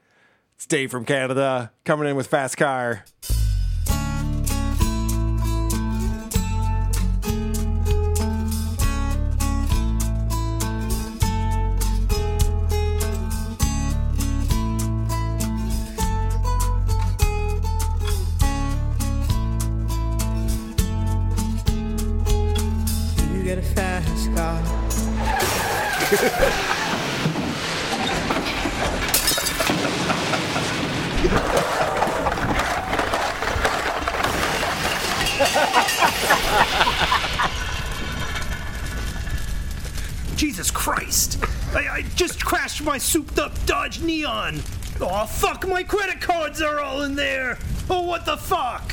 It's 0.57 0.67
Dave 0.67 0.91
from 0.91 1.07
Canada 1.07 1.73
coming 1.87 2.07
in 2.07 2.17
with 2.17 2.27
Fast 2.27 2.59
Car. 2.59 3.03
Fuck, 45.31 45.67
my 45.67 45.83
credit 45.83 46.21
cards 46.21 46.61
are 46.61 46.81
all 46.81 47.03
in 47.03 47.15
there! 47.15 47.59
Oh, 47.89 48.03
what 48.03 48.27
the 48.27 48.37
fuck? 48.37 48.91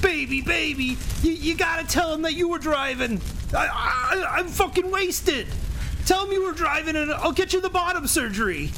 Baby, 0.00 0.40
baby, 0.40 0.96
you, 1.22 1.32
you 1.32 1.54
gotta 1.56 1.86
tell 1.86 2.14
him 2.14 2.22
that 2.22 2.34
you 2.34 2.48
were 2.48 2.58
driving! 2.58 3.20
I, 3.54 3.66
I, 3.66 4.38
I'm 4.38 4.48
fucking 4.48 4.90
wasted! 4.90 5.46
Tell 6.06 6.24
him 6.24 6.32
you 6.32 6.44
were 6.44 6.52
driving 6.52 6.96
and 6.96 7.12
I'll 7.12 7.32
get 7.32 7.52
you 7.52 7.60
the 7.60 7.70
bottom 7.70 8.06
surgery! 8.06 8.70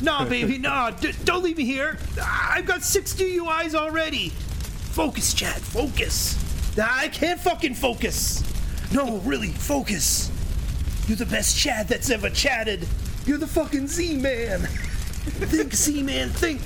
Nah, 0.00 0.24
baby, 0.28 0.58
nah, 0.58 0.90
d- 0.90 1.12
don't 1.24 1.42
leave 1.42 1.58
me 1.58 1.64
here! 1.64 1.98
I've 2.22 2.66
got 2.66 2.82
six 2.82 3.14
DUIs 3.14 3.74
already! 3.74 4.30
Focus, 4.30 5.34
Chad, 5.34 5.60
focus! 5.60 6.36
I 6.80 7.08
can't 7.08 7.40
fucking 7.40 7.74
focus! 7.74 8.42
No, 8.92 9.18
really, 9.18 9.48
focus! 9.48 10.30
You're 11.08 11.16
the 11.16 11.26
best 11.26 11.56
Chad 11.56 11.88
that's 11.88 12.10
ever 12.10 12.30
chatted. 12.30 12.86
You're 13.26 13.38
the 13.38 13.46
fucking 13.46 13.88
Z-Man. 13.88 14.68
think, 15.30 15.74
Z-Man, 15.74 16.30
think. 16.30 16.60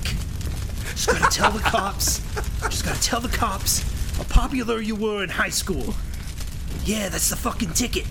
Just 0.91 1.07
gotta 1.07 1.35
tell 1.35 1.51
the 1.51 1.59
cops. 1.59 2.19
Just 2.63 2.85
gotta 2.85 3.01
tell 3.01 3.19
the 3.19 3.29
cops 3.29 3.81
how 4.17 4.23
popular 4.23 4.79
you 4.79 4.95
were 4.95 5.23
in 5.23 5.29
high 5.29 5.49
school. 5.49 5.93
Yeah, 6.85 7.09
that's 7.09 7.29
the 7.29 7.35
fucking 7.35 7.73
ticket. 7.73 8.05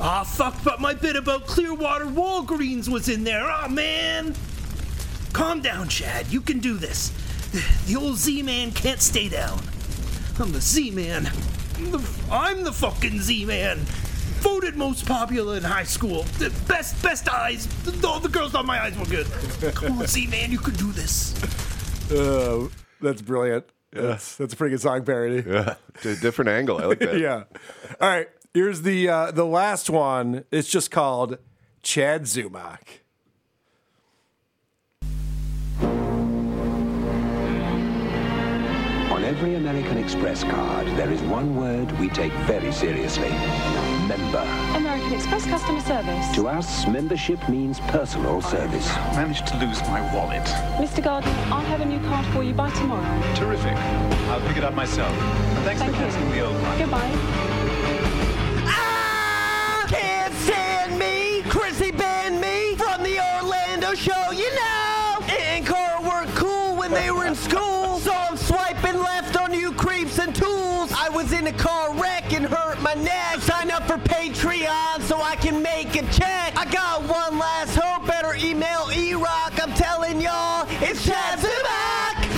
Aw, 0.00 0.24
fuck, 0.24 0.62
but 0.64 0.80
my 0.80 0.94
bit 0.94 1.16
about 1.16 1.46
Clearwater 1.46 2.06
Walgreens 2.06 2.88
was 2.88 3.08
in 3.08 3.24
there. 3.24 3.44
Aw, 3.44 3.68
man. 3.68 4.34
Calm 5.32 5.60
down, 5.60 5.88
Chad. 5.88 6.32
You 6.32 6.40
can 6.40 6.58
do 6.58 6.76
this. 6.76 7.12
The 7.86 7.96
old 7.96 8.16
Z-Man 8.16 8.72
can't 8.72 9.00
stay 9.00 9.28
down. 9.28 9.60
I'm 10.38 10.52
the 10.52 10.60
Z-Man. 10.60 11.30
I'm 11.76 11.90
the, 11.90 12.10
I'm 12.30 12.64
the 12.64 12.72
fucking 12.72 13.20
Z-Man. 13.20 13.80
Voted 14.40 14.76
most 14.76 15.06
popular 15.06 15.56
in 15.56 15.62
high 15.62 15.84
school. 15.84 16.22
The 16.38 16.50
best, 16.66 17.02
best 17.02 17.28
eyes. 17.28 17.68
All 18.04 18.20
the 18.20 18.28
girls 18.28 18.54
on 18.54 18.66
my 18.66 18.82
eyes 18.82 18.96
were 18.98 19.04
good. 19.06 19.26
Come 19.74 19.98
on, 19.98 20.06
see, 20.06 20.26
man, 20.26 20.50
you 20.50 20.58
can 20.58 20.74
do 20.74 20.92
this. 20.92 21.34
Oh, 22.12 22.70
that's 23.00 23.22
brilliant. 23.22 23.66
That's, 23.92 24.36
that's 24.36 24.54
a 24.54 24.56
pretty 24.56 24.74
good 24.74 24.80
song 24.82 25.04
parody. 25.04 25.42
Yeah, 25.48 25.74
a 26.04 26.16
different 26.16 26.50
angle. 26.50 26.78
I 26.80 26.84
like 26.86 27.00
that. 27.00 27.18
yeah. 27.20 27.44
All 28.00 28.08
right. 28.08 28.28
Here's 28.52 28.82
the 28.82 29.08
uh, 29.08 29.30
the 29.30 29.46
last 29.46 29.88
one. 29.88 30.44
It's 30.50 30.68
just 30.68 30.90
called 30.90 31.38
Chad 31.82 32.22
Zumock. 32.22 32.80
On 39.12 39.24
every 39.24 39.54
American 39.54 39.98
Express 39.98 40.42
card, 40.42 40.86
there 40.88 41.10
is 41.10 41.20
one 41.22 41.54
word 41.54 41.90
we 42.00 42.08
take 42.08 42.32
very 42.48 42.72
seriously. 42.72 43.30
Member. 44.10 44.44
American 44.74 45.12
Express 45.12 45.46
customer 45.46 45.80
service. 45.80 46.34
To 46.34 46.48
us, 46.48 46.84
membership 46.88 47.48
means 47.48 47.78
personal 47.78 48.42
service. 48.42 48.88
managed 49.14 49.46
to 49.46 49.56
lose 49.58 49.80
my 49.82 50.00
wallet. 50.12 50.42
Mr. 50.82 51.00
Gardner, 51.00 51.30
I'll 51.46 51.60
have 51.60 51.80
a 51.80 51.84
new 51.84 52.00
card 52.00 52.26
for 52.34 52.42
you 52.42 52.52
by 52.52 52.70
tomorrow. 52.70 53.34
Terrific. 53.36 53.76
I'll 54.28 54.40
pick 54.48 54.56
it 54.56 54.64
up 54.64 54.74
myself. 54.74 55.12
And 55.12 55.64
thanks 55.64 55.80
Thank 55.80 55.94
for 55.94 56.02
you. 56.02 56.08
canceling 56.10 56.30
the 56.32 56.40
old 56.44 56.60
one. 56.60 56.76
Goodbye. 56.78 57.12
Ah, 58.66 59.86
can't 59.88 60.34
stand 60.34 60.98
me, 60.98 61.42
Chrissie 61.48 61.92
banned 61.92 62.40
me 62.40 62.74
from 62.74 63.04
the 63.04 63.20
Orlando 63.36 63.94
show, 63.94 64.32
you 64.32 64.52
know. 64.56 65.18
And 65.38 65.64
Carl 65.64 66.02
weren't 66.02 66.34
cool 66.34 66.74
when 66.74 66.90
they 66.90 67.12
were 67.12 67.26
in 67.26 67.36
school, 67.36 68.00
so 68.00 68.10
I'm 68.12 68.36
swiping 68.36 68.98
left 68.98 69.29
creeps 70.10 70.26
and 70.26 70.34
tools. 70.34 70.92
I 70.92 71.08
was 71.08 71.32
in 71.32 71.46
a 71.46 71.52
car 71.52 71.94
wreck 71.94 72.32
and 72.32 72.46
hurt 72.46 72.80
my 72.80 72.94
neck. 72.94 73.38
Sign 73.40 73.70
up 73.70 73.84
for 73.84 73.98
Patreon 73.98 75.02
so 75.02 75.20
I 75.20 75.36
can 75.36 75.62
make 75.62 75.94
a 75.96 76.02
check. 76.12 76.56
I 76.56 76.64
got 76.70 77.02
one 77.02 77.38
last 77.38 77.76
hope, 77.76 78.06
better 78.06 78.34
email 78.34 78.88
E-Rock. 78.94 79.58
I'm 79.62 79.74
telling 79.74 80.20
y'all, 80.20 80.66
it's 80.80 81.04
Chad 81.04 81.38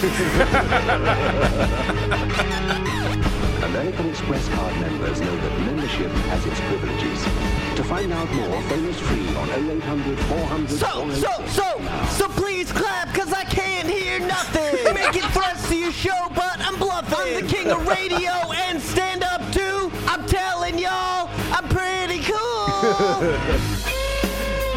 American 3.62 4.08
Express 4.08 4.48
card 4.48 4.74
members 4.80 5.20
know 5.20 5.36
that 5.36 5.60
membership 5.60 6.10
has 6.10 6.44
its 6.46 6.60
privileges. 6.60 7.61
To 7.76 7.84
find 7.84 8.12
out 8.12 8.30
more, 8.34 8.60
phone 8.62 8.86
us 8.88 9.00
free 9.00 9.34
on 9.36 9.48
0800 9.48 10.18
400 10.18 10.70
So, 10.70 11.10
so, 11.10 11.46
so, 11.46 12.06
so 12.10 12.28
please 12.28 12.70
clap, 12.70 13.14
cause 13.14 13.32
I 13.32 13.44
can't 13.44 13.88
hear 13.88 14.18
nothing. 14.20 14.94
Making 14.94 15.22
threats 15.30 15.68
to 15.68 15.76
your 15.76 15.92
show, 15.92 16.28
but 16.34 16.60
I'm 16.60 16.76
bluffing. 16.78 17.18
I'm 17.36 17.42
the 17.42 17.48
king 17.50 17.70
of 17.70 17.86
radio 17.88 18.30
and 18.52 18.80
stand 18.80 19.22
up 19.24 19.40
too. 19.52 19.90
I'm 20.06 20.26
telling 20.26 20.78
y'all, 20.78 21.30
I'm 21.52 21.68
pretty 21.68 22.22
cool. 22.22 23.78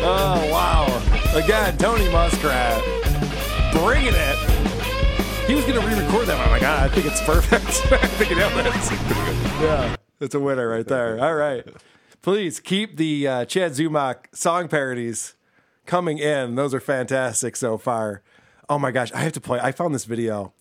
Oh 0.07 0.47
wow! 0.51 0.85
Again, 1.35 1.76
Tony 1.80 2.07
Muskrat 2.09 2.84
bringing 3.73 4.13
it. 4.13 4.38
He 5.47 5.55
was 5.55 5.65
going 5.65 5.81
to 5.81 5.88
re-record 5.88 6.27
that. 6.27 6.38
one. 6.38 6.45
I'm 6.45 6.51
like, 6.51 6.61
ah, 6.63 6.84
I 6.84 6.89
think 6.89 7.07
it's 7.07 7.22
perfect. 7.23 7.65
I 7.91 8.07
think 8.07 8.31
it 8.31 8.38
is. 8.38 8.91
yeah, 9.61 9.95
it's 10.19 10.35
a 10.35 10.39
winner 10.39 10.67
right 10.69 10.85
there. 10.85 11.19
All 11.19 11.34
right, 11.34 11.65
please 12.26 12.60
keep 12.60 12.97
the 12.97 13.27
uh, 13.27 13.45
Chad 13.45 13.73
Zumock 13.73 14.35
song 14.35 14.68
parodies 14.68 15.35
coming 15.85 16.18
in. 16.18 16.56
Those 16.56 16.73
are 16.73 16.80
fantastic 16.80 17.56
so 17.56 17.77
far. 17.77 18.23
Oh 18.68 18.80
my 18.80 18.89
gosh, 18.89 19.11
I 19.11 19.19
have 19.19 19.34
to 19.34 19.39
play. 19.39 19.60
I 19.61 19.72
found 19.72 19.93
this 19.93 20.06
video. 20.06 20.52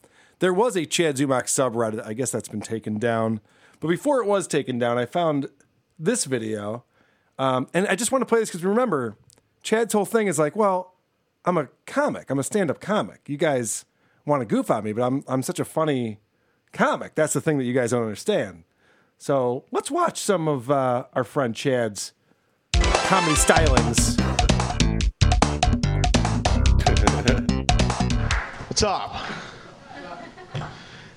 There 0.40 0.52
was 0.52 0.76
a 0.76 0.84
Chad 0.84 1.16
Zumock 1.16 1.44
subreddit. 1.44 2.06
I 2.06 2.12
guess 2.12 2.30
that's 2.30 2.48
been 2.48 2.60
taken 2.60 2.98
down. 2.98 3.40
But 3.80 3.88
before 3.88 4.20
it 4.20 4.26
was 4.26 4.46
taken 4.46 4.78
down, 4.78 4.98
I 4.98 5.06
found 5.06 5.48
this 5.98 6.26
video. 6.26 6.84
Um, 7.38 7.66
and 7.72 7.86
I 7.86 7.94
just 7.96 8.12
want 8.12 8.20
to 8.20 8.26
play 8.26 8.40
this 8.40 8.50
because 8.50 8.62
remember, 8.62 9.16
Chad's 9.62 9.94
whole 9.94 10.04
thing 10.04 10.26
is 10.26 10.38
like, 10.38 10.54
well, 10.54 10.92
I'm 11.46 11.56
a 11.56 11.68
comic. 11.86 12.28
I'm 12.28 12.38
a 12.38 12.44
stand-up 12.44 12.78
comic. 12.78 13.22
You 13.26 13.38
guys 13.38 13.86
want 14.26 14.42
to 14.42 14.44
goof 14.44 14.70
on 14.70 14.84
me, 14.84 14.92
but 14.92 15.02
I'm 15.02 15.24
I'm 15.26 15.42
such 15.42 15.60
a 15.60 15.64
funny 15.64 16.18
comic. 16.74 17.14
That's 17.14 17.32
the 17.32 17.40
thing 17.40 17.56
that 17.56 17.64
you 17.64 17.72
guys 17.72 17.92
don't 17.92 18.02
understand. 18.02 18.64
So 19.24 19.64
let's 19.72 19.90
watch 19.90 20.20
some 20.20 20.48
of 20.48 20.70
uh, 20.70 21.04
our 21.14 21.24
friend 21.24 21.56
Chad's 21.56 22.12
comedy 22.74 23.36
stylings. 23.36 24.20
What's 28.68 28.82
up? 28.82 29.16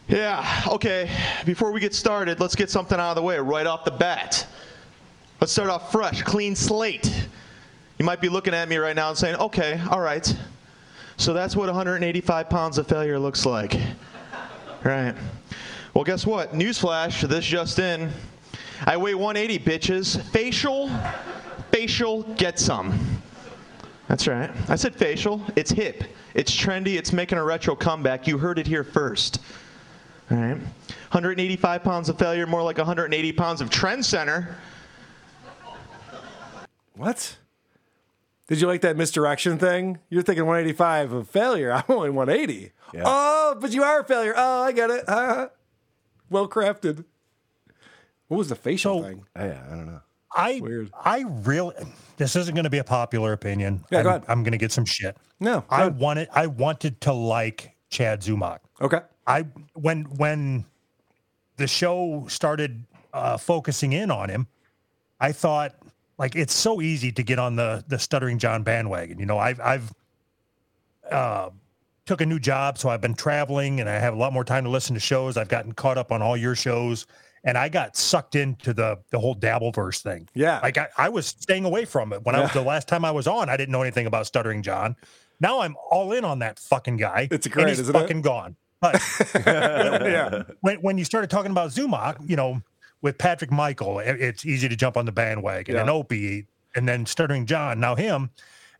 Yeah, 0.07 0.63
okay. 0.69 1.11
Before 1.45 1.73
we 1.73 1.81
get 1.81 1.93
started, 1.93 2.39
let's 2.39 2.55
get 2.55 2.69
something 2.69 2.97
out 2.97 3.09
of 3.09 3.15
the 3.17 3.23
way 3.23 3.39
right 3.39 3.67
off 3.67 3.83
the 3.83 3.91
bat. 3.91 4.47
Let's 5.41 5.51
start 5.51 5.69
off 5.69 5.91
fresh, 5.91 6.21
clean 6.21 6.55
slate. 6.55 7.27
You 7.99 8.05
might 8.05 8.21
be 8.21 8.29
looking 8.29 8.53
at 8.53 8.69
me 8.69 8.77
right 8.77 8.95
now 8.95 9.09
and 9.09 9.17
saying, 9.17 9.35
okay, 9.35 9.81
all 9.91 9.99
right. 9.99 10.33
So 11.17 11.33
that's 11.33 11.57
what 11.57 11.65
185 11.65 12.49
pounds 12.49 12.77
of 12.77 12.87
failure 12.87 13.19
looks 13.19 13.45
like. 13.45 13.75
Right. 14.81 15.13
Well, 15.97 16.03
guess 16.03 16.27
what? 16.27 16.53
Newsflash, 16.53 17.27
this 17.27 17.43
just 17.43 17.79
in. 17.79 18.11
I 18.85 18.97
weigh 18.97 19.15
180, 19.15 19.57
bitches. 19.65 20.21
Facial, 20.25 20.91
facial, 21.71 22.21
get 22.35 22.59
some. 22.59 23.19
That's 24.07 24.27
right. 24.27 24.51
I 24.69 24.75
said 24.75 24.95
facial. 24.95 25.41
It's 25.55 25.71
hip. 25.71 26.03
It's 26.35 26.55
trendy. 26.55 26.99
It's 26.99 27.11
making 27.11 27.39
a 27.39 27.43
retro 27.43 27.75
comeback. 27.75 28.27
You 28.27 28.37
heard 28.37 28.59
it 28.59 28.67
here 28.67 28.83
first. 28.83 29.39
All 30.29 30.37
right. 30.37 30.57
185 30.57 31.83
pounds 31.83 32.09
of 32.09 32.19
failure, 32.19 32.45
more 32.45 32.61
like 32.61 32.77
180 32.77 33.31
pounds 33.31 33.59
of 33.59 33.71
trend 33.71 34.05
center. 34.05 34.55
What? 36.93 37.37
Did 38.47 38.61
you 38.61 38.67
like 38.67 38.81
that 38.81 38.97
misdirection 38.97 39.57
thing? 39.57 39.97
You're 40.11 40.21
thinking 40.21 40.45
185 40.45 41.13
of 41.13 41.27
failure. 41.27 41.73
I'm 41.73 41.83
only 41.89 42.11
180. 42.11 42.71
Oh, 43.03 43.57
but 43.59 43.71
you 43.71 43.83
are 43.83 44.01
a 44.01 44.03
failure. 44.03 44.35
Oh, 44.37 44.61
I 44.61 44.71
get 44.73 44.91
it. 44.91 45.09
Uh, 45.09 45.47
well 46.29 46.47
crafted. 46.47 47.05
What 48.27 48.37
was 48.37 48.49
the 48.49 48.55
facial 48.55 49.03
thing? 49.03 49.25
Yeah, 49.35 49.63
I 49.65 49.69
don't 49.69 49.85
know. 49.85 50.01
I 50.35 50.61
I 51.03 51.25
really 51.27 51.75
this 52.17 52.35
isn't 52.35 52.53
going 52.53 52.65
to 52.65 52.69
be 52.69 52.79
a 52.79 52.83
popular 52.83 53.33
opinion. 53.33 53.83
Yeah, 53.89 53.99
I'm, 53.99 54.03
go. 54.03 54.23
I'm 54.27 54.43
going 54.43 54.51
to 54.51 54.57
get 54.57 54.71
some 54.71 54.85
shit. 54.85 55.17
No, 55.39 55.63
I 55.69 55.87
wanted 55.87 56.29
I 56.33 56.47
wanted 56.47 56.99
to 57.01 57.13
like 57.13 57.75
Chad 57.89 58.21
Zumock. 58.21 58.59
Okay. 58.81 58.99
I 59.25 59.45
when 59.73 60.03
when 60.15 60.65
the 61.57 61.67
show 61.67 62.25
started 62.29 62.83
uh, 63.13 63.37
focusing 63.37 63.93
in 63.93 64.11
on 64.11 64.29
him, 64.29 64.47
I 65.19 65.31
thought 65.31 65.75
like 66.17 66.35
it's 66.35 66.53
so 66.53 66.81
easy 66.81 67.11
to 67.11 67.23
get 67.23 67.39
on 67.39 67.55
the 67.55 67.83
the 67.87 67.97
stuttering 67.97 68.39
John 68.39 68.63
bandwagon. 68.63 69.19
You 69.19 69.25
know, 69.25 69.37
I've 69.37 69.59
I've 69.59 69.93
uh, 71.09 71.49
took 72.07 72.21
a 72.21 72.25
new 72.25 72.39
job, 72.39 72.77
so 72.77 72.89
I've 72.89 73.01
been 73.01 73.13
traveling 73.13 73.79
and 73.79 73.89
I 73.89 73.99
have 73.99 74.13
a 74.13 74.17
lot 74.17 74.33
more 74.33 74.43
time 74.43 74.63
to 74.63 74.69
listen 74.69 74.95
to 74.95 74.99
shows. 74.99 75.37
I've 75.37 75.49
gotten 75.49 75.73
caught 75.73 75.97
up 75.97 76.11
on 76.11 76.21
all 76.21 76.35
your 76.35 76.55
shows, 76.55 77.05
and 77.43 77.57
I 77.57 77.69
got 77.69 77.95
sucked 77.95 78.35
into 78.35 78.73
the 78.73 78.97
the 79.11 79.19
whole 79.19 79.35
Dabbleverse 79.35 80.01
thing. 80.01 80.27
Yeah, 80.33 80.59
like 80.63 80.77
I, 80.77 80.87
I 80.97 81.09
was 81.09 81.27
staying 81.27 81.65
away 81.65 81.85
from 81.85 82.13
it 82.13 82.23
when 82.23 82.35
I 82.35 82.41
was 82.41 82.53
the 82.53 82.61
last 82.61 82.87
time 82.87 83.05
I 83.05 83.11
was 83.11 83.27
on. 83.27 83.49
I 83.49 83.57
didn't 83.57 83.71
know 83.71 83.81
anything 83.81 84.07
about 84.07 84.25
stuttering 84.25 84.63
John. 84.63 84.95
Now 85.39 85.59
I'm 85.59 85.75
all 85.91 86.13
in 86.13 86.25
on 86.25 86.39
that 86.39 86.57
fucking 86.57 86.97
guy. 86.97 87.27
It's 87.29 87.45
and 87.45 87.53
great, 87.53 87.67
he's 87.69 87.79
isn't 87.81 87.95
it? 87.95 87.99
fucking 87.99 88.21
gone. 88.21 88.55
But 88.79 89.01
yeah. 89.35 90.43
when 90.61 90.77
when 90.77 90.97
you 90.97 91.05
started 91.05 91.29
talking 91.29 91.51
about 91.51 91.71
Zumock, 91.71 92.17
you 92.27 92.35
know, 92.35 92.61
with 93.01 93.17
Patrick 93.17 93.51
Michael, 93.51 93.99
it's 93.99 94.45
easy 94.45 94.69
to 94.69 94.75
jump 94.75 94.97
on 94.97 95.05
the 95.05 95.11
bandwagon. 95.11 95.75
Yeah. 95.75 95.81
And 95.81 95.89
Opie, 95.89 96.47
and 96.75 96.87
then 96.87 97.05
Stuttering 97.05 97.45
John, 97.45 97.79
now 97.79 97.95
him, 97.95 98.29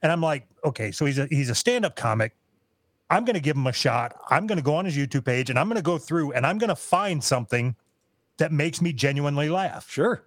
and 0.01 0.11
I'm 0.11 0.21
like, 0.21 0.47
okay, 0.63 0.91
so 0.91 1.05
he's 1.05 1.19
a 1.19 1.27
he's 1.27 1.49
a 1.49 1.55
stand 1.55 1.85
up 1.85 1.95
comic. 1.95 2.33
I'm 3.09 3.23
going 3.25 3.35
to 3.35 3.41
give 3.41 3.55
him 3.55 3.67
a 3.67 3.73
shot. 3.73 4.19
I'm 4.29 4.47
going 4.47 4.57
to 4.57 4.63
go 4.63 4.75
on 4.75 4.85
his 4.85 4.97
YouTube 4.97 5.25
page 5.25 5.49
and 5.49 5.57
I'm 5.57 5.67
going 5.67 5.77
to 5.77 5.81
go 5.81 5.97
through 5.97 6.33
and 6.33 6.45
I'm 6.45 6.57
going 6.57 6.69
to 6.69 6.75
find 6.75 7.23
something 7.23 7.75
that 8.37 8.51
makes 8.51 8.81
me 8.81 8.93
genuinely 8.93 9.49
laugh. 9.49 9.89
Sure. 9.89 10.23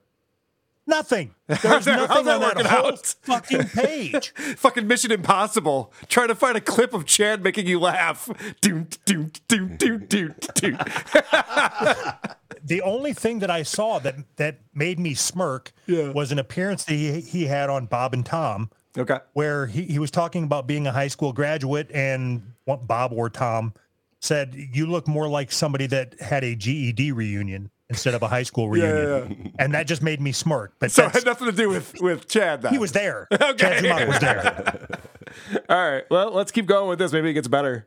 Nothing. 0.86 1.34
There's 1.46 1.86
nothing 1.86 2.24
that 2.24 2.42
on 2.42 2.56
that 2.56 2.66
whole 2.66 2.88
out? 2.88 3.14
fucking 3.22 3.68
page. 3.68 4.30
Fucking 4.56 4.88
Mission 4.88 5.12
Impossible. 5.12 5.92
Trying 6.08 6.28
to 6.28 6.34
find 6.34 6.56
a 6.56 6.60
clip 6.60 6.94
of 6.94 7.06
Chad 7.06 7.44
making 7.44 7.68
you 7.68 7.78
laugh. 7.78 8.28
Doom, 8.60 8.88
doom, 9.04 9.30
doom, 9.46 9.76
doom, 9.76 10.06
doom, 10.06 10.34
doom. 10.54 10.78
the 12.64 12.82
only 12.82 13.12
thing 13.12 13.38
that 13.38 13.50
I 13.50 13.62
saw 13.62 14.00
that 14.00 14.16
that 14.36 14.60
made 14.74 14.98
me 14.98 15.14
smirk 15.14 15.72
was 15.86 16.32
an 16.32 16.40
appearance 16.40 16.84
that 16.84 16.94
he, 16.94 17.20
he 17.20 17.44
had 17.44 17.70
on 17.70 17.86
Bob 17.86 18.12
and 18.12 18.26
Tom. 18.26 18.70
Okay. 18.98 19.18
Where 19.34 19.66
he, 19.68 19.84
he 19.84 19.98
was 20.00 20.10
talking 20.10 20.42
about 20.42 20.66
being 20.66 20.88
a 20.88 20.92
high 20.92 21.08
school 21.08 21.32
graduate 21.32 21.88
and 21.94 22.42
Bob 22.76 23.12
or 23.12 23.28
Tom 23.30 23.74
said, 24.20 24.54
you 24.54 24.86
look 24.86 25.08
more 25.08 25.28
like 25.28 25.50
somebody 25.52 25.86
that 25.88 26.20
had 26.20 26.44
a 26.44 26.54
GED 26.54 27.12
reunion 27.12 27.70
instead 27.88 28.14
of 28.14 28.22
a 28.22 28.28
high 28.28 28.42
school 28.42 28.76
Yeah, 28.76 28.84
reunion. 28.90 29.40
yeah, 29.44 29.50
And 29.58 29.74
that 29.74 29.86
just 29.86 30.02
made 30.02 30.20
me 30.20 30.30
smirk. 30.32 30.74
But 30.78 30.90
So 30.92 31.06
it 31.06 31.12
had 31.12 31.24
nothing 31.24 31.46
to 31.46 31.52
do 31.52 31.68
with, 31.68 32.00
with 32.00 32.28
Chad, 32.28 32.62
then. 32.62 32.72
he 32.72 32.78
was 32.78 32.92
there. 32.92 33.26
Okay. 33.32 33.56
Chad 33.56 33.82
Zumock 33.84 34.08
was 34.08 34.18
there. 34.20 34.88
All 35.68 35.90
right. 35.90 36.04
Well, 36.10 36.32
let's 36.32 36.52
keep 36.52 36.66
going 36.66 36.88
with 36.88 36.98
this. 36.98 37.12
Maybe 37.12 37.30
it 37.30 37.34
gets 37.34 37.48
better. 37.48 37.86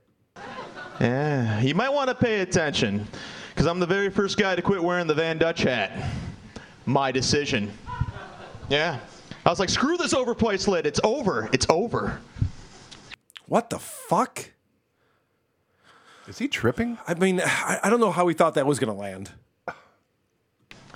Yeah, 0.99 1.60
you 1.61 1.73
might 1.76 1.89
want 1.89 2.10
to 2.10 2.15
pay 2.15 2.41
attention 2.41 3.07
because 3.49 3.65
I'm 3.65 3.80
the 3.80 3.85
very 3.88 4.10
first 4.10 4.38
guy 4.38 4.55
to 4.55 4.61
quit 4.61 4.81
wearing 4.84 5.07
the 5.07 5.14
Von 5.15 5.38
Dutch 5.38 5.64
hat. 5.64 5.91
My 6.85 7.11
decision. 7.11 7.72
Yeah. 8.69 8.99
I 9.45 9.49
was 9.49 9.60
like, 9.60 9.69
screw 9.69 9.97
this 9.97 10.14
overpriced 10.14 10.68
lid. 10.68 10.85
It's 10.85 10.99
over. 11.03 11.49
It's 11.53 11.65
over. 11.69 12.19
What 13.47 13.69
the 13.69 13.80
fuck? 13.80 14.49
Is 16.27 16.37
he 16.39 16.47
tripping? 16.47 16.97
I 17.07 17.13
mean, 17.15 17.41
I, 17.43 17.79
I 17.83 17.89
don't 17.89 17.99
know 17.99 18.11
how 18.11 18.27
he 18.27 18.33
thought 18.33 18.53
that 18.55 18.65
was 18.65 18.79
going 18.79 18.93
to 18.93 18.99
land. 18.99 19.31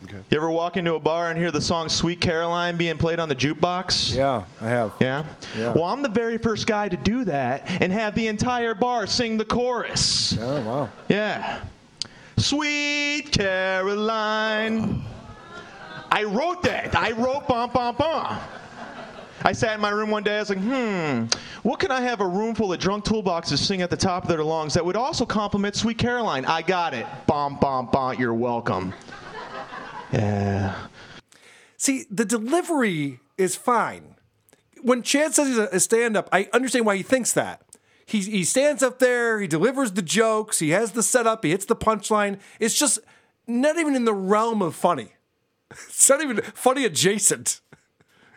Okay. 0.03 0.17
You 0.29 0.37
ever 0.37 0.51
walk 0.51 0.77
into 0.77 0.93
a 0.93 0.99
bar 0.99 1.31
and 1.31 1.39
hear 1.39 1.49
the 1.49 1.59
song 1.59 1.89
Sweet 1.89 2.21
Caroline 2.21 2.77
being 2.77 2.97
played 2.97 3.19
on 3.19 3.29
the 3.29 3.35
jukebox? 3.35 4.15
Yeah, 4.15 4.43
I 4.61 4.67
have. 4.67 4.93
Yeah? 4.99 5.25
Yeah. 5.57 5.73
Well, 5.73 5.85
I'm 5.85 6.03
the 6.03 6.09
very 6.09 6.37
first 6.37 6.67
guy 6.67 6.87
to 6.87 6.97
do 6.97 7.25
that 7.25 7.63
and 7.81 7.91
have 7.91 8.13
the 8.13 8.27
entire 8.27 8.75
bar 8.75 9.07
sing 9.07 9.37
the 9.37 9.45
chorus. 9.45 10.37
Oh, 10.39 10.61
wow. 10.61 10.89
Yeah. 11.09 11.61
Sweet 12.37 13.31
Caroline. 13.31 15.03
I 16.11 16.23
wrote 16.23 16.61
that. 16.61 16.95
I 16.95 17.11
wrote 17.13 17.47
bum 17.47 17.71
bum 17.71 17.95
bum. 17.95 18.37
I 19.43 19.53
sat 19.53 19.75
in 19.75 19.81
my 19.81 19.89
room 19.89 20.09
one 20.09 20.23
day. 20.23 20.37
I 20.37 20.39
was 20.39 20.49
like, 20.49 20.59
hmm, 20.59 21.25
what 21.63 21.79
can 21.79 21.91
I 21.91 22.01
have 22.01 22.21
a 22.21 22.27
room 22.27 22.55
full 22.55 22.73
of 22.73 22.79
drunk 22.79 23.05
toolboxes 23.05 23.59
sing 23.59 23.81
at 23.81 23.89
the 23.89 23.97
top 23.97 24.23
of 24.23 24.29
their 24.29 24.43
lungs 24.43 24.73
that 24.73 24.85
would 24.85 24.95
also 24.95 25.25
compliment 25.25 25.75
Sweet 25.75 25.97
Caroline? 25.97 26.45
I 26.45 26.61
got 26.61 26.93
it. 26.93 27.05
Bom 27.27 27.57
bom 27.59 27.87
bom. 27.91 28.15
You're 28.19 28.33
welcome. 28.33 28.93
Yeah. 30.11 30.75
See, 31.77 32.05
the 32.09 32.25
delivery 32.25 33.19
is 33.37 33.55
fine. 33.55 34.15
When 34.81 35.03
Chad 35.03 35.33
says 35.33 35.47
he's 35.47 35.57
a, 35.57 35.67
a 35.71 35.79
stand 35.79 36.17
up, 36.17 36.29
I 36.31 36.49
understand 36.53 36.85
why 36.85 36.97
he 36.97 37.03
thinks 37.03 37.33
that. 37.33 37.61
He, 38.05 38.21
he 38.21 38.43
stands 38.45 38.81
up 38.81 38.99
there, 38.99 39.41
he 39.41 39.47
delivers 39.47 39.91
the 39.91 40.01
jokes, 40.01 40.59
he 40.59 40.69
has 40.69 40.93
the 40.93 41.03
setup, 41.03 41.43
he 41.43 41.51
hits 41.51 41.65
the 41.65 41.75
punchline. 41.75 42.39
It's 42.57 42.79
just 42.79 42.99
not 43.47 43.77
even 43.77 43.95
in 43.95 44.05
the 44.05 44.13
realm 44.13 44.61
of 44.61 44.75
funny. 44.75 45.09
It's 45.71 46.09
not 46.09 46.21
even 46.21 46.41
funny 46.53 46.85
adjacent. 46.85 47.59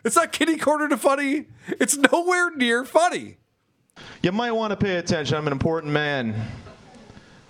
It's 0.03 0.15
not 0.15 0.31
kitty 0.31 0.57
corner 0.57 0.89
to 0.89 0.97
funny. 0.97 1.45
It's 1.67 1.97
nowhere 1.97 2.51
near 2.55 2.83
funny. 2.83 3.37
You 4.23 4.31
might 4.31 4.51
want 4.51 4.71
to 4.71 4.77
pay 4.77 4.97
attention. 4.97 5.35
I'm 5.35 5.47
an 5.47 5.53
important 5.53 5.93
man. 5.93 6.35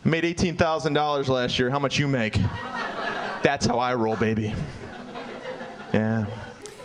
I 0.06 0.10
made 0.10 0.23
$18,000 0.23 1.28
last 1.28 1.60
year. 1.60 1.69
How 1.69 1.80
much 1.80 1.99
you 1.99 2.07
make? 2.07 2.38
That's 3.44 3.65
how 3.65 3.80
I 3.80 3.94
roll, 3.94 4.15
baby. 4.15 4.53
Yeah. 5.94 6.26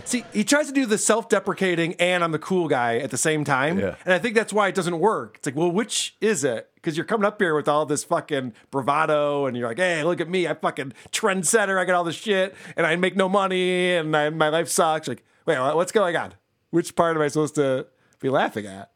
See, 0.04 0.24
he 0.32 0.44
tries 0.44 0.68
to 0.68 0.72
do 0.72 0.86
the 0.86 0.98
self 0.98 1.28
deprecating 1.28 1.94
and 1.94 2.22
I'm 2.22 2.30
the 2.30 2.38
cool 2.38 2.68
guy 2.68 2.98
at 2.98 3.10
the 3.10 3.18
same 3.18 3.44
time. 3.44 3.80
Yeah. 3.80 3.96
And 4.04 4.14
I 4.14 4.20
think 4.20 4.36
that's 4.36 4.52
why 4.52 4.68
it 4.68 4.74
doesn't 4.76 4.98
work. 5.00 5.36
It's 5.38 5.46
like, 5.46 5.56
well, 5.56 5.70
which 5.70 6.14
is 6.20 6.44
it? 6.44 6.70
Because 6.76 6.96
you're 6.96 7.06
coming 7.06 7.26
up 7.26 7.40
here 7.40 7.56
with 7.56 7.66
all 7.66 7.86
this 7.86 8.04
fucking 8.04 8.52
bravado 8.70 9.46
and 9.46 9.56
you're 9.56 9.66
like, 9.66 9.78
hey, 9.78 10.04
look 10.04 10.20
at 10.20 10.28
me. 10.28 10.46
I 10.46 10.54
fucking 10.54 10.92
trendsetter. 11.10 11.76
I 11.76 11.84
got 11.84 11.96
all 11.96 12.04
this 12.04 12.14
shit 12.14 12.54
and 12.76 12.86
I 12.86 12.94
make 12.94 13.16
no 13.16 13.28
money 13.28 13.96
and 13.96 14.16
I, 14.16 14.30
my 14.30 14.48
life 14.48 14.68
sucks. 14.68 15.08
Like, 15.08 15.24
wait, 15.46 15.58
what's 15.58 15.92
going 15.92 16.16
on? 16.16 16.34
Which 16.70 16.94
part 16.94 17.16
am 17.16 17.22
I 17.22 17.28
supposed 17.28 17.54
to 17.54 17.86
be 18.20 18.28
laughing 18.28 18.66
at? 18.66 18.90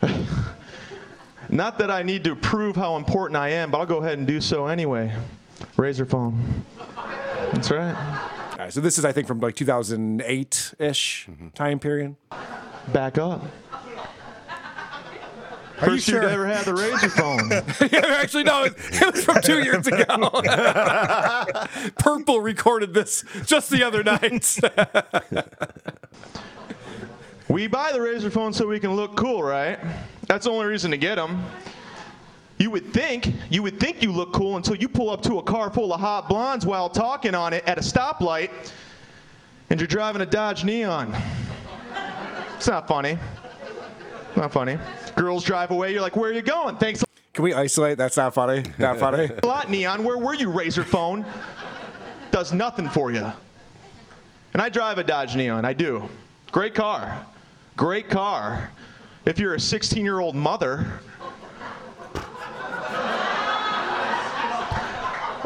Not 1.48 1.78
that 1.78 1.90
I 1.90 2.02
need 2.02 2.24
to 2.24 2.34
prove 2.34 2.76
how 2.76 2.96
important 2.96 3.36
I 3.36 3.50
am, 3.50 3.70
but 3.70 3.78
I'll 3.78 3.86
go 3.86 3.98
ahead 3.98 4.18
and 4.18 4.26
do 4.26 4.40
so 4.40 4.66
anyway. 4.66 5.14
Razor 5.76 6.06
phone. 6.06 6.64
That's 7.52 7.70
right. 7.70 7.94
All 8.52 8.58
right, 8.58 8.72
so 8.72 8.80
this 8.80 8.98
is, 8.98 9.04
I 9.04 9.12
think, 9.12 9.26
from 9.26 9.40
like 9.40 9.54
2008 9.54 10.74
ish 10.78 11.26
mm-hmm. 11.30 11.48
time 11.48 11.78
period. 11.78 12.16
Back 12.92 13.18
up. 13.18 13.42
Are 15.80 15.88
you 15.88 15.96
First 15.96 16.08
you've 16.08 16.22
sure? 16.22 16.28
ever 16.28 16.46
had 16.46 16.64
the 16.64 16.74
razor 16.74 17.10
phone. 17.10 17.50
yeah, 17.92 18.16
actually, 18.18 18.44
no, 18.44 18.64
it, 18.64 18.74
it 18.78 19.14
was 19.14 19.24
from 19.24 19.42
two 19.42 19.62
years 19.62 19.86
ago. 19.86 20.30
Purple 21.98 22.40
recorded 22.40 22.94
this 22.94 23.24
just 23.44 23.68
the 23.68 23.82
other 23.82 24.02
night. 24.02 24.58
we 27.48 27.66
buy 27.66 27.92
the 27.92 28.00
razor 28.00 28.30
phone 28.30 28.54
so 28.54 28.66
we 28.66 28.80
can 28.80 28.96
look 28.96 29.16
cool, 29.16 29.42
right? 29.42 29.78
That's 30.26 30.46
the 30.46 30.50
only 30.50 30.64
reason 30.64 30.90
to 30.92 30.96
get 30.96 31.16
them. 31.16 31.44
You 32.56 32.70
would 32.70 32.94
think 32.94 33.30
you 33.50 33.62
would 33.62 33.78
think 33.78 34.02
you 34.02 34.12
look 34.12 34.32
cool 34.32 34.56
until 34.56 34.76
you 34.76 34.88
pull 34.88 35.10
up 35.10 35.20
to 35.24 35.38
a 35.40 35.42
car 35.42 35.70
full 35.70 35.92
of 35.92 36.00
hot 36.00 36.26
blondes 36.26 36.64
while 36.64 36.88
talking 36.88 37.34
on 37.34 37.52
it 37.52 37.62
at 37.66 37.76
a 37.76 37.82
stoplight, 37.82 38.50
and 39.68 39.78
you're 39.78 39.86
driving 39.86 40.22
a 40.22 40.26
Dodge 40.26 40.64
Neon. 40.64 41.14
It's 42.56 42.66
not 42.66 42.88
funny. 42.88 43.18
Not 44.36 44.52
funny. 44.52 44.78
Girls 45.14 45.44
drive 45.44 45.70
away. 45.70 45.92
You're 45.92 46.02
like, 46.02 46.16
where 46.16 46.30
are 46.30 46.34
you 46.34 46.42
going? 46.42 46.76
Thanks 46.76 47.02
Can 47.32 47.42
we 47.44 47.54
isolate? 47.54 47.96
That's 47.96 48.16
not 48.16 48.34
funny. 48.34 48.64
Not 48.78 48.98
funny. 49.00 49.30
a 49.42 49.46
lot, 49.46 49.70
Neon. 49.70 50.04
Where 50.04 50.18
were 50.18 50.34
you, 50.34 50.50
Razor 50.50 50.84
Phone? 50.84 51.24
Does 52.30 52.52
nothing 52.52 52.88
for 52.88 53.10
you. 53.10 53.32
And 54.52 54.60
I 54.62 54.68
drive 54.68 54.98
a 54.98 55.04
Dodge 55.04 55.36
Neon. 55.36 55.64
I 55.64 55.72
do. 55.72 56.08
Great 56.52 56.74
car. 56.74 57.24
Great 57.76 58.10
car. 58.10 58.70
If 59.24 59.38
you're 59.38 59.54
a 59.54 59.60
16 59.60 60.04
year 60.04 60.20
old 60.20 60.34
mother, 60.34 61.00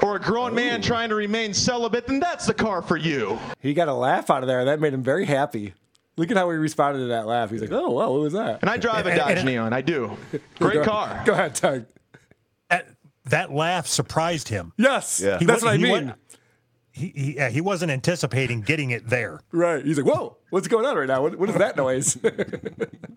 or 0.03 0.17
a 0.17 0.21
grown 0.21 0.55
man 0.55 0.81
trying 0.81 1.09
to 1.11 1.15
remain 1.15 1.53
celibate, 1.53 2.07
then 2.07 2.21
that's 2.21 2.47
the 2.47 2.55
car 2.55 2.83
for 2.83 2.97
you. 2.97 3.39
He 3.61 3.75
got 3.75 3.89
a 3.89 3.95
laugh 3.95 4.31
out 4.31 4.43
of 4.43 4.47
there. 4.49 4.65
That 4.65 4.81
made 4.81 4.95
him 4.95 5.03
very 5.03 5.27
happy. 5.27 5.75
Look 6.20 6.30
at 6.30 6.36
how 6.36 6.51
he 6.51 6.56
responded 6.59 6.98
to 7.01 7.06
that 7.06 7.26
laugh. 7.26 7.51
He's 7.51 7.62
like, 7.62 7.72
"Oh, 7.72 7.88
wow, 7.90 8.10
what 8.10 8.20
was 8.20 8.34
that?" 8.34 8.59
And 8.60 8.68
I 8.68 8.76
drive 8.76 9.06
a 9.06 9.16
Dodge 9.16 9.42
Neon. 9.42 9.72
I 9.72 9.80
do. 9.80 10.16
Great 10.59 10.74
Go- 10.74 10.84
car. 10.84 11.22
Go 11.24 11.32
ahead, 11.32 11.55
Doug. 11.55 11.86
That, 12.68 12.88
that 13.24 13.52
laugh 13.52 13.86
surprised 13.86 14.48
him. 14.48 14.72
Yes, 14.76 15.16
He 15.18 15.24
that's 15.24 15.62
wa- 15.62 15.68
what 15.70 15.74
I 15.74 15.76
he 15.78 15.90
wa- 15.90 16.01
mean. 16.01 16.14
He, 16.92 17.12
he, 17.14 17.34
yeah, 17.36 17.48
he 17.48 17.60
wasn't 17.62 17.90
anticipating 17.90 18.60
getting 18.60 18.90
it 18.90 19.09
there. 19.09 19.40
Right. 19.51 19.82
He's 19.82 19.97
like, 19.98 20.06
"Whoa, 20.06 20.36
what's 20.51 20.68
going 20.68 20.84
on 20.84 20.94
right 20.97 21.09
now? 21.09 21.22
What, 21.22 21.36
what 21.38 21.48
is 21.48 21.55
that 21.56 21.76
noise?" 21.78 22.18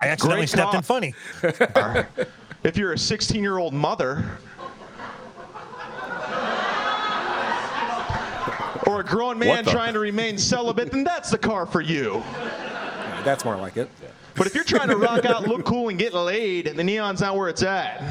I 0.02 0.08
accidentally 0.08 0.42
Great 0.42 0.50
stepped 0.50 0.74
in 0.76 0.82
car. 0.82 0.84
funny. 0.84 1.14
If 2.64 2.78
you're 2.78 2.94
a 2.94 2.98
16 2.98 3.44
year 3.44 3.58
old 3.58 3.74
mother, 3.74 4.24
or 8.88 9.00
a 9.00 9.04
grown 9.04 9.38
man 9.40 9.66
trying 9.66 9.94
to 9.94 10.00
remain 10.00 10.38
celibate, 10.38 10.92
then 10.92 11.04
that's 11.04 11.30
the 11.32 11.38
car 11.38 11.66
for 11.66 11.82
you. 11.82 12.24
That's 13.24 13.46
more 13.46 13.56
like 13.56 13.78
it. 13.78 13.90
But 14.36 14.48
if 14.48 14.56
you're 14.56 14.64
trying 14.64 14.90
to 14.90 14.98
rock 14.98 15.26
out, 15.26 15.48
look 15.48 15.64
cool, 15.66 15.90
and 15.90 16.00
get 16.00 16.14
laid, 16.14 16.66
the 16.66 16.84
neon's 16.84 17.22
not 17.22 17.36
where 17.36 17.50
it's 17.50 17.64
at. 17.64 18.04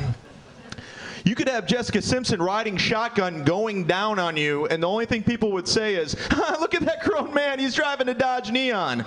You 1.24 1.34
could 1.34 1.48
have 1.48 1.66
Jessica 1.66 2.02
Simpson 2.02 2.42
riding 2.42 2.76
shotgun 2.76 3.44
going 3.44 3.84
down 3.84 4.18
on 4.18 4.36
you, 4.36 4.66
and 4.66 4.82
the 4.82 4.88
only 4.88 5.06
thing 5.06 5.22
people 5.22 5.52
would 5.52 5.68
say 5.68 5.94
is, 5.94 6.16
Look 6.60 6.74
at 6.74 6.82
that 6.82 7.02
grown 7.04 7.32
man, 7.32 7.58
he's 7.58 7.74
driving 7.74 8.08
a 8.08 8.14
Dodge 8.14 8.50
Neon. 8.50 9.04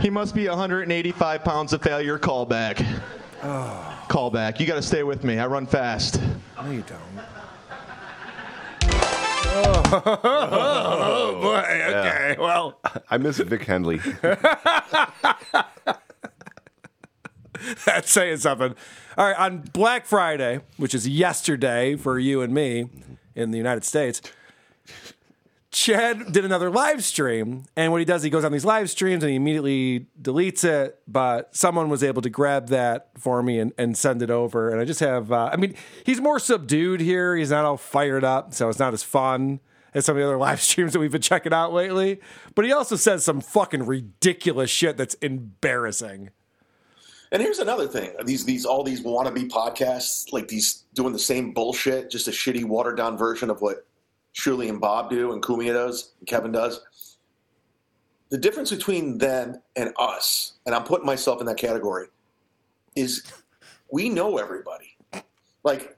He 0.00 0.08
must 0.08 0.34
be 0.34 0.48
185 0.48 1.44
pounds 1.44 1.72
of 1.74 1.82
failure. 1.82 2.18
Callback. 2.18 2.84
Oh. 3.42 4.06
Callback. 4.08 4.58
You 4.58 4.66
got 4.66 4.76
to 4.76 4.82
stay 4.82 5.02
with 5.02 5.24
me. 5.24 5.38
I 5.38 5.46
run 5.46 5.66
fast. 5.66 6.20
No, 6.56 6.70
you 6.70 6.82
don't. 6.82 7.39
Oh, 9.52 11.38
boy. 11.42 11.96
Okay. 11.96 12.36
Well, 12.38 12.80
I 13.10 13.18
miss 13.18 13.38
Vic 13.38 13.64
Henley. 13.64 13.98
that's 17.84 18.10
saying 18.10 18.38
something. 18.38 18.74
All 19.16 19.26
right, 19.26 19.38
on 19.38 19.58
Black 19.72 20.06
Friday, 20.06 20.60
which 20.76 20.94
is 20.94 21.08
yesterday 21.08 21.96
for 21.96 22.18
you 22.18 22.42
and 22.42 22.54
me 22.54 22.88
in 23.34 23.50
the 23.50 23.58
United 23.58 23.84
States, 23.84 24.22
Chad 25.72 26.32
did 26.32 26.44
another 26.44 26.68
live 26.68 27.04
stream, 27.04 27.64
and 27.76 27.92
what 27.92 28.00
he 28.00 28.04
does, 28.04 28.24
he 28.24 28.30
goes 28.30 28.44
on 28.44 28.50
these 28.50 28.64
live 28.64 28.90
streams 28.90 29.22
and 29.22 29.30
he 29.30 29.36
immediately 29.36 30.06
deletes 30.20 30.64
it. 30.64 30.98
But 31.06 31.54
someone 31.54 31.88
was 31.88 32.02
able 32.02 32.22
to 32.22 32.30
grab 32.30 32.68
that 32.68 33.10
for 33.16 33.40
me 33.40 33.60
and, 33.60 33.72
and 33.78 33.96
send 33.96 34.20
it 34.20 34.30
over. 34.30 34.70
And 34.70 34.80
I 34.80 34.84
just 34.84 34.98
have, 34.98 35.30
uh, 35.30 35.50
I 35.52 35.56
mean, 35.56 35.74
he's 36.04 36.20
more 36.20 36.40
subdued 36.40 37.00
here. 37.00 37.36
He's 37.36 37.50
not 37.50 37.64
all 37.64 37.76
fired 37.76 38.24
up, 38.24 38.52
so 38.52 38.68
it's 38.68 38.80
not 38.80 38.94
as 38.94 39.04
fun 39.04 39.60
as 39.94 40.04
some 40.04 40.16
of 40.16 40.20
the 40.20 40.26
other 40.26 40.38
live 40.38 40.60
streams 40.60 40.92
that 40.92 40.98
we've 40.98 41.12
been 41.12 41.20
checking 41.22 41.52
out 41.52 41.72
lately. 41.72 42.20
But 42.56 42.64
he 42.64 42.72
also 42.72 42.96
says 42.96 43.24
some 43.24 43.40
fucking 43.40 43.86
ridiculous 43.86 44.70
shit 44.70 44.96
that's 44.96 45.14
embarrassing. 45.14 46.30
And 47.32 47.40
here's 47.40 47.60
another 47.60 47.86
thing: 47.86 48.12
these 48.24 48.44
these 48.44 48.64
all 48.64 48.82
these 48.82 49.02
wannabe 49.02 49.48
podcasts, 49.50 50.32
like 50.32 50.48
these 50.48 50.84
doing 50.94 51.12
the 51.12 51.18
same 51.20 51.52
bullshit, 51.52 52.10
just 52.10 52.26
a 52.26 52.32
shitty 52.32 52.64
watered 52.64 52.96
down 52.96 53.16
version 53.16 53.50
of 53.50 53.60
what 53.60 53.86
Shuli 54.34 54.68
and 54.68 54.80
Bob 54.80 55.10
do, 55.10 55.32
and 55.32 55.42
Cumia 55.42 55.72
does, 55.72 56.12
and 56.18 56.28
Kevin 56.28 56.52
does. 56.52 56.80
The 58.30 58.38
difference 58.38 58.70
between 58.70 59.18
them 59.18 59.60
and 59.74 59.92
us, 59.98 60.52
and 60.66 60.74
I'm 60.74 60.84
putting 60.84 61.06
myself 61.06 61.40
in 61.40 61.46
that 61.46 61.56
category, 61.56 62.06
is 62.94 63.24
we 63.90 64.08
know 64.08 64.38
everybody. 64.38 64.96
Like 65.64 65.96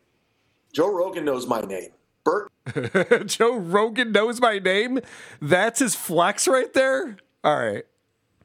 Joe 0.73 0.91
Rogan 0.93 1.25
knows 1.25 1.47
my 1.47 1.61
name. 1.61 1.91
Bert 2.25 2.51
Joe 3.27 3.57
Rogan 3.57 4.13
knows 4.13 4.41
my 4.41 4.59
name. 4.59 5.01
That's 5.41 5.81
his 5.81 5.95
flex 5.95 6.49
right 6.49 6.73
there. 6.73 7.17
All 7.45 7.57
right. 7.57 7.85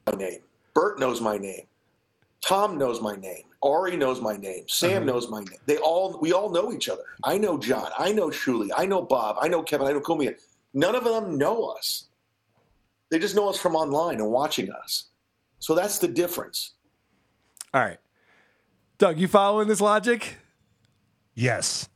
my 0.06 0.18
name. 0.18 0.40
Bert 0.74 0.98
knows 0.98 1.20
my 1.20 1.38
name. 1.38 1.66
Tom 2.40 2.78
knows 2.78 3.00
my 3.00 3.16
name. 3.16 3.44
Ari 3.62 3.96
knows 3.96 4.20
my 4.20 4.36
name. 4.36 4.64
Sam 4.68 5.02
uh-huh. 5.02 5.04
knows 5.04 5.28
my 5.28 5.40
name. 5.40 5.58
They 5.66 5.78
all 5.78 6.18
we 6.20 6.32
all 6.32 6.50
know 6.50 6.72
each 6.72 6.88
other. 6.88 7.02
I 7.24 7.38
know 7.38 7.58
John. 7.58 7.90
I 7.98 8.12
know 8.12 8.28
Shuli. 8.28 8.68
I 8.76 8.86
know 8.86 9.02
Bob. 9.02 9.36
I 9.40 9.48
know 9.48 9.62
Kevin. 9.62 9.86
I 9.86 9.92
know 9.92 10.00
Cumia. 10.00 10.34
None 10.74 10.94
of 10.94 11.04
them 11.04 11.38
know 11.38 11.64
us. 11.64 12.04
They 13.10 13.18
just 13.18 13.34
know 13.34 13.48
us 13.48 13.58
from 13.58 13.74
online 13.74 14.16
and 14.16 14.30
watching 14.30 14.70
us. 14.70 15.06
So 15.58 15.74
that's 15.74 15.98
the 15.98 16.08
difference. 16.08 16.74
All 17.74 17.80
right. 17.80 17.98
Doug, 18.98 19.18
you 19.18 19.28
following 19.28 19.68
this 19.68 19.80
logic? 19.80 20.36
Yes. 21.34 21.88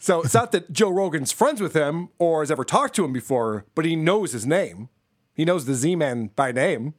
So 0.00 0.22
it's 0.22 0.34
not 0.34 0.52
that 0.52 0.72
Joe 0.72 0.90
Rogan's 0.90 1.32
friends 1.32 1.60
with 1.60 1.74
him 1.74 2.08
or 2.18 2.42
has 2.42 2.50
ever 2.50 2.64
talked 2.64 2.96
to 2.96 3.04
him 3.04 3.12
before, 3.12 3.66
but 3.74 3.84
he 3.84 3.94
knows 3.94 4.32
his 4.32 4.44
name. 4.44 4.88
He 5.32 5.44
knows 5.44 5.64
the 5.64 5.74
Z 5.74 5.96
Man 5.96 6.30
by 6.34 6.52
name. 6.52 6.94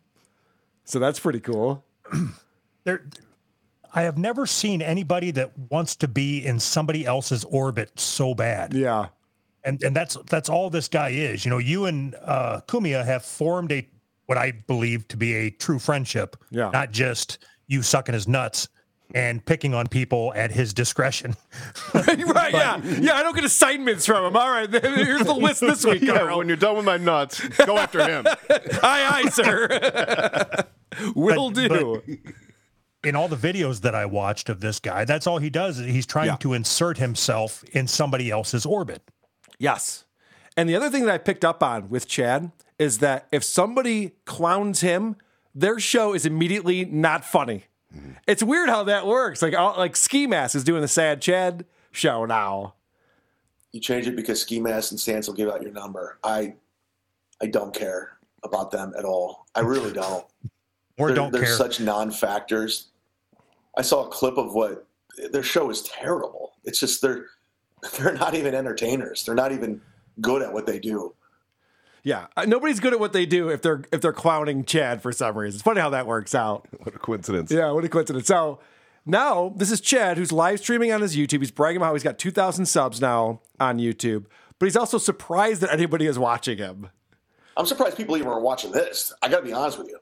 So 0.86 1.00
that's 1.00 1.20
pretty 1.20 1.40
cool. 1.40 1.84
There, 2.86 3.08
I 3.94 4.02
have 4.04 4.18
never 4.18 4.46
seen 4.46 4.82
anybody 4.82 5.32
that 5.32 5.52
wants 5.70 5.96
to 5.98 6.08
be 6.08 6.44
in 6.46 6.60
somebody 6.60 7.06
else's 7.06 7.44
orbit 7.46 8.00
so 8.00 8.34
bad. 8.34 8.74
Yeah. 8.74 9.08
And 9.64 9.82
and 9.84 9.96
that's 9.96 10.18
that's 10.30 10.50
all 10.50 10.70
this 10.70 10.88
guy 10.88 11.10
is. 11.10 11.46
You 11.46 11.52
know, 11.52 11.60
you 11.60 11.86
and 11.86 12.16
uh 12.16 12.62
Cumia 12.68 13.06
have 13.06 13.24
formed 13.24 13.72
a 13.72 13.88
what 14.26 14.38
I 14.38 14.52
believe 14.52 15.08
to 15.10 15.18
be 15.18 15.34
a 15.36 15.50
true 15.52 15.80
friendship. 15.80 16.36
Yeah. 16.50 16.70
Not 16.72 16.92
just 16.92 17.38
you 17.68 17.82
sucking 17.82 18.14
his 18.14 18.28
nuts 18.28 18.68
and 19.16 19.46
picking 19.46 19.74
on 19.76 19.86
people 19.88 20.34
at 20.36 20.50
his 20.52 20.74
discretion. 20.74 21.36
right, 21.94 22.52
yeah. 22.52 22.82
Yeah, 22.84 23.14
I 23.14 23.22
don't 23.22 23.36
get 23.36 23.44
assignments 23.44 24.06
from 24.08 24.26
him. 24.26 24.36
All 24.36 24.50
right, 24.50 24.68
here's 24.72 25.24
the 25.24 25.34
list 25.34 25.62
this 25.62 25.86
week, 25.86 26.02
Yeah, 26.02 26.34
when 26.36 26.48
you're 26.48 26.58
done 26.58 26.78
with 26.78 26.86
my 26.86 26.98
nuts, 26.98 27.40
go 27.66 27.78
after 27.78 28.04
him. 28.04 28.26
aye, 28.82 29.24
aye, 29.26 29.30
sir. 29.30 30.66
Will 31.16 31.52
But- 31.52 31.70
do. 31.70 32.02
In 33.04 33.16
all 33.16 33.28
the 33.28 33.36
videos 33.36 33.82
that 33.82 33.94
I 33.96 34.06
watched 34.06 34.50
of 34.50 34.60
this 34.62 34.80
guy, 34.80 35.06
that's 35.06 35.28
all 35.28 35.38
he 35.40 35.50
does. 35.50 35.78
He's 35.78 36.06
trying 36.06 36.28
Yeah. 36.28 36.36
to 36.38 36.54
insert 36.54 36.98
himself 36.98 37.64
in 37.74 37.88
somebody 37.88 38.32
else's 38.32 38.66
orbit. 38.66 39.02
Yes. 39.60 40.06
And 40.56 40.70
the 40.70 40.76
other 40.76 40.90
thing 40.90 41.06
that 41.06 41.14
I 41.14 41.18
picked 41.18 41.44
up 41.44 41.62
on 41.64 41.90
with 41.90 42.08
Chad 42.08 42.52
is 42.80 43.00
that 43.00 43.28
if 43.32 43.44
somebody 43.44 44.14
clowns 44.26 44.82
him, 44.82 45.16
their 45.56 45.80
show 45.80 46.14
is 46.14 46.26
immediately 46.26 46.86
not 46.86 47.24
funny. 47.26 47.66
Hmm. 47.92 48.12
It's 48.28 48.42
weird 48.44 48.70
how 48.70 48.84
that 48.86 49.06
works. 49.06 49.42
Like 49.42 49.56
all- 49.56 49.78
like 49.78 49.96
Ski 49.96 50.26
Mask 50.28 50.56
is 50.56 50.64
doing 50.64 50.82
the 50.82 50.88
Sad 50.88 51.22
Chad 51.22 51.66
show 51.92 52.26
now. 52.26 52.76
You 53.72 53.80
change 53.82 54.08
it 54.08 54.16
because 54.16 54.42
Ski 54.42 54.60
Mask 54.60 54.92
and 54.92 55.00
Stance 55.00 55.28
will 55.28 55.34
give 55.36 55.50
out 55.50 55.62
your 55.62 55.72
number. 55.72 56.20
I 56.24 56.56
I 57.42 57.48
don't 57.48 57.74
care 57.74 58.18
about 58.44 58.72
them 58.72 58.94
at 58.98 59.04
all. 59.06 59.46
I 59.56 59.60
really 59.62 59.92
don't. 59.92 60.26
Or 61.00 61.08
they're, 61.08 61.16
don't 61.16 61.32
they're 61.32 61.42
care. 61.42 61.56
such 61.56 61.80
non-factors. 61.80 62.90
I 63.78 63.82
saw 63.82 64.06
a 64.06 64.10
clip 64.10 64.38
of 64.38 64.54
what 64.54 64.88
their 65.32 65.44
show 65.44 65.70
is 65.70 65.82
terrible. 65.84 66.54
It's 66.64 66.80
just 66.80 67.02
they're 67.02 67.26
they're 67.98 68.14
not 68.14 68.36
even 68.36 68.56
entertainers. 68.56 69.24
They're 69.26 69.36
not 69.36 69.52
even 69.52 69.82
good 70.22 70.42
at 70.42 70.54
what 70.54 70.66
they 70.66 70.80
do. 70.80 71.16
Yeah, 72.06 72.28
uh, 72.36 72.44
nobody's 72.46 72.82
good 72.82 72.92
at 72.94 73.00
what 73.00 73.14
they 73.14 73.26
do 73.26 73.50
if 73.50 73.62
they're 73.62 73.84
if 73.92 74.02
they're 74.02 74.12
clowning 74.14 74.66
Chad 74.66 75.02
for 75.02 75.12
some 75.12 75.38
reason. 75.38 75.58
It's 75.58 75.64
funny 75.64 75.80
how 75.82 75.90
that 75.92 76.06
works 76.08 76.36
out. 76.36 76.68
What 76.84 76.96
a 76.96 77.00
coincidence. 77.00 77.50
Yeah, 77.52 77.72
what 77.72 77.86
a 77.86 77.90
coincidence. 77.90 78.28
So 78.28 78.60
now 79.06 79.54
this 79.56 79.72
is 79.72 79.80
Chad 79.80 80.18
who's 80.18 80.32
live 80.32 80.60
streaming 80.60 80.92
on 80.92 81.02
his 81.02 81.16
YouTube. 81.16 81.40
He's 81.40 81.52
bragging 81.52 81.78
about 81.78 81.88
how 81.88 81.94
he's 81.94 82.04
got 82.04 82.18
2,000 82.20 82.66
subs 82.66 83.00
now 83.00 83.42
on 83.60 83.80
YouTube, 83.80 84.26
but 84.60 84.66
he's 84.66 84.76
also 84.76 84.98
surprised 84.98 85.62
that 85.62 85.72
anybody 85.72 86.06
is 86.06 86.20
watching 86.20 86.58
him. 86.58 86.90
I'm 87.56 87.66
surprised 87.66 87.96
people 87.96 88.18
even 88.18 88.28
are 88.30 88.40
watching 88.42 88.72
this. 88.72 89.14
I 89.22 89.30
got 89.30 89.38
to 89.38 89.44
be 89.46 89.54
honest 89.54 89.78
with 89.78 89.88
you. 89.88 90.00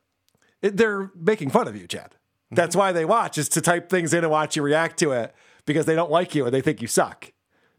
It- 0.62 0.78
they're 0.78 1.12
making 1.16 1.50
fun 1.52 1.68
of 1.68 1.76
you, 1.76 1.86
Chad. 1.88 2.16
That's 2.52 2.76
why 2.76 2.92
they 2.92 3.06
watch 3.06 3.38
is 3.38 3.50
to 3.50 3.62
type 3.62 3.90
things 3.90 4.14
in 4.14 4.24
and 4.24 4.32
watch 4.32 4.56
you 4.56 4.62
react 4.62 5.00
to 5.00 5.12
it 5.12 5.34
because 5.66 5.86
they 5.86 5.96
don't 5.96 6.12
like 6.12 6.36
you 6.36 6.46
and 6.46 6.54
they 6.54 6.62
think 6.62 6.82
you 6.82 6.88
suck. 6.88 7.32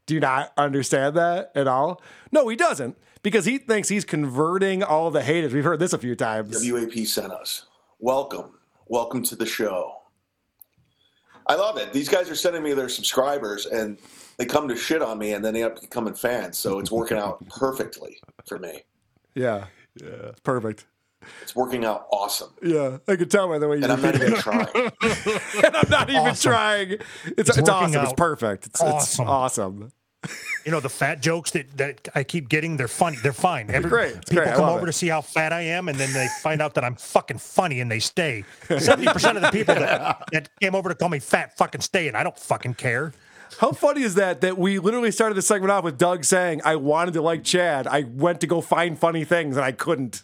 Do 0.07 0.15
you 0.15 0.21
not 0.21 0.53
understand 0.57 1.17
that 1.17 1.53
at 1.55 1.69
all? 1.69 2.01
No, 2.33 2.49
he 2.49 2.57
doesn't 2.57 2.97
because 3.23 3.45
he 3.45 3.59
thinks 3.59 3.89
he's 3.89 4.05
converting 4.05 4.83
all 4.83 5.11
the 5.11 5.23
haters. 5.23 5.53
We've 5.53 5.65
heard 5.65 5.79
this 5.79 5.93
a 5.93 5.99
few 5.99 6.17
times. 6.17 6.59
WAP 6.69 7.07
sent 7.07 7.33
us. 7.33 7.67
Welcome. 7.99 8.59
Welcome 8.89 9.23
to 9.25 9.37
the 9.37 9.47
show. 9.47 9.99
I 11.47 11.55
love 11.55 11.77
it. 11.77 11.93
These 11.93 12.09
guys 12.09 12.31
are 12.31 12.35
sending 12.35 12.63
me 12.63 12.73
their 12.73 12.89
subscribers 12.89 13.67
and 13.67 13.99
they 14.39 14.47
come 14.47 14.69
to 14.69 14.77
shit 14.77 15.03
on 15.03 15.19
me 15.19 15.35
and 15.35 15.45
then 15.45 15.55
they 15.55 15.63
end 15.63 15.73
up 15.73 15.81
becoming 15.81 16.15
fans. 16.15 16.59
So 16.59 16.79
it's 16.79 16.91
working 16.91 17.19
out 17.19 17.47
perfectly 17.49 18.19
for 18.47 18.59
me. 18.59 18.83
Yeah, 19.35 19.67
yeah, 20.01 20.29
it's 20.31 20.41
perfect. 20.41 20.87
It's 21.43 21.55
working 21.57 21.85
out 21.85 22.07
awesome. 22.11 22.51
Yeah, 22.63 22.99
I 23.09 23.17
could 23.17 23.31
tell 23.31 23.49
by 23.49 23.59
the 23.59 23.69
way 23.69 23.79
you 23.79 23.83
And 23.85 23.93
I'm 23.93 24.03
not 24.03 24.15
even 24.15 24.33
it. 24.35 24.39
trying. 24.41 24.67
and 25.65 25.77
I'm 25.77 25.91
not 25.91 26.11
even 26.11 26.23
Awesome. 26.29 26.51
trying. 26.53 26.91
It's, 26.93 27.05
It's 27.27 27.39
it's, 27.51 27.59
working 27.59 27.69
awesome. 27.71 28.01
It's 28.03 28.11
out 28.11 28.17
perfect. 28.17 28.67
It's 28.67 28.81
awesome. 28.81 29.23
It's 29.25 29.31
awesome. 29.31 29.93
You 30.65 30.71
know, 30.71 30.79
the 30.79 30.89
fat 30.89 31.21
jokes 31.21 31.51
that, 31.51 31.77
that 31.79 32.09
I 32.15 32.23
keep 32.23 32.49
getting, 32.49 32.77
they're 32.77 32.87
funny. 32.87 33.17
They're 33.21 33.33
fine. 33.33 33.69
Every, 33.71 33.91
great. 33.91 34.15
It's 34.15 34.31
people 34.31 34.45
great. 34.45 34.55
Come 34.55 34.69
over 34.69 34.85
it. 34.85 34.87
to 34.87 34.93
see 34.93 35.09
how 35.09 35.21
fat 35.21 35.53
I 35.53 35.63
am, 35.63 35.89
and 35.89 35.99
then 35.99 36.13
they 36.13 36.29
find 36.43 36.63
out 36.63 36.75
that 36.75 36.85
I'm 36.85 36.95
fucking 36.95 37.39
funny 37.39 37.81
and 37.81 37.91
they 37.91 37.99
stay. 37.99 38.45
70% 38.69 39.35
of 39.35 39.43
the 39.43 39.51
people 39.51 39.75
that, 39.75 40.23
that 40.31 40.49
came 40.61 40.77
over 40.77 40.89
to 40.91 40.95
call 40.95 41.09
me 41.09 41.19
fat 41.19 41.57
fucking 41.57 41.81
stay, 41.81 42.07
and 42.07 42.17
I 42.17 42.23
don't 42.23 42.39
fucking 42.39 42.75
care. 42.75 43.13
How 43.59 43.73
funny 43.73 44.03
is 44.03 44.15
that? 44.15 44.41
That 44.43 44.57
we 44.57 44.79
literally 44.79 45.11
started 45.11 45.35
the 45.35 45.43
segment 45.43 45.73
off 45.73 45.83
with 45.83 45.99
Doug 45.99 46.25
saying, 46.25 46.63
"I 46.65 46.77
wanted 46.77 47.15
to 47.15 47.23
like 47.23 47.43
Chad. 47.43 47.89
I 47.89 48.05
went 48.05 48.41
to 48.43 48.47
go 48.47 48.61
find 48.61 48.97
funny 48.97 49.25
things 49.25 49.57
and 49.57 49.65
I 49.65 49.73
couldn't." 49.73 50.23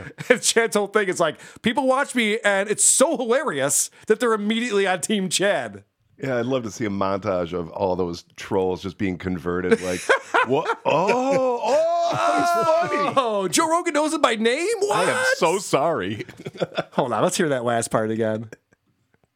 And 0.28 0.40
Chad's 0.40 0.76
whole 0.76 0.86
thing 0.86 1.08
is 1.08 1.20
like, 1.20 1.38
people 1.62 1.86
watch 1.86 2.14
me 2.14 2.38
and 2.44 2.70
it's 2.70 2.84
so 2.84 3.16
hilarious 3.16 3.90
that 4.06 4.20
they're 4.20 4.32
immediately 4.32 4.86
on 4.86 5.00
Team 5.00 5.28
Chad. 5.28 5.84
Yeah, 6.22 6.38
I'd 6.38 6.46
love 6.46 6.62
to 6.62 6.70
see 6.70 6.84
a 6.84 6.90
montage 6.90 7.52
of 7.52 7.70
all 7.70 7.96
those 7.96 8.24
trolls 8.36 8.82
just 8.82 8.96
being 8.96 9.18
converted. 9.18 9.80
Like, 9.80 10.00
what? 10.46 10.78
Oh, 10.84 11.60
oh, 11.64 12.08
he's 12.38 12.94
funny. 12.94 13.12
Oh, 13.16 13.48
Joe 13.48 13.68
Rogan 13.68 13.94
knows 13.94 14.12
it 14.12 14.22
by 14.22 14.36
name. 14.36 14.68
What? 14.78 15.08
I 15.08 15.10
am 15.10 15.24
so 15.36 15.58
sorry. 15.58 16.24
Hold 16.92 17.12
on, 17.12 17.22
let's 17.22 17.36
hear 17.36 17.48
that 17.48 17.64
last 17.64 17.90
part 17.90 18.10
again. 18.10 18.50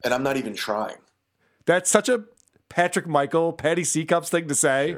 And 0.04 0.14
I'm 0.14 0.22
not 0.22 0.36
even 0.36 0.54
trying. 0.54 0.96
That's 1.64 1.90
such 1.90 2.08
a 2.08 2.24
Patrick 2.68 3.06
Michael, 3.08 3.52
Patty 3.52 3.82
Seacups 3.82 4.30
thing 4.30 4.46
to 4.46 4.54
say. 4.54 4.96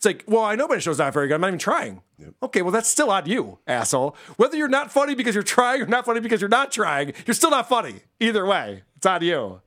It's 0.00 0.06
like, 0.06 0.24
well, 0.26 0.44
I 0.44 0.54
know 0.56 0.66
my 0.66 0.78
show's 0.78 0.98
not 0.98 1.12
very 1.12 1.28
good. 1.28 1.34
I'm 1.34 1.42
not 1.42 1.48
even 1.48 1.58
trying. 1.58 2.00
Okay, 2.42 2.62
well, 2.62 2.70
that's 2.70 2.88
still 2.88 3.10
on 3.10 3.26
you, 3.26 3.58
asshole. 3.66 4.16
Whether 4.38 4.56
you're 4.56 4.66
not 4.66 4.90
funny 4.90 5.14
because 5.14 5.34
you're 5.34 5.44
trying 5.44 5.82
or 5.82 5.86
not 5.86 6.06
funny 6.06 6.20
because 6.20 6.40
you're 6.40 6.48
not 6.48 6.72
trying, 6.72 7.12
you're 7.26 7.34
still 7.34 7.50
not 7.50 7.68
funny. 7.68 7.96
Either 8.18 8.46
way, 8.46 8.82
it's 8.96 9.04
on 9.04 9.22
you. 9.22 9.60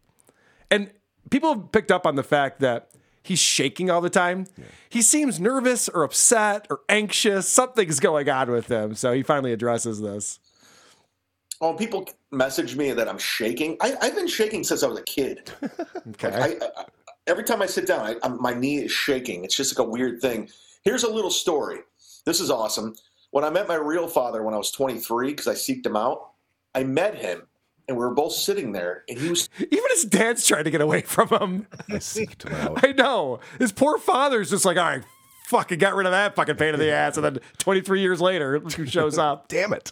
And 0.72 0.90
people 1.30 1.54
have 1.54 1.72
picked 1.72 1.92
up 1.92 2.08
on 2.08 2.16
the 2.16 2.24
fact 2.24 2.62
that 2.62 2.90
he's 3.22 3.38
shaking 3.38 3.92
all 3.92 4.02
the 4.02 4.10
time. 4.10 4.48
He 4.90 5.04
seems 5.04 5.40
nervous 5.40 5.88
or 5.88 6.02
upset 6.02 6.66
or 6.72 6.80
anxious. 6.90 7.48
Something's 7.48 8.00
going 8.00 8.28
on 8.28 8.50
with 8.50 8.70
him. 8.70 8.96
So 8.96 9.14
he 9.14 9.22
finally 9.22 9.54
addresses 9.54 10.02
this. 10.02 10.40
Oh, 11.62 11.76
people 11.76 12.10
message 12.32 12.76
me 12.76 12.92
that 12.92 13.08
I'm 13.08 13.20
shaking. 13.20 13.78
I, 13.82 13.94
I've 14.02 14.16
been 14.16 14.28
shaking 14.28 14.64
since 14.64 14.82
I 14.82 14.88
was 14.88 14.98
a 14.98 15.04
kid. 15.04 15.52
Okay. 16.10 16.38
Like, 16.38 16.62
I, 16.62 16.82
I, 16.82 16.86
every 17.28 17.44
time 17.44 17.62
I 17.62 17.66
sit 17.66 17.88
down, 17.88 18.06
I, 18.06 18.16
I'm, 18.24 18.42
my 18.42 18.54
knee 18.54 18.78
is 18.78 18.92
shaking. 18.92 19.44
It's 19.44 19.56
just 19.56 19.78
like 19.78 19.86
a 19.86 19.90
weird 19.90 20.22
thing. 20.22 20.50
Here's 20.84 21.04
a 21.04 21.12
little 21.12 21.32
story. 21.32 21.80
This 22.26 22.40
is 22.40 22.50
awesome. 22.52 22.96
When 23.32 23.44
I 23.44 23.50
met 23.50 23.68
my 23.68 23.76
real 23.76 24.08
father 24.08 24.44
when 24.44 24.54
I 24.54 24.58
was 24.58 24.72
23, 24.72 25.30
because 25.30 25.48
I 25.48 25.54
seeked 25.54 25.86
him 25.86 25.96
out, 25.96 26.32
I 26.76 26.84
met 26.84 27.16
him, 27.16 27.44
and 27.88 27.98
we 27.98 28.04
were 28.04 28.14
both 28.14 28.34
sitting 28.34 28.72
there, 28.72 29.04
and 29.10 29.20
he 29.20 29.30
was 29.30 29.50
Even 29.60 29.90
his 29.90 30.06
dad's 30.06 30.46
trying 30.46 30.64
to 30.64 30.72
get 30.72 30.82
away 30.82 31.02
from 31.02 31.30
him. 31.30 31.68
I 31.90 31.94
seeked 31.94 32.48
him 32.48 32.54
out. 32.54 32.84
I 32.84 32.92
know. 32.92 33.40
His 33.60 33.72
poor 33.72 33.98
father's 33.98 34.50
just 34.50 34.66
like, 34.66 34.78
all 34.78 34.86
right, 34.86 35.04
fucking 35.46 35.80
got 35.80 35.96
rid 35.96 36.06
of 36.06 36.12
that 36.12 36.36
fucking 36.36 36.56
pain 36.56 36.74
in 36.74 36.80
the 36.80 36.92
ass. 36.92 37.18
And 37.18 37.26
then 37.26 37.40
23 37.58 38.02
years 38.02 38.22
later, 38.22 38.60
look 38.64 38.74
who 38.74 38.86
shows 38.86 39.18
up. 39.18 39.48
Damn 39.50 39.74
it. 39.74 39.92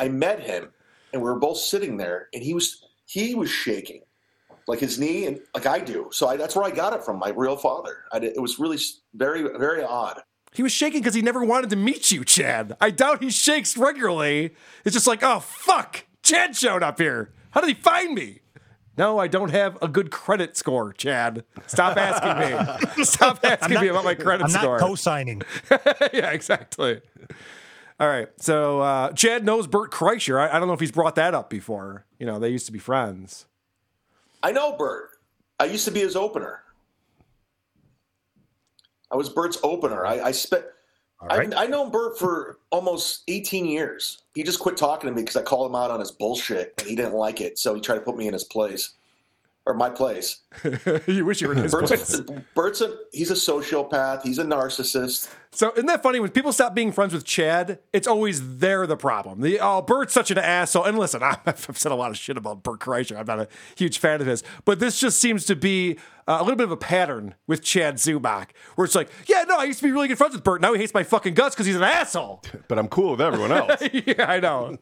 I 0.00 0.08
met 0.08 0.40
him, 0.40 0.70
and 1.12 1.22
we 1.22 1.28
were 1.28 1.38
both 1.38 1.58
sitting 1.58 1.96
there, 1.96 2.28
and 2.34 2.42
he 2.42 2.54
was 2.54 2.84
he 3.06 3.34
was 3.34 3.50
shaking, 3.50 4.02
like 4.66 4.78
his 4.78 4.98
knee, 4.98 5.26
and 5.26 5.40
like 5.54 5.66
I 5.66 5.78
do. 5.80 6.08
So 6.12 6.28
I, 6.28 6.36
that's 6.36 6.54
where 6.56 6.64
I 6.64 6.70
got 6.70 6.92
it 6.92 7.04
from, 7.04 7.18
my 7.18 7.30
real 7.30 7.56
father. 7.56 8.04
I, 8.12 8.18
it 8.18 8.40
was 8.40 8.58
really 8.58 8.78
very 9.14 9.42
very 9.58 9.82
odd. 9.82 10.22
He 10.54 10.62
was 10.62 10.72
shaking 10.72 11.00
because 11.00 11.14
he 11.14 11.22
never 11.22 11.44
wanted 11.44 11.70
to 11.70 11.76
meet 11.76 12.10
you, 12.12 12.24
Chad. 12.24 12.76
I 12.80 12.90
doubt 12.90 13.22
he 13.22 13.30
shakes 13.30 13.76
regularly. 13.76 14.54
It's 14.84 14.92
just 14.92 15.06
like, 15.06 15.22
oh, 15.22 15.40
fuck. 15.40 16.04
Chad 16.22 16.54
showed 16.54 16.82
up 16.82 16.98
here. 17.00 17.32
How 17.52 17.62
did 17.62 17.68
he 17.68 17.74
find 17.74 18.14
me? 18.14 18.40
No, 18.98 19.18
I 19.18 19.26
don't 19.26 19.50
have 19.50 19.78
a 19.80 19.88
good 19.88 20.10
credit 20.10 20.56
score, 20.56 20.92
Chad. 20.92 21.44
Stop 21.66 21.96
asking 21.96 22.96
me. 22.98 23.04
Stop 23.04 23.40
asking 23.42 23.80
me 23.80 23.88
about 23.88 24.04
my 24.04 24.14
credit 24.14 24.44
I'm 24.44 24.50
score. 24.50 24.78
not 24.78 24.86
co-signing. 24.86 25.42
yeah, 26.12 26.30
exactly. 26.30 27.00
All 27.98 28.08
right. 28.08 28.28
So 28.36 28.80
uh, 28.80 29.12
Chad 29.12 29.44
knows 29.44 29.66
Bert 29.66 29.90
Kreischer. 29.90 30.38
I, 30.38 30.54
I 30.54 30.58
don't 30.58 30.68
know 30.68 30.74
if 30.74 30.80
he's 30.80 30.92
brought 30.92 31.14
that 31.14 31.34
up 31.34 31.48
before. 31.48 32.04
You 32.18 32.26
know, 32.26 32.38
they 32.38 32.50
used 32.50 32.66
to 32.66 32.72
be 32.72 32.78
friends. 32.78 33.46
I 34.42 34.52
know 34.52 34.76
Bert. 34.76 35.10
I 35.58 35.66
used 35.66 35.84
to 35.84 35.90
be 35.90 36.00
his 36.00 36.16
opener. 36.16 36.62
I 39.10 39.16
was 39.16 39.28
Bert's 39.28 39.58
opener. 39.62 40.06
I, 40.06 40.20
I 40.20 40.30
spent. 40.32 40.64
right. 41.22 41.52
I, 41.54 41.64
I 41.64 41.66
known 41.66 41.90
Bert 41.90 42.18
for 42.18 42.58
almost 42.70 43.22
18 43.28 43.66
years. 43.66 44.22
He 44.34 44.42
just 44.42 44.58
quit 44.58 44.76
talking 44.76 45.08
to 45.08 45.14
me 45.14 45.22
because 45.22 45.36
I 45.36 45.42
called 45.42 45.70
him 45.70 45.76
out 45.76 45.90
on 45.90 46.00
his 46.00 46.10
bullshit, 46.10 46.74
and 46.78 46.88
he 46.88 46.96
didn't 46.96 47.14
like 47.14 47.40
it. 47.40 47.58
So 47.58 47.74
he 47.74 47.80
tried 47.80 47.96
to 47.96 48.00
put 48.00 48.16
me 48.16 48.26
in 48.26 48.32
his 48.32 48.44
place, 48.44 48.94
or 49.64 49.74
my 49.74 49.90
place. 49.90 50.40
you 51.06 51.24
wish 51.24 51.40
you 51.40 51.48
were 51.48 51.54
in 51.54 51.62
his 51.62 51.72
Bert's 51.72 51.90
place. 51.90 52.18
a, 52.18 52.44
Bert's 52.54 52.80
a 52.80 52.96
he's 53.12 53.30
a 53.30 53.34
sociopath. 53.34 54.22
He's 54.22 54.38
a 54.38 54.44
narcissist. 54.44 55.32
So 55.52 55.70
isn't 55.72 55.86
that 55.86 56.02
funny? 56.02 56.18
When 56.18 56.30
people 56.30 56.52
stop 56.52 56.74
being 56.74 56.90
friends 56.92 57.12
with 57.12 57.24
Chad, 57.24 57.78
it's 57.92 58.08
always 58.08 58.58
they're 58.58 58.86
the 58.86 58.96
problem. 58.96 59.40
The 59.40 59.60
oh, 59.60 59.82
Bert's 59.82 60.14
such 60.14 60.30
an 60.30 60.38
asshole. 60.38 60.84
And 60.84 60.98
listen, 60.98 61.22
I've 61.22 61.78
said 61.78 61.92
a 61.92 61.94
lot 61.94 62.10
of 62.10 62.16
shit 62.16 62.36
about 62.36 62.62
Bert 62.62 62.80
Kreischer. 62.80 63.16
I'm 63.16 63.26
not 63.26 63.38
a 63.38 63.48
huge 63.76 63.98
fan 63.98 64.20
of 64.20 64.26
his, 64.26 64.42
but 64.64 64.80
this 64.80 64.98
just 64.98 65.18
seems 65.20 65.44
to 65.46 65.54
be 65.54 65.98
uh, 66.26 66.38
a 66.40 66.42
little 66.42 66.56
bit 66.56 66.64
of 66.64 66.72
a 66.72 66.76
pattern 66.76 67.34
with 67.46 67.62
Chad 67.62 67.96
Zumock, 67.96 68.48
where 68.74 68.84
it's 68.84 68.94
like, 68.94 69.10
yeah, 69.26 69.44
no, 69.46 69.58
I 69.58 69.64
used 69.64 69.78
to 69.80 69.84
be 69.84 69.92
really 69.92 70.08
good 70.08 70.18
friends 70.18 70.34
with 70.34 70.42
Bert. 70.42 70.60
Now 70.60 70.72
he 70.72 70.80
hates 70.80 70.94
my 70.94 71.02
fucking 71.02 71.34
guts 71.34 71.54
because 71.54 71.66
he's 71.66 71.76
an 71.76 71.82
asshole. 71.82 72.42
But 72.68 72.78
I'm 72.78 72.88
cool 72.88 73.12
with 73.12 73.20
everyone 73.20 73.52
else. 73.52 73.82
yeah, 73.92 74.24
I 74.26 74.40
know. 74.40 74.78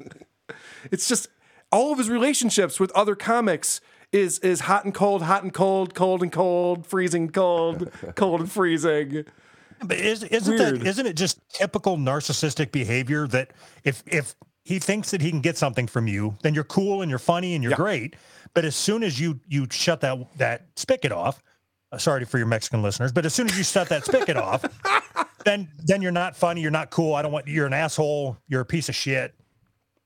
It's 0.92 1.08
just 1.08 1.28
all 1.72 1.92
of 1.92 1.98
his 1.98 2.08
relationships 2.08 2.78
with 2.78 2.92
other 2.92 3.16
comics. 3.16 3.80
Is 4.12 4.38
is 4.40 4.60
hot 4.60 4.84
and 4.84 4.94
cold, 4.94 5.22
hot 5.22 5.42
and 5.42 5.52
cold, 5.52 5.94
cold 5.94 6.22
and 6.22 6.32
cold, 6.32 6.86
freezing 6.86 7.30
cold, 7.30 7.90
cold 8.14 8.40
and 8.40 8.50
freezing. 8.50 9.24
But 9.82 9.98
is, 9.98 10.22
isn't 10.24 10.58
Weird. 10.58 10.80
that 10.80 10.86
isn't 10.86 11.06
it 11.06 11.16
just 11.16 11.40
typical 11.48 11.96
narcissistic 11.96 12.72
behavior 12.72 13.26
that 13.28 13.52
if 13.84 14.02
if 14.06 14.34
he 14.62 14.78
thinks 14.78 15.10
that 15.10 15.20
he 15.20 15.30
can 15.30 15.40
get 15.40 15.56
something 15.56 15.86
from 15.86 16.06
you, 16.06 16.36
then 16.42 16.54
you're 16.54 16.64
cool 16.64 17.02
and 17.02 17.08
you're 17.08 17.18
funny 17.18 17.54
and 17.54 17.64
you're 17.64 17.74
great. 17.74 18.14
But 18.52 18.64
as 18.64 18.76
soon 18.76 19.02
as 19.02 19.18
you 19.18 19.40
you 19.48 19.66
shut 19.70 20.00
that 20.02 20.18
that 20.36 20.66
spigot 20.76 21.12
off, 21.12 21.42
uh, 21.92 21.98
sorry 21.98 22.24
for 22.24 22.38
your 22.38 22.46
Mexican 22.46 22.82
listeners, 22.82 23.12
but 23.12 23.24
as 23.24 23.34
soon 23.34 23.48
as 23.48 23.56
you 23.56 23.64
shut 23.64 23.88
that 23.88 24.04
spigot 24.04 24.36
off, 24.36 24.64
then 25.44 25.68
then 25.78 26.02
you're 26.02 26.12
not 26.12 26.36
funny, 26.36 26.60
you're 26.60 26.70
not 26.70 26.90
cool. 26.90 27.14
I 27.14 27.22
don't 27.22 27.32
want 27.32 27.46
you're 27.48 27.66
an 27.66 27.72
asshole, 27.72 28.36
you're 28.48 28.60
a 28.60 28.66
piece 28.66 28.88
of 28.88 28.94
shit. 28.94 29.34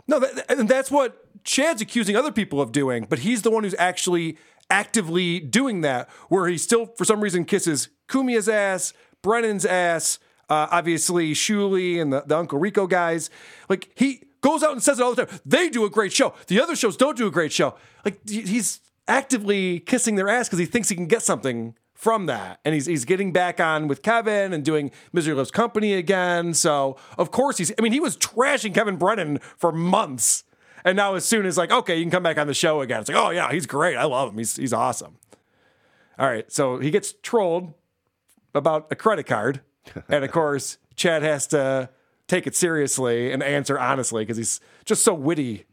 No, 0.07 0.19
that, 0.21 0.51
and 0.51 0.69
that's 0.69 0.91
what 0.91 1.45
Chad's 1.45 1.81
accusing 1.83 2.17
other 2.17 2.33
people 2.33 2.61
of 2.61 2.73
doing, 2.73 3.07
but 3.09 3.21
he's 3.21 3.43
the 3.43 3.51
one 3.51 3.65
who's 3.65 3.75
actually 3.79 4.37
actively 4.71 5.41
doing 5.41 5.83
that, 5.83 6.09
where 6.29 6.49
he 6.49 6.59
still, 6.59 6.87
for 6.97 7.05
some 7.05 7.21
reason, 7.21 7.45
kisses 7.45 7.89
Cumia's 8.09 8.49
ass, 8.49 8.93
Brennan's 9.23 9.65
ass, 9.65 10.19
uh, 10.49 10.69
obviously 10.71 11.33
Shuli 11.33 12.01
and 12.01 12.13
the, 12.13 12.23
the 12.27 12.37
Uncle 12.37 12.59
Rico 12.59 12.87
guys. 12.87 13.31
Like, 13.69 13.91
he 13.95 14.23
goes 14.41 14.63
out 14.63 14.73
and 14.73 14.83
says 14.83 14.99
it 14.99 15.03
all 15.03 15.15
the 15.15 15.25
time. 15.27 15.41
They 15.45 15.69
do 15.69 15.85
a 15.85 15.91
great 15.91 16.13
show. 16.13 16.35
The 16.49 16.61
other 16.61 16.77
shows 16.77 16.97
don't 16.97 17.17
do 17.17 17.27
a 17.27 17.31
great 17.31 17.53
show. 17.53 17.77
Like, 18.05 18.29
he's 18.29 18.81
actively 19.09 19.81
kissing 19.81 20.15
their 20.15 20.29
ass 20.29 20.49
because 20.49 20.59
he 20.59 20.67
thinks 20.67 20.89
he 20.89 20.97
can 20.97 21.07
get 21.07 21.23
something 21.23 21.75
from 21.95 22.27
that. 22.27 22.61
And 22.65 22.75
he's 22.75 22.87
he's 22.87 23.05
getting 23.05 23.33
back 23.33 23.61
on 23.61 23.89
with 23.89 24.03
Kevin 24.03 24.53
and 24.53 24.65
doing 24.65 24.91
Misery 25.13 25.35
Loves 25.35 25.51
Company 25.51 25.95
again. 25.95 26.53
So 26.53 26.97
of 27.17 27.31
course 27.31 27.59
he's 27.59 27.73
I 27.79 27.83
mean, 27.83 27.93
he 27.93 28.01
was 28.01 28.17
trashing 28.17 28.75
Kevin 28.75 28.97
Brennan 28.97 29.39
for 29.57 29.73
months. 29.73 30.45
And 30.85 30.97
now 30.97 31.15
as 31.15 31.25
soon 31.25 31.47
as 31.47 31.57
like, 31.57 31.71
okay, 31.71 31.97
you 31.97 32.05
can 32.05 32.11
come 32.11 32.23
back 32.23 32.37
on 32.37 32.47
the 32.47 32.55
show 32.55 32.83
again. 32.83 33.01
It's 33.01 33.09
like, 33.09 33.19
oh 33.19 33.31
yeah, 33.31 33.51
he's 33.51 33.67
great. 33.67 33.97
I 33.97 34.05
love 34.05 34.31
him. 34.31 34.39
He's 34.39 34.57
he's 34.57 34.73
awesome. 34.73 35.17
All 36.19 36.29
right. 36.29 36.51
So 36.53 36.79
he 36.79 36.91
gets 36.91 37.15
trolled 37.23 37.73
about 38.55 38.89
a 38.91 38.97
credit 38.97 39.27
card. 39.27 39.61
and 40.09 40.25
of 40.25 40.31
course, 40.31 40.79
Chad 40.97 41.23
has 41.23 41.47
to 41.49 41.91
take 42.27 42.47
it 42.47 42.57
seriously 42.57 43.33
and 43.33 43.43
answer 43.43 43.79
honestly 43.79 44.23
because 44.23 44.37
he's 44.37 44.61
just 44.85 45.05
so 45.05 45.15
witty. 45.15 45.65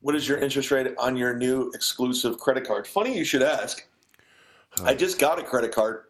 What 0.00 0.16
is 0.16 0.28
your 0.28 0.38
interest 0.38 0.70
rate 0.70 0.94
on 0.98 1.16
your 1.16 1.34
new 1.36 1.70
exclusive 1.74 2.38
credit 2.38 2.66
card? 2.66 2.86
Funny 2.86 3.16
you 3.16 3.24
should 3.24 3.42
ask. 3.42 3.86
I 4.84 4.94
just 4.94 5.18
got 5.18 5.38
a 5.38 5.42
credit 5.42 5.72
card 5.72 6.04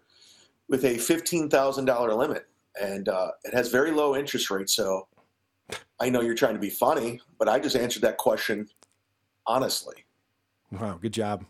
with 0.68 0.84
a 0.84 0.98
fifteen 0.98 1.48
thousand 1.48 1.84
dollar 1.84 2.14
limit, 2.14 2.46
and 2.80 3.08
uh, 3.08 3.32
it 3.44 3.54
has 3.54 3.68
very 3.70 3.90
low 3.90 4.16
interest 4.16 4.50
rates. 4.50 4.74
So 4.74 5.08
I 6.00 6.10
know 6.10 6.20
you're 6.20 6.34
trying 6.34 6.54
to 6.54 6.60
be 6.60 6.70
funny, 6.70 7.20
but 7.38 7.48
I 7.48 7.58
just 7.58 7.76
answered 7.76 8.02
that 8.02 8.16
question 8.16 8.68
honestly. 9.46 10.04
Wow, 10.70 10.98
good 11.00 11.12
job. 11.12 11.44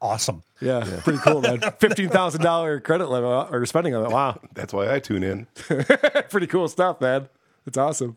Awesome. 0.00 0.44
Yeah, 0.60 1.00
pretty 1.02 1.18
cool, 1.18 1.40
man. 1.40 1.60
Fifteen 1.80 2.08
thousand 2.08 2.42
dollar 2.42 2.78
credit 2.80 3.08
limit 3.08 3.48
or 3.50 3.66
spending 3.66 3.94
on 3.94 4.04
it. 4.04 4.10
Wow, 4.12 4.40
that's 4.54 4.72
why 4.72 4.92
I 4.92 5.00
tune 5.00 5.24
in. 5.24 5.46
pretty 6.30 6.46
cool 6.46 6.68
stuff, 6.68 7.00
man. 7.00 7.28
It's 7.66 7.76
awesome. 7.76 8.16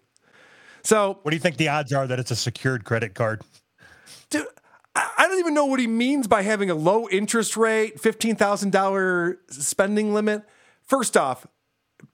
So, 0.83 1.17
what 1.23 1.31
do 1.31 1.35
you 1.35 1.41
think 1.41 1.57
the 1.57 1.69
odds 1.69 1.91
are 1.91 2.05
that 2.05 2.19
it's 2.19 2.29
a 2.29 2.35
secured 2.35 2.83
credit 2.83 3.15
card? 3.15 3.41
Dude, 4.29 4.45
I 5.25 5.27
don't 5.27 5.39
even 5.39 5.55
know 5.55 5.65
what 5.65 5.79
he 5.79 5.87
means 5.87 6.27
by 6.27 6.43
having 6.43 6.69
a 6.69 6.75
low 6.75 7.09
interest 7.09 7.57
rate, 7.57 7.99
fifteen 7.99 8.35
thousand 8.35 8.71
dollar 8.71 9.39
spending 9.49 10.13
limit. 10.13 10.43
First 10.83 11.17
off, 11.17 11.47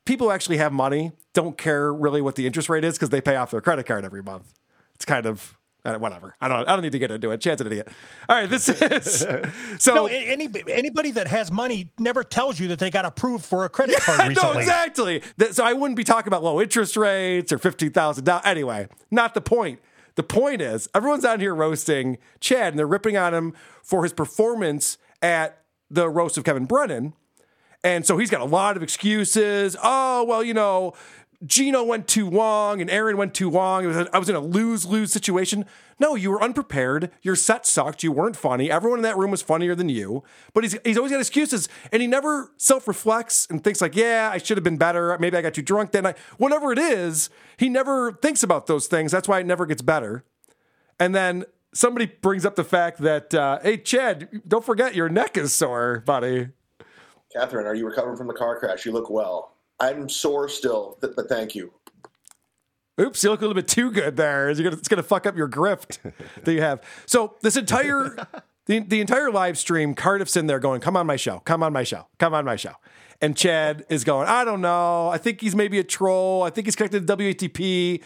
people 0.06 0.28
who 0.28 0.32
actually 0.32 0.58
have 0.58 0.72
money 0.72 1.12
don't 1.34 1.58
care 1.58 1.94
really 1.94 2.22
what 2.22 2.36
the 2.36 2.48
interest 2.48 2.70
rate 2.70 2.86
is 2.86 2.94
because 2.96 3.10
they 3.10 3.20
pay 3.20 3.36
off 3.36 3.52
their 3.52 3.60
credit 3.60 3.86
card 3.86 4.06
every 4.06 4.24
month. 4.24 4.54
It's 4.96 5.04
kind 5.04 5.26
of 5.26 5.58
uh, 5.84 5.96
whatever. 5.96 6.38
I 6.40 6.48
don't. 6.48 6.66
I 6.70 6.74
don't 6.74 6.84
need 6.84 6.94
to 6.94 7.00
get 7.00 7.12
into 7.12 7.32
it. 7.32 7.42
Chance 7.42 7.60
an 7.60 7.68
idiot. 7.68 7.90
All 8.30 8.38
right, 8.38 8.50
this 8.50 8.70
is 8.70 9.28
so. 9.80 9.94
no, 9.94 10.06
any 10.06 10.48
anybody 10.70 11.12
that 11.12 11.28
has 11.28 11.52
money 11.52 11.92
never 12.00 12.24
tells 12.24 12.62
you 12.62 12.70
that 12.70 12.80
they 12.80 12.90
got 12.92 13.04
approved 13.04 13.44
for 13.44 13.66
a 13.66 13.70
credit 13.70 13.98
card 14.00 14.34
no, 14.42 14.54
exactly. 14.54 15.22
That- 15.36 15.54
So 15.54 15.66
I 15.66 15.74
wouldn't 15.74 15.98
be 15.98 16.06
talking 16.06 16.30
about 16.30 16.44
low 16.46 16.62
interest 16.62 16.96
rates 16.96 17.52
or 17.52 17.58
fifteen 17.58 17.92
thousand 17.92 18.24
dollars. 18.24 18.44
Anyway, 18.46 18.88
not 19.10 19.34
the 19.34 19.42
point. 19.42 19.80
The 20.16 20.24
point 20.24 20.62
is, 20.62 20.90
everyone's 20.94 21.26
out 21.26 21.40
here 21.40 21.56
roasting 21.56 22.18
Chad, 22.40 22.74
and 22.74 22.80
they're 22.80 22.88
ripping 22.88 23.18
on 23.18 23.34
him 23.34 23.54
for 23.84 24.04
his 24.04 24.14
performance 24.14 24.98
at 25.22 25.64
the 25.90 26.10
roast 26.10 26.38
of 26.38 26.44
Kevin 26.44 26.66
Brennan. 26.66 27.14
And 27.84 28.06
so 28.06 28.18
he's 28.18 28.30
got 28.30 28.42
a 28.42 28.46
lot 28.46 28.78
of 28.78 28.84
excuses. 28.84 29.76
Oh, 29.82 30.24
well, 30.24 30.44
you 30.44 30.54
know, 30.54 30.94
Gino 31.46 31.84
went 31.84 32.08
too 32.08 32.30
long 32.30 32.82
and 32.82 32.90
Aaron 32.90 33.18
went 33.18 33.34
too 33.34 33.50
long. 33.50 33.86
Was 33.86 34.08
I 34.14 34.20
was 34.20 34.30
in 34.30 34.36
a 34.36 34.40
lose 34.40 34.86
lose 34.86 35.12
situation. 35.12 35.66
No, 36.00 36.16
you 36.16 36.30
were 36.32 36.42
unprepared. 36.42 37.12
Your 37.22 37.36
set 37.36 37.66
sucked. 37.66 38.04
You 38.04 38.12
weren't 38.12 38.36
funny. 38.36 38.70
Everyone 38.70 39.00
in 39.00 39.04
that 39.04 39.18
room 39.18 39.32
was 39.32 39.42
funnier 39.42 39.74
than 39.74 39.90
you. 39.90 40.24
But 40.54 40.64
he's, 40.64 40.78
he's 40.84 40.98
always 40.98 41.12
got 41.12 41.20
excuses 41.20 41.68
and 41.92 42.02
he 42.02 42.08
never 42.08 42.52
self 42.58 42.88
reflects 42.88 43.48
and 43.50 43.64
thinks, 43.64 43.82
like, 43.82 43.96
yeah, 43.96 44.30
I 44.32 44.38
should 44.38 44.58
have 44.58 44.64
been 44.64 44.78
better. 44.78 45.18
Maybe 45.20 45.36
I 45.36 45.42
got 45.42 45.54
too 45.54 45.62
drunk 45.62 45.92
that 45.92 46.04
night. 46.04 46.18
Whatever 46.38 46.72
it 46.72 46.80
is, 46.80 47.30
he 47.58 47.70
never 47.70 48.14
thinks 48.14 48.44
about 48.44 48.68
those 48.68 48.88
things. 48.88 49.12
That's 49.12 49.28
why 49.28 49.40
it 49.40 49.46
never 49.46 49.66
gets 49.66 49.82
better. 49.82 50.24
And 51.00 51.16
then 51.16 51.46
somebody 51.74 52.06
brings 52.06 52.46
up 52.46 52.56
the 52.56 52.64
fact 52.64 53.00
that, 53.00 53.34
uh, 53.34 53.60
hey, 53.64 53.78
Chad, 53.78 54.42
don't 54.48 54.64
forget 54.64 54.94
your 54.94 55.10
neck 55.10 55.38
is 55.38 55.54
sore, 55.54 56.04
buddy. 56.06 56.50
Catherine, 57.34 57.66
are 57.66 57.74
you 57.74 57.86
recovering 57.86 58.18
from 58.18 58.28
the 58.28 58.34
car 58.34 58.60
crash? 58.60 58.86
You 58.86 58.92
look 58.92 59.10
well. 59.10 59.56
I'm 59.82 60.08
sore 60.08 60.48
still, 60.48 60.98
th- 61.02 61.14
but 61.16 61.28
thank 61.28 61.56
you. 61.56 61.74
Oops, 62.99 63.24
you 63.24 63.30
look 63.32 63.40
a 63.40 63.44
little 63.44 63.56
bit 63.56 63.68
too 63.68 63.91
good 63.91 64.16
there. 64.16 64.49
it 64.49 64.58
gonna- 64.58 64.76
It's 64.76 64.88
going 64.88 65.02
to 65.02 65.08
fuck 65.08 65.26
up 65.26 65.36
your 65.36 65.49
grift 65.49 65.98
that 66.44 66.53
you 66.53 66.62
have. 66.62 66.82
So 67.08 67.36
this 67.41 67.56
entire 67.58 68.16
the, 68.68 68.80
the 68.80 69.02
entire 69.02 69.32
live 69.32 69.58
stream, 69.58 69.95
Cardiff's 69.95 70.38
in 70.38 70.45
there 70.48 70.60
going, 70.60 70.82
"Come 70.82 70.95
on 70.95 71.08
my 71.08 71.16
show, 71.16 71.40
come 71.40 71.64
on 71.64 71.74
my 71.74 71.84
show, 71.84 72.08
come 72.20 72.34
on 72.36 72.45
my 72.45 72.56
show," 72.56 72.74
and 73.20 73.36
Chad 73.36 73.86
is 73.90 74.03
going, 74.03 74.28
"I 74.28 74.45
don't 74.45 74.62
know. 74.62 75.10
I 75.10 75.18
think 75.18 75.41
he's 75.41 75.56
maybe 75.56 75.80
a 75.80 75.84
troll. 75.84 76.44
I 76.44 76.52
think 76.52 76.68
he's 76.68 76.76
connected 76.76 77.08
to 77.08 77.18
WATP." 77.18 78.03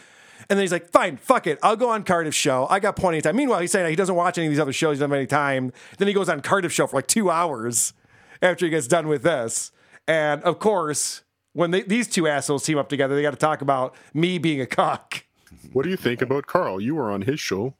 And 0.48 0.58
then 0.58 0.64
he's 0.64 0.72
like, 0.72 0.90
"Fine, 0.92 1.18
fuck 1.18 1.46
it. 1.48 1.60
I'll 1.62 1.76
go 1.76 1.90
on 1.90 2.04
Cardiff's 2.04 2.38
show. 2.38 2.68
I 2.70 2.80
got 2.80 2.96
plenty 2.96 3.18
of 3.18 3.24
time." 3.26 3.36
Meanwhile, 3.36 3.60
he's 3.60 3.72
saying 3.72 3.90
he 3.90 3.96
doesn't 3.98 4.16
watch 4.16 4.38
any 4.38 4.48
of 4.48 4.52
these 4.52 4.60
other 4.60 4.72
shows. 4.74 4.92
He 4.98 5.00
doesn't 5.02 5.10
have 5.12 5.18
any 5.18 5.28
time. 5.28 5.74
Then 5.98 6.08
he 6.08 6.14
goes 6.14 6.30
on 6.30 6.40
Cardiff's 6.42 6.74
show 6.76 6.88
for 6.88 6.96
like 6.98 7.08
two 7.08 7.30
hours 7.30 7.94
after 8.42 8.66
he 8.66 8.70
gets 8.70 8.88
done 8.88 9.08
with 9.10 9.24
this. 9.24 9.72
And 10.08 10.42
of 10.44 10.60
course, 10.60 11.24
when 11.56 11.72
they, 11.72 11.82
these 11.84 12.08
two 12.10 12.28
assholes 12.28 12.64
team 12.66 12.78
up 12.78 12.90
together, 12.90 13.16
they 13.16 13.22
got 13.22 13.32
to 13.32 13.38
talk 13.38 13.62
about 13.62 13.96
me 14.14 14.38
being 14.38 14.60
a 14.60 14.66
cock. 14.66 15.24
What 15.72 15.84
do 15.84 15.90
you 15.90 15.96
think 15.96 16.22
about 16.22 16.48
Carl? 16.48 16.82
You 16.82 16.96
were 16.96 17.10
on 17.10 17.22
his 17.22 17.40
show. 17.40 17.74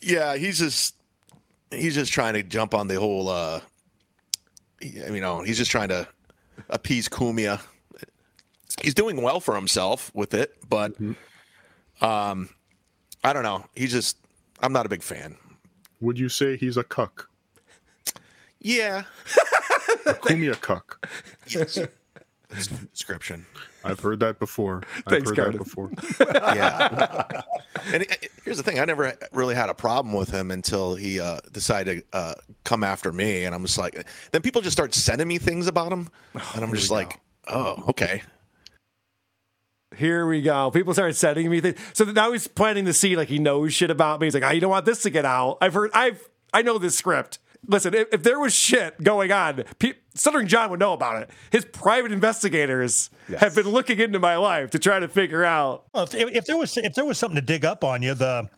Yeah, 0.00 0.36
he's 0.36 0.58
just 0.58 0.94
he's 1.70 1.94
just 1.94 2.12
trying 2.12 2.34
to 2.34 2.42
jump 2.42 2.74
on 2.74 2.86
the 2.88 3.00
whole. 3.00 3.28
uh 3.28 3.60
You 4.80 5.20
know, 5.20 5.40
he's 5.40 5.56
just 5.56 5.70
trying 5.70 5.88
to 5.88 6.06
appease 6.68 7.08
Cumia. 7.08 7.60
He's 8.82 8.94
doing 8.94 9.22
well 9.22 9.40
for 9.40 9.54
himself 9.54 10.10
with 10.14 10.34
it, 10.34 10.54
but 10.68 10.92
um, 12.02 12.50
I 13.22 13.32
don't 13.32 13.42
know. 13.44 13.64
He's 13.74 13.92
just 13.92 14.18
I'm 14.60 14.72
not 14.74 14.84
a 14.84 14.88
big 14.90 15.02
fan. 15.02 15.36
Would 16.00 16.18
you 16.18 16.28
say 16.28 16.58
he's 16.58 16.76
a 16.76 16.84
cuck? 16.84 17.30
Yeah, 18.60 19.04
A 19.36 19.62
Cumia 20.04 20.60
cuck. 20.60 21.06
yes. 21.48 21.78
That's 22.50 22.66
the 22.68 22.86
description. 22.86 23.46
I've 23.82 24.00
heard 24.00 24.20
that 24.20 24.38
before. 24.38 24.82
Thanks, 25.08 25.30
I've 25.30 25.36
heard 25.36 25.36
Cardiff. 25.36 25.58
that 25.58 25.64
before. 25.64 25.90
yeah. 26.54 27.42
and 27.92 28.02
it- 28.04 28.30
here's 28.44 28.56
the 28.58 28.62
thing: 28.62 28.78
I 28.78 28.84
never 28.84 29.16
really 29.32 29.54
had 29.54 29.70
a 29.70 29.74
problem 29.74 30.14
with 30.14 30.30
him 30.30 30.50
until 30.50 30.94
he 30.94 31.18
uh, 31.20 31.40
decided 31.52 32.04
to 32.12 32.16
uh, 32.16 32.34
come 32.64 32.84
after 32.84 33.12
me, 33.12 33.44
and 33.44 33.54
I'm 33.54 33.62
just 33.64 33.78
like, 33.78 34.06
then 34.30 34.42
people 34.42 34.62
just 34.62 34.76
start 34.76 34.94
sending 34.94 35.26
me 35.26 35.38
things 35.38 35.66
about 35.66 35.90
him, 35.92 36.08
and 36.34 36.42
I'm 36.62 36.66
here 36.68 36.76
just 36.76 36.90
we 36.90 36.96
like, 36.96 37.20
oh, 37.48 37.84
okay. 37.88 38.22
Here 39.96 40.26
we 40.26 40.42
go. 40.42 40.70
People 40.70 40.92
started 40.92 41.14
sending 41.14 41.48
me 41.50 41.60
things. 41.60 41.78
So 41.92 42.04
now 42.04 42.32
he's 42.32 42.48
planting 42.48 42.84
the 42.84 42.92
seed 42.92 43.16
like 43.16 43.28
he 43.28 43.38
knows 43.38 43.72
shit 43.74 43.90
about 43.90 44.20
me. 44.20 44.26
He's 44.26 44.34
like, 44.34 44.42
oh, 44.42 44.50
you 44.50 44.60
don't 44.60 44.70
want 44.70 44.86
this 44.86 45.02
to 45.02 45.10
get 45.10 45.24
out. 45.24 45.58
I've 45.60 45.74
heard, 45.74 45.90
I've, 45.94 46.20
I 46.52 46.62
know 46.62 46.78
this 46.78 46.96
script. 46.98 47.38
Listen, 47.66 47.94
if, 47.94 48.08
if 48.12 48.22
there 48.22 48.38
was 48.38 48.54
shit 48.54 49.02
going 49.02 49.32
on, 49.32 49.64
pe- 49.78 49.94
Stuttering 50.14 50.46
John 50.46 50.70
would 50.70 50.80
know 50.80 50.92
about 50.92 51.22
it. 51.22 51.30
His 51.50 51.64
private 51.64 52.12
investigators 52.12 53.10
have 53.38 53.54
been 53.54 53.68
looking 53.68 53.98
into 54.00 54.18
my 54.18 54.36
life 54.36 54.70
to 54.70 54.78
try 54.78 54.98
to 54.98 55.08
figure 55.08 55.44
out. 55.44 55.84
Well, 55.94 56.04
if, 56.04 56.14
if 56.14 56.44
there 56.46 56.56
was 56.56 56.76
if 56.76 56.94
there 56.94 57.04
was 57.04 57.18
something 57.18 57.36
to 57.36 57.42
dig 57.46 57.64
up 57.64 57.82
on 57.84 58.02
you, 58.02 58.14
the 58.14 58.48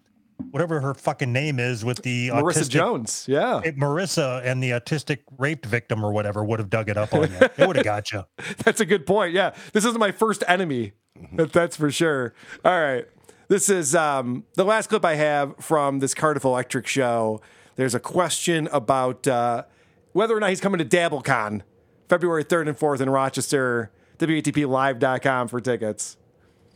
whatever 0.51 0.81
her 0.81 0.93
fucking 0.93 1.33
name 1.33 1.59
is 1.59 1.85
with 1.85 2.03
the 2.03 2.29
Marissa 2.29 2.43
autistic- 2.65 2.69
Jones, 2.71 3.25
yeah, 3.29 3.61
it- 3.65 3.77
Marissa 3.79 4.43
and 4.45 4.63
the 4.63 4.71
autistic 4.71 5.21
raped 5.39 5.65
victim 5.67 6.05
or 6.05 6.13
whatever 6.13 6.45
would 6.45 6.59
have 6.59 6.69
dug 6.71 6.89
it 6.91 6.97
up 6.99 7.15
on 7.15 7.31
you. 7.31 7.39
They 7.57 7.67
would 7.67 7.77
have 7.77 7.85
got 7.85 8.13
you. 8.13 8.25
That's 8.65 8.81
a 8.81 8.87
good 8.87 9.07
point. 9.07 9.33
Yeah, 9.33 9.55
this 9.73 9.85
isn't 9.85 9.99
my 10.01 10.13
first 10.13 10.45
enemy. 10.47 10.93
That- 11.35 11.53
That's 11.53 11.77
for 11.77 11.91
sure. 11.91 12.35
All 12.65 12.79
right, 12.79 13.07
this 13.49 13.71
is 13.71 13.95
um, 13.95 14.45
the 14.57 14.65
last 14.65 14.89
clip 14.89 15.05
I 15.05 15.15
have 15.15 15.55
from 15.59 16.01
this 16.01 16.13
Cardiff 16.13 16.45
Electric 16.45 16.87
show. 16.87 17.41
There's 17.77 17.95
a 17.95 18.01
question 18.01 18.69
about 18.73 19.27
uh, 19.29 19.65
whether 20.13 20.37
or 20.37 20.41
not 20.41 20.51
he's 20.51 20.61
coming 20.61 20.79
to 20.79 20.85
DabbleCon, 20.85 21.63
February 22.09 22.45
3rd 22.45 22.69
and 22.69 22.79
4th 22.79 23.01
in 23.01 23.11
Rochester. 23.11 23.91
WATPLive.com 24.19 25.49
for 25.49 25.61
tickets. 25.61 26.17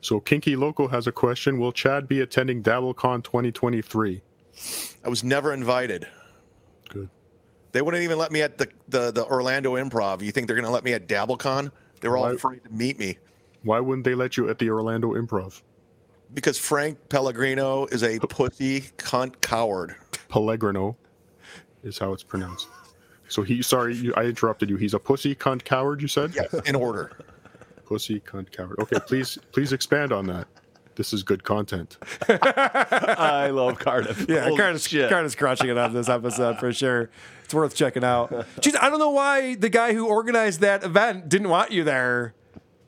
So 0.02 0.20
Kinky 0.20 0.56
Local 0.56 0.88
has 0.88 1.06
a 1.06 1.12
question. 1.12 1.58
Will 1.58 1.72
Chad 1.72 2.06
be 2.06 2.20
attending 2.20 2.62
DabbleCon 2.62 3.24
2023? 3.24 4.22
I 5.04 5.08
was 5.08 5.24
never 5.24 5.52
invited. 5.54 6.06
Good. 6.90 7.08
They 7.72 7.80
wouldn't 7.82 8.02
even 8.02 8.18
let 8.18 8.30
me 8.32 8.42
at 8.42 8.58
the, 8.58 8.68
the, 8.88 9.10
the 9.10 9.24
Orlando 9.24 9.76
Improv. 9.76 10.20
You 10.22 10.32
think 10.32 10.46
they're 10.46 10.56
going 10.56 10.66
to 10.66 10.70
let 10.72 10.84
me 10.84 10.92
at 10.92 11.06
DabbleCon? 11.08 11.70
They 12.00 12.08
were 12.08 12.16
all 12.18 12.24
Why- 12.24 12.32
afraid 12.34 12.64
to 12.64 12.70
meet 12.70 12.98
me 12.98 13.16
Why 13.62 13.80
wouldn't 13.80 14.04
they 14.04 14.14
let 14.14 14.36
you 14.36 14.48
at 14.50 14.58
the 14.58 14.70
Orlando 14.70 15.14
Improv? 15.14 15.62
because 16.32 16.56
Frank 16.58 17.08
Pellegrino 17.08 17.86
is 17.86 18.04
a 18.04 18.18
pussy 18.20 18.82
cunt 18.98 19.40
coward. 19.40 19.96
Pellegrino 20.30 20.96
is 21.82 21.98
how 21.98 22.12
it's 22.12 22.22
pronounced. 22.22 22.68
So 23.28 23.42
he, 23.42 23.62
sorry, 23.62 23.94
you, 23.96 24.14
I 24.16 24.24
interrupted 24.24 24.70
you. 24.70 24.76
He's 24.76 24.94
a 24.94 24.98
pussy 24.98 25.34
cunt 25.34 25.64
coward. 25.64 26.02
You 26.02 26.08
said? 26.08 26.34
Yes, 26.34 26.52
in 26.66 26.74
order. 26.74 27.12
Pussy 27.84 28.20
cunt 28.20 28.52
coward. 28.52 28.78
Okay, 28.78 28.98
please, 29.06 29.36
please 29.52 29.72
expand 29.72 30.12
on 30.12 30.26
that. 30.26 30.46
This 30.94 31.12
is 31.12 31.22
good 31.22 31.42
content. 31.42 31.96
I 32.28 33.50
love 33.50 33.78
Cardiff. 33.78 34.26
Yeah, 34.28 34.44
Holy 34.44 34.58
Carter's, 34.58 34.86
shit. 34.86 35.10
Carter's 35.10 35.34
crushing 35.34 35.68
it 35.68 35.78
on 35.78 35.92
this 35.92 36.08
episode 36.08 36.58
for 36.58 36.72
sure. 36.72 37.10
It's 37.44 37.54
worth 37.54 37.74
checking 37.74 38.04
out. 38.04 38.30
Jeez, 38.60 38.76
I 38.80 38.90
don't 38.90 38.98
know 38.98 39.10
why 39.10 39.54
the 39.54 39.68
guy 39.68 39.92
who 39.94 40.06
organized 40.06 40.60
that 40.60 40.84
event 40.84 41.28
didn't 41.28 41.48
want 41.48 41.72
you 41.72 41.82
there. 41.82 42.34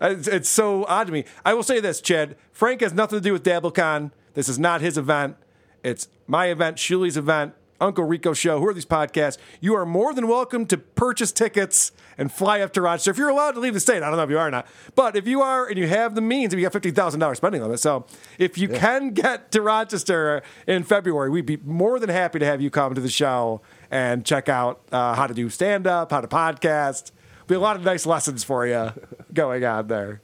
Uh, 0.00 0.10
it's, 0.10 0.28
it's 0.28 0.48
so 0.48 0.84
odd 0.86 1.06
to 1.06 1.12
me. 1.12 1.24
I 1.44 1.54
will 1.54 1.62
say 1.62 1.80
this, 1.80 2.00
Chad. 2.00 2.36
Frank 2.52 2.80
has 2.80 2.92
nothing 2.92 3.18
to 3.18 3.22
do 3.22 3.32
with 3.32 3.44
DabbleCon. 3.44 4.10
This 4.34 4.48
is 4.48 4.58
not 4.58 4.80
his 4.80 4.98
event. 4.98 5.36
It's 5.82 6.08
my 6.26 6.46
event, 6.46 6.76
Shuli's 6.76 7.16
event, 7.16 7.54
Uncle 7.80 8.04
Rico 8.04 8.32
show. 8.32 8.60
Who 8.60 8.68
are 8.68 8.74
these 8.74 8.86
podcasts? 8.86 9.36
You 9.60 9.74
are 9.74 9.84
more 9.84 10.14
than 10.14 10.28
welcome 10.28 10.66
to 10.66 10.78
purchase 10.78 11.32
tickets 11.32 11.90
and 12.16 12.30
fly 12.30 12.60
up 12.60 12.72
to 12.74 12.80
Rochester 12.80 13.10
if 13.10 13.18
you're 13.18 13.28
allowed 13.28 13.52
to 13.52 13.60
leave 13.60 13.74
the 13.74 13.80
state. 13.80 14.02
I 14.02 14.08
don't 14.08 14.16
know 14.16 14.22
if 14.22 14.30
you 14.30 14.38
are 14.38 14.46
or 14.46 14.50
not, 14.50 14.68
but 14.94 15.16
if 15.16 15.26
you 15.26 15.42
are 15.42 15.66
and 15.66 15.76
you 15.76 15.88
have 15.88 16.14
the 16.14 16.20
means, 16.20 16.52
if 16.52 16.60
you 16.60 16.64
got 16.64 16.72
fifty 16.72 16.92
thousand 16.92 17.18
dollars 17.18 17.38
spending 17.38 17.60
limit, 17.60 17.80
so 17.80 18.06
if 18.38 18.56
you 18.56 18.68
can 18.68 19.10
get 19.10 19.50
to 19.52 19.60
Rochester 19.60 20.42
in 20.68 20.84
February, 20.84 21.28
we'd 21.30 21.46
be 21.46 21.56
more 21.64 21.98
than 21.98 22.08
happy 22.08 22.38
to 22.38 22.46
have 22.46 22.60
you 22.60 22.70
come 22.70 22.94
to 22.94 23.00
the 23.00 23.10
show 23.10 23.60
and 23.90 24.24
check 24.24 24.48
out 24.48 24.82
uh, 24.92 25.14
how 25.14 25.26
to 25.26 25.34
do 25.34 25.50
stand 25.50 25.86
up, 25.88 26.12
how 26.12 26.20
to 26.20 26.28
podcast. 26.28 27.10
Be 27.48 27.56
a 27.56 27.60
lot 27.60 27.74
of 27.74 27.82
nice 27.82 28.06
lessons 28.06 28.44
for 28.44 28.64
you 28.66 28.92
going 29.34 29.64
on 29.64 29.88
there. 29.88 30.22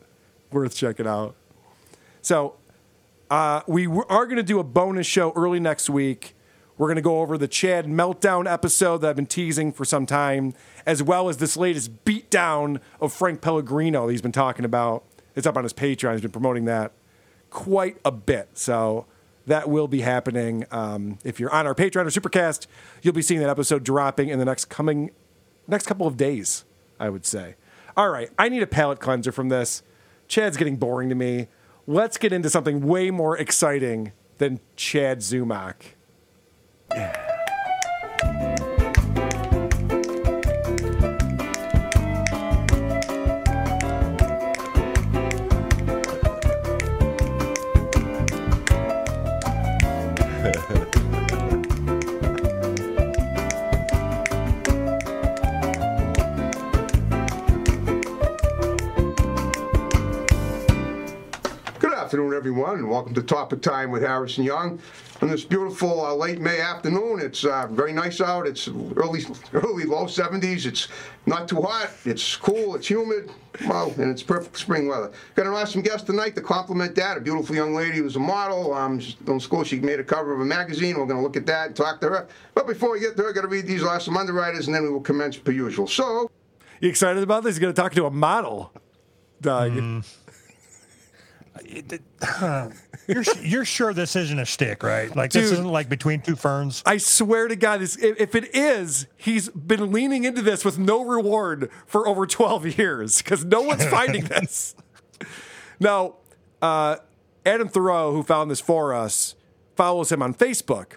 Worth 0.53 0.77
checking 0.77 1.09
out. 1.09 1.35
So 2.23 2.55
uh, 3.31 3.63
we 3.67 3.87
are 3.87 4.27
going 4.27 4.37
to 4.37 4.43
do 4.43 4.59
a 4.59 4.65
bonus 4.65 5.07
show 5.07 5.33
early 5.37 5.61
next 5.61 5.91
week. 5.91 6.35
We're 6.77 6.87
going 6.87 6.97
to 6.97 7.03
go 7.03 7.21
over 7.21 7.37
the 7.37 7.49
Chad 7.49 7.87
meltdown 7.87 8.51
episode 8.51 8.99
that 8.99 9.11
I've 9.11 9.17
been 9.17 9.27
teasing 9.27 9.73
for 9.73 9.85
some 9.85 10.07
time, 10.07 10.55
as 10.87 11.03
well 11.03 11.29
as 11.29 11.39
this 11.39 11.57
latest 11.57 12.05
beatdown 12.05 12.81
of 13.01 13.13
Frank 13.13 13.41
Pellegrino 13.41 14.07
that 14.07 14.13
he's 14.13 14.23
been 14.23 14.33
talking 14.33 14.65
about. 14.65 15.05
It's 15.35 15.47
up 15.47 15.57
on 15.57 15.65
his 15.65 15.73
Patreon. 15.73 16.13
He's 16.13 16.21
been 16.23 16.31
promoting 16.31 16.67
that 16.67 16.93
quite 17.51 17.99
a 18.05 18.13
bit. 18.13 18.51
So 18.55 19.07
that 19.47 19.69
will 19.69 19.89
be 19.89 20.03
happening. 20.03 20.67
Um, 20.71 21.19
if 21.25 21.41
you're 21.41 21.53
on 21.53 21.67
our 21.67 21.75
Patreon 21.75 22.07
or 22.07 22.21
Supercast, 22.21 22.67
you'll 23.03 23.15
be 23.15 23.23
seeing 23.23 23.41
that 23.41 23.51
episode 23.51 23.85
dropping 23.85 24.29
in 24.29 24.39
the 24.39 24.45
next 24.45 24.67
coming 24.67 25.11
next 25.67 25.87
couple 25.87 26.07
of 26.07 26.17
days, 26.17 26.65
I 26.99 27.11
would 27.11 27.27
say. 27.27 27.57
All 27.97 28.11
right, 28.11 28.31
I 28.39 28.49
need 28.49 28.63
a 28.63 28.67
palate 28.67 29.01
cleanser 29.01 29.33
from 29.33 29.49
this. 29.49 29.83
Chad's 30.29 30.57
getting 30.57 30.77
boring 30.77 31.09
to 31.09 31.15
me. 31.15 31.49
Let's 31.91 32.19
get 32.19 32.35
into 32.35 32.51
something 32.51 32.87
way 32.87 33.11
more 33.11 33.39
exciting 33.39 34.13
than 34.37 34.61
Chad 34.77 35.21
Zumock. 35.21 35.77
Afternoon, 62.09 62.33
everyone, 62.33 62.79
and 62.79 62.89
welcome 62.89 63.13
to 63.13 63.23
Topic 63.23 63.61
Time 63.61 63.91
with 63.91 64.01
Harrison 64.01 64.43
Young. 64.43 64.81
On 65.21 65.29
this 65.29 65.45
beautiful 65.45 66.07
uh, 66.07 66.15
late 66.15 66.41
May 66.41 66.59
afternoon, 66.59 67.21
it's 67.21 67.45
uh, 67.45 67.67
very 67.71 67.93
nice 67.93 68.23
out. 68.23 68.47
It's 68.47 68.67
early, 68.67 69.27
early 69.53 69.85
low 69.85 70.07
70s. 70.07 70.65
It's 70.65 70.89
not 71.27 71.49
too 71.49 71.61
hot. 71.61 71.91
It's 72.07 72.35
cool. 72.35 72.77
It's 72.77 72.89
humid. 72.89 73.31
Well, 73.69 73.93
and 73.99 74.11
it's 74.11 74.23
perfect 74.23 74.57
spring 74.57 74.89
weather. 74.89 75.13
Got 75.35 75.49
an 75.49 75.53
awesome 75.53 75.83
guest 75.83 76.07
tonight 76.07 76.35
to 76.37 76.41
compliment 76.41 76.95
that. 76.95 77.19
A 77.19 77.21
beautiful 77.21 77.55
young 77.55 77.75
lady 77.75 77.99
who's 77.99 78.17
a 78.17 78.21
model. 78.21 78.73
Um, 78.73 78.99
she's 79.01 79.17
in 79.27 79.39
school. 79.39 79.63
She 79.63 79.79
made 79.79 80.01
a 80.01 80.05
cover 80.05 80.33
of 80.33 80.41
a 80.41 80.47
magazine. 80.47 80.97
We're 80.97 81.05
going 81.05 81.19
to 81.19 81.23
look 81.23 81.37
at 81.37 81.45
that 81.45 81.67
and 81.67 81.77
talk 81.77 82.01
to 82.01 82.09
her. 82.09 82.29
But 82.55 82.67
before 82.67 82.91
we 82.91 83.01
get 83.01 83.19
there, 83.19 83.29
I 83.29 83.33
got 83.33 83.43
to 83.43 83.49
read 83.49 83.67
these 83.67 83.83
last 83.83 84.07
some 84.07 84.17
underwriters, 84.17 84.67
and 84.67 84.75
then 84.75 84.83
we 84.83 84.89
will 84.89 85.03
commence 85.03 85.37
per 85.37 85.53
usual. 85.53 85.87
So, 85.87 86.31
You 86.81 86.89
excited 86.89 87.23
about 87.23 87.45
this? 87.45 87.57
You're 87.57 87.71
going 87.71 87.75
to 87.75 87.83
talk 87.83 87.93
to 87.93 88.07
a 88.07 88.11
model, 88.11 88.73
Doug. 92.21 92.75
you're 93.07 93.25
you're 93.43 93.65
sure 93.65 93.93
this 93.93 94.17
isn't 94.17 94.39
a 94.39 94.47
stick, 94.47 94.83
right? 94.83 95.15
Like 95.15 95.33
this 95.33 95.51
isn't 95.51 95.67
like 95.67 95.89
between 95.89 96.21
two 96.21 96.37
ferns. 96.37 96.83
I 96.85 96.99
swear 96.99 97.49
to 97.49 97.57
God, 97.57 97.81
this, 97.81 97.97
if, 97.97 98.35
it 98.35 98.55
is, 98.55 99.07
he's 99.17 99.49
been 99.49 99.93
leaning 99.93 100.25
into 100.25 100.43
this 100.43 100.65
with 100.65 100.79
no 100.79 101.05
reward 101.05 101.71
for 101.87 102.07
over 102.07 102.27
12 102.27 102.79
years 102.79 103.19
because 103.19 103.45
no 103.45 103.63
one's 103.63 103.85
finding 103.91 104.25
this. 104.25 104.75
Now, 105.81 106.17
uh, 106.61 106.97
Adam 107.47 107.69
Thoreau, 107.69 108.13
who 108.13 108.23
found 108.23 108.51
this 108.51 108.61
for 108.61 108.93
us, 108.93 109.35
follows 109.77 110.13
him 110.13 110.23
on 110.23 110.35
Facebook. 110.35 110.95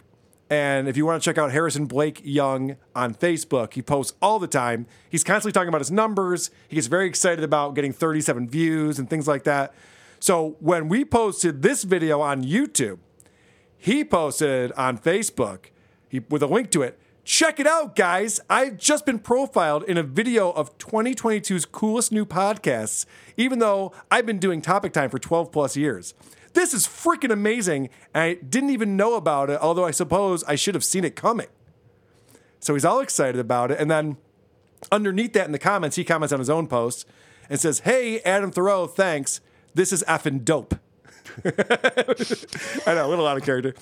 And 0.52 0.90
if 0.90 0.98
you 0.98 1.06
want 1.06 1.24
to 1.24 1.26
check 1.26 1.38
out 1.38 1.52
Harrison 1.54 1.86
Blake 1.86 2.20
Young 2.26 2.76
on 2.94 3.16
Facebook, 3.16 3.74
he 3.74 3.82
posts 3.82 4.18
all 4.22 4.38
the 4.38 4.50
time. 4.50 4.86
He's 5.10 5.24
constantly 5.24 5.54
talking 5.54 5.70
about 5.70 5.80
his 5.80 5.92
numbers. 5.92 6.52
He 6.68 6.76
gets 6.76 6.88
very 6.88 7.08
excited 7.08 7.46
about 7.46 7.74
getting 7.74 7.94
37 7.94 8.50
views 8.50 9.00
and 9.00 9.10
things 9.10 9.30
like 9.30 9.46
that. 9.46 9.74
So 10.22 10.56
when 10.60 10.88
we 10.88 11.04
posted 11.04 11.64
this 11.64 11.84
video 11.84 12.22
on 12.22 12.44
YouTube, 12.44 13.00
he 13.76 14.06
posted 14.06 14.72
on 14.74 15.00
Facebook 15.00 15.72
he, 16.10 16.20
with 16.30 16.44
a 16.44 16.48
link 16.48 16.70
to 16.72 16.84
it. 16.84 17.00
Check 17.24 17.60
it 17.60 17.66
out, 17.66 17.96
guys. 17.96 18.40
I've 18.48 18.78
just 18.78 19.04
been 19.04 19.18
profiled 19.18 19.84
in 19.84 19.98
a 19.98 20.04
video 20.04 20.52
of 20.52 20.78
2022's 20.78 21.66
coolest 21.66 22.12
new 22.12 22.24
podcasts, 22.24 23.08
even 23.36 23.58
though 23.58 23.94
I've 24.12 24.28
been 24.28 24.38
doing 24.38 24.62
Topic 24.62 24.94
Time 24.94 25.10
for 25.10 25.18
12 25.18 25.52
plus 25.52 25.76
years. 25.76 26.14
This 26.54 26.76
is 26.76 26.86
freaking 26.86 27.32
amazing. 27.32 27.90
And 28.14 28.24
I 28.24 28.34
didn't 28.36 28.70
even 28.70 28.96
know 28.96 29.16
about 29.16 29.50
it, 29.50 29.60
although 29.60 29.86
I 29.86 29.92
suppose 29.92 30.44
I 30.44 30.54
should 30.54 30.76
have 30.76 30.84
seen 30.84 31.04
it 31.04 31.16
coming. 31.16 31.48
So 32.60 32.76
he's 32.76 32.86
all 32.86 33.00
excited 33.00 33.40
about 33.40 33.72
it. 33.72 33.80
And 33.80 33.90
then 33.90 34.18
underneath 34.92 35.34
that 35.34 35.48
in 35.48 35.52
the 35.52 35.60
comments, 35.60 35.96
he 35.96 36.04
comments 36.04 36.32
on 36.32 36.38
his 36.38 36.50
own 36.50 36.68
post 36.68 37.08
and 37.50 37.60
says, 37.60 37.80
Hey, 37.80 38.20
Adam 38.20 38.52
Thoreau, 38.52 38.86
thanks. 38.86 39.42
This 39.74 39.92
is 39.94 40.04
effing 40.08 40.44
dope. 40.44 40.76
I 41.46 42.94
know, 42.94 43.08
a 43.08 43.10
little 43.10 43.28
out 43.28 43.38
of 43.38 43.44
character. 43.44 43.74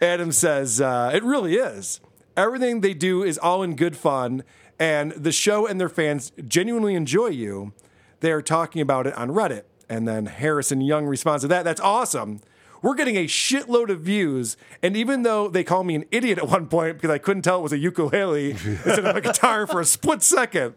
Adam 0.00 0.32
says, 0.32 0.80
uh, 0.80 1.10
It 1.12 1.22
really 1.22 1.56
is. 1.56 2.00
Everything 2.36 2.80
they 2.80 2.94
do 2.94 3.22
is 3.22 3.38
all 3.38 3.62
in 3.62 3.76
good 3.76 3.96
fun, 3.96 4.42
and 4.78 5.12
the 5.12 5.32
show 5.32 5.66
and 5.66 5.80
their 5.80 5.88
fans 5.88 6.32
genuinely 6.46 6.94
enjoy 6.94 7.28
you. 7.28 7.72
They 8.20 8.32
are 8.32 8.42
talking 8.42 8.80
about 8.80 9.06
it 9.06 9.14
on 9.14 9.30
Reddit. 9.30 9.64
And 9.88 10.08
then 10.08 10.26
Harrison 10.26 10.80
Young 10.80 11.06
responds 11.06 11.42
to 11.42 11.48
that. 11.48 11.62
That's 11.62 11.80
awesome. 11.80 12.40
We're 12.82 12.94
getting 12.94 13.16
a 13.16 13.26
shitload 13.26 13.90
of 13.90 14.00
views. 14.00 14.56
And 14.82 14.96
even 14.96 15.22
though 15.22 15.48
they 15.48 15.62
called 15.62 15.86
me 15.86 15.94
an 15.94 16.04
idiot 16.10 16.38
at 16.38 16.48
one 16.48 16.66
point 16.66 16.96
because 16.96 17.10
I 17.10 17.18
couldn't 17.18 17.42
tell 17.42 17.60
it 17.60 17.62
was 17.62 17.72
a 17.72 17.78
ukulele 17.78 18.50
instead 18.64 19.04
of 19.04 19.16
a 19.16 19.20
guitar 19.20 19.66
for 19.66 19.80
a 19.80 19.84
split 19.84 20.22
second, 20.22 20.74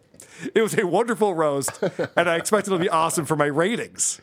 it 0.53 0.61
was 0.61 0.77
a 0.77 0.85
wonderful 0.85 1.33
roast. 1.33 1.81
And 2.15 2.29
I 2.29 2.35
expect 2.35 2.67
it'll 2.67 2.79
be 2.79 2.89
awesome 2.89 3.25
for 3.25 3.35
my 3.35 3.45
ratings. 3.45 4.21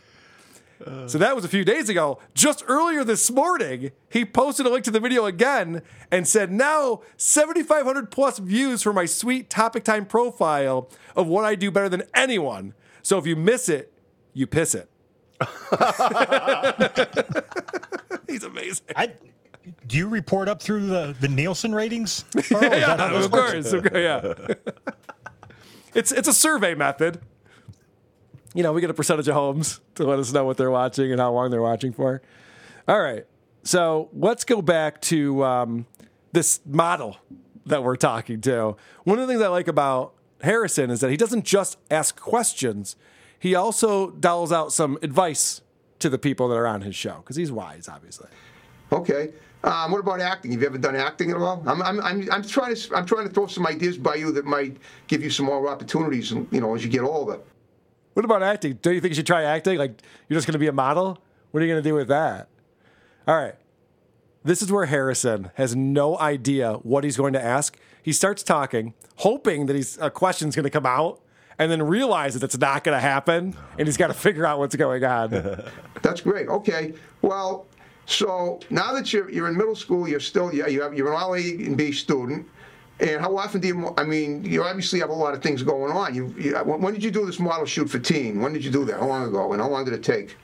So 1.06 1.19
that 1.19 1.35
was 1.35 1.44
a 1.44 1.48
few 1.48 1.65
days 1.65 1.89
ago. 1.89 2.19
Just 2.35 2.62
earlier 2.69 3.05
this 3.05 3.31
morning, 3.31 3.93
he 4.11 4.24
posted 4.24 4.66
a 4.66 4.69
link 4.69 4.85
to 4.85 4.90
the 4.90 5.01
video 5.01 5.24
again 5.24 5.82
and 6.11 6.28
said, 6.28 6.52
Now 6.52 7.01
7,500 7.16 8.11
plus 8.11 8.39
views 8.39 8.82
for 8.82 8.93
my 8.93 9.06
sweet 9.06 9.48
Topic 9.48 9.85
Time 9.85 10.05
profile 10.05 10.90
of 11.16 11.27
what 11.27 11.44
I 11.44 11.55
do 11.55 11.70
better 11.70 11.89
than 11.89 12.02
anyone. 12.15 12.74
So 13.02 13.19
if 13.19 13.27
you 13.27 13.36
miss 13.36 13.69
it, 13.69 13.93
you 14.35 14.47
piss 14.47 14.74
it. 14.74 14.90
He's 18.28 18.44
amazing. 18.44 18.86
I, 18.97 19.12
do 19.86 19.97
you 19.97 20.09
report 20.09 20.48
up 20.48 20.62
through 20.62 20.86
the, 20.86 21.15
the 21.20 21.28
Nielsen 21.28 21.74
ratings? 21.74 22.24
Carl? 22.32 22.44
Is 22.44 22.48
that 22.48 23.01
how 23.01 23.12
yeah, 23.12 23.24
of 23.24 23.31
course. 23.31 23.70
course, 23.70 23.89
yeah. 23.93 24.35
it's 25.94 26.12
it's 26.12 26.28
a 26.28 26.32
survey 26.32 26.74
method. 26.74 27.20
You 28.55 28.62
know, 28.62 28.72
we 28.72 28.81
get 28.81 28.89
a 28.89 28.94
percentage 28.94 29.28
of 29.28 29.35
homes 29.35 29.81
to 29.97 30.05
let 30.05 30.18
us 30.18 30.32
know 30.32 30.44
what 30.44 30.56
they're 30.56 30.70
watching 30.70 31.10
and 31.10 31.20
how 31.20 31.32
long 31.32 31.51
they're 31.51 31.60
watching 31.60 31.93
for. 31.93 32.22
All 32.89 33.01
right. 33.01 33.26
So 33.64 34.09
let's 34.12 34.44
go 34.44 34.62
back 34.62 35.01
to 35.02 35.44
um, 35.44 35.86
this 36.32 36.60
model 36.64 37.18
that 37.66 37.82
we're 37.82 37.97
talking 37.97 38.40
to. 38.43 38.76
One 39.05 39.18
of 39.18 39.26
the 39.26 39.32
things 39.32 39.43
I 39.43 39.48
like 39.48 39.68
about 39.68 40.14
Harrison 40.43 40.90
is 40.90 41.01
that 41.01 41.10
he 41.10 41.16
doesn't 41.16 41.44
just 41.44 41.78
ask 41.90 42.18
questions, 42.18 42.97
he 43.39 43.55
also 43.55 44.10
dolls 44.10 44.52
out 44.52 44.72
some 44.72 44.98
advice 45.02 45.62
to 45.98 46.09
the 46.09 46.18
people 46.18 46.48
that 46.48 46.56
are 46.56 46.66
on 46.66 46.82
his 46.82 46.94
show 46.94 47.16
because 47.16 47.36
he's 47.36 47.51
wise, 47.51 47.89
obviously. 47.89 48.28
Okay. 48.93 49.32
Um, 49.64 49.93
what 49.93 49.98
about 49.98 50.20
acting? 50.20 50.52
Have 50.52 50.60
you 50.60 50.66
ever 50.66 50.76
done 50.76 50.94
acting 50.94 51.31
at 51.31 51.39
all? 51.39 51.62
I'm, 51.66 51.82
I'm, 51.82 52.01
I'm, 52.01 52.31
I'm 52.31 52.43
trying 52.43 52.74
to 52.74 52.94
I'm 52.94 53.06
trying 53.06 53.26
to 53.26 53.32
throw 53.32 53.47
some 53.47 53.66
ideas 53.66 53.97
by 53.97 54.16
you 54.16 54.31
that 54.32 54.44
might 54.44 54.76
give 55.06 55.22
you 55.22 55.31
some 55.31 55.47
more 55.47 55.66
opportunities. 55.68 56.31
You 56.31 56.60
know, 56.60 56.74
as 56.74 56.85
you 56.85 56.90
get 56.90 57.01
older. 57.01 57.40
What 58.15 58.24
about 58.24 58.43
acting? 58.43 58.78
Do 58.81 58.93
you 58.93 59.01
think 59.01 59.11
you 59.11 59.16
should 59.16 59.27
try 59.27 59.43
acting? 59.43 59.78
Like 59.78 60.01
you're 60.28 60.36
just 60.36 60.47
going 60.47 60.55
to 60.55 60.59
be 60.59 60.69
a 60.69 60.73
model? 60.73 61.19
What 61.51 61.62
are 61.62 61.66
you 61.66 61.73
going 61.73 61.82
to 61.82 61.89
do 61.89 61.95
with 61.95 62.09
that? 62.09 62.49
All 63.28 63.36
right. 63.36 63.55
This 64.45 64.61
is 64.61 64.70
where 64.70 64.86
Harrison 64.86 65.51
has 65.55 65.74
no 65.74 66.19
idea 66.19 66.74
what 66.74 67.05
he's 67.05 67.16
going 67.16 67.32
to 67.32 67.43
ask. 67.43 67.78
He 68.03 68.12
starts 68.12 68.43
talking, 68.43 68.93
hoping 69.16 69.66
that 69.66 69.77
he's, 69.77 69.97
a 69.99 70.11
question's 70.11 70.55
going 70.55 70.65
to 70.65 70.70
come 70.70 70.85
out, 70.85 71.20
and 71.59 71.70
then 71.73 71.82
realizes 71.82 72.43
it's 72.43 72.59
not 72.59 72.85
going 72.85 72.95
to 72.95 73.01
happen, 73.01 73.57
and 73.78 73.89
he's 73.89 73.97
got 73.97 74.09
to 74.09 74.15
figure 74.15 74.45
out 74.45 74.59
what's 74.59 74.77
going 74.77 75.03
on. 75.03 75.31
That's 76.03 76.20
great. 76.20 76.49
Okay. 76.49 76.93
Well, 77.23 77.66
so 78.07 78.61
now 78.69 78.93
that 78.93 79.12
you're 79.12 79.31
you're 79.31 79.49
in 79.49 79.57
middle 79.57 79.74
school, 79.74 80.07
you're 80.07 80.20
still 80.20 80.53
you 80.53 80.69
you 80.69 80.82
have, 80.82 80.95
you're 80.95 81.12
an 81.12 81.19
A 81.19 81.65
and 81.65 81.77
B 81.77 81.91
student. 81.91 82.47
And 83.01 83.21
how 83.21 83.37
often 83.37 83.61
do 83.61 83.69
you? 83.69 83.95
I 83.99 84.05
mean, 84.05 84.45
you 84.45 84.62
obviously 84.62 85.01
have 85.01 85.11
a 85.11 85.15
lot 85.15 85.35
of 85.35 85.43
things 85.43 85.62
going 85.62 85.93
on. 85.93 86.15
You, 86.15 86.35
you 86.39 86.57
uh, 86.57 86.62
when 86.62 86.81
when 86.81 86.95
did 86.95 87.03
you 87.03 87.11
do 87.11 87.27
this 87.27 87.41
model 87.41 87.66
shoot 87.66 87.91
for 87.91 87.99
Teen? 87.99 88.41
When 88.41 88.53
did 88.53 88.65
you 88.65 88.71
do 88.71 88.85
that? 88.85 89.01
How 89.01 89.07
long 89.07 89.27
ago? 89.27 89.53
And 89.53 89.61
how 89.61 89.69
long 89.69 89.85
did 89.85 89.95
it 89.95 90.05
take? 90.05 90.37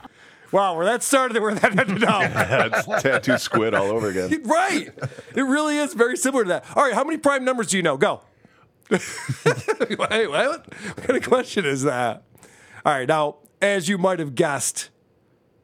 Wow, 0.53 0.77
where 0.77 0.85
that 0.85 1.05
started 1.05 1.37
and 1.37 1.45
where 1.45 1.55
that 1.55 1.79
ended 1.79 2.03
up. 2.03 2.73
It's 2.89 3.03
tattoo 3.03 3.39
squid 3.39 3.73
all 3.73 3.87
over 3.87 4.09
again. 4.09 4.43
right. 4.45 4.89
It 5.35 5.43
really 5.43 5.79
is 5.79 5.95
very 5.95 6.17
similar 6.17 6.43
to 6.43 6.49
that. 6.49 6.65
All 6.75 6.83
right, 6.83 6.95
how 6.95 7.05
many 7.05 7.19
prime 7.19 7.45
numbers 7.45 7.69
do 7.69 7.77
you 7.77 7.83
know? 7.83 7.97
Go. 7.97 8.23
Wait, 8.91 9.01
what? 9.99 10.29
What 10.29 10.97
kind 10.97 11.17
of 11.17 11.23
question 11.23 11.65
is 11.65 11.83
that? 11.85 12.25
All 12.85 12.93
right, 12.93 13.07
now, 13.07 13.37
as 13.63 13.89
you 13.89 13.97
might 13.97 14.19
have 14.19 14.35
guessed, 14.35 14.91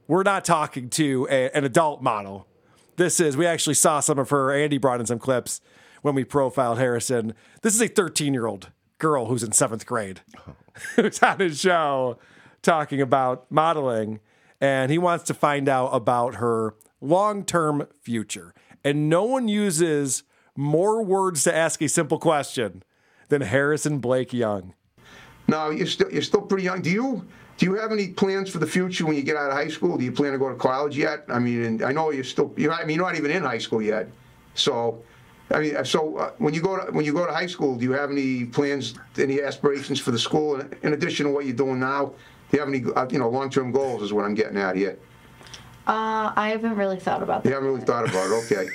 we're 0.07 0.23
not 0.23 0.45
talking 0.45 0.89
to 0.91 1.27
a, 1.31 1.51
an 1.51 1.65
adult 1.65 2.01
model. 2.01 2.47
This 2.95 3.19
is, 3.19 3.37
we 3.37 3.45
actually 3.45 3.75
saw 3.75 3.99
some 3.99 4.21
of 4.21 4.31
her, 4.31 4.53
Andy 4.53 4.79
brought 4.79 5.01
in 5.01 5.07
some 5.07 5.19
clips 5.19 5.61
when 6.07 6.15
we 6.15 6.23
profiled 6.23 6.78
Harrison. 6.78 7.35
This 7.62 7.74
is 7.74 7.83
a 7.83 7.89
13 7.89 8.33
year 8.33 8.47
old 8.47 8.70
girl 8.99 9.27
who's 9.27 9.43
in 9.43 9.51
seventh 9.51 9.85
grade 9.87 10.20
oh. 10.39 10.55
who's 10.95 11.20
on 11.20 11.41
his 11.41 11.61
show 11.61 12.16
talking 12.62 13.01
about 13.01 13.51
modeling. 13.51 14.20
And 14.61 14.93
he 14.93 14.99
wants 14.99 15.24
to 15.24 15.35
find 15.35 15.69
out 15.69 15.89
about 15.89 16.37
her 16.37 16.74
long 17.01 17.45
term 17.45 17.89
future. 18.01 18.55
And 18.85 19.09
no 19.09 19.24
one 19.24 19.49
uses 19.49 20.23
more 20.57 21.03
words 21.03 21.43
to 21.43 21.55
ask 21.55 21.83
a 21.83 21.89
simple 21.89 22.20
question 22.20 22.85
than 23.28 23.43
Harrison 23.43 23.99
Blake 23.99 24.33
Young. 24.33 24.74
No, 25.49 25.70
you're 25.70 25.89
still 25.89 26.11
you're 26.12 26.23
still 26.23 26.43
pretty 26.43 26.62
young. 26.62 26.83
Do 26.83 26.91
you 26.91 27.27
do 27.59 27.66
you 27.66 27.74
have 27.74 27.91
any 27.91 28.09
plans 28.09 28.49
for 28.49 28.59
the 28.59 28.66
future 28.66 29.05
when 29.05 29.16
you 29.16 29.23
get 29.23 29.37
out 29.37 29.51
of 29.51 29.57
high 29.57 29.69
school? 29.69 29.99
Do 29.99 30.05
you 30.05 30.12
plan 30.12 30.33
to 30.33 30.39
go 30.39 30.49
to 30.51 30.55
college 30.55 30.97
yet? 30.97 31.24
I 31.28 31.41
mean, 31.41 31.83
I 31.83 31.91
know 31.91 32.12
you're 32.12 32.23
still 32.23 32.55
you're 32.57 32.70
not, 32.70 32.81
I 32.81 32.85
mean 32.85 32.97
you're 32.97 33.07
not 33.07 33.16
even 33.16 33.33
in 33.33 33.43
high 33.43 33.59
school 33.59 33.83
yet. 33.83 34.09
So, 34.55 35.03
I 35.51 35.60
mean, 35.60 35.85
so 35.85 36.16
uh, 36.16 36.31
when 36.39 36.55
you 36.55 36.60
go 36.60 36.77
to 36.77 36.93
when 36.93 37.05
you 37.05 37.12
go 37.12 37.24
to 37.24 37.32
high 37.32 37.47
school, 37.47 37.77
do 37.77 37.85
you 37.85 37.93
have 37.93 38.10
any 38.10 38.47
plans, 38.47 38.94
any 39.16 39.40
aspirations 39.40 40.01
for 40.01 40.10
the 40.10 40.18
school 40.18 40.60
in, 40.60 40.74
in 40.82 40.93
addition 40.93 41.27
to 41.27 41.32
what 41.32 41.44
you're 41.44 41.56
doing 41.56 41.78
now? 41.78 42.06
Do 42.51 42.56
you 42.56 42.59
have 42.60 42.68
any 42.68 42.85
uh, 42.94 43.06
you 43.10 43.18
know 43.18 43.28
long 43.28 43.51
term 43.51 43.70
goals? 43.70 44.02
Is 44.02 44.12
what 44.12 44.24
I'm 44.24 44.35
getting 44.35 44.56
at 44.56 44.77
here. 44.77 44.98
Uh, 45.86 46.32
I 46.35 46.48
haven't 46.48 46.74
really 46.74 46.98
thought 46.98 47.23
about 47.23 47.44
that. 47.44 47.48
You 47.48 47.55
haven't 47.55 47.68
really 47.68 47.85
thought 47.85 48.09
about 48.09 48.27
it. 48.27 48.52
Okay. 48.52 48.66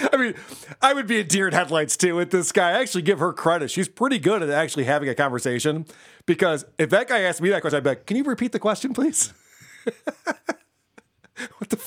I 0.12 0.16
mean, 0.16 0.34
I 0.82 0.92
would 0.92 1.06
be 1.06 1.20
a 1.20 1.24
deer 1.24 1.48
in 1.48 1.54
headlights 1.54 1.96
too 1.96 2.16
with 2.16 2.30
this 2.30 2.50
guy. 2.52 2.70
I 2.70 2.80
actually 2.80 3.02
give 3.02 3.20
her 3.20 3.32
credit. 3.32 3.70
She's 3.70 3.88
pretty 3.88 4.18
good 4.18 4.42
at 4.42 4.50
actually 4.50 4.84
having 4.84 5.08
a 5.08 5.14
conversation 5.14 5.86
because 6.26 6.64
if 6.78 6.90
that 6.90 7.08
guy 7.08 7.20
asked 7.20 7.40
me 7.40 7.50
that 7.50 7.60
question, 7.60 7.78
I'd 7.78 7.84
be 7.84 7.90
like, 7.90 8.06
can 8.06 8.16
you 8.16 8.24
repeat 8.24 8.52
the 8.52 8.58
question, 8.58 8.92
please? 8.92 9.32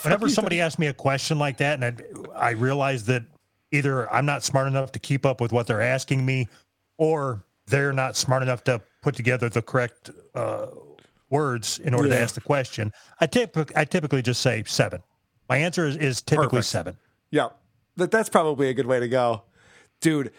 Whenever 0.03 0.29
somebody 0.29 0.61
asks 0.61 0.79
me 0.79 0.87
a 0.87 0.93
question 0.93 1.37
like 1.37 1.57
that, 1.57 1.81
and 1.81 2.01
I, 2.33 2.47
I 2.47 2.51
realize 2.51 3.05
that 3.05 3.23
either 3.72 4.11
I'm 4.11 4.26
not 4.26 4.43
smart 4.43 4.68
enough 4.68 4.91
to 4.93 4.99
keep 4.99 5.26
up 5.26 5.41
with 5.41 5.52
what 5.52 5.68
they're 5.68 5.81
asking 5.81 6.26
me, 6.26 6.48
or 6.98 7.43
they're 7.68 7.93
not 7.93 8.15
smart 8.15 8.43
enough 8.43 8.64
to 8.65 8.81
put 9.02 9.15
together 9.15 9.49
the 9.49 9.61
correct 9.61 10.10
uh, 10.35 10.68
words 11.30 11.80
in 11.80 11.93
order 11.93 12.10
Yeah. 12.10 12.15
to 12.15 12.22
ask 12.22 12.35
the 12.35 12.41
question, 12.41 12.91
I, 13.19 13.27
typ- 13.27 13.72
I 13.76 13.85
typically 13.85 14.22
just 14.22 14.41
say 14.41 14.64
seven. 14.65 15.02
My 15.49 15.57
answer 15.57 15.85
is, 15.85 15.95
is 15.98 16.22
typically 16.22 16.57
Perfect. 16.60 16.65
seven. 16.68 16.98
Yeah, 17.30 17.49
that, 17.98 18.11
that's 18.11 18.30
probably 18.30 18.69
a 18.69 18.73
good 18.73 18.85
way 18.88 18.99
to 18.99 19.07
go. 19.07 19.43
Dude, 20.02 20.31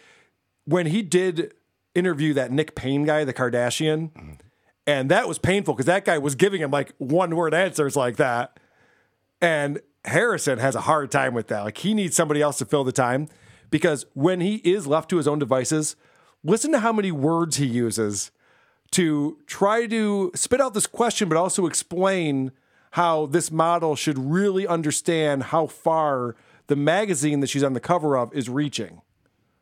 when 0.64 0.86
he 0.86 1.02
did 1.02 1.54
interview 1.94 2.34
that 2.34 2.50
Nick 2.52 2.74
Payne 2.74 3.04
guy, 3.04 3.24
the 3.24 3.32
Kardashian, 3.34 4.10
and 4.86 5.10
that 5.10 5.28
was 5.28 5.38
painful 5.38 5.74
because 5.74 5.86
that 5.86 6.04
guy 6.04 6.18
was 6.18 6.34
giving 6.34 6.60
him 6.60 6.70
like 6.70 6.92
one 6.98 7.36
word 7.36 7.54
answers 7.54 7.94
like 7.96 8.16
that. 8.16 8.58
And 9.40 9.80
Harrison 10.04 10.58
has 10.58 10.74
a 10.74 10.82
hard 10.82 11.10
time 11.10 11.34
with 11.34 11.48
that. 11.48 11.60
Like 11.60 11.78
he 11.78 11.94
needs 11.94 12.16
somebody 12.16 12.42
else 12.42 12.58
to 12.58 12.64
fill 12.64 12.84
the 12.84 12.92
time 12.92 13.28
because 13.70 14.06
when 14.14 14.40
he 14.40 14.56
is 14.56 14.86
left 14.86 15.08
to 15.10 15.16
his 15.16 15.28
own 15.28 15.38
devices, 15.38 15.96
listen 16.44 16.72
to 16.72 16.80
how 16.80 16.92
many 16.92 17.12
words 17.12 17.56
he 17.56 17.66
uses 17.66 18.30
to 18.92 19.38
try 19.46 19.86
to 19.86 20.30
spit 20.34 20.60
out 20.60 20.74
this 20.74 20.86
question, 20.86 21.28
but 21.28 21.38
also 21.38 21.66
explain 21.66 22.52
how 22.92 23.26
this 23.26 23.50
model 23.50 23.96
should 23.96 24.18
really 24.18 24.66
understand 24.66 25.44
how 25.44 25.66
far 25.66 26.36
the 26.66 26.76
magazine 26.76 27.40
that 27.40 27.48
she's 27.48 27.62
on 27.62 27.72
the 27.72 27.80
cover 27.80 28.16
of 28.16 28.32
is 28.34 28.48
reaching. 28.48 29.00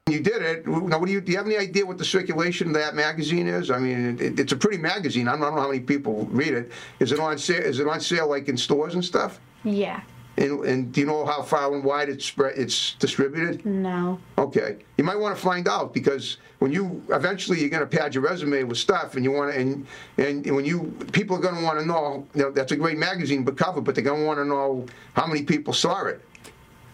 You 0.09 0.21
did 0.21 0.43
it. 0.43 0.67
Now, 0.67 0.99
what 0.99 1.07
do 1.07 1.13
you 1.13 1.21
do? 1.21 1.31
You 1.31 1.39
have 1.39 1.47
any 1.47 1.57
idea 1.57 1.87
what 1.87 1.99
the 1.99 2.05
circulation 2.05 2.69
of 2.69 2.75
that 2.75 2.97
magazine 2.97 3.47
is? 3.47 3.71
I 3.71 3.79
mean, 3.79 4.19
it, 4.21 4.41
it's 4.41 4.51
a 4.51 4.57
pretty 4.57 4.79
magazine. 4.79 5.29
I 5.29 5.33
don't, 5.33 5.43
I 5.43 5.47
don't 5.47 5.55
know 5.55 5.63
how 5.63 5.69
many 5.69 5.81
people 5.81 6.27
read 6.33 6.55
it. 6.55 6.73
Is 6.99 7.13
it 7.13 7.21
on 7.21 7.39
sale? 7.39 7.63
Is 7.63 7.79
it 7.79 7.87
on 7.87 8.01
sale 8.01 8.29
like 8.29 8.49
in 8.49 8.57
stores 8.57 8.95
and 8.95 9.05
stuff? 9.05 9.39
Yeah. 9.63 10.01
And, 10.37 10.65
and 10.65 10.93
do 10.93 11.01
you 11.01 11.07
know 11.07 11.27
how 11.27 11.43
far 11.43 11.75
and 11.75 11.85
wide 11.85 12.09
it's 12.09 12.25
spread? 12.25 12.57
It's 12.57 12.95
distributed. 12.95 13.67
No. 13.67 14.19
Okay, 14.39 14.79
you 14.97 15.05
might 15.05 15.19
want 15.19 15.37
to 15.37 15.43
find 15.43 15.69
out 15.69 15.93
because 15.93 16.39
when 16.61 16.73
you 16.73 17.03
eventually 17.11 17.61
you're 17.61 17.69
going 17.69 17.87
to 17.87 17.99
pad 17.99 18.15
your 18.15 18.23
resume 18.23 18.63
with 18.65 18.79
stuff, 18.79 19.17
and 19.17 19.25
you 19.25 19.33
want 19.33 19.53
to, 19.53 19.61
and 19.61 19.87
and 20.19 20.55
when 20.55 20.65
you 20.65 20.97
people 21.13 21.37
are 21.37 21.41
going 21.41 21.57
to 21.57 21.63
want 21.63 21.79
to 21.79 21.85
know, 21.85 22.27
you 22.35 22.43
know, 22.43 22.51
that's 22.51 22.73
a 22.73 22.77
great 22.77 22.97
magazine 22.97 23.45
but 23.45 23.57
cover, 23.57 23.81
but 23.81 23.95
they're 23.95 24.05
going 24.05 24.21
to 24.21 24.27
want 24.27 24.39
to 24.39 24.45
know 24.45 24.87
how 25.15 25.27
many 25.27 25.43
people 25.43 25.73
saw 25.73 26.05
it. 26.07 26.25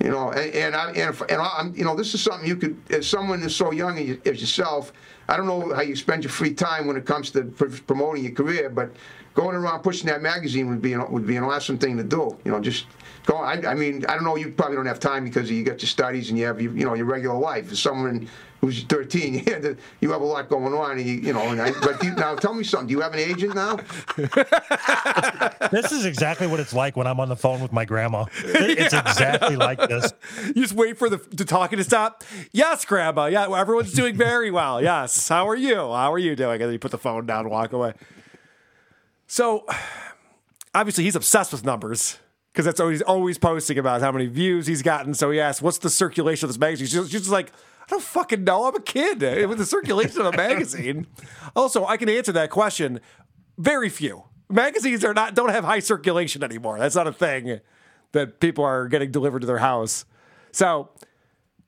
You 0.02 0.10
know, 0.10 0.30
and 0.30 0.52
and, 0.54 0.74
I, 0.74 0.88
and, 0.88 1.10
if, 1.10 1.20
and 1.22 1.40
I'm, 1.40 1.74
you 1.74 1.84
know, 1.84 1.94
this 1.94 2.14
is 2.14 2.22
something 2.22 2.48
you 2.48 2.56
could, 2.56 2.76
as 2.90 3.06
someone 3.06 3.40
who's 3.40 3.56
so 3.56 3.70
young 3.70 3.98
as 3.98 4.18
as 4.26 4.40
yourself, 4.40 4.92
I 5.28 5.36
don't 5.36 5.46
know 5.46 5.74
how 5.74 5.82
you 5.82 5.94
spend 5.94 6.24
your 6.24 6.32
free 6.32 6.52
time 6.52 6.86
when 6.86 6.96
it 6.96 7.06
comes 7.06 7.30
to 7.30 7.44
pr- 7.44 7.66
promoting 7.86 8.24
your 8.24 8.32
career, 8.32 8.70
but 8.70 8.90
going 9.34 9.54
around 9.54 9.82
pushing 9.82 10.06
that 10.06 10.22
magazine 10.22 10.68
would 10.68 10.82
be 10.82 10.94
an, 10.94 11.10
would 11.12 11.26
be 11.26 11.36
an 11.36 11.44
awesome 11.44 11.78
thing 11.78 11.96
to 11.96 12.04
do. 12.04 12.36
You 12.44 12.52
know, 12.52 12.60
just 12.60 12.86
go. 13.26 13.36
I, 13.36 13.60
I 13.70 13.74
mean, 13.74 14.04
I 14.08 14.14
don't 14.14 14.24
know. 14.24 14.36
You 14.36 14.50
probably 14.50 14.76
don't 14.76 14.86
have 14.86 15.00
time 15.00 15.24
because 15.24 15.50
you 15.50 15.62
got 15.64 15.82
your 15.82 15.88
studies 15.88 16.30
and 16.30 16.38
you 16.38 16.46
have 16.46 16.60
you, 16.60 16.70
you 16.72 16.84
know 16.86 16.94
your 16.94 17.06
regular 17.06 17.38
life. 17.38 17.70
As 17.70 17.78
someone 17.80 18.28
who's 18.62 18.82
13, 18.84 19.34
you 19.46 19.52
have, 19.52 19.62
to- 19.62 19.76
you 20.00 20.10
have 20.12 20.22
a 20.22 20.24
lot 20.24 20.48
going 20.48 20.72
on, 20.72 20.92
and 20.92 21.06
you, 21.06 21.14
you 21.16 21.32
know. 21.32 21.42
And 21.50 21.60
I, 21.60 21.72
but 21.82 22.02
you, 22.02 22.12
now, 22.14 22.34
tell 22.36 22.54
me 22.54 22.64
something. 22.64 22.88
Do 22.88 22.92
you 22.92 23.00
have 23.00 23.12
an 23.12 23.18
agent 23.20 23.54
now? 23.54 23.76
this 25.70 25.92
is 25.92 26.04
exactly 26.06 26.46
what 26.46 26.60
it's 26.60 26.72
like 26.72 26.96
when 26.96 27.06
I'm 27.06 27.20
on 27.20 27.28
the 27.28 27.36
phone 27.36 27.60
with 27.60 27.72
my 27.72 27.84
grandma. 27.84 28.24
It- 28.44 28.78
It's 28.78 28.94
exactly 28.94 29.56
like 29.56 29.78
this. 29.88 30.12
You 30.46 30.54
just 30.62 30.74
wait 30.74 30.96
for 30.98 31.08
the, 31.10 31.16
the 31.32 31.44
talking 31.44 31.78
to 31.78 31.84
stop. 31.84 32.22
Yes, 32.52 32.84
Grandma. 32.84 33.26
Yeah, 33.26 33.48
everyone's 33.54 33.92
doing 33.92 34.16
very 34.16 34.50
well. 34.50 34.82
Yes. 34.82 35.28
How 35.28 35.48
are 35.48 35.56
you? 35.56 35.74
How 35.76 36.12
are 36.12 36.18
you 36.18 36.36
doing? 36.36 36.54
And 36.54 36.62
then 36.62 36.72
you 36.72 36.78
put 36.78 36.90
the 36.92 36.98
phone 36.98 37.26
down 37.26 37.40
and 37.40 37.50
walk 37.50 37.72
away. 37.72 37.92
So, 39.26 39.66
obviously, 40.74 41.04
he's 41.04 41.16
obsessed 41.16 41.52
with 41.52 41.64
numbers 41.64 42.18
because 42.56 42.64
that's 42.64 42.80
he's 42.80 43.02
always 43.02 43.36
posting 43.36 43.76
about 43.76 44.00
how 44.00 44.10
many 44.10 44.24
views 44.24 44.66
he's 44.66 44.80
gotten. 44.80 45.12
So 45.12 45.30
he 45.30 45.38
asks, 45.38 45.60
"What's 45.60 45.76
the 45.76 45.90
circulation 45.90 46.46
of 46.46 46.48
this 46.48 46.58
magazine?" 46.58 46.86
She's, 46.86 47.10
she's 47.10 47.20
just 47.20 47.30
like, 47.30 47.52
"I 47.82 47.90
don't 47.90 48.02
fucking 48.02 48.44
know. 48.44 48.64
I'm 48.64 48.74
a 48.74 48.80
kid 48.80 49.22
eh, 49.22 49.44
with 49.44 49.58
the 49.58 49.66
circulation 49.66 50.22
of 50.22 50.32
a 50.32 50.36
magazine." 50.36 51.06
also, 51.56 51.84
I 51.84 51.98
can 51.98 52.08
answer 52.08 52.32
that 52.32 52.48
question. 52.48 53.00
Very 53.58 53.90
few 53.90 54.24
magazines 54.48 55.04
are 55.04 55.12
not 55.12 55.34
don't 55.34 55.50
have 55.50 55.64
high 55.64 55.80
circulation 55.80 56.42
anymore. 56.42 56.78
That's 56.78 56.94
not 56.94 57.06
a 57.06 57.12
thing 57.12 57.60
that 58.12 58.40
people 58.40 58.64
are 58.64 58.88
getting 58.88 59.10
delivered 59.10 59.40
to 59.40 59.46
their 59.46 59.58
house. 59.58 60.06
So 60.50 60.88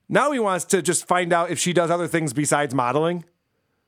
now 0.07 0.31
he 0.31 0.39
wants 0.39 0.65
to 0.65 0.81
just 0.81 1.07
find 1.07 1.31
out 1.31 1.51
if 1.51 1.59
she 1.59 1.71
does 1.71 1.91
other 1.91 2.07
things 2.07 2.33
besides 2.33 2.73
modeling, 2.73 3.25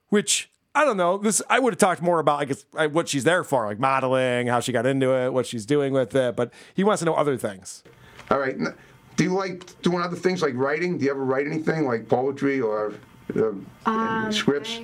which 0.10 0.51
I 0.74 0.86
don't 0.86 0.98
know. 0.98 1.18
This 1.18 1.42
I 1.50 1.60
would 1.60 1.74
have 1.74 1.80
talked 1.80 2.02
more 2.02 2.20
about, 2.20 2.40
I 2.40 2.46
guess, 2.46 2.66
uh, 2.78 2.88
what 2.88 3.10
she's 3.10 3.24
there 3.26 3.44
for, 3.44 3.66
like 3.66 3.80
modeling, 3.80 4.48
how 4.48 4.60
she 4.62 4.72
got 4.72 4.86
into 4.86 5.12
it, 5.14 5.34
what 5.34 5.46
she's 5.46 5.66
doing 5.66 5.92
with 5.94 6.16
it. 6.16 6.36
But 6.36 6.54
he 6.74 6.84
wants 6.84 7.00
to 7.02 7.06
know 7.06 7.14
other 7.14 7.36
things. 7.38 7.84
All 8.30 8.40
right. 8.40 8.56
Do 9.18 9.24
you 9.26 9.34
like 9.34 9.82
doing 9.82 10.02
other 10.02 10.16
things 10.16 10.42
like 10.42 10.54
writing? 10.56 10.98
Do 10.98 11.06
you 11.06 11.12
ever 11.12 11.24
write 11.26 11.46
anything 11.46 11.86
like 11.86 12.08
poetry 12.08 12.62
or 12.62 12.94
uh, 13.36 13.52
Um, 13.86 14.32
scripts? 14.32 14.80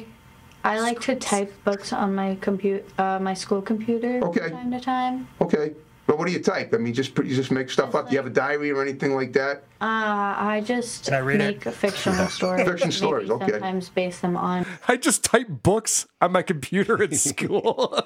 I 0.65 0.81
like 0.81 0.99
to 1.01 1.15
type 1.15 1.53
books 1.63 1.93
on 1.93 2.13
my 2.13 2.35
compute, 2.41 2.83
uh, 2.99 3.19
my 3.19 3.33
school 3.33 3.61
computer 3.61 4.19
Okay. 4.25 4.49
from 4.49 4.51
time 4.51 4.71
to 4.71 4.79
time. 4.81 5.27
Okay. 5.39 5.71
But 6.07 6.17
what 6.17 6.25
do 6.27 6.31
you 6.33 6.39
type? 6.41 6.73
I 6.73 6.77
mean, 6.77 6.93
just 6.93 7.15
you 7.17 7.35
just 7.35 7.51
make 7.51 7.69
stuff 7.69 7.93
up. 7.93 8.05
Do 8.07 8.13
you 8.13 8.17
have 8.17 8.25
a 8.25 8.29
diary 8.33 8.71
or 8.71 8.81
anything 8.81 9.13
like 9.13 9.33
that? 9.33 9.57
Uh, 9.81 10.33
I 10.39 10.63
just 10.65 11.03
Can 11.05 11.13
I 11.15 11.19
read 11.19 11.41
it? 11.41 11.55
make 11.57 11.65
a 11.65 11.71
fictional 11.71 12.27
stories. 12.29 12.65
Fiction 12.65 12.87
maybe 12.87 12.95
stories, 12.97 13.29
okay. 13.29 13.51
Sometimes 13.51 13.89
base 13.89 14.19
them 14.21 14.37
on. 14.37 14.65
I 14.87 14.95
just 14.95 15.23
type 15.25 15.47
books 15.49 16.07
on 16.21 16.31
my 16.31 16.41
computer 16.43 17.03
at 17.03 17.13
school. 17.29 17.99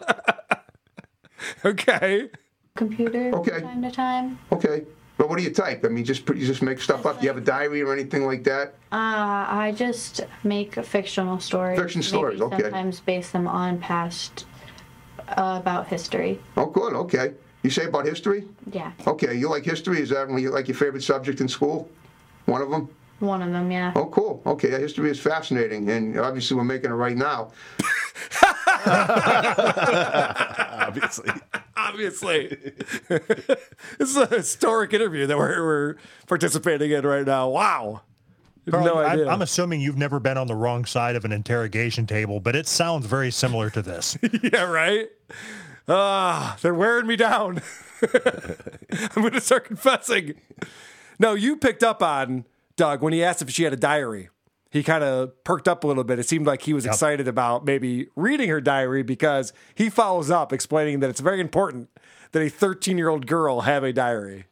okay. 1.66 2.30
computer 2.76 3.32
Okay. 3.36 3.52
from 3.60 3.62
time 3.62 3.82
to 3.84 3.92
time. 3.92 4.40
Okay. 4.52 4.84
But 5.18 5.30
what 5.30 5.38
do 5.38 5.44
you 5.44 5.54
type? 5.54 5.86
I 5.86 5.90
mean, 5.90 6.04
just 6.04 6.28
you 6.30 6.48
just 6.48 6.64
make 6.64 6.82
stuff 6.82 7.06
up. 7.06 7.20
Do 7.20 7.24
you 7.26 7.30
have 7.30 7.38
a 7.38 7.46
diary 7.46 7.84
or 7.84 7.94
anything 7.94 8.26
like 8.26 8.44
that? 8.46 8.70
Uh, 8.92 9.46
I 9.48 9.74
just 9.78 10.22
make 10.44 10.74
fictional 10.84 11.40
stories. 11.40 11.78
Fiction 11.80 12.00
Maybe 12.00 12.08
stories, 12.08 12.42
okay. 12.42 12.64
Sometimes 12.64 13.00
base 13.02 13.30
them 13.30 13.48
on 13.48 13.78
past 13.78 14.46
uh, 15.28 15.60
about 15.62 15.88
history. 15.88 16.40
Oh, 16.58 16.66
good. 16.66 16.94
Okay. 16.94 17.34
You 17.64 17.70
say 17.70 17.86
about 17.86 18.06
history? 18.06 18.46
Yeah, 18.72 18.92
Okay. 19.06 19.36
You 19.36 19.50
like 19.50 19.64
history? 19.64 20.00
Is 20.02 20.10
that 20.10 20.28
one 20.28 20.42
you 20.42 20.50
like 20.50 20.68
your 20.68 20.76
favorite 20.78 21.04
subject 21.04 21.42
in 21.42 21.48
school? 21.48 21.90
One 22.46 22.62
of 22.62 22.70
them? 22.72 22.90
one 23.20 23.44
of 23.44 23.52
them. 23.52 23.70
Yeah. 23.72 23.92
Oh, 23.96 24.08
cool. 24.08 24.42
Okay. 24.48 24.70
History 24.72 25.12
is 25.12 25.20
fascinating, 25.20 25.88
and 25.92 26.20
obviously 26.20 26.58
we're 26.58 26.64
making 26.64 26.90
it 26.90 26.96
right 26.96 27.16
now. 27.16 27.52
Obviously. 30.82 31.30
Obviously. 31.78 32.48
this 33.08 33.60
is 34.00 34.18
a 34.18 34.26
historic 34.28 34.94
interview 34.94 35.28
that 35.28 35.38
we're, 35.38 35.64
we're 35.64 35.96
participating 36.28 36.92
in 36.92 37.06
right 37.06 37.26
now. 37.26 37.50
Wow. 37.50 38.02
Carl, 38.70 38.86
no 38.86 38.98
I'm- 38.98 39.12
idea. 39.12 39.28
I'm 39.30 39.42
assuming 39.42 39.82
you've 39.82 39.98
never 39.98 40.20
been 40.20 40.38
on 40.38 40.48
the 40.48 40.56
wrong 40.56 40.86
side 40.86 41.16
of 41.16 41.26
an 41.26 41.32
interrogation 41.32 42.06
table, 42.08 42.40
but 42.40 42.56
it 42.56 42.68
sounds 42.68 43.06
very 43.06 43.32
similar 43.32 43.70
to 43.72 43.82
this. 43.82 44.18
yeah, 44.44 44.64
right? 44.64 45.10
Ah, 45.88 46.58
they're 46.62 46.74
wearing 46.74 47.08
me 47.08 47.16
down. 47.16 47.62
I'm 48.02 49.22
going 49.22 49.34
to 49.34 49.42
start 49.42 49.66
confessing. 49.66 50.36
No, 51.20 51.34
you 51.34 51.58
picked 51.58 51.84
up 51.84 52.02
on 52.02 52.46
Doug 52.76 53.02
when 53.02 53.14
he 53.14 53.24
asked 53.24 53.42
if 53.42 53.50
she 53.50 53.64
had 53.64 53.74
a 53.74 53.78
diary. 53.78 54.30
He 54.72 54.84
kind 54.84 55.04
of 55.04 55.44
perked 55.44 55.68
up 55.68 55.84
a 55.84 55.88
little 55.88 56.06
bit. 56.06 56.18
It 56.18 56.28
seemed 56.28 56.48
like 56.48 56.62
he 56.62 56.74
was 56.74 56.86
excited 56.86 57.28
about 57.28 57.66
maybe 57.66 58.08
reading 58.16 58.48
her 58.50 58.62
diary 58.62 59.04
because 59.04 59.52
he 59.76 59.90
follows 59.90 60.32
up 60.32 60.54
explaining 60.54 61.02
that 61.02 61.10
it's 61.10 61.20
very 61.20 61.42
important 61.42 61.90
that 62.32 62.42
a 62.42 62.50
13 62.50 62.98
year 62.98 63.10
old 63.10 63.28
girl 63.28 63.62
have 63.62 63.84
a 63.84 63.92
diary. 63.92 64.46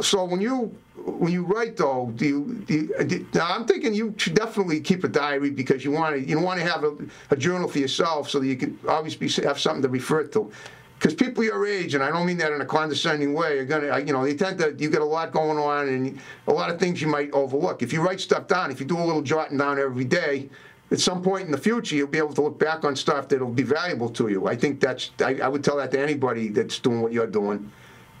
So 0.00 0.24
when 0.24 0.40
you 0.40 0.76
when 0.96 1.32
you 1.32 1.44
write 1.44 1.76
though, 1.76 2.12
do 2.16 2.26
you, 2.26 2.64
do 2.66 2.74
you 2.74 3.04
do, 3.04 3.26
now 3.34 3.48
I'm 3.48 3.64
thinking 3.66 3.94
you 3.94 4.14
should 4.16 4.34
definitely 4.34 4.80
keep 4.80 5.04
a 5.04 5.08
diary 5.08 5.50
because 5.50 5.84
you 5.84 5.92
want 5.92 6.16
to 6.16 6.28
you 6.28 6.40
want 6.40 6.60
to 6.60 6.66
have 6.66 6.84
a, 6.84 6.96
a 7.30 7.36
journal 7.36 7.68
for 7.68 7.78
yourself 7.78 8.28
so 8.28 8.40
that 8.40 8.46
you 8.46 8.56
can 8.56 8.78
obviously 8.88 9.28
have 9.44 9.58
something 9.58 9.82
to 9.82 9.88
refer 9.88 10.24
to. 10.28 10.50
Because 10.98 11.14
people 11.14 11.44
your 11.44 11.66
age, 11.66 11.94
and 11.94 12.02
I 12.02 12.08
don't 12.10 12.26
mean 12.26 12.38
that 12.38 12.52
in 12.52 12.60
a 12.62 12.66
condescending 12.66 13.34
way, 13.34 13.58
are 13.58 13.66
gonna, 13.66 13.98
you 13.98 14.14
know, 14.14 14.24
they 14.24 14.34
tend 14.34 14.58
to, 14.58 14.74
you 14.78 14.88
get 14.88 15.02
a 15.02 15.04
lot 15.04 15.30
going 15.30 15.58
on 15.58 15.88
and 15.88 16.18
a 16.46 16.52
lot 16.52 16.70
of 16.70 16.80
things 16.80 17.02
you 17.02 17.06
might 17.06 17.30
overlook. 17.32 17.82
If 17.82 17.92
you 17.92 18.00
write 18.00 18.18
stuff 18.18 18.48
down, 18.48 18.70
if 18.70 18.80
you 18.80 18.86
do 18.86 18.98
a 18.98 19.04
little 19.04 19.20
jotting 19.20 19.58
down 19.58 19.78
every 19.78 20.06
day, 20.06 20.48
at 20.90 20.98
some 20.98 21.22
point 21.22 21.44
in 21.44 21.52
the 21.52 21.58
future, 21.58 21.96
you'll 21.96 22.06
be 22.06 22.16
able 22.16 22.32
to 22.32 22.40
look 22.40 22.58
back 22.58 22.84
on 22.84 22.96
stuff 22.96 23.28
that'll 23.28 23.50
be 23.50 23.62
valuable 23.62 24.08
to 24.08 24.28
you. 24.28 24.46
I 24.46 24.56
think 24.56 24.80
that's, 24.80 25.10
I, 25.20 25.34
I 25.34 25.48
would 25.48 25.62
tell 25.62 25.76
that 25.76 25.90
to 25.90 26.00
anybody 26.00 26.48
that's 26.48 26.78
doing 26.78 27.02
what 27.02 27.12
you're 27.12 27.26
doing. 27.26 27.70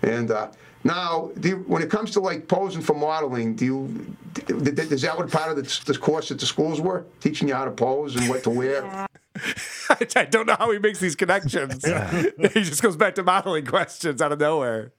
And 0.02 0.30
uh, 0.30 0.50
now, 0.86 1.32
do 1.40 1.48
you, 1.48 1.56
when 1.66 1.82
it 1.82 1.90
comes 1.90 2.12
to 2.12 2.20
like 2.20 2.46
posing 2.46 2.80
for 2.80 2.94
modeling, 2.94 3.56
do 3.56 3.64
you, 3.64 4.16
d- 4.34 4.70
d- 4.70 4.82
is 4.82 5.02
that 5.02 5.18
what 5.18 5.30
part 5.30 5.50
of 5.50 5.56
the, 5.56 5.92
the 5.92 5.98
course 5.98 6.30
at 6.30 6.38
the 6.38 6.46
schools 6.46 6.80
were? 6.80 7.04
Teaching 7.20 7.48
you 7.48 7.54
how 7.54 7.64
to 7.64 7.72
pose 7.72 8.14
and 8.14 8.28
what 8.28 8.44
to 8.44 8.50
wear? 8.50 9.06
I 9.90 10.24
don't 10.24 10.46
know 10.46 10.56
how 10.56 10.70
he 10.70 10.78
makes 10.78 11.00
these 11.00 11.16
connections. 11.16 11.84
he 11.84 12.62
just 12.62 12.82
goes 12.82 12.96
back 12.96 13.16
to 13.16 13.24
modeling 13.24 13.66
questions 13.66 14.22
out 14.22 14.30
of 14.30 14.38
nowhere. 14.38 14.92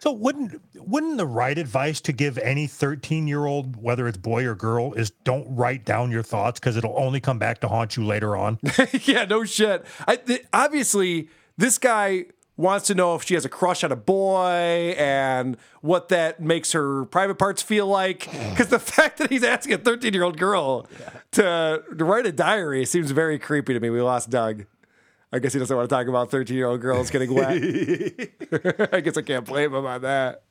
So 0.00 0.12
wouldn't 0.12 0.60
wouldn't 0.76 1.16
the 1.16 1.26
right 1.26 1.58
advice 1.58 2.00
to 2.02 2.12
give 2.12 2.38
any 2.38 2.66
13 2.66 3.26
year 3.26 3.46
old, 3.46 3.82
whether 3.82 4.06
it's 4.06 4.18
boy 4.18 4.44
or 4.44 4.54
girl, 4.54 4.92
is 4.92 5.10
don't 5.24 5.46
write 5.48 5.84
down 5.84 6.12
your 6.12 6.22
thoughts 6.22 6.60
because 6.60 6.76
it'll 6.76 6.96
only 6.96 7.20
come 7.20 7.38
back 7.38 7.60
to 7.62 7.68
haunt 7.68 7.96
you 7.96 8.04
later 8.04 8.36
on? 8.36 8.58
yeah, 9.02 9.24
no 9.24 9.44
shit. 9.44 9.84
I, 10.06 10.16
th- 10.16 10.44
obviously, 10.52 11.30
this 11.56 11.78
guy 11.78 12.26
wants 12.58 12.88
to 12.88 12.94
know 12.94 13.14
if 13.14 13.22
she 13.22 13.34
has 13.34 13.44
a 13.44 13.48
crush 13.48 13.84
on 13.84 13.92
a 13.92 13.96
boy 13.96 14.94
and 14.98 15.56
what 15.80 16.08
that 16.08 16.40
makes 16.40 16.72
her 16.72 17.06
private 17.06 17.36
parts 17.36 17.62
feel 17.62 17.86
like. 17.86 18.28
Because 18.58 18.68
the 18.68 18.80
fact 18.80 19.18
that 19.18 19.30
he's 19.30 19.44
asking 19.44 19.74
a 19.74 19.78
13 19.78 20.12
year 20.12 20.24
old 20.24 20.36
girl 20.36 20.88
to, 21.32 21.80
to 21.96 22.04
write 22.04 22.26
a 22.26 22.32
diary 22.32 22.84
seems 22.84 23.12
very 23.12 23.38
creepy 23.38 23.72
to 23.72 23.78
me. 23.78 23.88
We 23.88 24.02
lost 24.02 24.30
Doug. 24.30 24.66
I 25.32 25.38
guess 25.38 25.52
he 25.52 25.60
doesn't 25.60 25.76
want 25.76 25.88
to 25.88 25.94
talk 25.94 26.08
about 26.08 26.32
13 26.32 26.56
year 26.56 26.66
old 26.66 26.80
girls 26.80 27.10
getting 27.10 27.32
wet. 27.32 27.52
I 28.92 29.00
guess 29.00 29.16
I 29.16 29.22
can't 29.22 29.46
blame 29.46 29.72
him 29.72 29.86
on 29.86 30.02
that. 30.02 30.42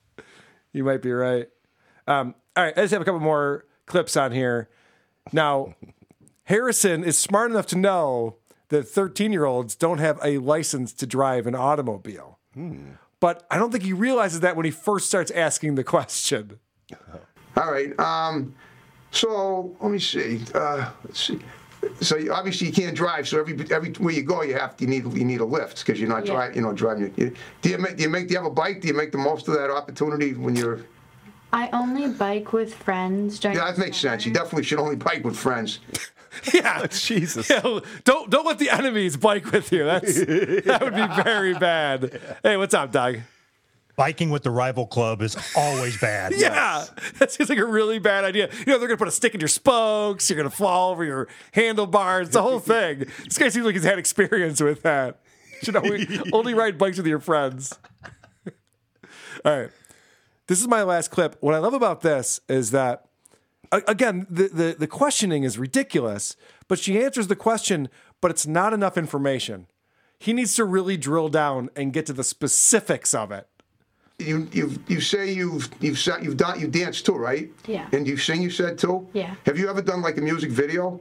You 0.71 0.85
might 0.85 1.01
be 1.01 1.11
right. 1.11 1.49
Um, 2.07 2.33
all 2.55 2.63
right, 2.63 2.77
I 2.77 2.81
just 2.81 2.93
have 2.93 3.01
a 3.01 3.05
couple 3.05 3.19
more 3.19 3.65
clips 3.85 4.15
on 4.15 4.31
here. 4.31 4.69
Now, 5.33 5.75
Harrison 6.45 7.03
is 7.03 7.17
smart 7.17 7.51
enough 7.51 7.65
to 7.67 7.77
know 7.77 8.37
that 8.69 8.83
13 8.87 9.31
year 9.31 9.45
olds 9.45 9.75
don't 9.75 9.99
have 9.99 10.19
a 10.23 10.37
license 10.39 10.93
to 10.93 11.05
drive 11.07 11.47
an 11.47 11.55
automobile. 11.55 12.39
But 13.19 13.45
I 13.51 13.57
don't 13.57 13.71
think 13.71 13.83
he 13.83 13.93
realizes 13.93 14.39
that 14.41 14.55
when 14.55 14.65
he 14.65 14.71
first 14.71 15.07
starts 15.07 15.31
asking 15.31 15.75
the 15.75 15.83
question. 15.83 16.59
All 17.57 17.71
right. 17.71 17.97
Um, 17.99 18.55
so 19.11 19.75
let 19.81 19.91
me 19.91 19.99
see. 19.99 20.41
Uh, 20.53 20.89
let's 21.03 21.23
see. 21.25 21.39
So 22.01 22.17
you, 22.17 22.33
obviously 22.33 22.67
you 22.67 22.73
can't 22.73 22.95
drive. 22.95 23.27
So 23.27 23.39
every 23.39 23.53
everywhere 23.71 24.11
you 24.13 24.23
go, 24.23 24.41
you 24.41 24.55
have 24.55 24.75
to, 24.77 24.83
you 24.83 24.89
need 24.89 25.03
you 25.17 25.23
need 25.25 25.39
a 25.39 25.45
lift 25.45 25.85
because 25.85 25.99
you're 25.99 26.09
not 26.09 26.25
Yeah. 26.25 26.33
driving. 26.33 26.55
You 26.57 26.61
know, 26.63 26.73
driving. 26.73 27.13
You, 27.15 27.33
do 27.61 27.69
you 27.69 27.77
make 27.77 27.95
do 27.97 28.03
you 28.03 28.09
make 28.09 28.27
do 28.27 28.33
you 28.33 28.37
have 28.39 28.47
a 28.47 28.53
bike? 28.53 28.81
Do 28.81 28.87
you 28.87 28.93
make 28.95 29.11
the 29.11 29.17
most 29.19 29.47
of 29.47 29.53
that 29.53 29.69
opportunity 29.69 30.33
when 30.33 30.55
you're? 30.55 30.81
I 31.53 31.69
only 31.71 32.09
bike 32.09 32.51
with 32.53 32.73
friends 32.75 33.39
during. 33.39 33.57
Yeah, 33.57 33.71
that 33.71 33.77
makes 33.77 33.97
sense. 33.97 34.25
You 34.25 34.33
definitely 34.33 34.63
should 34.63 34.79
only 34.79 34.95
bike 34.95 35.23
with 35.23 35.37
friends. 35.37 35.79
Yeah, 36.53 36.81
oh, 36.83 36.87
Jesus. 36.87 37.49
Yeah, 37.49 37.79
don't 38.03 38.29
don't 38.29 38.45
let 38.45 38.59
the 38.59 38.69
enemies 38.69 39.17
bike 39.17 39.51
with 39.51 39.71
you. 39.71 39.85
That's 39.85 40.13
that 40.25 40.79
would 40.81 40.95
be 40.95 41.23
very 41.23 41.53
bad. 41.53 42.19
Hey, 42.43 42.57
what's 42.57 42.73
up, 42.73 42.91
Doug? 42.91 43.19
Biking 43.95 44.29
with 44.29 44.43
the 44.43 44.51
rival 44.51 44.85
club 44.85 45.23
is 45.23 45.35
always 45.55 45.99
bad. 45.99 46.33
Yeah, 46.37 46.85
that 47.17 47.31
seems 47.31 47.49
like 47.49 47.57
a 47.57 47.65
really 47.65 47.97
bad 47.97 48.23
idea. 48.25 48.49
You 48.59 48.65
know, 48.73 48.77
they're 48.79 48.87
gonna 48.87 48.97
put 48.97 49.07
a 49.07 49.11
stick 49.11 49.33
in 49.33 49.39
your 49.41 49.47
spokes. 49.47 50.29
You're 50.29 50.37
gonna 50.37 50.49
fall 50.51 50.91
over 50.91 51.03
your 51.03 51.27
handlebars. 51.53 52.29
The 52.29 52.41
whole 52.43 52.59
thing. 52.59 53.05
This 53.23 53.37
guy 53.39 53.49
seems 53.49 53.65
like 53.65 53.73
he's 53.73 53.83
had 53.83 53.97
experience 53.97 54.61
with 54.61 54.83
that. 54.83 55.19
You 55.53 55.59
should 55.63 55.75
only, 55.75 56.07
only 56.31 56.53
ride 56.53 56.77
bikes 56.77 56.97
with 56.97 57.07
your 57.07 57.19
friends. 57.19 57.79
All 59.43 59.59
right, 59.59 59.69
this 60.47 60.61
is 60.61 60.67
my 60.67 60.83
last 60.83 61.09
clip. 61.09 61.35
What 61.39 61.55
I 61.55 61.57
love 61.59 61.73
about 61.73 62.01
this 62.01 62.39
is 62.47 62.69
that 62.71 63.05
a- 63.05 63.06
again, 63.71 64.27
the, 64.29 64.47
the 64.47 64.75
the 64.79 64.87
questioning 64.87 65.43
is 65.43 65.57
ridiculous, 65.57 66.35
but 66.67 66.79
she 66.79 67.01
answers 67.01 67.27
the 67.27 67.35
question, 67.35 67.89
but 68.21 68.31
it's 68.31 68.47
not 68.47 68.73
enough 68.73 68.97
information. 68.97 69.67
He 70.19 70.33
needs 70.33 70.55
to 70.55 70.65
really 70.65 70.97
drill 70.97 71.29
down 71.29 71.69
and 71.75 71.93
get 71.93 72.05
to 72.07 72.13
the 72.13 72.23
specifics 72.23 73.13
of 73.13 73.31
it. 73.31 73.47
You 74.19 74.47
you 74.51 74.71
you 74.87 74.99
say 74.99 75.31
you've 75.31 75.69
you've 75.79 75.99
sat 75.99 76.23
you've 76.23 76.37
done 76.37 76.59
you 76.59 76.67
danced 76.67 77.05
too, 77.05 77.13
right? 77.13 77.49
Yeah. 77.67 77.87
And 77.91 78.07
you 78.07 78.17
sing. 78.17 78.41
You 78.41 78.49
said 78.49 78.77
too. 78.77 79.07
Yeah. 79.13 79.35
Have 79.45 79.59
you 79.59 79.69
ever 79.69 79.81
done 79.81 80.01
like 80.01 80.17
a 80.17 80.21
music 80.21 80.49
video? 80.49 80.99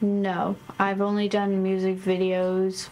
No, 0.00 0.56
I've 0.78 1.02
only 1.02 1.28
done 1.28 1.62
music 1.62 1.98
videos 1.98 2.88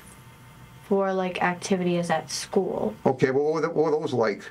for 0.83 1.15
like 1.15 1.43
activities 1.43 2.11
at 2.11 2.31
school. 2.31 2.95
Okay. 3.07 3.31
Well, 3.31 3.45
what 3.45 3.55
were, 3.55 3.61
the, 3.63 3.71
what 3.71 3.85
were 3.87 4.01
those 4.01 4.13
like? 4.13 4.45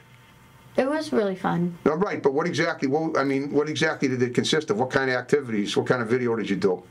It 0.78 0.88
was 0.88 1.12
really 1.12 1.36
fun. 1.36 1.78
All 1.86 1.98
right, 1.98 2.22
but 2.22 2.34
what 2.34 2.46
exactly? 2.46 2.88
What 2.88 3.18
I 3.18 3.24
mean, 3.24 3.52
what 3.52 3.68
exactly 3.68 4.08
did 4.08 4.22
it 4.22 4.36
consist 4.36 4.70
of? 4.70 4.78
What 4.80 4.92
kind 4.92 5.10
of 5.10 5.18
activities? 5.18 5.76
What 5.76 5.88
kind 5.88 6.02
of 6.02 6.08
video 6.08 6.36
did 6.36 6.50
you 6.50 6.56
do? 6.56 6.84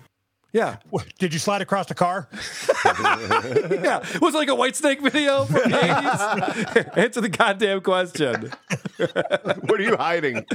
Yeah. 0.52 0.76
Did 1.18 1.34
you 1.34 1.38
slide 1.38 1.60
across 1.60 1.86
the 1.86 1.94
car? 1.94 2.28
yeah. 2.84 3.98
Was 4.20 4.34
it 4.34 4.38
like 4.38 4.48
a 4.48 4.52
Whitesnake 4.52 5.02
video 5.02 5.44
from 5.44 5.70
the 5.70 5.76
80s? 5.76 6.96
Answer 6.96 7.20
the 7.20 7.28
goddamn 7.28 7.82
question. 7.82 8.52
what 8.96 9.78
are 9.78 9.82
you 9.82 9.96
hiding? 9.96 10.46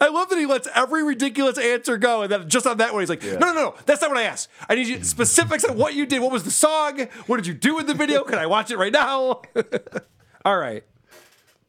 I 0.00 0.08
love 0.08 0.28
that 0.28 0.38
he 0.38 0.46
lets 0.46 0.66
every 0.74 1.04
ridiculous 1.04 1.56
answer 1.56 1.96
go, 1.96 2.22
and 2.22 2.32
then 2.32 2.48
just 2.48 2.66
on 2.66 2.78
that 2.78 2.92
one, 2.92 3.02
he's 3.02 3.10
like, 3.10 3.22
no, 3.22 3.38
no, 3.38 3.54
no, 3.54 3.74
that's 3.86 4.02
not 4.02 4.10
what 4.10 4.18
I 4.18 4.24
asked. 4.24 4.48
I 4.68 4.74
need 4.74 4.88
you 4.88 5.04
specifics 5.04 5.64
on 5.64 5.76
what 5.76 5.94
you 5.94 6.04
did. 6.04 6.20
What 6.20 6.32
was 6.32 6.42
the 6.42 6.50
song? 6.50 7.06
What 7.26 7.36
did 7.36 7.46
you 7.46 7.54
do 7.54 7.78
in 7.78 7.86
the 7.86 7.94
video? 7.94 8.24
Can 8.24 8.38
I 8.38 8.46
watch 8.46 8.72
it 8.72 8.76
right 8.76 8.92
now? 8.92 9.42
All 10.44 10.58
right. 10.58 10.84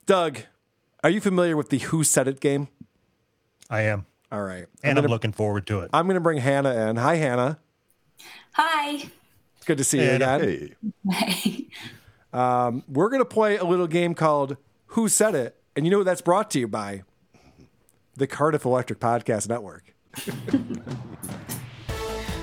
Doug, 0.06 0.40
are 1.04 1.10
you 1.10 1.20
familiar 1.22 1.58
with 1.58 1.70
the 1.70 1.80
Who 1.80 2.04
Said 2.04 2.28
It 2.28 2.40
game? 2.40 2.68
I 3.70 3.82
am. 3.82 4.06
All 4.32 4.44
right. 4.44 4.66
And 4.84 4.98
I'm, 4.98 5.04
gonna- 5.04 5.08
looking 5.14 5.32
forward 5.32 5.66
to 5.68 5.80
it. 5.82 5.90
I'm 5.94 6.06
going 6.06 6.16
to 6.16 6.22
bring 6.22 6.38
Hannah 6.40 6.90
in. 6.90 6.96
Hi, 6.98 7.16
Hannah. 7.16 7.60
Hi. 8.54 9.10
It's 9.58 9.66
good 9.66 9.78
to 9.80 9.84
see 9.84 10.00
you 10.00 10.06
Hannah. 10.10 10.38
again. 10.38 10.76
Hey. 11.10 11.68
Um, 12.34 12.84
we're 12.88 13.10
going 13.10 13.22
to 13.22 13.26
play 13.26 13.58
a 13.58 13.64
little 13.64 13.88
game 13.88 14.14
called 14.14 14.58
Who 14.88 15.08
Said 15.10 15.36
It? 15.36 15.56
And 15.76 15.86
you 15.86 15.92
know 15.92 15.98
what 16.00 16.06
that's 16.06 16.22
brought 16.22 16.52
to 16.52 16.60
you 16.60 16.68
by? 16.68 17.04
The 18.16 18.28
Cardiff 18.28 18.66
Electric 18.66 19.00
Podcast 19.00 19.50
Network. 19.50 19.94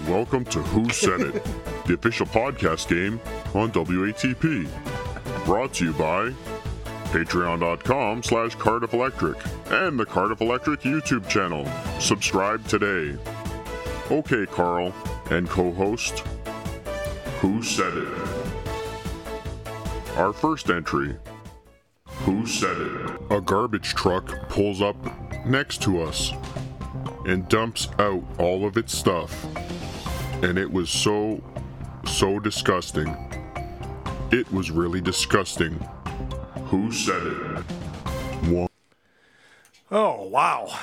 Welcome 0.09 0.45
to 0.47 0.61
Who 0.61 0.91
Said 0.91 1.21
It, 1.21 1.45
the 1.87 1.95
official 1.95 2.27
podcast 2.27 2.89
game 2.89 3.21
on 3.55 3.71
WATP. 3.71 4.67
Brought 5.45 5.73
to 5.75 5.85
you 5.87 5.93
by 5.93 6.33
patreon.com 7.13 8.23
slash 8.23 8.55
Cardiff 8.55 8.95
Electric 8.95 9.37
and 9.71 10.01
the 10.01 10.07
Cardiff 10.07 10.41
Electric 10.41 10.81
YouTube 10.81 11.29
channel. 11.29 11.69
Subscribe 12.01 12.67
today. 12.67 13.17
Okay, 14.11 14.47
Carl 14.47 14.95
and 15.31 15.49
co-host, 15.49 16.21
Who 17.41 17.63
Said 17.63 17.97
It? 17.97 18.43
Our 20.17 20.33
first 20.33 20.69
entry. 20.71 21.17
Who 22.07 22.47
said 22.47 22.77
it? 22.77 23.11
A 23.31 23.41
garbage 23.41 23.95
truck 23.95 24.27
pulls 24.49 24.81
up 24.83 24.97
next 25.47 25.83
to 25.83 26.03
us 26.03 26.33
and 27.27 27.49
dumps 27.49 27.89
out 27.99 28.23
all 28.39 28.67
of 28.67 28.77
its 28.77 28.97
stuff. 28.97 29.45
And 30.43 30.59
it 30.59 30.71
was 30.71 30.91
so, 30.91 31.43
so 32.07 32.39
disgusting. 32.39 33.17
It 34.31 34.51
was 34.53 34.71
really 34.71 35.01
disgusting. 35.01 35.79
Who 36.73 36.91
said 36.91 37.23
it? 37.23 37.59
One. 38.51 38.69
Oh, 39.91 40.27
wow. 40.29 40.75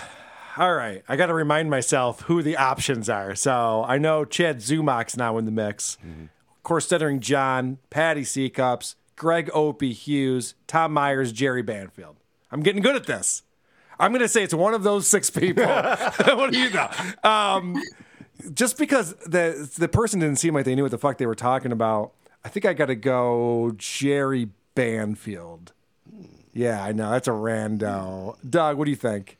All 0.55 0.75
right. 0.75 1.03
I 1.09 1.15
got 1.15 1.25
to 1.25 1.33
remind 1.33 1.71
myself 1.71 2.21
who 2.21 2.43
the 2.43 2.57
options 2.57 3.09
are. 3.09 3.33
So 3.33 3.83
I 3.87 3.97
know 3.97 4.23
Chad 4.23 4.59
Zumock's 4.59 5.17
now 5.17 5.39
in 5.39 5.45
the 5.45 5.51
mix. 5.51 5.97
Of 6.03 6.61
course, 6.61 6.85
stuttering 6.85 7.21
John, 7.21 7.79
Patty 7.89 8.23
Seacups, 8.23 8.97
Greg 9.15 9.49
Opie 9.51 9.93
Hughes, 9.93 10.53
Tom 10.67 10.93
Myers, 10.93 11.31
Jerry 11.31 11.63
Banfield. 11.63 12.17
I'm 12.51 12.61
getting 12.61 12.83
good 12.83 12.95
at 12.95 13.07
this. 13.07 13.41
I'm 13.99 14.11
going 14.11 14.21
to 14.21 14.29
say 14.29 14.43
it's 14.43 14.53
one 14.53 14.75
of 14.75 14.83
those 14.83 15.07
six 15.07 15.31
people. 15.31 15.65
what 15.65 16.51
do 16.51 16.59
you 16.59 16.69
know? 16.69 16.87
Um, 17.23 17.81
just 18.53 18.77
because 18.77 19.15
the 19.25 19.67
the 19.75 19.87
person 19.87 20.19
didn't 20.19 20.37
seem 20.37 20.53
like 20.53 20.65
they 20.65 20.75
knew 20.75 20.83
what 20.83 20.91
the 20.91 20.99
fuck 20.99 21.17
they 21.17 21.25
were 21.25 21.33
talking 21.33 21.71
about, 21.71 22.13
I 22.45 22.49
think 22.49 22.67
I 22.67 22.73
got 22.73 22.85
to 22.85 22.95
go 22.95 23.73
Jerry 23.75 24.49
Banfield. 24.75 25.73
Yeah, 26.53 26.83
I 26.83 26.91
know. 26.91 27.11
That's 27.11 27.27
a 27.27 27.31
rando. 27.31 28.35
Doug, 28.47 28.77
what 28.77 28.85
do 28.85 28.91
you 28.91 28.97
think? 28.97 29.37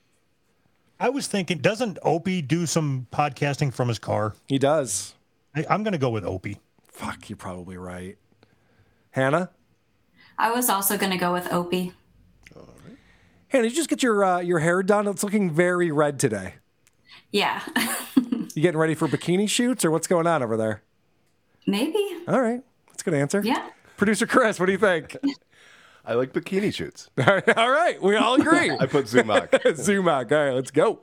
I 0.99 1.09
was 1.09 1.27
thinking, 1.27 1.59
doesn't 1.59 1.97
Opie 2.03 2.41
do 2.41 2.65
some 2.65 3.07
podcasting 3.11 3.73
from 3.73 3.87
his 3.87 3.99
car? 3.99 4.35
He 4.47 4.57
does. 4.59 5.15
I, 5.55 5.65
I'm 5.69 5.83
going 5.83 5.93
to 5.93 5.97
go 5.99 6.09
with 6.09 6.25
Opie. 6.25 6.59
Fuck, 6.87 7.29
you're 7.29 7.37
probably 7.37 7.77
right. 7.77 8.17
Hannah? 9.11 9.49
I 10.37 10.51
was 10.51 10.69
also 10.69 10.97
going 10.97 11.11
to 11.11 11.17
go 11.17 11.31
with 11.33 11.51
Opie. 11.51 11.93
Hannah, 13.47 13.63
did 13.63 13.71
you 13.71 13.77
just 13.77 13.89
get 13.89 14.03
your 14.03 14.23
uh, 14.23 14.39
your 14.39 14.59
hair 14.59 14.83
done? 14.83 15.07
It's 15.07 15.23
looking 15.23 15.49
very 15.49 15.91
red 15.91 16.19
today. 16.19 16.55
Yeah, 17.31 17.61
You 18.15 18.61
getting 18.63 18.79
ready 18.79 18.93
for 18.95 19.07
bikini 19.07 19.49
shoots 19.49 19.83
or 19.85 19.91
what's 19.91 20.07
going 20.07 20.27
on 20.27 20.43
over 20.43 20.57
there? 20.57 20.81
maybe. 21.65 22.03
All 22.27 22.41
right. 22.41 22.61
That's 22.87 23.01
a 23.01 23.05
good 23.05 23.13
answer. 23.13 23.41
Yeah. 23.43 23.69
Producer 23.97 24.25
Chris, 24.25 24.59
what 24.59 24.65
do 24.65 24.71
you 24.71 24.77
think? 24.77 25.15
I 26.09 26.13
like 26.13 26.33
bikini 26.33 26.73
shoots. 26.73 27.07
all 27.55 27.69
right. 27.69 28.01
We 28.01 28.15
all 28.15 28.33
agree. 28.33 28.71
I 28.79 28.87
put 28.87 29.05
Zumock. 29.05 29.49
Zumock. 29.75 30.31
All 30.31 30.43
right, 30.45 30.53
let's 30.55 30.71
go. 30.71 31.01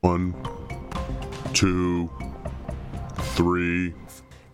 One, 0.00 0.34
two, 1.52 2.10
three. 3.34 3.92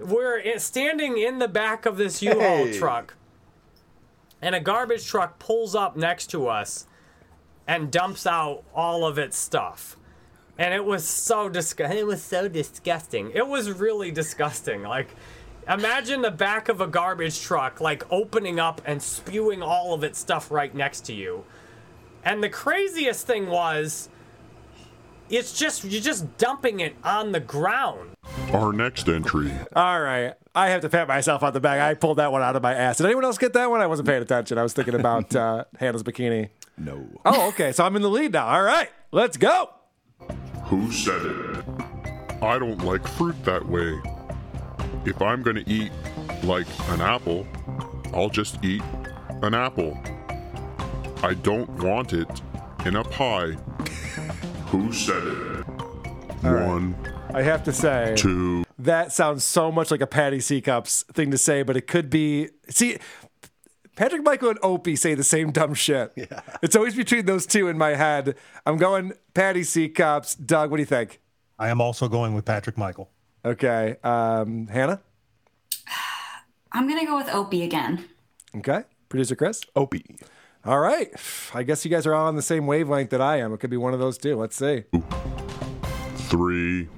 We're 0.00 0.58
standing 0.58 1.18
in 1.18 1.38
the 1.38 1.46
back 1.46 1.86
of 1.86 1.98
this 1.98 2.20
U-Haul 2.20 2.66
Hey. 2.66 2.76
truck, 2.78 3.14
and 4.42 4.56
a 4.56 4.60
garbage 4.60 5.06
truck 5.06 5.38
pulls 5.38 5.76
up 5.76 5.96
next 5.96 6.30
to 6.32 6.48
us 6.48 6.86
and 7.68 7.92
dumps 7.92 8.26
out 8.26 8.64
all 8.74 9.06
of 9.06 9.18
its 9.18 9.36
stuff. 9.38 9.96
And 10.58 10.74
it 10.74 10.84
was 10.84 11.06
so 11.08 11.48
disgusting. 11.48 11.96
It 11.98 12.06
was 12.08 12.22
so 12.24 12.48
disgusting. 12.48 13.30
It 13.32 13.46
was 13.46 13.70
really 13.70 14.10
disgusting. 14.10 14.82
Like, 14.82 15.14
imagine 15.68 16.22
the 16.22 16.30
back 16.30 16.68
of 16.68 16.80
a 16.80 16.86
garbage 16.86 17.40
truck, 17.40 17.80
like 17.80 18.10
opening 18.12 18.60
up 18.60 18.80
and 18.84 19.02
spewing 19.02 19.62
all 19.62 19.94
of 19.94 20.04
its 20.04 20.18
stuff 20.18 20.50
right 20.50 20.74
next 20.74 21.02
to 21.06 21.12
you. 21.12 21.44
And 22.24 22.42
the 22.42 22.48
craziest 22.48 23.26
thing 23.26 23.48
was, 23.48 24.08
it's 25.28 25.58
just 25.58 25.84
you're 25.84 26.02
just 26.02 26.36
dumping 26.38 26.80
it 26.80 26.96
on 27.02 27.32
the 27.32 27.40
ground. 27.40 28.10
Our 28.52 28.72
next 28.72 29.08
entry. 29.08 29.52
All 29.74 30.00
right. 30.00 30.34
I 30.54 30.68
have 30.68 30.82
to 30.82 30.88
pat 30.88 31.08
myself 31.08 31.42
on 31.42 31.52
the 31.52 31.60
back. 31.60 31.80
I 31.80 31.94
pulled 31.94 32.18
that 32.18 32.30
one 32.30 32.42
out 32.42 32.54
of 32.54 32.62
my 32.62 32.74
ass. 32.74 32.98
Did 32.98 33.06
anyone 33.06 33.24
else 33.24 33.38
get 33.38 33.52
that 33.54 33.70
one? 33.70 33.80
I 33.80 33.86
wasn't 33.86 34.08
paying 34.08 34.22
attention. 34.22 34.56
I 34.58 34.62
was 34.62 34.72
thinking 34.72 34.94
about 34.94 35.34
uh, 35.36 35.64
Hannah's 35.78 36.02
bikini. 36.02 36.50
No. 36.78 37.06
Oh, 37.24 37.48
okay. 37.48 37.72
So 37.72 37.84
I'm 37.84 37.96
in 37.96 38.02
the 38.02 38.10
lead 38.10 38.32
now. 38.32 38.46
All 38.46 38.62
right. 38.62 38.90
Let's 39.10 39.36
go. 39.36 39.70
Who 40.64 40.92
said 40.92 41.20
it? 41.24 41.64
I 42.42 42.58
don't 42.58 42.84
like 42.84 43.06
fruit 43.06 43.42
that 43.44 43.66
way. 43.66 44.00
If 45.06 45.20
I'm 45.20 45.42
gonna 45.42 45.64
eat 45.66 45.92
like 46.42 46.66
an 46.90 47.00
apple, 47.00 47.46
I'll 48.12 48.30
just 48.30 48.64
eat 48.64 48.82
an 49.42 49.54
apple. 49.54 49.98
I 51.22 51.34
don't 51.34 51.68
want 51.82 52.12
it 52.12 52.28
in 52.86 52.96
a 52.96 53.04
pie. 53.04 53.52
Who 54.68 54.92
said 54.92 55.22
it? 55.22 55.64
One, 56.42 56.94
I 57.32 57.42
have 57.42 57.64
to 57.64 57.72
say, 57.72 58.14
two. 58.16 58.64
that 58.78 59.12
sounds 59.12 59.44
so 59.44 59.72
much 59.72 59.90
like 59.90 60.00
a 60.00 60.06
Patty 60.06 60.40
Seacups 60.40 61.04
thing 61.12 61.30
to 61.30 61.38
say, 61.38 61.62
but 61.62 61.76
it 61.76 61.86
could 61.86 62.10
be. 62.10 62.48
See, 62.68 62.98
Patrick 63.96 64.22
Michael 64.22 64.50
and 64.50 64.58
Opie 64.62 64.96
say 64.96 65.14
the 65.14 65.24
same 65.24 65.52
dumb 65.52 65.74
shit. 65.74 66.12
Yeah. 66.16 66.40
It's 66.62 66.76
always 66.76 66.94
between 66.94 67.26
those 67.26 67.46
two 67.46 67.68
in 67.68 67.78
my 67.78 67.94
head. 67.94 68.36
I'm 68.66 68.76
going 68.76 69.12
Patty 69.34 69.62
Seacups. 69.62 70.34
Doug, 70.34 70.70
what 70.70 70.78
do 70.78 70.82
you 70.82 70.86
think? 70.86 71.20
I 71.58 71.68
am 71.68 71.80
also 71.80 72.08
going 72.08 72.34
with 72.34 72.44
Patrick 72.44 72.76
Michael. 72.76 73.10
Okay. 73.44 73.96
Um, 74.02 74.66
Hannah? 74.68 75.00
I'm 76.72 76.88
going 76.88 77.00
to 77.00 77.06
go 77.06 77.16
with 77.16 77.28
Opie 77.28 77.62
again. 77.62 78.04
Okay. 78.56 78.82
Producer 79.08 79.36
Chris? 79.36 79.62
Opie. 79.76 80.16
All 80.64 80.80
right. 80.80 81.10
I 81.52 81.62
guess 81.62 81.84
you 81.84 81.90
guys 81.90 82.06
are 82.06 82.14
all 82.14 82.26
on 82.26 82.36
the 82.36 82.42
same 82.42 82.66
wavelength 82.66 83.10
that 83.10 83.20
I 83.20 83.38
am. 83.38 83.52
It 83.52 83.58
could 83.60 83.70
be 83.70 83.76
one 83.76 83.92
of 83.92 84.00
those 84.00 84.16
two. 84.18 84.36
Let's 84.36 84.56
see. 84.56 84.84
Three. 86.16 86.88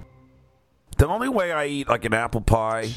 The 0.98 1.06
only 1.08 1.28
way 1.28 1.52
I 1.52 1.66
eat 1.66 1.88
like 1.88 2.04
an 2.06 2.14
apple 2.14 2.40
pie, 2.40 2.88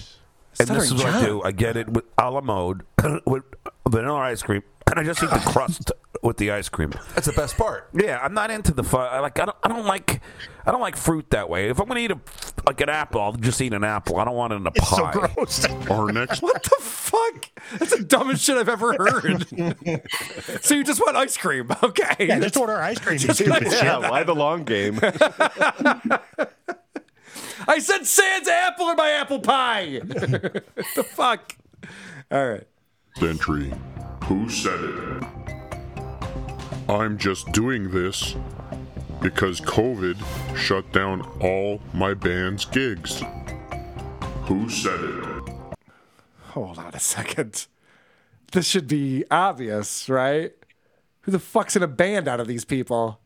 and 0.58 0.70
this 0.70 0.86
is 0.86 0.94
what 0.94 1.06
I 1.08 1.12
John. 1.12 1.24
do, 1.26 1.42
I 1.44 1.52
get 1.52 1.76
it 1.76 1.90
with 1.90 2.06
a 2.18 2.32
la 2.32 2.40
mode 2.40 2.84
with 3.26 3.44
vanilla 3.88 4.20
ice 4.20 4.42
cream, 4.42 4.64
and 4.90 5.00
I 5.00 5.04
just 5.04 5.24
eat 5.24 5.30
the 5.30 5.40
crust 5.46 5.92
with 6.22 6.38
the 6.38 6.52
ice 6.52 6.70
cream. 6.70 6.92
That's 7.16 7.28
the 7.28 7.34
best 7.34 7.58
part. 7.58 7.90
Yeah, 7.94 8.20
I'm 8.22 8.34
not 8.34 8.52
into 8.52 8.74
the 8.74 8.84
fu- 8.84 8.98
I 8.98 9.20
like. 9.20 9.40
I 9.40 9.46
don't. 9.46 9.58
I 9.64 9.68
don't 9.70 9.86
like. 9.86 10.22
I 10.66 10.72
don't 10.72 10.82
like 10.82 10.96
fruit 10.98 11.30
that 11.32 11.50
way. 11.50 11.70
If 11.70 11.80
I'm 11.80 11.88
gonna 11.88 12.00
eat 12.02 12.12
a 12.12 12.20
like 12.68 12.82
an 12.82 12.90
apple, 12.90 13.22
I'll 13.22 13.34
just 13.34 13.60
eat 13.62 13.74
an 13.74 13.84
apple. 13.84 14.18
I 14.18 14.26
don't 14.26 14.36
want 14.36 14.54
it 14.54 14.58
in 14.58 14.68
a 14.68 14.72
pie. 14.72 15.12
gross. 15.12 15.66
Our 15.90 16.12
next 16.12 16.42
What 16.42 16.62
the 16.64 16.76
fuck? 16.80 17.46
That's 17.78 17.96
the 17.98 18.04
dumbest 18.04 18.44
shit 18.44 18.58
I've 18.58 18.70
ever 18.70 18.94
heard. 18.94 19.48
so 20.62 20.76
you 20.76 20.84
just 20.84 21.00
want 21.00 21.16
ice 21.18 21.38
cream? 21.38 21.70
Okay. 21.84 22.28
Yeah, 22.28 22.40
just 22.40 22.58
order 22.58 22.76
ice 22.78 23.00
cream. 23.00 23.18
You 23.20 23.28
Just 23.28 23.40
stupid 23.40 23.64
like- 23.64 23.72
shit. 23.74 23.84
Yeah, 23.84 24.10
why 24.10 24.24
the 24.24 24.36
long 24.36 24.64
game? 24.64 25.00
I 27.68 27.80
said 27.80 28.06
sans 28.06 28.48
apple 28.48 28.90
in 28.90 28.96
my 28.98 29.10
apple 29.12 29.40
pie. 29.40 30.00
the 30.04 31.04
fuck? 31.16 31.56
All 32.32 32.48
right. 32.50 32.68
entry. 33.22 33.74
Who 34.30 34.48
said 34.48 34.80
it? 34.80 35.24
I'm 36.88 37.18
just 37.18 37.52
doing 37.52 37.90
this 37.90 38.36
because 39.24 39.60
COVID 39.60 40.24
shut 40.56 40.92
down 40.92 41.22
all 41.42 41.82
my 41.96 42.14
band's 42.14 42.64
gigs. 42.64 43.24
Who 44.44 44.70
said 44.70 45.00
it? 45.00 45.54
Hold 46.50 46.78
on 46.78 46.94
a 46.94 47.00
second. 47.00 47.66
This 48.52 48.68
should 48.68 48.88
be 48.88 49.26
obvious, 49.32 50.08
right? 50.08 50.54
Who 51.22 51.32
the 51.32 51.40
fuck's 51.40 51.76
in 51.76 51.82
a 51.82 51.88
band 51.88 52.28
out 52.28 52.40
of 52.40 52.46
these 52.46 52.66
people? 52.66 53.20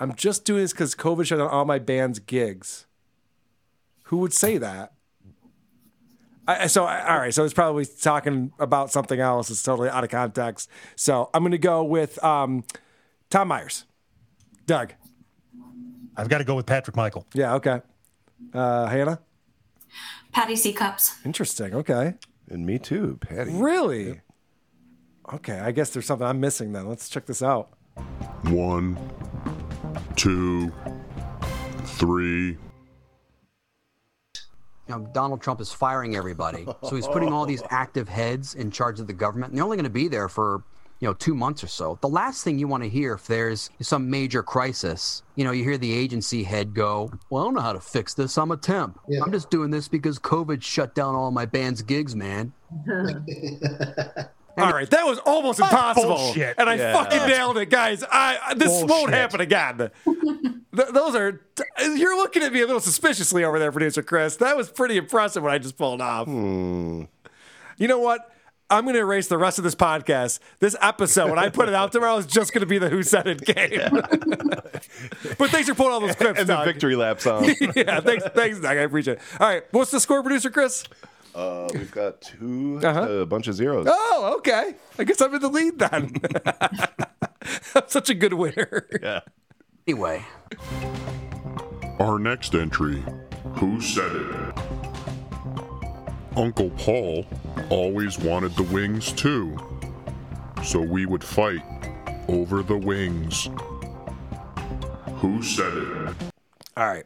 I'm 0.00 0.16
just 0.16 0.44
doing 0.44 0.62
this 0.62 0.72
because 0.72 0.96
COVID 0.96 1.26
shut 1.26 1.38
down 1.38 1.46
all 1.46 1.64
my 1.64 1.78
band's 1.78 2.18
gigs. 2.18 2.86
Who 4.06 4.16
would 4.16 4.32
say 4.32 4.58
that? 4.58 4.94
I, 6.46 6.66
so, 6.66 6.84
I- 6.84 7.08
all 7.14 7.18
right. 7.18 7.32
So 7.32 7.44
it's 7.44 7.54
probably 7.54 7.86
talking 7.86 8.52
about 8.58 8.90
something 8.90 9.20
else. 9.20 9.50
It's 9.50 9.62
totally 9.62 9.88
out 9.88 10.04
of 10.04 10.10
context. 10.10 10.68
So 10.96 11.30
I'm 11.32 11.42
going 11.42 11.52
to 11.52 11.58
go 11.58 11.84
with 11.84 12.22
um, 12.24 12.64
Tom 13.30 13.48
Myers. 13.48 13.84
Doug. 14.66 14.94
I've 16.16 16.28
got 16.28 16.38
to 16.38 16.44
go 16.44 16.54
with 16.54 16.66
Patrick 16.66 16.96
Michael. 16.96 17.26
Yeah. 17.34 17.54
Okay. 17.54 17.80
Uh, 18.52 18.86
Hannah. 18.86 19.20
Patty 20.32 20.56
C 20.56 20.72
cups. 20.72 21.16
Interesting. 21.24 21.74
Okay. 21.74 22.14
And 22.48 22.66
me 22.66 22.78
too, 22.78 23.18
Patty. 23.20 23.52
Really? 23.52 24.20
Okay. 25.32 25.58
I 25.58 25.70
guess 25.72 25.90
there's 25.90 26.06
something 26.06 26.26
I'm 26.26 26.40
missing 26.40 26.72
then. 26.72 26.88
Let's 26.88 27.08
check 27.08 27.26
this 27.26 27.42
out. 27.42 27.70
One, 28.44 28.98
two, 30.16 30.72
three. 31.84 32.56
You 34.92 34.98
know, 34.98 35.10
Donald 35.12 35.40
Trump 35.40 35.60
is 35.60 35.72
firing 35.72 36.16
everybody. 36.16 36.66
So 36.82 36.96
he's 36.96 37.06
putting 37.06 37.32
all 37.32 37.46
these 37.46 37.62
active 37.70 38.08
heads 38.08 38.54
in 38.54 38.70
charge 38.70 39.00
of 39.00 39.06
the 39.06 39.12
government. 39.12 39.52
And 39.52 39.58
they're 39.58 39.64
only 39.64 39.76
going 39.76 39.84
to 39.84 39.90
be 39.90 40.08
there 40.08 40.28
for, 40.28 40.62
you 41.00 41.08
know, 41.08 41.14
two 41.14 41.34
months 41.34 41.64
or 41.64 41.66
so. 41.66 41.98
The 42.00 42.08
last 42.08 42.44
thing 42.44 42.58
you 42.58 42.68
want 42.68 42.82
to 42.82 42.88
hear 42.88 43.14
if 43.14 43.26
there's 43.26 43.70
some 43.80 44.10
major 44.10 44.42
crisis, 44.42 45.22
you 45.36 45.44
know, 45.44 45.52
you 45.52 45.64
hear 45.64 45.78
the 45.78 45.92
agency 45.92 46.42
head 46.42 46.74
go, 46.74 47.10
Well, 47.30 47.42
I 47.42 47.46
don't 47.46 47.54
know 47.54 47.60
how 47.60 47.72
to 47.72 47.80
fix 47.80 48.14
this. 48.14 48.36
I'm 48.36 48.50
a 48.50 48.56
temp. 48.56 48.98
I'm 49.22 49.32
just 49.32 49.50
doing 49.50 49.70
this 49.70 49.88
because 49.88 50.18
COVID 50.18 50.62
shut 50.62 50.94
down 50.94 51.14
all 51.14 51.30
my 51.30 51.46
band's 51.46 51.82
gigs, 51.82 52.14
man. 52.14 52.52
All 54.58 54.70
right, 54.72 54.88
that 54.90 55.04
was 55.06 55.18
almost 55.20 55.60
impossible, 55.60 56.14
bullshit. 56.16 56.54
and 56.58 56.68
I 56.68 56.74
Yeah. 56.74 56.92
fucking 56.92 57.26
nailed 57.28 57.58
it, 57.58 57.70
guys. 57.70 58.04
I 58.04 58.38
I- 58.48 58.54
this 58.54 58.84
won't 58.84 59.10
happen 59.12 59.40
again. 59.40 59.90
Th- 60.74 60.88
those 60.88 61.14
are 61.14 61.40
you're 61.96 62.16
looking 62.16 62.42
at 62.42 62.52
me 62.52 62.60
a 62.62 62.66
little 62.66 62.80
suspiciously 62.80 63.44
over 63.44 63.58
there, 63.58 63.70
producer 63.72 64.02
Chris. 64.02 64.36
That 64.36 64.56
was 64.56 64.70
pretty 64.70 64.96
impressive 64.96 65.42
what 65.42 65.52
I 65.52 65.58
just 65.58 65.76
pulled 65.76 66.00
off. 66.00 66.26
Hmm. 66.26 67.04
You 67.78 67.88
know 67.88 67.98
what? 67.98 68.28
I'm 68.70 68.84
going 68.84 68.94
to 68.94 69.00
erase 69.00 69.26
the 69.28 69.36
rest 69.36 69.58
of 69.58 69.64
this 69.64 69.74
podcast. 69.74 70.38
This 70.58 70.74
episode, 70.80 71.28
when 71.28 71.38
I 71.38 71.50
put 71.50 71.68
it 71.68 71.74
out 71.74 71.92
tomorrow, 71.92 72.16
is 72.16 72.24
just 72.26 72.54
going 72.54 72.60
to 72.60 72.66
be 72.66 72.78
the 72.78 72.88
Who 72.88 73.02
Said 73.02 73.26
It 73.26 73.44
game. 73.44 73.90
but 75.38 75.50
thanks 75.50 75.68
for 75.68 75.74
pulling 75.74 75.92
all 75.92 76.00
those 76.00 76.14
clips, 76.14 76.40
and 76.40 76.48
the 76.48 76.64
victory 76.64 76.96
lap 76.96 77.20
song. 77.20 77.44
yeah, 77.76 78.00
thanks, 78.00 78.24
thanks, 78.34 78.60
Doug. 78.60 78.78
I 78.78 78.80
appreciate 78.80 79.18
it. 79.18 79.20
All 79.40 79.46
right, 79.48 79.62
what's 79.72 79.90
the 79.90 80.00
score, 80.00 80.22
producer 80.22 80.48
Chris? 80.48 80.84
Uh, 81.34 81.68
we've 81.72 81.90
got 81.90 82.20
2 82.22 82.80
Uh-huh. 82.84 83.10
a 83.20 83.26
bunch 83.26 83.48
of 83.48 83.54
zeros. 83.54 83.86
Oh, 83.88 84.34
okay. 84.38 84.74
I 84.98 85.04
guess 85.04 85.20
I'm 85.20 85.34
in 85.34 85.40
the 85.40 85.48
lead 85.48 85.78
then. 85.78 86.12
I'm 87.74 87.88
such 87.88 88.10
a 88.10 88.14
good 88.14 88.34
winner. 88.34 88.86
Yeah. 89.02 89.20
Anyway, 89.86 90.24
Our 91.98 92.18
next 92.18 92.54
entry 92.54 93.02
Who 93.56 93.80
said 93.80 94.10
it? 94.14 94.58
Uncle 96.36 96.70
Paul 96.70 97.26
always 97.70 98.18
wanted 98.18 98.54
the 98.56 98.62
wings 98.64 99.12
too. 99.12 99.56
So 100.64 100.80
we 100.80 101.04
would 101.06 101.24
fight 101.24 101.62
over 102.28 102.62
the 102.62 102.76
wings. 102.78 103.48
Who 105.16 105.42
said 105.42 105.72
it? 105.76 106.14
All 106.76 106.86
right. 106.86 107.04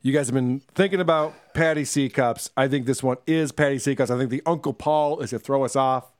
You 0.00 0.12
guys 0.12 0.28
have 0.28 0.34
been 0.34 0.60
thinking 0.74 1.00
about 1.00 1.34
Patty 1.54 1.84
C 1.84 2.08
cups. 2.08 2.50
I 2.56 2.68
think 2.68 2.86
this 2.86 3.02
one 3.02 3.16
is 3.26 3.50
Patty 3.50 3.78
C 3.78 3.96
cups. 3.96 4.10
I 4.10 4.16
think 4.16 4.30
the 4.30 4.42
Uncle 4.46 4.72
Paul 4.72 5.20
is 5.20 5.30
to 5.30 5.38
throw 5.38 5.64
us 5.64 5.74
off 5.74 6.12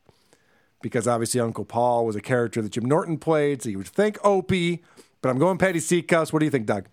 because 0.83 1.07
obviously 1.07 1.41
Uncle 1.41 1.65
Paul 1.65 2.05
was 2.05 2.17
a 2.17 2.21
character 2.21 2.61
that 2.61 2.73
Jim 2.73 2.85
Norton 2.85 3.19
played, 3.19 3.63
so 3.63 3.69
you 3.69 3.79
would 3.79 3.87
think 3.89 4.19
Opie. 4.25 4.83
But 5.23 5.29
I'm 5.31 5.39
going 5.39 5.59
Patty 5.59 5.81
C 5.81 6.03
cups. 6.03 6.33
What 6.33 6.41
do 6.41 6.45
you 6.45 6.51
think, 6.51 6.67
Doug? 6.67 6.87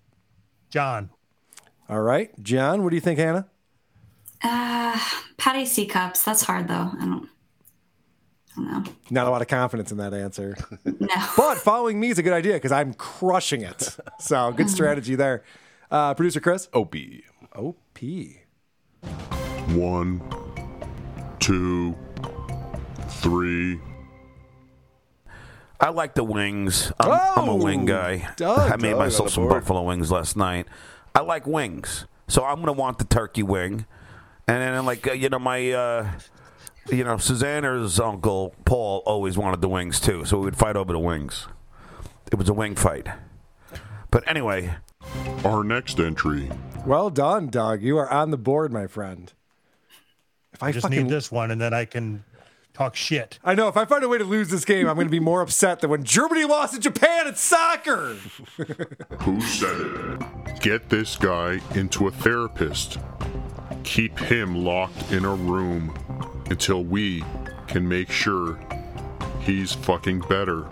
John. 0.70 1.10
All 1.90 2.02
right, 2.02 2.32
John. 2.44 2.84
What 2.84 2.90
do 2.90 2.96
you 2.96 3.02
think, 3.02 3.20
Hannah? 3.20 3.48
Uh, 4.44 5.00
Patty 5.38 5.66
C 5.66 5.86
cups. 5.88 6.24
That's 6.24 6.44
hard 6.44 6.68
though. 6.68 6.92
I 7.00 7.06
don't. 7.06 7.30
I 8.58 8.62
don't 8.62 8.86
know. 8.86 8.92
Not 9.10 9.28
a 9.28 9.32
lot 9.32 9.42
of 9.42 9.48
confidence 9.48 9.92
in 9.92 9.98
that 9.98 10.14
answer. 10.14 10.56
No. 10.86 11.08
But 11.38 11.58
following 11.58 12.00
me 12.00 12.10
is 12.10 12.18
a 12.18 12.24
good 12.24 12.34
idea 12.34 12.54
because 12.54 12.72
I'm 12.72 12.94
crushing 12.94 13.62
it. 13.62 13.96
So 14.20 14.52
good 14.54 14.70
strategy 14.70 15.14
there. 15.16 15.44
Uh, 15.96 16.14
Producer 16.14 16.42
Chris? 16.42 16.68
OP. 16.74 16.94
OP. 17.56 18.00
One, 19.70 20.22
two, 21.40 21.96
three. 23.08 23.80
I 25.80 25.92
like 25.92 26.14
the 26.16 26.26
wings. 26.26 26.92
I'm, 27.00 27.12
I'm 27.38 27.48
a 27.48 27.56
wing 27.56 27.86
guy. 27.86 28.30
Doug. 28.36 28.60
I 28.74 28.76
made 28.76 28.90
Doug 28.90 29.00
myself 29.00 29.30
some 29.30 29.48
board. 29.48 29.62
buffalo 29.62 29.84
wings 29.84 30.12
last 30.12 30.36
night. 30.36 30.68
I 31.16 31.22
like 31.22 31.48
wings, 31.48 32.08
so 32.28 32.44
I'm 32.44 32.60
gonna 32.60 32.74
want 32.74 32.98
the 32.98 33.06
turkey 33.06 33.44
wing, 33.44 33.86
and 34.50 34.62
then 34.62 34.86
like 34.86 35.08
uh, 35.08 35.14
you 35.14 35.30
know 35.30 35.40
my. 35.40 35.72
Uh, 35.72 36.12
you 36.92 37.06
know, 37.06 37.18
Susanna's 37.18 38.02
uncle 38.02 38.54
Paul 38.66 39.02
always 39.06 39.38
wanted 39.38 39.62
the 39.62 39.70
wings 39.70 40.02
too, 40.02 40.26
so 40.26 40.40
we 40.40 40.44
would 40.44 40.58
fight 40.58 40.76
over 40.76 40.92
the 40.92 41.00
wings. 41.00 41.48
It 42.34 42.36
was 42.36 42.50
a 42.50 42.54
wing 42.54 42.76
fight. 42.76 43.08
But 44.12 44.24
anyway, 44.28 44.76
Our 45.44 45.64
next 45.64 46.00
entry 46.00 46.50
Well 46.86 47.10
done, 47.10 47.48
Doug. 47.48 47.82
You 47.82 47.98
are 47.98 48.10
on 48.10 48.32
the 48.32 48.38
board, 48.38 48.72
my 48.72 48.88
friend. 48.88 49.32
If 50.54 50.64
I 50.64 50.68
I 50.68 50.72
just 50.72 50.84
fucking 50.84 51.04
need 51.04 51.10
this 51.10 51.32
one, 51.32 51.52
and 51.52 51.60
then 51.60 51.74
I 51.74 51.86
can 51.86 52.24
talk 52.74 52.96
shit. 52.96 53.40
I 53.44 53.56
know 53.56 53.68
if 53.68 53.78
I 53.78 53.86
find 53.86 54.04
a 54.04 54.10
way 54.10 54.18
to 54.18 54.24
lose 54.24 54.50
this 54.50 54.66
game, 54.66 54.88
I'm 54.88 54.96
going 54.96 55.08
to 55.08 55.12
be 55.12 55.20
more 55.20 55.42
upset 55.42 55.80
than 55.80 55.90
when 55.90 56.04
Germany 56.04 56.46
lost 56.46 56.74
to 56.74 56.80
Japan 56.80 57.28
at 57.28 57.38
soccer. 57.38 58.14
Who 59.22 59.42
said 59.42 59.76
it? 59.80 60.62
Get 60.62 60.90
this 60.90 61.16
guy 61.16 61.60
into 61.74 62.08
a 62.08 62.12
therapist. 62.12 63.00
Keep 63.84 64.20
him 64.20 64.56
locked 64.64 65.12
in 65.12 65.26
a 65.26 65.34
room 65.34 65.94
until 66.50 66.84
we 66.84 67.24
can 67.68 67.88
make 67.88 68.12
sure 68.12 68.60
he's 69.42 69.74
fucking 69.74 70.22
better. 70.22 70.64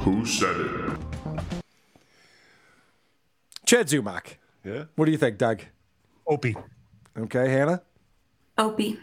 Who 0.00 0.24
said 0.26 0.56
it? 0.56 0.98
Chad 3.72 3.86
Zumock. 3.86 4.36
Yeah. 4.66 4.84
What 4.96 5.06
do 5.06 5.12
you 5.12 5.16
think, 5.16 5.38
Doug? 5.38 5.62
Opie. 6.26 6.54
Okay, 7.16 7.48
Hannah. 7.48 7.80
Opie. 8.58 8.98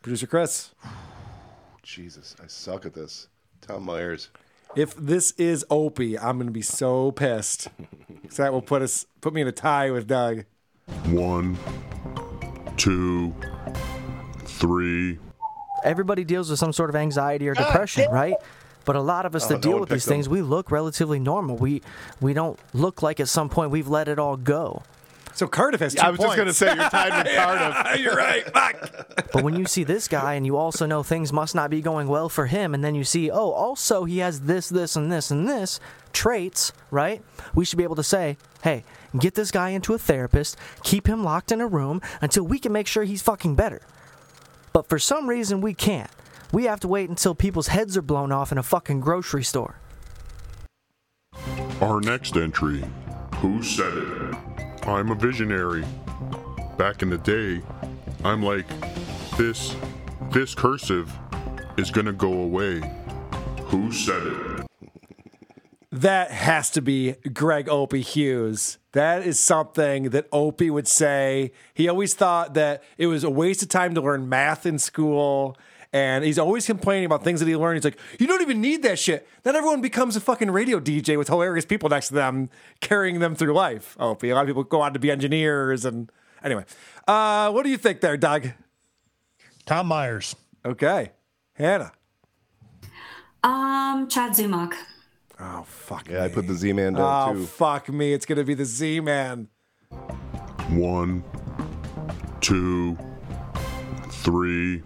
Producer 0.00 0.26
Chris. 0.26 0.70
Jesus, 1.82 2.34
I 2.42 2.46
suck 2.46 2.86
at 2.86 2.94
this. 2.94 3.28
Tom 3.60 3.82
Myers. 3.82 4.30
If 4.76 4.96
this 4.96 5.32
is 5.32 5.66
Opie, 5.68 6.18
I'm 6.18 6.38
going 6.38 6.46
to 6.46 6.52
be 6.54 6.62
so 6.62 7.12
pissed. 7.12 7.68
'Cause 8.26 8.38
that 8.38 8.50
will 8.50 8.62
put 8.62 8.80
us 8.80 9.04
put 9.20 9.34
me 9.34 9.42
in 9.42 9.46
a 9.48 9.52
tie 9.52 9.90
with 9.90 10.06
Doug. 10.06 10.46
One, 11.08 11.58
two, 12.78 13.34
three. 14.44 15.18
Everybody 15.84 16.24
deals 16.24 16.48
with 16.48 16.58
some 16.58 16.72
sort 16.72 16.88
of 16.88 16.96
anxiety 16.96 17.46
or 17.46 17.52
depression, 17.52 18.06
ah, 18.08 18.14
right? 18.14 18.34
But 18.84 18.96
a 18.96 19.00
lot 19.00 19.26
of 19.26 19.34
us 19.34 19.44
Oh, 19.44 19.48
that 19.48 19.54
no 19.56 19.60
deal 19.60 19.80
with 19.80 19.88
these 19.90 20.02
picked 20.04 20.08
'em. 20.10 20.14
things, 20.16 20.28
we 20.28 20.42
look 20.42 20.70
relatively 20.70 21.18
normal. 21.18 21.56
We 21.56 21.82
we 22.20 22.32
don't 22.32 22.58
look 22.72 23.02
like 23.02 23.20
at 23.20 23.28
some 23.28 23.48
point 23.48 23.70
we've 23.70 23.88
let 23.88 24.08
it 24.08 24.18
all 24.18 24.36
go. 24.36 24.82
So 25.32 25.46
Cardiff 25.46 25.80
has 25.80 25.94
two 25.94 26.02
I 26.02 26.10
was 26.10 26.18
just 26.18 26.34
going 26.36 26.48
to 26.48 26.52
say 26.52 26.66
you're 26.74 26.90
tied 26.90 27.24
with 27.24 27.34
Cardiff. 27.36 28.00
You're 28.00 28.16
right. 28.16 28.44
But 29.32 29.44
when 29.44 29.54
you 29.54 29.64
see 29.64 29.84
this 29.84 30.08
guy 30.08 30.34
and 30.34 30.44
you 30.44 30.56
also 30.56 30.86
know 30.86 31.04
things 31.04 31.32
must 31.32 31.54
not 31.54 31.70
be 31.70 31.80
going 31.80 32.08
well 32.08 32.28
for 32.28 32.46
him, 32.46 32.74
and 32.74 32.82
then 32.82 32.96
you 32.96 33.04
see, 33.04 33.30
oh, 33.30 33.50
also 33.52 34.04
he 34.04 34.18
has 34.18 34.40
this, 34.40 34.68
this, 34.68 34.96
and 34.96 35.10
this, 35.12 35.30
and 35.30 35.48
this 35.48 35.78
traits, 36.12 36.72
right? 36.90 37.22
We 37.54 37.64
should 37.64 37.76
be 37.78 37.84
able 37.84 37.94
to 37.96 38.02
say, 38.02 38.36
hey, 38.64 38.82
get 39.16 39.36
this 39.36 39.52
guy 39.52 39.68
into 39.70 39.94
a 39.94 39.98
therapist, 39.98 40.56
keep 40.82 41.06
him 41.06 41.22
locked 41.22 41.52
in 41.52 41.60
a 41.60 41.66
room 41.68 42.02
until 42.20 42.42
we 42.42 42.58
can 42.58 42.72
make 42.72 42.88
sure 42.88 43.04
he's 43.04 43.22
fucking 43.22 43.54
better. 43.54 43.82
But 44.72 44.88
for 44.88 44.98
some 44.98 45.28
reason, 45.28 45.60
we 45.60 45.74
can't. 45.74 46.10
We 46.52 46.64
have 46.64 46.80
to 46.80 46.88
wait 46.88 47.08
until 47.08 47.34
people's 47.34 47.68
heads 47.68 47.96
are 47.96 48.02
blown 48.02 48.32
off 48.32 48.50
in 48.50 48.58
a 48.58 48.62
fucking 48.62 49.00
grocery 49.00 49.44
store. 49.44 49.76
Our 51.80 52.00
next 52.00 52.36
entry 52.36 52.84
Who 53.36 53.62
said 53.62 53.92
it? 53.96 54.34
I'm 54.86 55.10
a 55.10 55.14
visionary. 55.14 55.84
Back 56.76 57.02
in 57.02 57.10
the 57.10 57.18
day, 57.18 57.62
I'm 58.24 58.42
like, 58.42 58.66
this, 59.36 59.76
this 60.30 60.54
cursive 60.54 61.12
is 61.76 61.90
gonna 61.90 62.12
go 62.12 62.32
away. 62.32 62.82
Who 63.66 63.92
said 63.92 64.22
it? 64.26 64.66
That 65.92 66.30
has 66.30 66.70
to 66.70 66.82
be 66.82 67.12
Greg 67.32 67.68
Opie 67.68 68.02
Hughes. 68.02 68.78
That 68.92 69.26
is 69.26 69.38
something 69.38 70.10
that 70.10 70.28
Opie 70.32 70.70
would 70.70 70.88
say. 70.88 71.52
He 71.74 71.88
always 71.88 72.14
thought 72.14 72.54
that 72.54 72.82
it 72.98 73.06
was 73.06 73.24
a 73.24 73.30
waste 73.30 73.62
of 73.62 73.68
time 73.68 73.94
to 73.94 74.00
learn 74.00 74.28
math 74.28 74.66
in 74.66 74.78
school. 74.78 75.56
And 75.92 76.24
he's 76.24 76.38
always 76.38 76.66
complaining 76.66 77.04
about 77.06 77.24
things 77.24 77.40
that 77.40 77.46
he 77.48 77.56
learned. 77.56 77.78
He's 77.78 77.84
like, 77.84 77.98
you 78.20 78.28
don't 78.28 78.40
even 78.42 78.60
need 78.60 78.82
that 78.84 78.98
shit. 78.98 79.26
Not 79.44 79.56
everyone 79.56 79.80
becomes 79.80 80.14
a 80.14 80.20
fucking 80.20 80.50
radio 80.52 80.78
DJ 80.78 81.18
with 81.18 81.26
hilarious 81.26 81.64
people 81.64 81.88
next 81.88 82.08
to 82.08 82.14
them 82.14 82.48
carrying 82.80 83.18
them 83.18 83.34
through 83.34 83.54
life. 83.54 83.96
Opie. 83.98 84.30
A 84.30 84.34
lot 84.36 84.42
of 84.42 84.46
people 84.46 84.62
go 84.62 84.80
on 84.82 84.92
to 84.92 85.00
be 85.00 85.10
engineers. 85.10 85.84
And 85.84 86.10
anyway, 86.44 86.64
uh, 87.08 87.50
what 87.50 87.64
do 87.64 87.70
you 87.70 87.76
think 87.76 88.00
there, 88.02 88.16
Doug? 88.16 88.50
Tom 89.66 89.88
Myers. 89.88 90.36
Okay. 90.64 91.10
Hannah. 91.54 91.90
Um, 93.42 94.08
Chad 94.08 94.32
Zumock. 94.32 94.74
Oh, 95.40 95.62
fuck. 95.66 96.08
Yeah, 96.08 96.22
I 96.24 96.28
put 96.28 96.46
the 96.46 96.54
Z 96.54 96.72
Man 96.72 96.92
down 96.92 97.30
Oh, 97.30 97.32
too. 97.34 97.46
fuck 97.46 97.88
me. 97.88 98.12
It's 98.12 98.26
going 98.26 98.38
to 98.38 98.44
be 98.44 98.54
the 98.54 98.64
Z 98.64 99.00
Man. 99.00 99.48
One, 100.68 101.24
two, 102.40 102.96
three. 104.08 104.82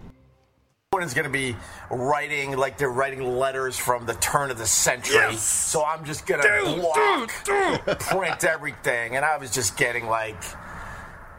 Is 1.03 1.13
going 1.13 1.25
to 1.25 1.29
be 1.29 1.55
writing 1.89 2.57
like 2.57 2.77
they're 2.77 2.89
writing 2.89 3.37
letters 3.37 3.77
from 3.77 4.05
the 4.05 4.13
turn 4.15 4.51
of 4.51 4.57
the 4.57 4.65
century. 4.65 5.35
So 5.35 5.83
I'm 5.83 6.05
just 6.05 6.25
going 6.25 6.41
to 6.41 6.75
block, 6.81 7.29
print 7.99 8.43
everything, 8.43 9.15
and 9.15 9.23
I 9.25 9.37
was 9.37 9.51
just 9.51 9.77
getting 9.77 10.07
like 10.07 10.41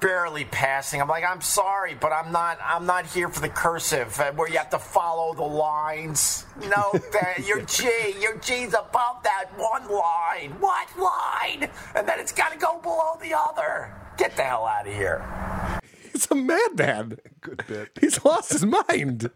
barely 0.00 0.44
passing. 0.44 1.00
I'm 1.00 1.08
like, 1.08 1.24
I'm 1.24 1.40
sorry, 1.40 1.94
but 1.94 2.12
I'm 2.12 2.32
not. 2.32 2.58
I'm 2.62 2.86
not 2.86 3.06
here 3.06 3.28
for 3.28 3.40
the 3.40 3.48
cursive 3.48 4.18
uh, 4.20 4.32
where 4.32 4.48
you 4.48 4.58
have 4.58 4.70
to 4.70 4.78
follow 4.78 5.34
the 5.34 5.42
lines. 5.42 6.44
No, 6.60 6.92
that 7.12 7.44
your 7.46 7.62
G, 7.62 7.88
your 8.20 8.36
G's 8.38 8.74
above 8.74 9.22
that 9.24 9.46
one 9.56 9.88
line. 9.88 10.50
What 10.60 10.88
line? 10.98 11.70
And 11.94 12.06
then 12.06 12.20
it's 12.20 12.32
got 12.32 12.52
to 12.52 12.58
go 12.58 12.78
below 12.80 13.18
the 13.20 13.36
other. 13.36 13.92
Get 14.16 14.36
the 14.36 14.42
hell 14.42 14.66
out 14.66 14.86
of 14.86 14.94
here. 14.94 15.76
He's 16.16 16.30
a 16.30 16.34
madman. 16.34 17.18
Good 17.43 17.62
bit. 17.68 17.90
He's 18.01 18.24
lost 18.24 18.51
his 18.51 18.64
mind. 18.64 19.30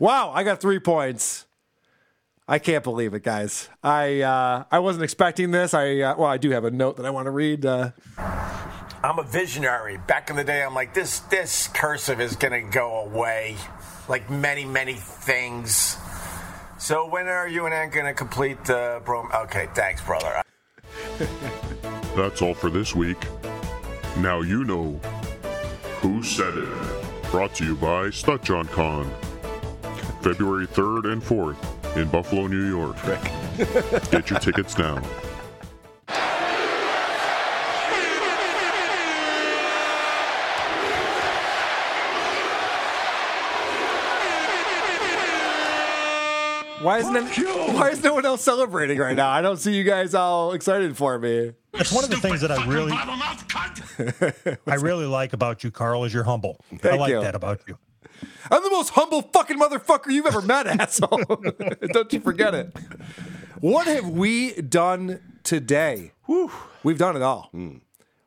Wow, 0.00 0.32
I 0.34 0.42
got 0.42 0.60
three 0.60 0.80
points. 0.80 1.46
I 2.48 2.58
can't 2.58 2.82
believe 2.82 3.14
it, 3.14 3.22
guys. 3.22 3.68
I 3.80 4.22
uh, 4.22 4.64
I 4.72 4.80
wasn't 4.80 5.04
expecting 5.04 5.52
this. 5.52 5.72
I 5.72 6.00
uh, 6.00 6.16
well, 6.18 6.28
I 6.28 6.36
do 6.36 6.50
have 6.50 6.64
a 6.64 6.72
note 6.72 6.96
that 6.96 7.06
I 7.06 7.10
want 7.10 7.26
to 7.26 7.30
read. 7.30 7.64
Uh, 7.64 7.92
I'm 8.18 9.20
a 9.20 9.22
visionary. 9.22 9.98
Back 9.98 10.30
in 10.30 10.36
the 10.36 10.42
day, 10.42 10.64
I'm 10.64 10.74
like, 10.74 10.94
this 10.94 11.20
this 11.20 11.68
cursive 11.68 12.20
is 12.20 12.34
gonna 12.34 12.68
go 12.68 13.04
away, 13.04 13.54
like 14.08 14.28
many 14.28 14.64
many 14.64 14.94
things. 14.94 15.96
So 16.76 17.08
when 17.08 17.28
are 17.28 17.46
you 17.46 17.66
and 17.66 17.74
Ann 17.74 17.90
gonna 17.90 18.14
complete 18.14 18.64
the 18.64 19.00
bro? 19.04 19.28
Okay, 19.32 19.68
thanks, 19.74 20.02
brother. 20.02 20.42
That's 22.16 22.42
all 22.42 22.54
for 22.54 22.68
this 22.68 22.96
week. 22.96 23.24
Now 24.16 24.40
you 24.40 24.64
know 24.64 25.00
Who 26.04 26.22
Said 26.22 26.52
It. 26.58 27.30
Brought 27.30 27.54
to 27.54 27.64
you 27.64 27.76
by 27.76 28.08
StutJohnCon. 28.08 29.08
February 30.20 30.66
3rd 30.66 31.10
and 31.10 31.22
4th 31.22 31.96
in 31.96 32.10
Buffalo, 32.10 32.46
New 32.46 32.68
York. 32.68 32.96
Get 34.10 34.28
your 34.28 34.38
tickets 34.38 34.76
now. 34.76 34.96
Why 46.82 46.98
isn't 46.98 47.16
it, 47.16 47.72
why 47.72 47.88
is 47.88 48.02
no 48.02 48.12
one 48.12 48.26
else 48.26 48.42
celebrating 48.42 48.98
right 48.98 49.16
now? 49.16 49.30
I 49.30 49.40
don't 49.40 49.56
see 49.56 49.72
you 49.74 49.84
guys 49.84 50.14
all 50.14 50.52
excited 50.52 50.98
for 50.98 51.18
me. 51.18 51.52
It's 51.76 51.92
one 51.92 52.04
of 52.04 52.10
the 52.10 52.16
things 52.18 52.40
that 52.40 52.50
I 52.52 52.64
really, 52.66 52.92
I 54.66 54.74
really 54.76 55.06
like 55.06 55.32
about 55.32 55.64
you, 55.64 55.70
Carl, 55.70 56.04
is 56.04 56.14
you're 56.14 56.24
humble. 56.24 56.60
I 56.82 56.96
like 56.96 57.10
you. 57.10 57.20
that 57.20 57.34
about 57.34 57.60
you. 57.66 57.78
I'm 58.50 58.62
the 58.62 58.70
most 58.70 58.90
humble 58.90 59.22
fucking 59.22 59.58
motherfucker 59.58 60.10
you've 60.10 60.26
ever 60.26 60.40
met, 60.42 60.66
asshole. 60.80 61.18
Don't 61.92 62.12
you 62.12 62.20
forget 62.20 62.54
it. 62.54 62.76
What 63.60 63.86
have 63.86 64.08
we 64.08 64.52
done 64.54 65.20
today? 65.42 66.12
We've 66.82 66.98
done 66.98 67.16
it 67.16 67.22
all. 67.22 67.48
Hmm. 67.52 67.76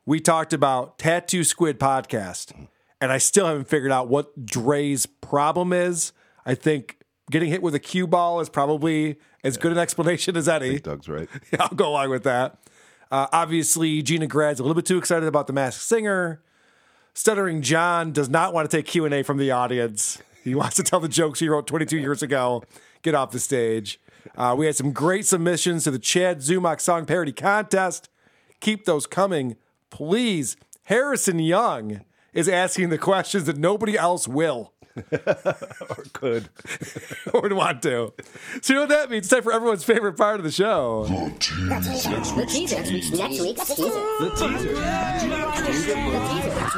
We 0.04 0.20
talked 0.20 0.52
about 0.52 0.98
Tattoo 0.98 1.44
Squid 1.44 1.78
podcast, 1.78 2.54
and 3.00 3.12
I 3.12 3.18
still 3.18 3.46
haven't 3.46 3.68
figured 3.68 3.92
out 3.92 4.08
what 4.08 4.44
Dre's 4.46 5.06
problem 5.06 5.72
is. 5.72 6.12
I 6.46 6.54
think 6.54 6.98
getting 7.30 7.50
hit 7.50 7.62
with 7.62 7.74
a 7.74 7.78
cue 7.78 8.06
ball 8.06 8.40
is 8.40 8.48
probably 8.48 9.16
as 9.44 9.56
good 9.56 9.72
an 9.72 9.78
explanation 9.78 10.36
as 10.36 10.48
any. 10.48 10.78
Doug's 10.78 11.08
right. 11.08 11.28
Yeah, 11.52 11.62
I'll 11.62 11.76
go 11.76 11.90
along 11.90 12.10
with 12.10 12.24
that. 12.24 12.58
Uh, 13.10 13.26
obviously, 13.32 14.02
Gina 14.02 14.26
Grad's 14.26 14.60
a 14.60 14.62
little 14.62 14.74
bit 14.74 14.86
too 14.86 14.98
excited 14.98 15.26
about 15.26 15.46
the 15.46 15.52
Masked 15.52 15.82
Singer. 15.82 16.42
Stuttering 17.14 17.62
John 17.62 18.12
does 18.12 18.28
not 18.28 18.52
want 18.52 18.70
to 18.70 18.76
take 18.76 18.86
Q 18.86 19.04
and 19.04 19.14
A 19.14 19.22
from 19.22 19.38
the 19.38 19.50
audience. 19.50 20.22
He 20.44 20.54
wants 20.54 20.76
to 20.76 20.82
tell 20.82 21.00
the 21.00 21.08
jokes 21.08 21.40
he 21.40 21.48
wrote 21.48 21.66
22 21.66 21.98
years 21.98 22.22
ago. 22.22 22.62
Get 23.02 23.14
off 23.14 23.32
the 23.32 23.38
stage. 23.38 24.00
Uh, 24.36 24.54
we 24.56 24.66
had 24.66 24.76
some 24.76 24.92
great 24.92 25.26
submissions 25.26 25.84
to 25.84 25.90
the 25.90 25.98
Chad 25.98 26.38
Zumock 26.38 26.80
song 26.80 27.06
parody 27.06 27.32
contest. 27.32 28.08
Keep 28.60 28.84
those 28.84 29.06
coming, 29.06 29.56
please. 29.90 30.56
Harrison 30.84 31.38
Young 31.38 32.02
is 32.32 32.48
asking 32.48 32.88
the 32.88 32.98
questions 32.98 33.44
that 33.44 33.58
nobody 33.58 33.96
else 33.96 34.26
will 34.26 34.72
or 35.12 36.04
could 36.12 36.48
or 37.32 37.42
would 37.42 37.52
want 37.52 37.82
to. 37.82 38.12
So 38.62 38.72
you 38.72 38.74
know 38.74 38.80
what 38.82 38.88
that 38.90 39.10
means? 39.10 39.26
It's 39.26 39.34
time 39.34 39.42
for 39.42 39.52
everyone's 39.52 39.84
favorite 39.84 40.14
part 40.14 40.40
of 40.40 40.44
the 40.44 40.50
show. 40.50 41.04
The 41.04 41.32
teaser. 41.38 42.10
Next 42.10 42.36
week's 42.36 42.52
teaser. 42.52 42.82
The 42.82 44.32
teaser. 44.36 44.74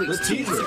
The 0.07 0.19
teaser. 0.27 0.63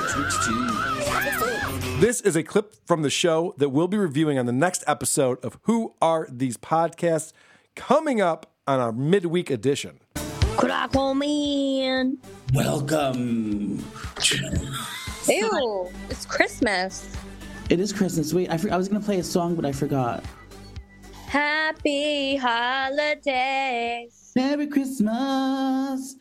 This 2.00 2.22
is 2.22 2.36
a 2.36 2.44
clip 2.44 2.76
from 2.86 3.02
the 3.02 3.10
show 3.10 3.54
that 3.58 3.70
we'll 3.70 3.88
be 3.88 3.98
reviewing 3.98 4.38
on 4.38 4.46
the 4.46 4.52
next 4.52 4.84
episode 4.88 5.44
of 5.44 5.58
Who 5.64 5.94
Are 6.02 6.28
These 6.30 6.58
Podcasts 6.58 7.32
coming 7.76 8.20
up 8.20 8.52
on 8.68 8.80
our 8.80 8.92
midweek 8.92 9.50
edition. 9.50 10.00
Crack 10.58 10.94
man. 10.94 12.18
Welcome. 12.54 13.84
Ew, 15.28 15.90
it's 16.10 16.26
Christmas. 16.26 17.08
It 17.70 17.80
is 17.80 17.94
Christmas. 17.94 18.34
Wait, 18.34 18.50
I, 18.52 18.58
for- 18.58 18.72
I 18.72 18.78
was 18.78 18.88
gonna 18.88 19.04
play 19.04 19.20
a 19.20 19.24
song, 19.24 19.56
but 19.56 19.66
I 19.66 19.72
forgot. 19.72 20.24
Happy 21.28 22.36
holidays. 22.36 24.32
Merry 24.36 24.68
Christmas. 24.68 26.16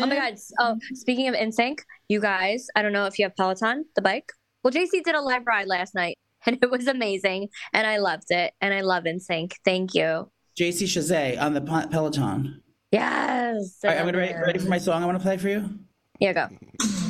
Oh 0.00 0.06
my 0.06 0.14
god. 0.14 0.34
Oh, 0.58 0.76
speaking 0.92 1.28
of 1.28 1.34
NSYNC, 1.34 1.78
you 2.08 2.20
guys, 2.20 2.66
I 2.76 2.82
don't 2.82 2.92
know 2.92 3.06
if 3.06 3.18
you 3.18 3.24
have 3.24 3.34
Peloton, 3.36 3.86
the 3.96 4.02
bike. 4.02 4.30
Well, 4.62 4.72
JC 4.72 5.02
did 5.02 5.14
a 5.14 5.20
live 5.22 5.46
ride 5.46 5.68
last 5.68 5.94
night 5.94 6.18
and 6.46 6.58
it 6.60 6.70
was 6.70 6.86
amazing 6.86 7.48
and 7.72 7.86
I 7.86 7.96
loved 7.98 8.30
it 8.30 8.52
and 8.60 8.74
I 8.74 8.82
love 8.82 9.04
NSYNC. 9.04 9.54
Thank 9.64 9.94
you. 9.94 10.30
JC 10.58 10.82
Chasez 10.84 11.40
on 11.40 11.54
the 11.54 11.60
Peloton. 11.62 12.62
Yes. 12.92 13.78
All 13.84 13.90
right, 13.90 13.98
I'm 13.98 14.06
gonna 14.06 14.18
ready, 14.18 14.34
ready 14.34 14.58
for 14.58 14.68
my 14.68 14.78
song. 14.78 15.02
I 15.02 15.06
want 15.06 15.16
to 15.18 15.22
play 15.22 15.36
for 15.38 15.48
you. 15.48 15.70
Here 16.18 16.34
go. 16.34 16.48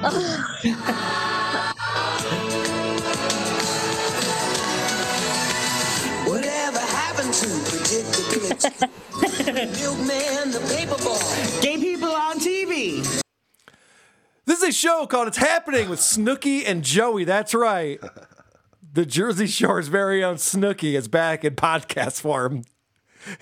Whatever 0.00 0.14
happened 6.78 7.34
to? 7.34 7.48
Milkman, 9.52 10.52
the 10.52 10.60
paper 10.74 10.96
boy. 11.04 11.60
Gay 11.60 11.76
people 11.76 12.08
on 12.08 12.38
TV. 12.38 13.02
This 14.46 14.62
is 14.62 14.68
a 14.70 14.72
show 14.72 15.06
called 15.06 15.28
It's 15.28 15.36
Happening 15.36 15.90
with 15.90 15.98
Snooki 15.98 16.62
and 16.66 16.82
Joey. 16.82 17.24
That's 17.24 17.52
right. 17.52 18.00
The 18.94 19.04
Jersey 19.04 19.46
Shore's 19.46 19.88
very 19.88 20.24
own 20.24 20.36
Snooki 20.36 20.96
is 20.96 21.08
back 21.08 21.44
in 21.44 21.56
podcast 21.56 22.22
form. 22.22 22.64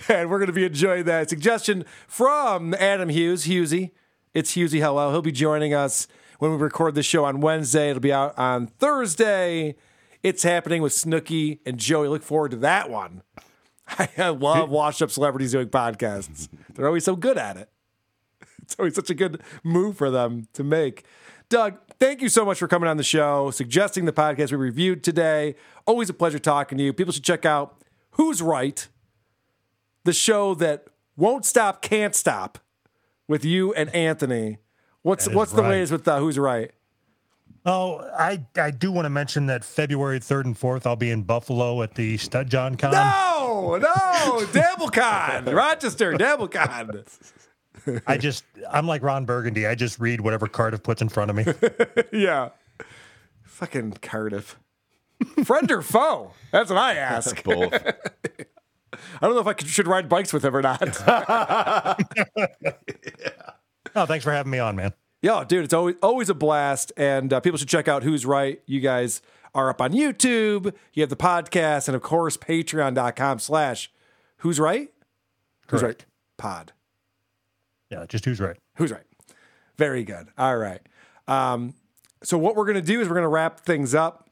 And 0.09 0.29
we're 0.29 0.39
going 0.39 0.47
to 0.47 0.53
be 0.53 0.65
enjoying 0.65 1.05
that 1.05 1.29
suggestion 1.29 1.85
from 2.05 2.73
Adam 2.73 3.07
Hughes, 3.07 3.45
Hughesy. 3.45 3.91
It's 4.33 4.55
Hughesy 4.55 4.81
Hello. 4.81 5.09
He'll 5.11 5.21
be 5.21 5.31
joining 5.31 5.73
us 5.73 6.05
when 6.39 6.51
we 6.51 6.57
record 6.57 6.95
the 6.95 7.03
show 7.03 7.25
on 7.25 7.39
Wednesday. 7.41 7.91
It'll 7.91 7.99
be 7.99 8.11
out 8.11 8.37
on 8.37 8.67
Thursday. 8.67 9.75
It's 10.23 10.43
happening 10.43 10.81
with 10.81 10.93
Snooki 10.93 11.59
and 11.65 11.77
Joey. 11.77 12.07
Look 12.07 12.23
forward 12.23 12.51
to 12.51 12.57
that 12.57 12.89
one. 12.89 13.21
I 14.17 14.29
love 14.29 14.69
washed 14.69 15.01
up 15.01 15.11
celebrities 15.11 15.51
doing 15.51 15.69
podcasts. 15.69 16.49
They're 16.73 16.87
always 16.87 17.05
so 17.05 17.15
good 17.15 17.37
at 17.37 17.57
it. 17.57 17.69
It's 18.61 18.75
always 18.77 18.93
such 18.93 19.09
a 19.09 19.15
good 19.15 19.41
move 19.63 19.97
for 19.97 20.11
them 20.11 20.47
to 20.53 20.63
make. 20.63 21.03
Doug, 21.49 21.79
thank 21.99 22.21
you 22.21 22.29
so 22.29 22.45
much 22.45 22.59
for 22.59 22.67
coming 22.67 22.87
on 22.87 22.97
the 22.97 23.03
show, 23.03 23.49
suggesting 23.49 24.05
the 24.05 24.13
podcast 24.13 24.51
we 24.51 24.57
reviewed 24.57 25.03
today. 25.03 25.55
Always 25.87 26.07
a 26.07 26.13
pleasure 26.13 26.37
talking 26.37 26.77
to 26.77 26.83
you. 26.83 26.93
People 26.93 27.11
should 27.11 27.23
check 27.23 27.45
out 27.45 27.83
Who's 28.11 28.43
Right, 28.43 28.87
the 30.03 30.13
show 30.13 30.53
that 30.53 30.85
won't 31.17 31.45
stop, 31.45 31.81
can't 31.81 32.13
stop 32.13 32.59
with 33.27 33.43
you 33.43 33.73
and 33.73 33.89
Anthony. 33.95 34.59
What's 35.01 35.25
That 35.25 35.31
is 35.31 35.37
what's 35.37 35.51
the 35.51 35.61
right. 35.61 35.69
latest 35.69 35.91
with 35.91 36.07
uh, 36.07 36.19
Who's 36.19 36.37
Right? 36.37 36.71
Oh, 37.65 37.99
I 38.17 38.45
I 38.55 38.71
do 38.71 38.91
want 38.91 39.05
to 39.05 39.09
mention 39.09 39.47
that 39.47 39.63
February 39.63 40.19
third 40.19 40.45
and 40.45 40.57
fourth, 40.57 40.87
I'll 40.87 40.95
be 40.95 41.11
in 41.11 41.23
Buffalo 41.23 41.81
at 41.81 41.95
the 41.95 42.17
Stud 42.17 42.49
John 42.49 42.75
Con. 42.75 42.91
No, 42.91 43.77
no, 43.77 43.87
DabbleCon, 44.51 45.53
Rochester, 45.53 46.13
DabbleCon. 46.13 47.05
I 48.07 48.17
just 48.17 48.43
I'm 48.69 48.87
like 48.87 49.03
Ron 49.03 49.25
Burgundy. 49.25 49.67
I 49.67 49.75
just 49.75 49.99
read 49.99 50.21
whatever 50.21 50.47
Cardiff 50.47 50.83
puts 50.83 51.01
in 51.01 51.09
front 51.09 51.31
of 51.31 51.35
me. 51.37 51.45
yeah. 52.17 52.49
Fucking 53.43 53.93
Cardiff. 54.01 54.57
Friend 55.43 55.69
or 55.69 55.81
foe? 55.81 56.31
That's 56.51 56.69
what 56.69 56.79
I 56.79 56.95
ask. 56.95 57.43
Both. 57.43 57.73
I 59.21 59.25
don't 59.27 59.35
know 59.35 59.41
if 59.41 59.47
I 59.47 59.55
should 59.65 59.87
ride 59.87 60.07
bikes 60.09 60.31
with 60.33 60.43
him 60.43 60.55
or 60.55 60.61
not. 60.61 60.81
Oh, 63.95 64.05
thanks 64.05 64.23
for 64.23 64.31
having 64.31 64.51
me 64.51 64.59
on, 64.59 64.75
man. 64.75 64.93
Yo, 65.21 65.43
dude, 65.43 65.65
it's 65.65 65.73
always 65.73 65.95
always 66.01 66.29
a 66.29 66.33
blast, 66.33 66.93
and 66.95 67.33
uh, 67.33 67.39
people 67.39 67.57
should 67.57 67.67
check 67.67 67.87
out 67.87 68.03
Who's 68.03 68.25
Right. 68.25 68.61
You 68.65 68.79
guys 68.79 69.21
are 69.53 69.69
up 69.69 69.81
on 69.81 69.91
YouTube. 69.91 70.73
You 70.93 71.01
have 71.03 71.09
the 71.09 71.15
podcast, 71.17 71.87
and 71.87 71.95
of 71.95 72.01
course, 72.01 72.37
Patreon.com 72.37 73.39
slash 73.39 73.91
Who's 74.37 74.59
Right. 74.59 74.89
Who's 75.67 75.83
Right? 75.83 76.05
Pod. 76.37 76.71
Yeah, 77.89 78.05
just 78.07 78.23
who's 78.25 78.39
right. 78.39 78.55
Who's 78.75 78.91
right? 78.91 79.03
Very 79.77 80.03
good. 80.03 80.27
All 80.37 80.55
right. 80.57 80.81
Um, 81.27 81.73
so 82.23 82.37
what 82.37 82.55
we're 82.55 82.65
gonna 82.65 82.81
do 82.81 83.01
is 83.01 83.09
we're 83.09 83.15
gonna 83.15 83.27
wrap 83.27 83.59
things 83.61 83.93
up. 83.95 84.29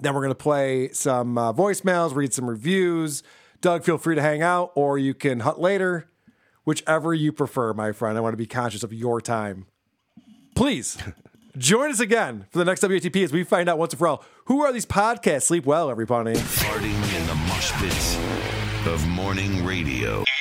Then 0.00 0.14
we're 0.14 0.22
gonna 0.22 0.34
play 0.34 0.90
some 0.92 1.38
uh, 1.38 1.52
voicemails, 1.52 2.14
read 2.14 2.34
some 2.34 2.50
reviews. 2.50 3.22
Doug, 3.60 3.84
feel 3.84 3.96
free 3.98 4.16
to 4.16 4.22
hang 4.22 4.42
out, 4.42 4.72
or 4.74 4.98
you 4.98 5.14
can 5.14 5.40
hut 5.40 5.60
later, 5.60 6.10
whichever 6.64 7.14
you 7.14 7.32
prefer, 7.32 7.72
my 7.72 7.92
friend. 7.92 8.16
I 8.16 8.20
want 8.20 8.32
to 8.32 8.38
be 8.38 8.46
conscious 8.46 8.82
of 8.82 8.92
your 8.92 9.20
time. 9.20 9.66
Please 10.54 10.98
join 11.56 11.90
us 11.90 12.00
again 12.00 12.46
for 12.50 12.58
the 12.58 12.64
next 12.64 12.82
WATP 12.82 13.24
as 13.24 13.32
we 13.32 13.44
find 13.44 13.68
out 13.68 13.78
once 13.78 13.92
and 13.92 13.98
for 13.98 14.06
all 14.08 14.24
who 14.46 14.62
are 14.62 14.72
these 14.72 14.86
podcasts. 14.86 15.42
Sleep 15.44 15.66
well, 15.66 15.90
everybody. 15.90 16.34
Farting 16.34 17.20
in 17.20 17.26
the 17.26 17.34
mosh 17.34 17.72
pits 17.72 18.16
of 18.86 19.06
morning 19.08 19.64
radio. 19.64 20.24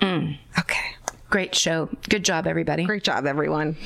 Mm, 0.00 0.38
okay. 0.58 0.94
Great 1.28 1.54
show. 1.54 1.90
Good 2.08 2.24
job, 2.24 2.46
everybody. 2.46 2.84
Great 2.84 3.04
job, 3.04 3.26
everyone. 3.26 3.76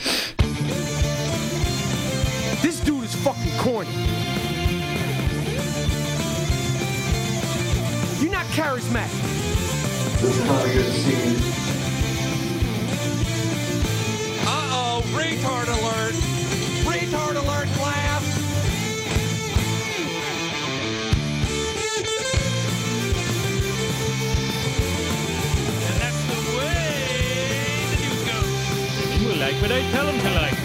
This 2.63 2.79
dude 2.85 3.03
is 3.03 3.15
fucking 3.17 3.59
corny. 3.59 3.91
Charismatic. 8.55 9.11
This 10.21 10.37
is 10.39 10.47
probably 10.47 10.73
good 10.75 10.93
scene. 10.93 11.37
Uh 14.47 14.71
oh, 14.79 15.03
retard 15.11 15.67
alert. 15.67 16.15
Retard 16.87 17.35
alert, 17.35 17.69
class. 17.75 18.23
And 25.91 26.01
that's 26.01 26.23
the 26.29 26.39
way 26.57 27.91
the 27.91 27.97
news 28.07 28.23
goes. 28.23 29.21
You 29.21 29.31
like 29.41 29.57
what 29.61 29.73
I 29.73 29.81
tell 29.91 30.07
them 30.07 30.19
to 30.21 30.31
like. 30.31 30.59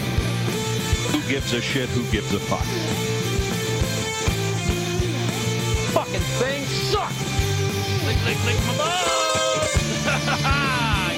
Who 1.10 1.20
gives 1.28 1.52
a 1.54 1.60
shit? 1.60 1.88
Who 1.88 2.04
gives 2.12 2.32
a 2.32 2.38
fuck? 2.38 2.64
Fucking 5.92 6.20
thing 6.38 6.64
sucks. 6.66 7.39
My 8.10 8.16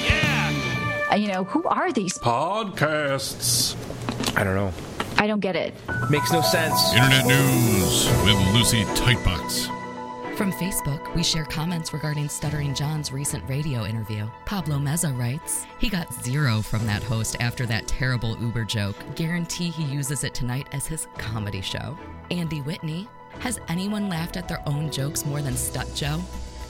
yeah. 0.05 1.09
Uh, 1.11 1.15
you 1.15 1.27
know, 1.27 1.43
who 1.45 1.63
are 1.63 1.91
these? 1.91 2.17
Podcasts. 2.19 3.75
I 4.37 4.43
don't 4.43 4.55
know. 4.55 4.71
I 5.17 5.25
don't 5.25 5.39
get 5.39 5.55
it. 5.55 5.73
Makes 6.11 6.31
no 6.31 6.41
sense. 6.41 6.93
Internet 6.93 7.25
news 7.25 8.05
with 8.25 8.35
Lucy 8.53 8.83
Tightbox. 8.95 9.69
From 10.37 10.51
Facebook, 10.51 11.13
we 11.15 11.23
share 11.23 11.45
comments 11.45 11.93
regarding 11.93 12.27
Stuttering 12.29 12.73
John's 12.75 13.11
recent 13.11 13.47
radio 13.47 13.85
interview. 13.85 14.27
Pablo 14.45 14.77
Meza 14.77 15.17
writes, 15.17 15.65
He 15.79 15.89
got 15.89 16.11
zero 16.23 16.61
from 16.61 16.85
that 16.87 17.01
host 17.03 17.37
after 17.39 17.65
that 17.67 17.87
terrible 17.87 18.37
Uber 18.39 18.65
joke. 18.65 18.95
Guarantee 19.15 19.69
he 19.69 19.83
uses 19.83 20.23
it 20.23 20.33
tonight 20.33 20.67
as 20.73 20.85
his 20.87 21.07
comedy 21.17 21.61
show. 21.61 21.97
Andy 22.31 22.61
Whitney, 22.61 23.07
Has 23.39 23.59
anyone 23.67 24.09
laughed 24.09 24.37
at 24.37 24.47
their 24.47 24.61
own 24.67 24.91
jokes 24.91 25.25
more 25.25 25.41
than 25.41 25.53
Stut 25.55 25.93
Joe? 25.95 26.19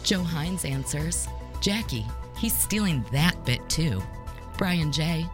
Joe 0.04 0.22
Hines 0.24 0.66
answers, 0.66 1.28
Jackie, 1.62 2.06
he's 2.38 2.54
stealing 2.54 3.06
that 3.12 3.44
bit 3.46 3.68
too. 3.70 4.04
Brian 4.58 4.92
J. 4.92 5.26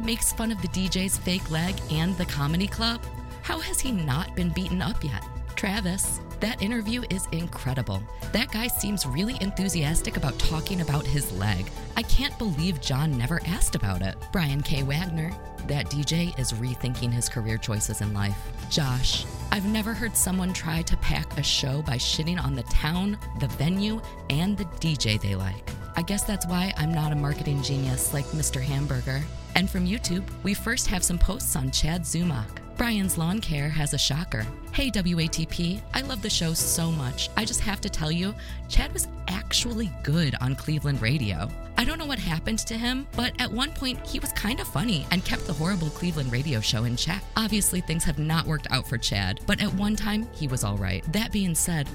makes 0.00 0.32
fun 0.32 0.50
of 0.50 0.60
the 0.62 0.68
DJ's 0.68 1.18
fake 1.18 1.50
leg 1.50 1.74
and 1.90 2.16
the 2.16 2.24
comedy 2.24 2.66
club. 2.66 3.00
How 3.42 3.58
has 3.60 3.78
he 3.78 3.92
not 3.92 4.34
been 4.34 4.48
beaten 4.50 4.80
up 4.80 5.04
yet? 5.04 5.22
Travis, 5.54 6.20
that 6.40 6.62
interview 6.62 7.02
is 7.10 7.26
incredible. 7.32 8.02
That 8.32 8.50
guy 8.50 8.66
seems 8.66 9.06
really 9.06 9.36
enthusiastic 9.40 10.16
about 10.16 10.38
talking 10.38 10.80
about 10.80 11.06
his 11.06 11.32
leg. 11.32 11.66
I 11.96 12.02
can't 12.02 12.36
believe 12.38 12.80
John 12.80 13.16
never 13.16 13.40
asked 13.46 13.74
about 13.74 14.02
it. 14.02 14.16
Brian 14.32 14.62
K. 14.62 14.82
Wagner, 14.82 15.32
that 15.66 15.86
DJ 15.86 16.38
is 16.38 16.52
rethinking 16.52 17.12
his 17.12 17.28
career 17.28 17.56
choices 17.56 18.00
in 18.00 18.12
life. 18.12 18.36
Josh, 18.70 19.24
I've 19.50 19.66
never 19.66 19.94
heard 19.94 20.16
someone 20.16 20.52
try 20.52 20.82
to 20.82 20.96
pack 20.98 21.38
a 21.38 21.42
show 21.42 21.82
by 21.82 21.96
shitting 21.96 22.42
on 22.42 22.54
the 22.54 22.62
town, 22.64 23.18
the 23.40 23.48
venue, 23.48 24.00
and 24.30 24.56
the 24.56 24.64
DJ 24.64 25.20
they 25.20 25.34
like. 25.34 25.70
I 25.96 26.02
guess 26.02 26.24
that's 26.24 26.46
why 26.46 26.74
I'm 26.76 26.92
not 26.92 27.12
a 27.12 27.16
marketing 27.16 27.62
genius 27.62 28.12
like 28.12 28.26
Mr. 28.26 28.60
Hamburger. 28.60 29.22
And 29.54 29.70
from 29.70 29.86
YouTube, 29.86 30.24
we 30.42 30.52
first 30.52 30.86
have 30.88 31.02
some 31.02 31.18
posts 31.18 31.56
on 31.56 31.70
Chad 31.70 32.02
Zumock. 32.02 32.65
Brian's 32.76 33.16
Lawn 33.16 33.40
Care 33.40 33.70
has 33.70 33.94
a 33.94 33.98
shocker. 33.98 34.46
Hey, 34.72 34.90
WATP, 34.90 35.80
I 35.94 36.02
love 36.02 36.20
the 36.20 36.28
show 36.28 36.52
so 36.52 36.90
much. 36.92 37.30
I 37.34 37.46
just 37.46 37.60
have 37.60 37.80
to 37.80 37.88
tell 37.88 38.12
you, 38.12 38.34
Chad 38.68 38.92
was 38.92 39.08
actually 39.28 39.90
good 40.02 40.34
on 40.42 40.54
Cleveland 40.54 41.00
radio. 41.00 41.48
I 41.78 41.84
don't 41.84 41.96
know 41.98 42.04
what 42.04 42.18
happened 42.18 42.58
to 42.60 42.76
him, 42.76 43.06
but 43.16 43.32
at 43.38 43.50
one 43.50 43.70
point 43.72 44.06
he 44.06 44.18
was 44.18 44.30
kind 44.32 44.60
of 44.60 44.68
funny 44.68 45.06
and 45.10 45.24
kept 45.24 45.46
the 45.46 45.54
horrible 45.54 45.88
Cleveland 45.88 46.30
radio 46.30 46.60
show 46.60 46.84
in 46.84 46.96
check. 46.96 47.22
Obviously, 47.34 47.80
things 47.80 48.04
have 48.04 48.18
not 48.18 48.46
worked 48.46 48.66
out 48.70 48.86
for 48.86 48.98
Chad, 48.98 49.40
but 49.46 49.62
at 49.62 49.72
one 49.72 49.96
time 49.96 50.28
he 50.34 50.46
was 50.46 50.62
all 50.62 50.76
right. 50.76 51.02
That 51.14 51.32
being 51.32 51.54
said, 51.54 51.88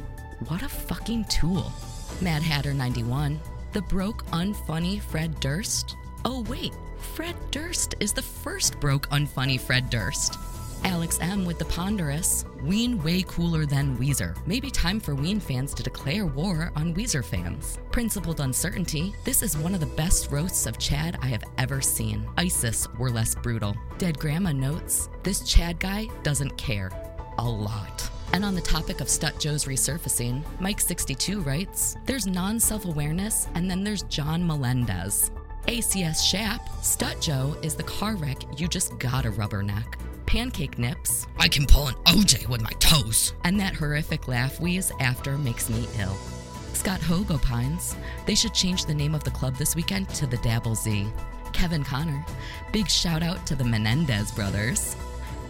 what 0.47 0.63
a 0.63 0.69
fucking 0.69 1.25
tool. 1.25 1.71
Mad 2.21 2.41
Hatter 2.41 2.73
91, 2.73 3.39
the 3.73 3.83
broke, 3.83 4.25
unfunny 4.31 4.99
Fred 4.99 5.39
Durst. 5.39 5.95
Oh, 6.25 6.41
wait, 6.49 6.73
Fred 7.13 7.35
Durst 7.51 7.93
is 7.99 8.13
the 8.13 8.21
first 8.23 8.79
broke, 8.79 9.07
unfunny 9.09 9.59
Fred 9.59 9.91
Durst. 9.91 10.37
Alex 10.83 11.19
M 11.21 11.45
with 11.45 11.59
the 11.59 11.65
ponderous 11.65 12.45
Ween 12.63 13.01
way 13.03 13.23
cooler 13.23 13.65
than 13.65 13.97
Weezer. 13.97 14.35
Maybe 14.45 14.69
time 14.69 14.99
for 14.99 15.15
Ween 15.15 15.39
fans 15.39 15.73
to 15.73 15.83
declare 15.83 16.25
war 16.25 16.71
on 16.75 16.93
Weezer 16.93 17.23
fans. 17.23 17.79
Principled 17.91 18.39
uncertainty. 18.39 19.13
This 19.23 19.41
is 19.41 19.57
one 19.57 19.73
of 19.73 19.79
the 19.79 19.85
best 19.85 20.31
roasts 20.31 20.65
of 20.65 20.77
Chad 20.77 21.17
I 21.21 21.27
have 21.27 21.43
ever 21.57 21.81
seen. 21.81 22.27
ISIS 22.37 22.87
were 22.97 23.09
less 23.09 23.35
brutal. 23.35 23.75
Dead 23.97 24.19
Grandma 24.19 24.51
notes 24.51 25.09
this 25.23 25.41
Chad 25.41 25.79
guy 25.79 26.07
doesn't 26.23 26.55
care. 26.57 26.91
A 27.37 27.47
lot. 27.47 28.09
And 28.33 28.45
on 28.45 28.55
the 28.55 28.61
topic 28.61 29.01
of 29.01 29.07
Stut 29.07 29.39
Joe's 29.39 29.65
resurfacing, 29.65 30.43
Mike62 30.59 31.45
writes 31.45 31.97
There's 32.05 32.27
non 32.27 32.59
self 32.59 32.85
awareness, 32.85 33.47
and 33.55 33.69
then 33.69 33.83
there's 33.83 34.03
John 34.03 34.45
Melendez. 34.45 35.31
ACS 35.67 36.23
Shap, 36.27 36.69
Stut 36.81 37.21
Joe 37.21 37.55
is 37.61 37.75
the 37.75 37.83
car 37.83 38.15
wreck 38.15 38.59
you 38.59 38.67
just 38.67 38.97
gotta 38.97 39.31
rubberneck. 39.31 39.95
Pancake 40.31 40.79
Nips, 40.79 41.27
I 41.37 41.49
can 41.49 41.65
pull 41.65 41.87
an 41.87 41.95
OJ 42.05 42.47
with 42.47 42.61
my 42.61 42.69
toes. 42.79 43.33
And 43.43 43.59
that 43.59 43.75
horrific 43.75 44.29
laugh 44.29 44.61
we 44.61 44.75
wheeze 44.75 44.89
after 45.01 45.37
makes 45.37 45.69
me 45.69 45.85
ill. 45.99 46.15
Scott 46.71 47.01
Hogue 47.01 47.31
opines, 47.31 47.97
they 48.25 48.33
should 48.33 48.53
change 48.53 48.85
the 48.85 48.93
name 48.93 49.13
of 49.13 49.25
the 49.25 49.31
club 49.31 49.57
this 49.57 49.75
weekend 49.75 50.07
to 50.11 50.25
the 50.25 50.37
Dabble 50.37 50.75
Z. 50.75 51.05
Kevin 51.51 51.83
Connor, 51.83 52.25
big 52.71 52.89
shout 52.89 53.23
out 53.23 53.45
to 53.45 53.57
the 53.57 53.65
Menendez 53.65 54.31
brothers. 54.31 54.95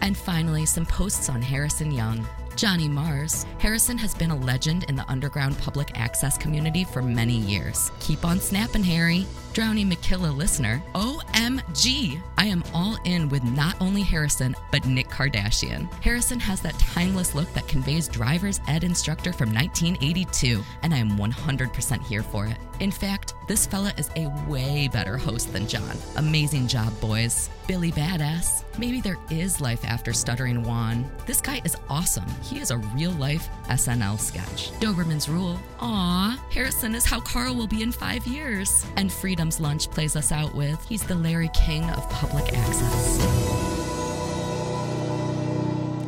And 0.00 0.16
finally, 0.16 0.66
some 0.66 0.86
posts 0.86 1.28
on 1.28 1.40
Harrison 1.40 1.92
Young. 1.92 2.26
Johnny 2.56 2.88
Mars. 2.88 3.46
Harrison 3.58 3.96
has 3.98 4.16
been 4.16 4.32
a 4.32 4.36
legend 4.36 4.82
in 4.88 4.96
the 4.96 5.08
underground 5.08 5.56
public 5.58 5.96
access 5.96 6.36
community 6.36 6.82
for 6.82 7.02
many 7.02 7.36
years. 7.36 7.92
Keep 8.00 8.24
on 8.24 8.40
snapping, 8.40 8.82
Harry. 8.82 9.26
Drowning 9.52 9.90
McKilla 9.90 10.34
listener. 10.34 10.82
OMG! 10.94 12.22
I 12.38 12.46
am 12.46 12.64
all 12.72 12.96
in 13.04 13.28
with 13.28 13.44
not 13.44 13.76
only 13.82 14.00
Harrison, 14.00 14.56
but 14.70 14.86
Nick 14.86 15.08
Kardashian. 15.08 15.92
Harrison 16.02 16.40
has 16.40 16.62
that 16.62 16.78
timeless 16.78 17.34
look 17.34 17.52
that 17.52 17.68
conveys 17.68 18.08
driver's 18.08 18.60
ed 18.66 18.82
instructor 18.82 19.30
from 19.32 19.52
1982, 19.52 20.64
and 20.82 20.94
I 20.94 20.96
am 20.96 21.18
100% 21.18 22.02
here 22.02 22.22
for 22.22 22.46
it. 22.46 22.56
In 22.80 22.90
fact, 22.90 23.34
this 23.46 23.66
fella 23.66 23.92
is 23.96 24.10
a 24.16 24.28
way 24.48 24.88
better 24.88 25.16
host 25.16 25.52
than 25.52 25.68
John. 25.68 25.96
Amazing 26.16 26.66
job, 26.66 26.98
boys. 27.00 27.50
Billy 27.68 27.92
Badass. 27.92 28.64
Maybe 28.76 29.00
there 29.00 29.18
is 29.30 29.60
life 29.60 29.84
after 29.84 30.12
Stuttering 30.12 30.64
Juan. 30.64 31.08
This 31.26 31.40
guy 31.40 31.60
is 31.64 31.76
awesome. 31.88 32.26
He 32.42 32.58
is 32.58 32.70
a 32.72 32.78
real 32.78 33.12
life 33.12 33.48
SNL 33.68 34.18
sketch. 34.18 34.72
Doberman's 34.80 35.28
Rule. 35.28 35.58
Aw, 35.80 36.44
Harrison 36.50 36.94
is 36.94 37.04
how 37.04 37.20
Carl 37.20 37.54
will 37.54 37.68
be 37.68 37.82
in 37.82 37.92
five 37.92 38.26
years. 38.26 38.84
And 38.96 39.12
Freedom's 39.42 39.58
Lunch 39.60 39.90
plays 39.90 40.14
us 40.14 40.30
out 40.30 40.54
with 40.54 40.80
He's 40.88 41.02
the 41.02 41.16
Larry 41.16 41.50
King 41.52 41.82
of 41.90 42.08
public 42.10 42.44
access. 42.56 43.18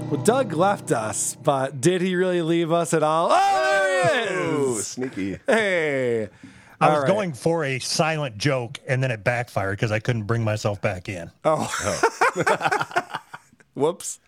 Well, 0.09 0.23
Doug 0.23 0.53
left 0.53 0.93
us, 0.93 1.37
but 1.43 1.81
did 1.81 2.01
he 2.01 2.15
really 2.15 2.43
leave 2.43 2.71
us 2.71 2.95
at 2.95 3.03
all? 3.03 3.31
Oh, 3.33 4.03
there 4.05 4.29
he 4.29 4.35
Oh, 4.37 4.77
is! 4.79 4.87
sneaky. 4.87 5.39
Hey. 5.49 6.29
I 6.81 6.91
was 6.91 7.01
right. 7.01 7.09
going 7.09 7.33
for 7.33 7.65
a 7.65 7.81
silent 7.81 8.39
joke 8.39 8.79
and 8.87 9.03
then 9.03 9.11
it 9.11 9.25
backfired 9.25 9.79
because 9.79 9.91
I 9.91 9.99
couldn't 9.99 10.25
bring 10.29 10.45
myself 10.45 10.81
back 10.81 11.09
in. 11.09 11.33
Oh. 11.45 11.67
Whoops. 13.75 14.21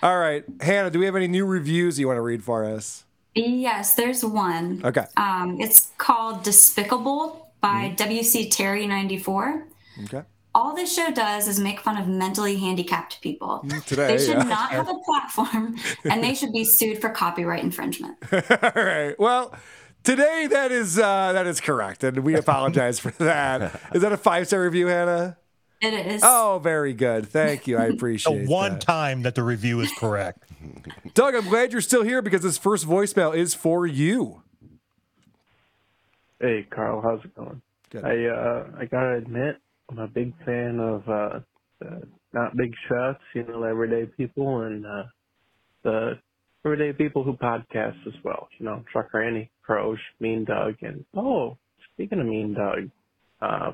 All 0.00 0.16
right. 0.16 0.44
Hannah, 0.60 0.90
do 0.90 1.00
we 1.00 1.06
have 1.06 1.16
any 1.16 1.26
new 1.26 1.44
reviews 1.44 1.98
you 1.98 2.06
want 2.06 2.18
to 2.18 2.22
read 2.22 2.44
for 2.44 2.64
us? 2.64 3.04
Yes, 3.34 3.94
there's 3.94 4.24
one. 4.24 4.80
Okay. 4.84 5.06
Um, 5.16 5.60
it's 5.60 5.90
called 5.98 6.44
Despicable 6.44 7.47
by 7.60 7.94
WC 7.96 8.50
Terry 8.50 8.86
94. 8.86 9.66
Okay. 10.04 10.22
All 10.54 10.74
this 10.74 10.92
show 10.94 11.10
does 11.10 11.46
is 11.46 11.60
make 11.60 11.80
fun 11.80 11.96
of 11.98 12.08
mentally 12.08 12.56
handicapped 12.56 13.20
people. 13.20 13.64
today, 13.86 14.16
they 14.16 14.18
should 14.18 14.38
yeah. 14.38 14.42
not 14.44 14.70
have 14.70 14.88
a 14.88 14.94
platform 15.04 15.76
and 16.04 16.24
they 16.24 16.34
should 16.34 16.52
be 16.52 16.64
sued 16.78 17.00
for 17.00 17.10
copyright 17.10 17.62
infringement. 17.62 18.16
All 18.32 18.72
right. 18.74 19.14
Well, 19.18 19.54
today 20.04 20.48
that 20.50 20.72
is 20.72 20.98
uh, 20.98 21.32
that 21.32 21.46
is 21.46 21.60
correct, 21.60 22.02
and 22.02 22.18
we 22.20 22.34
apologize 22.34 22.98
for 22.98 23.10
that. 23.22 23.80
Is 23.94 24.02
that 24.02 24.12
a 24.12 24.16
five 24.16 24.46
star 24.46 24.62
review, 24.62 24.86
Hannah? 24.86 25.36
It 25.80 25.92
is. 25.94 26.22
Oh, 26.24 26.58
very 26.60 26.92
good. 26.92 27.28
Thank 27.28 27.68
you. 27.68 27.78
I 27.78 27.86
The 27.88 27.92
appreciate 27.94 28.48
one 28.48 28.72
that. 28.72 28.80
time 28.80 29.22
that 29.22 29.36
the 29.36 29.44
review 29.44 29.80
is 29.80 29.92
correct. 29.96 30.42
Doug, 31.14 31.36
I'm 31.36 31.48
glad 31.48 31.70
you're 31.70 31.80
still 31.80 32.02
here 32.02 32.20
because 32.20 32.42
this 32.42 32.58
first 32.58 32.84
voicemail 32.84 33.36
is 33.36 33.54
for 33.54 33.86
you. 33.86 34.42
Hey, 36.40 36.64
Carl, 36.70 37.02
how's 37.02 37.24
it 37.24 37.34
going? 37.34 37.60
Good. 37.90 38.04
I 38.04 38.26
uh, 38.26 38.80
I 38.80 38.84
gotta 38.84 39.16
admit, 39.16 39.56
I'm 39.90 39.98
a 39.98 40.06
big 40.06 40.32
fan 40.44 40.78
of 40.78 41.02
uh, 41.08 41.40
the 41.80 42.02
not 42.32 42.56
big 42.56 42.72
shots, 42.88 43.20
you 43.34 43.44
know, 43.44 43.64
everyday 43.64 44.06
people, 44.16 44.60
and 44.60 44.86
uh, 44.86 45.02
the 45.82 46.12
everyday 46.64 46.92
people 46.92 47.24
who 47.24 47.32
podcast 47.32 48.06
as 48.06 48.12
well. 48.22 48.48
You 48.58 48.66
know, 48.66 48.84
Trucker 48.92 49.20
Annie, 49.20 49.50
Croge, 49.68 49.98
Mean 50.20 50.44
Doug, 50.44 50.76
and 50.82 51.04
oh, 51.16 51.58
speaking 51.92 52.20
of 52.20 52.26
Mean 52.26 52.54
Doug, 52.54 52.90
uh, 53.42 53.72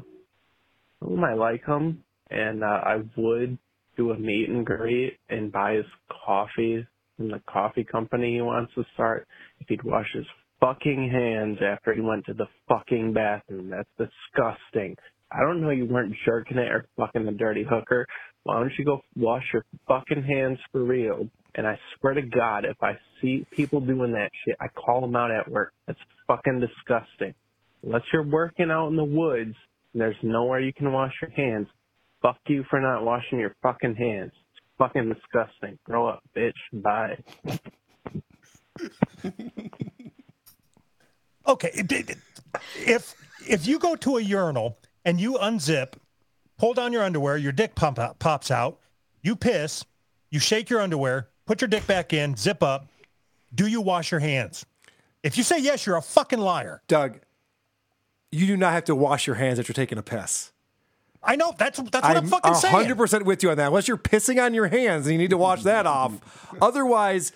who 1.02 1.18
might 1.18 1.36
like 1.36 1.66
him, 1.66 2.02
and 2.30 2.64
uh, 2.64 2.80
I 2.82 2.96
would 3.14 3.58
do 3.98 4.12
a 4.12 4.18
meet 4.18 4.48
and 4.48 4.64
greet 4.64 5.18
and 5.28 5.52
buy 5.52 5.74
his 5.74 5.86
coffee 6.08 6.86
from 7.18 7.28
the 7.28 7.42
coffee 7.46 7.84
company 7.84 8.36
he 8.36 8.40
wants 8.40 8.72
to 8.74 8.84
start 8.94 9.28
if 9.60 9.68
he'd 9.68 9.82
wash 9.82 10.08
his 10.14 10.24
fucking 10.60 11.10
hands 11.10 11.58
after 11.62 11.94
he 11.94 12.00
went 12.00 12.26
to 12.26 12.34
the 12.34 12.46
fucking 12.68 13.12
bathroom. 13.12 13.70
That's 13.70 13.88
disgusting. 13.98 14.96
I 15.32 15.40
don't 15.40 15.62
know 15.62 15.70
you 15.70 15.86
weren't 15.86 16.14
jerking 16.24 16.58
it 16.58 16.70
or 16.72 16.86
fucking 16.96 17.26
a 17.28 17.32
dirty 17.32 17.64
hooker. 17.68 18.06
Why 18.44 18.60
don't 18.60 18.72
you 18.78 18.84
go 18.84 19.00
wash 19.16 19.44
your 19.52 19.64
fucking 19.88 20.22
hands 20.24 20.58
for 20.72 20.84
real? 20.84 21.28
And 21.56 21.66
I 21.66 21.78
swear 22.00 22.14
to 22.14 22.22
God, 22.22 22.64
if 22.64 22.76
I 22.82 22.92
see 23.20 23.46
people 23.56 23.80
doing 23.80 24.12
that 24.12 24.30
shit, 24.44 24.56
I 24.60 24.68
call 24.68 25.00
them 25.00 25.16
out 25.16 25.30
at 25.30 25.50
work. 25.50 25.72
That's 25.86 25.98
fucking 26.28 26.60
disgusting. 26.60 27.34
Unless 27.84 28.02
you're 28.12 28.26
working 28.28 28.70
out 28.70 28.88
in 28.88 28.96
the 28.96 29.04
woods 29.04 29.54
and 29.92 30.00
there's 30.02 30.16
nowhere 30.22 30.60
you 30.60 30.72
can 30.72 30.92
wash 30.92 31.12
your 31.22 31.30
hands, 31.32 31.68
fuck 32.22 32.38
you 32.48 32.64
for 32.70 32.80
not 32.80 33.04
washing 33.04 33.38
your 33.40 33.56
fucking 33.62 33.96
hands. 33.96 34.32
It's 34.34 34.62
fucking 34.78 35.12
disgusting. 35.14 35.78
Grow 35.84 36.08
up, 36.08 36.22
bitch. 36.36 36.52
Bye. 36.72 37.18
Okay, 41.46 41.70
if 42.86 43.14
if 43.46 43.66
you 43.66 43.78
go 43.78 43.96
to 43.96 44.16
a 44.16 44.22
urinal 44.22 44.78
and 45.04 45.20
you 45.20 45.34
unzip, 45.34 45.94
pull 46.58 46.74
down 46.74 46.92
your 46.92 47.02
underwear, 47.02 47.36
your 47.36 47.52
dick 47.52 47.74
pump 47.74 47.98
out, 47.98 48.18
pops 48.18 48.50
out, 48.50 48.78
you 49.22 49.36
piss, 49.36 49.84
you 50.30 50.40
shake 50.40 50.70
your 50.70 50.80
underwear, 50.80 51.28
put 51.46 51.60
your 51.60 51.68
dick 51.68 51.86
back 51.86 52.12
in, 52.12 52.36
zip 52.36 52.62
up. 52.62 52.86
Do 53.54 53.66
you 53.66 53.80
wash 53.80 54.10
your 54.10 54.20
hands? 54.20 54.64
If 55.22 55.36
you 55.38 55.42
say 55.42 55.58
yes, 55.58 55.86
you're 55.86 55.96
a 55.96 56.02
fucking 56.02 56.40
liar. 56.40 56.82
Doug, 56.88 57.20
you 58.32 58.46
do 58.46 58.56
not 58.56 58.72
have 58.72 58.84
to 58.84 58.94
wash 58.94 59.26
your 59.26 59.36
hands 59.36 59.58
after 59.58 59.72
taking 59.72 59.96
a 59.96 60.02
piss. 60.02 60.52
I 61.22 61.36
know 61.36 61.54
that's 61.56 61.80
that's 61.80 62.06
what 62.06 62.16
I'm, 62.16 62.26
fucking 62.26 62.54
saying. 62.54 62.74
hundred 62.74 62.98
percent 62.98 63.24
with 63.24 63.42
you 63.42 63.50
on 63.50 63.56
that. 63.56 63.68
Unless 63.68 63.88
you're 63.88 63.96
pissing 63.96 64.42
on 64.44 64.52
your 64.52 64.66
hands 64.68 65.06
and 65.06 65.12
you 65.14 65.18
need 65.18 65.30
to 65.30 65.38
wash 65.38 65.62
that 65.62 65.86
off. 65.86 66.12
Otherwise, 66.62 67.32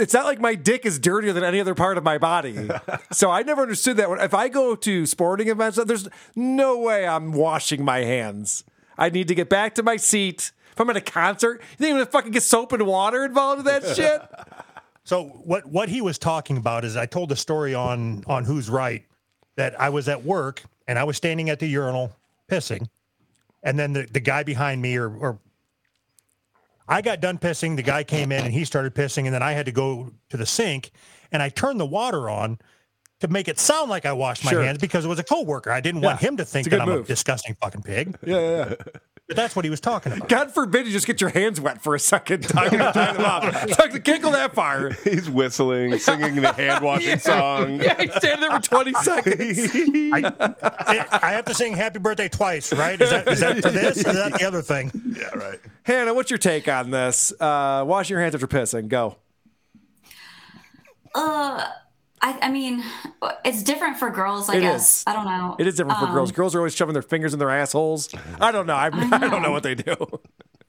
it's 0.00 0.14
not 0.14 0.24
like 0.24 0.40
my 0.40 0.54
dick 0.54 0.86
is 0.86 0.98
dirtier 0.98 1.32
than 1.32 1.44
any 1.44 1.60
other 1.60 1.74
part 1.74 1.98
of 1.98 2.04
my 2.04 2.18
body. 2.18 2.68
so 3.12 3.30
I 3.30 3.42
never 3.42 3.62
understood 3.62 3.96
that. 3.98 4.08
When 4.08 4.20
if 4.20 4.34
I 4.34 4.48
go 4.48 4.74
to 4.74 5.06
sporting 5.06 5.48
events, 5.48 5.78
there's 5.84 6.08
no 6.34 6.78
way 6.78 7.06
I'm 7.06 7.32
washing 7.32 7.84
my 7.84 7.98
hands. 7.98 8.64
I 8.98 9.10
need 9.10 9.28
to 9.28 9.34
get 9.34 9.48
back 9.48 9.74
to 9.76 9.82
my 9.82 9.96
seat. 9.96 10.52
If 10.72 10.80
I'm 10.80 10.88
at 10.90 10.96
a 10.96 11.00
concert, 11.00 11.60
you 11.60 11.76
think 11.76 11.90
I'm 11.90 11.96
gonna 11.98 12.06
fucking 12.06 12.32
get 12.32 12.42
soap 12.42 12.72
and 12.72 12.86
water 12.86 13.24
involved 13.24 13.60
in 13.60 13.66
that 13.66 13.96
shit? 13.96 14.22
So 15.02 15.24
what 15.24 15.66
what 15.66 15.88
he 15.88 16.00
was 16.02 16.18
talking 16.18 16.56
about 16.56 16.84
is 16.84 16.96
I 16.96 17.06
told 17.06 17.32
a 17.32 17.36
story 17.36 17.74
on 17.74 18.22
on 18.28 18.44
Who's 18.44 18.70
Right 18.70 19.04
that 19.56 19.80
I 19.80 19.88
was 19.88 20.08
at 20.08 20.22
work 20.24 20.62
and 20.86 20.98
I 20.98 21.04
was 21.04 21.16
standing 21.16 21.50
at 21.50 21.58
the 21.58 21.66
urinal 21.66 22.14
pissing, 22.48 22.86
and 23.62 23.78
then 23.78 23.92
the, 23.92 24.02
the 24.02 24.20
guy 24.20 24.44
behind 24.44 24.80
me 24.80 24.96
or 24.96 25.08
or 25.10 25.38
I 26.90 27.00
got 27.02 27.20
done 27.20 27.38
pissing, 27.38 27.76
the 27.76 27.82
guy 27.82 28.02
came 28.04 28.32
in 28.32 28.44
and 28.44 28.52
he 28.52 28.64
started 28.64 28.94
pissing, 28.94 29.24
and 29.26 29.32
then 29.34 29.42
I 29.42 29.52
had 29.52 29.66
to 29.66 29.72
go 29.72 30.10
to 30.30 30.36
the 30.36 30.44
sink 30.44 30.90
and 31.32 31.40
I 31.42 31.48
turned 31.48 31.78
the 31.80 31.86
water 31.86 32.28
on 32.28 32.58
to 33.20 33.28
make 33.28 33.46
it 33.48 33.58
sound 33.60 33.88
like 33.90 34.04
I 34.06 34.12
washed 34.12 34.44
my 34.44 34.50
Sure. 34.50 34.62
hands 34.64 34.78
because 34.78 35.04
it 35.04 35.08
was 35.08 35.18
a 35.18 35.22
coworker. 35.24 35.70
I 35.70 35.80
didn't 35.80 36.00
want 36.00 36.20
him 36.20 36.36
to 36.38 36.44
think 36.44 36.68
that 36.70 36.80
I'm 36.80 36.88
move. 36.88 37.04
a 37.04 37.08
disgusting 37.08 37.54
fucking 37.60 37.82
pig. 37.82 38.18
Yeah, 38.26 38.40
yeah, 38.40 38.56
yeah. 38.70 38.74
But 39.30 39.36
that's 39.36 39.54
what 39.54 39.64
he 39.64 39.70
was 39.70 39.78
talking 39.78 40.10
about. 40.10 40.28
God 40.28 40.50
forbid 40.50 40.86
you 40.86 40.92
just 40.92 41.06
get 41.06 41.20
your 41.20 41.30
hands 41.30 41.60
wet 41.60 41.80
for 41.80 41.94
a 41.94 42.00
second 42.00 42.48
talking 42.48 42.80
to 42.80 42.90
them 42.94 43.24
off. 43.24 43.64
Doug, 43.76 44.02
can't 44.02 44.20
go 44.20 44.32
that 44.32 44.54
far. 44.54 44.90
He's 45.04 45.30
whistling, 45.30 45.96
singing 46.00 46.34
the 46.34 46.52
hand 46.52 46.82
washing 46.82 47.16
song. 47.20 47.80
Yeah, 47.80 47.94
he's 48.02 48.12
standing 48.16 48.40
there 48.40 48.60
for 48.60 48.66
20 48.66 48.92
seconds. 48.94 49.70
I, 50.12 51.06
I 51.22 51.30
have 51.30 51.44
to 51.44 51.54
sing 51.54 51.74
happy 51.74 52.00
birthday 52.00 52.28
twice, 52.28 52.72
right? 52.72 53.00
Is 53.00 53.10
that, 53.10 53.28
is 53.28 53.38
that 53.38 53.62
for 53.62 53.70
this 53.70 54.04
or 54.04 54.08
is 54.10 54.16
that 54.16 54.32
the 54.32 54.44
other 54.44 54.62
thing? 54.62 54.90
Yeah, 55.16 55.28
right. 55.36 55.60
Hannah, 55.84 56.12
what's 56.12 56.32
your 56.32 56.38
take 56.38 56.66
on 56.66 56.90
this? 56.90 57.32
Uh, 57.40 57.84
wash 57.86 58.10
your 58.10 58.20
hands 58.20 58.34
after 58.34 58.48
pissing. 58.48 58.88
Go. 58.88 59.14
Uh, 61.14 61.66
I, 62.22 62.38
I 62.42 62.50
mean, 62.50 62.82
it's 63.44 63.62
different 63.62 63.96
for 63.96 64.10
girls, 64.10 64.48
I 64.50 64.56
It 64.56 64.60
guess. 64.60 64.98
is. 65.00 65.04
I 65.06 65.14
don't 65.14 65.24
know. 65.24 65.56
It 65.58 65.66
is 65.66 65.76
different 65.76 65.98
for 66.00 66.06
Um, 66.06 66.12
girls. 66.12 66.32
Girls 66.32 66.54
are 66.54 66.58
always 66.58 66.74
shoving 66.74 66.92
their 66.92 67.02
fingers 67.02 67.32
in 67.32 67.38
their 67.38 67.50
assholes. 67.50 68.08
I 68.40 68.52
don't 68.52 68.66
know. 68.66 68.74
I, 68.74 68.86
I, 68.86 69.18
don't 69.18 69.42
know 69.42 69.52
what 69.52 69.62
they 69.62 69.74
do. 69.74 69.96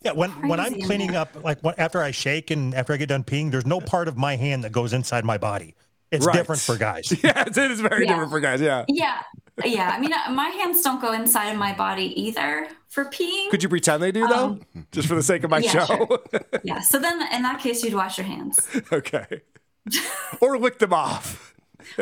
Yeah, 0.03 0.13
when 0.13 0.31
when 0.47 0.59
I'm 0.59 0.81
cleaning 0.81 1.15
up, 1.15 1.43
like 1.43 1.61
when, 1.61 1.75
after 1.77 2.01
I 2.01 2.09
shake 2.09 2.49
and 2.49 2.73
after 2.73 2.91
I 2.91 2.97
get 2.97 3.09
done 3.09 3.23
peeing, 3.23 3.51
there's 3.51 3.67
no 3.67 3.79
part 3.79 4.07
of 4.07 4.17
my 4.17 4.35
hand 4.35 4.63
that 4.63 4.71
goes 4.71 4.93
inside 4.93 5.23
my 5.25 5.37
body. 5.37 5.75
It's 6.09 6.25
Right. 6.25 6.35
different 6.35 6.59
for 6.59 6.75
guys. 6.75 7.13
Yeah, 7.23 7.43
it 7.45 7.55
is 7.55 7.81
very 7.81 8.05
Yeah. 8.05 8.13
different 8.13 8.31
for 8.31 8.39
guys. 8.39 8.61
Yeah. 8.61 8.83
Yeah. 8.87 9.21
Yeah. 9.63 9.91
I 9.93 9.99
mean, 9.99 10.11
uh, 10.11 10.31
my 10.31 10.47
hands 10.47 10.81
don't 10.81 10.99
go 10.99 11.13
inside 11.13 11.51
of 11.51 11.59
my 11.59 11.73
body 11.75 12.19
either 12.19 12.67
for 12.89 13.05
peeing. 13.05 13.51
Could 13.51 13.61
you 13.61 13.69
pretend 13.69 14.01
they 14.01 14.11
do 14.11 14.25
though? 14.27 14.57
Just 14.91 15.07
for 15.07 15.13
the 15.13 15.21
sake 15.21 15.43
of 15.43 15.51
my 15.51 15.57
Um, 15.57 15.63
yeah, 15.65 15.85
show. 15.85 15.85
sure. 15.85 16.41
yeah. 16.63 16.79
So 16.79 16.97
then 16.97 17.21
in 17.31 17.43
that 17.43 17.59
case, 17.59 17.83
you'd 17.83 17.93
wash 17.93 18.17
your 18.17 18.25
hands. 18.25 18.57
okay. 18.91 19.43
or 20.41 20.57
lick 20.57 20.79
them 20.79 20.93
off. 20.93 21.55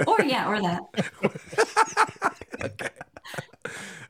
Or, 0.05 0.21
yeah, 0.21 0.49
or 0.49 0.61
that. 0.61 0.81
okay. 2.63 2.89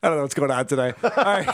I 0.02 0.08
don't 0.08 0.18
know 0.18 0.24
what's 0.24 0.34
going 0.34 0.52
on 0.52 0.66
today. 0.66 0.94
All 1.04 1.12
right. 1.16 1.48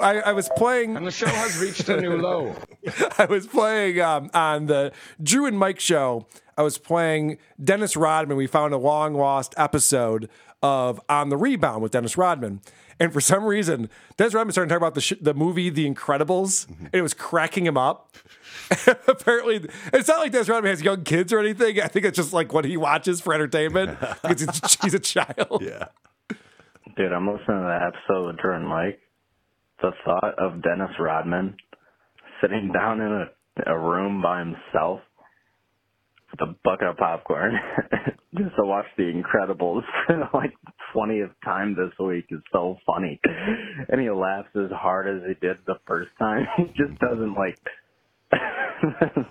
I, 0.00 0.20
I 0.20 0.32
was 0.32 0.48
playing. 0.56 0.96
And 0.96 1.06
the 1.06 1.10
show 1.10 1.26
has 1.26 1.58
reached 1.58 1.88
a 1.88 2.00
new 2.00 2.16
low. 2.16 2.54
I 3.18 3.26
was 3.26 3.46
playing 3.46 4.00
um, 4.00 4.30
on 4.32 4.66
the 4.66 4.92
Drew 5.22 5.46
and 5.46 5.58
Mike 5.58 5.80
show. 5.80 6.26
I 6.56 6.62
was 6.62 6.78
playing 6.78 7.38
Dennis 7.62 7.96
Rodman. 7.96 8.36
We 8.36 8.46
found 8.46 8.74
a 8.74 8.78
long 8.78 9.14
lost 9.14 9.54
episode 9.56 10.28
of 10.62 11.00
On 11.08 11.28
the 11.28 11.36
Rebound 11.36 11.82
with 11.82 11.92
Dennis 11.92 12.16
Rodman. 12.16 12.60
And 13.00 13.12
for 13.12 13.20
some 13.20 13.44
reason, 13.44 13.88
Dennis 14.16 14.34
Rodman 14.34 14.52
started 14.52 14.68
talking 14.68 14.82
about 14.82 14.94
the, 14.94 15.00
sh- 15.00 15.14
the 15.20 15.34
movie 15.34 15.70
The 15.70 15.88
Incredibles, 15.88 16.66
mm-hmm. 16.66 16.86
and 16.86 16.94
it 16.94 17.02
was 17.02 17.14
cracking 17.14 17.64
him 17.64 17.76
up. 17.76 18.16
Apparently, 19.06 19.68
it's 19.92 20.08
not 20.08 20.18
like 20.18 20.32
Dennis 20.32 20.48
Rodman 20.48 20.70
has 20.70 20.82
young 20.82 21.04
kids 21.04 21.32
or 21.32 21.38
anything. 21.38 21.80
I 21.80 21.86
think 21.86 22.04
it's 22.04 22.16
just 22.16 22.32
like 22.32 22.52
what 22.52 22.64
he 22.64 22.76
watches 22.76 23.20
for 23.20 23.32
entertainment 23.32 23.98
because 24.22 24.40
he's, 24.40 24.76
he's 24.82 24.94
a 24.94 24.98
child. 24.98 25.62
Yeah. 25.62 25.86
Dude, 26.96 27.12
I'm 27.12 27.26
listening 27.26 27.60
to 27.60 27.68
that 27.68 27.92
episode 27.94 28.26
with 28.26 28.38
Drew 28.38 28.56
and 28.56 28.66
Mike. 28.66 29.00
The 29.80 29.92
thought 30.04 30.34
of 30.38 30.62
Dennis 30.62 30.90
Rodman 30.98 31.56
sitting 32.40 32.72
down 32.72 33.00
in 33.00 33.26
a, 33.66 33.72
a 33.72 33.78
room 33.78 34.20
by 34.20 34.40
himself 34.40 35.00
with 36.30 36.40
a 36.40 36.54
bucket 36.64 36.88
of 36.88 36.96
popcorn 36.96 37.52
just 38.36 38.56
to 38.56 38.64
watch 38.64 38.86
The 38.96 39.04
Incredibles 39.04 39.82
for 40.06 40.28
like 40.34 40.54
20th 40.94 41.32
time 41.44 41.74
this 41.74 41.92
week 41.98 42.26
is 42.30 42.40
so 42.52 42.76
funny. 42.86 43.20
And 43.90 44.00
he 44.00 44.10
laughs 44.10 44.48
as 44.56 44.70
hard 44.72 45.06
as 45.06 45.22
he 45.26 45.34
did 45.46 45.56
the 45.66 45.76
first 45.86 46.10
time. 46.18 46.46
He 46.56 46.64
just 46.64 46.78
mm-hmm. 46.78 47.06
doesn't 47.06 47.34
like. 47.34 47.58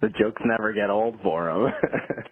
the 0.00 0.08
jokes 0.18 0.42
never 0.44 0.72
get 0.72 0.90
old 0.90 1.20
for 1.22 1.48
him. 1.50 1.72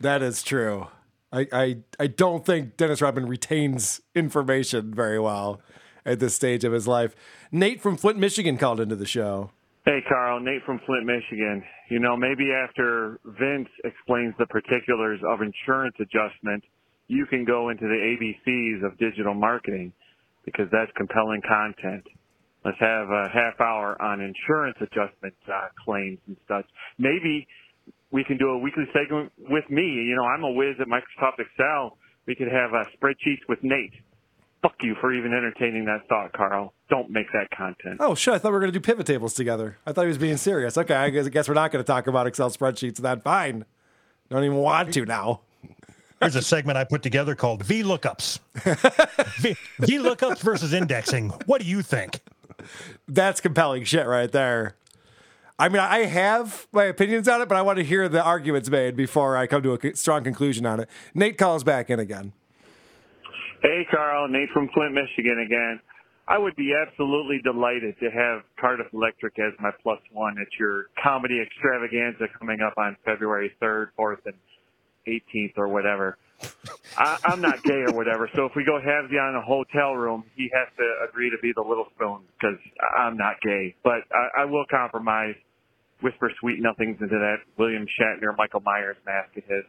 That 0.01 0.23
is 0.23 0.43
true. 0.43 0.89
I, 1.33 1.47
I 1.53 1.77
I 1.99 2.07
don't 2.07 2.45
think 2.45 2.77
Dennis 2.77 3.01
Rodman 3.01 3.27
retains 3.27 4.01
information 4.15 4.93
very 4.95 5.19
well 5.19 5.61
at 6.05 6.21
this 6.21 6.35
stage 6.35 6.65
of 6.65 6.73
his 6.73 6.87
life. 6.87 7.15
Nate 7.51 7.81
from 7.81 7.97
Flint, 7.97 8.19
Michigan 8.19 8.59
called 8.59 8.81
into 8.81 8.97
the 8.97 9.07
show. 9.07 9.51
Hey, 9.85 10.01
Carl. 10.09 10.41
Nate 10.41 10.63
from 10.65 10.81
Flint, 10.87 11.05
Michigan. 11.05 11.63
You 11.91 11.99
know, 11.99 12.17
maybe 12.17 12.51
after 12.53 13.19
Vince 13.25 13.69
explains 13.85 14.35
the 14.39 14.47
particulars 14.47 15.21
of 15.29 15.41
insurance 15.43 15.95
adjustment, 16.01 16.65
you 17.09 17.27
can 17.27 17.45
go 17.45 17.69
into 17.69 17.85
the 17.85 17.95
ABCs 17.95 18.87
of 18.87 18.99
digital 18.99 19.35
marketing 19.35 19.93
because 20.45 20.67
that's 20.71 20.91
compelling 20.97 21.43
content. 21.47 22.05
Let's 22.65 22.79
have 22.81 23.11
a 23.11 23.29
half 23.33 23.61
hour 23.61 24.01
on 24.01 24.21
insurance 24.21 24.79
adjustment 24.81 25.35
uh, 25.47 25.69
claims 25.85 26.19
and 26.27 26.37
such. 26.49 26.65
Maybe 26.99 27.47
we 28.11 28.25
can 28.25 28.39
do 28.39 28.51
a 28.51 28.59
weekly 28.59 28.85
segment 28.95 29.33
with 29.39 29.69
me. 29.69 29.83
You 29.83 30.17
know, 30.17 30.25
I'm 30.25 30.43
a 30.45 30.51
whiz 30.51 30.77
at 30.81 30.87
Microsoft 30.87 31.41
Excel. 31.41 31.99
We 32.27 32.35
could 32.35 32.49
have 32.49 32.73
uh, 32.73 32.85
spreadsheets 32.97 33.47
with 33.49 33.59
Nate. 33.63 33.93
Fuck 34.63 34.77
you 34.81 34.95
for 34.99 35.13
even 35.13 35.35
entertaining 35.35 35.85
that 35.87 36.09
thought, 36.09 36.33
Carl. 36.33 36.73
Don't 36.89 37.11
make 37.11 37.27
that 37.33 37.51
content. 37.55 37.99
Oh 38.01 38.15
shit! 38.15 38.33
I 38.33 38.39
thought 38.39 38.49
we 38.49 38.53
were 38.55 38.61
going 38.61 38.73
to 38.73 38.79
do 38.79 38.83
pivot 38.83 39.07
tables 39.07 39.35
together. 39.35 39.77
I 39.85 39.93
thought 39.93 40.03
he 40.03 40.09
was 40.09 40.17
being 40.17 40.39
serious. 40.39 40.79
Okay, 40.79 40.95
I 40.95 41.11
guess, 41.11 41.27
I 41.27 41.29
guess 41.29 41.49
we're 41.49 41.55
not 41.55 41.71
going 41.71 41.85
to 41.85 41.87
talk 41.87 42.07
about 42.07 42.27
Excel 42.27 42.51
spreadsheets. 42.51 42.97
Then 42.97 43.21
fine. 43.21 43.67
Don't 44.31 44.43
even 44.43 44.57
want 44.57 44.95
to 44.95 45.05
now. 45.05 45.43
There's 46.25 46.37
a 46.37 46.43
segment 46.43 46.79
I 46.79 46.85
put 46.85 47.03
together 47.03 47.35
called 47.35 47.63
V 47.67 47.83
lookups. 47.83 48.39
v, 49.41 49.55
v 49.79 49.99
lookups 49.99 50.39
versus 50.39 50.73
indexing. 50.73 51.29
What 51.45 51.61
do 51.61 51.67
you 51.67 51.83
think? 51.83 52.21
That's 53.07 53.43
compelling 53.43 53.85
shit 53.85 54.07
right 54.07 54.33
there. 54.33 54.77
I 55.59 55.69
mean, 55.69 55.81
I 55.81 56.07
have 56.07 56.67
my 56.73 56.85
opinions 56.85 57.29
on 57.29 57.43
it, 57.43 57.49
but 57.49 57.57
I 57.57 57.63
want 57.63 57.79
to 57.79 57.85
hear 57.85 58.09
the 58.09 58.23
arguments 58.23 58.71
made 58.71 58.97
before 58.97 59.37
I 59.37 59.47
come 59.47 59.63
to 59.63 59.75
a 59.75 59.97
strong 59.97 60.25
conclusion 60.25 60.65
on 60.67 60.81
it. 60.81 60.89
Nate 61.15 61.37
calls 61.37 61.63
back 61.63 61.91
in 61.91 62.01
again. 62.01 62.33
Hey, 63.63 63.87
Carl. 63.91 64.27
Nate 64.29 64.49
from 64.53 64.69
Flint, 64.75 64.95
Michigan 64.95 65.41
again. 65.45 65.81
I 66.27 66.39
would 66.39 66.57
be 66.57 66.73
absolutely 66.75 67.41
delighted 67.45 67.97
to 68.01 68.11
have 68.11 68.43
Cardiff 68.59 68.87
Electric 68.95 69.39
as 69.39 69.53
my 69.61 69.71
plus 69.83 70.01
one 70.11 70.39
at 70.39 70.49
your 70.59 70.87
comedy 71.03 71.41
extravaganza 71.41 72.29
coming 72.39 72.63
up 72.63 72.75
on 72.79 72.97
February 73.05 73.53
3rd, 73.61 73.89
4th, 73.99 74.25
and 74.25 74.35
18th 75.07 75.57
or 75.57 75.69
whatever. 75.69 76.17
I, 76.97 77.17
I'm 77.25 77.41
not 77.41 77.63
gay 77.65 77.83
or 77.89 77.93
whatever, 77.93 78.31
so 78.37 78.47
if 78.47 78.53
we 78.55 78.65
go 78.65 78.79
have 78.81 79.11
you 79.11 79.19
on 79.19 79.35
a 79.35 79.43
hotel 79.43 79.95
room, 79.95 80.25
he 80.37 80.49
has 80.55 80.69
to 80.77 81.09
agree 81.09 81.31
to 81.31 81.37
be 81.43 81.53
the 81.55 81.63
little 81.63 81.87
spoon 81.95 82.21
because 82.39 82.59
I'm 82.97 83.17
not 83.17 83.41
gay. 83.43 83.75
But 83.83 84.03
I, 84.13 84.43
I 84.43 84.45
will 84.45 84.65
compromise, 84.71 85.35
whisper 86.03 86.31
sweet 86.41 86.61
nothings 86.61 86.99
into 87.01 87.19
that 87.19 87.37
William 87.59 87.87
Shatner, 88.01 88.37
Michael 88.37 88.61
Myers 88.61 88.97
mask 89.05 89.37
of 89.37 89.45
his. 89.45 89.65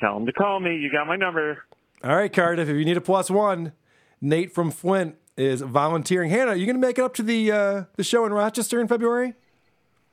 Tell 0.00 0.16
him 0.16 0.26
to 0.26 0.32
call 0.32 0.60
me. 0.60 0.76
You 0.76 0.90
got 0.90 1.06
my 1.06 1.16
number. 1.16 1.62
All 2.02 2.16
right, 2.16 2.32
Cardiff, 2.32 2.68
if 2.68 2.76
you 2.76 2.84
need 2.84 2.96
a 2.96 3.00
plus 3.02 3.30
one, 3.30 3.72
Nate 4.20 4.52
from 4.52 4.70
Flint 4.70 5.16
is 5.36 5.60
volunteering. 5.60 6.30
Hannah, 6.30 6.52
are 6.52 6.56
you 6.56 6.66
going 6.66 6.80
to 6.80 6.84
make 6.84 6.98
it 6.98 7.02
up 7.04 7.14
to 7.14 7.22
the 7.22 7.52
uh, 7.52 7.84
the 7.96 8.02
show 8.04 8.24
in 8.24 8.32
Rochester 8.32 8.80
in 8.80 8.88
February? 8.88 9.34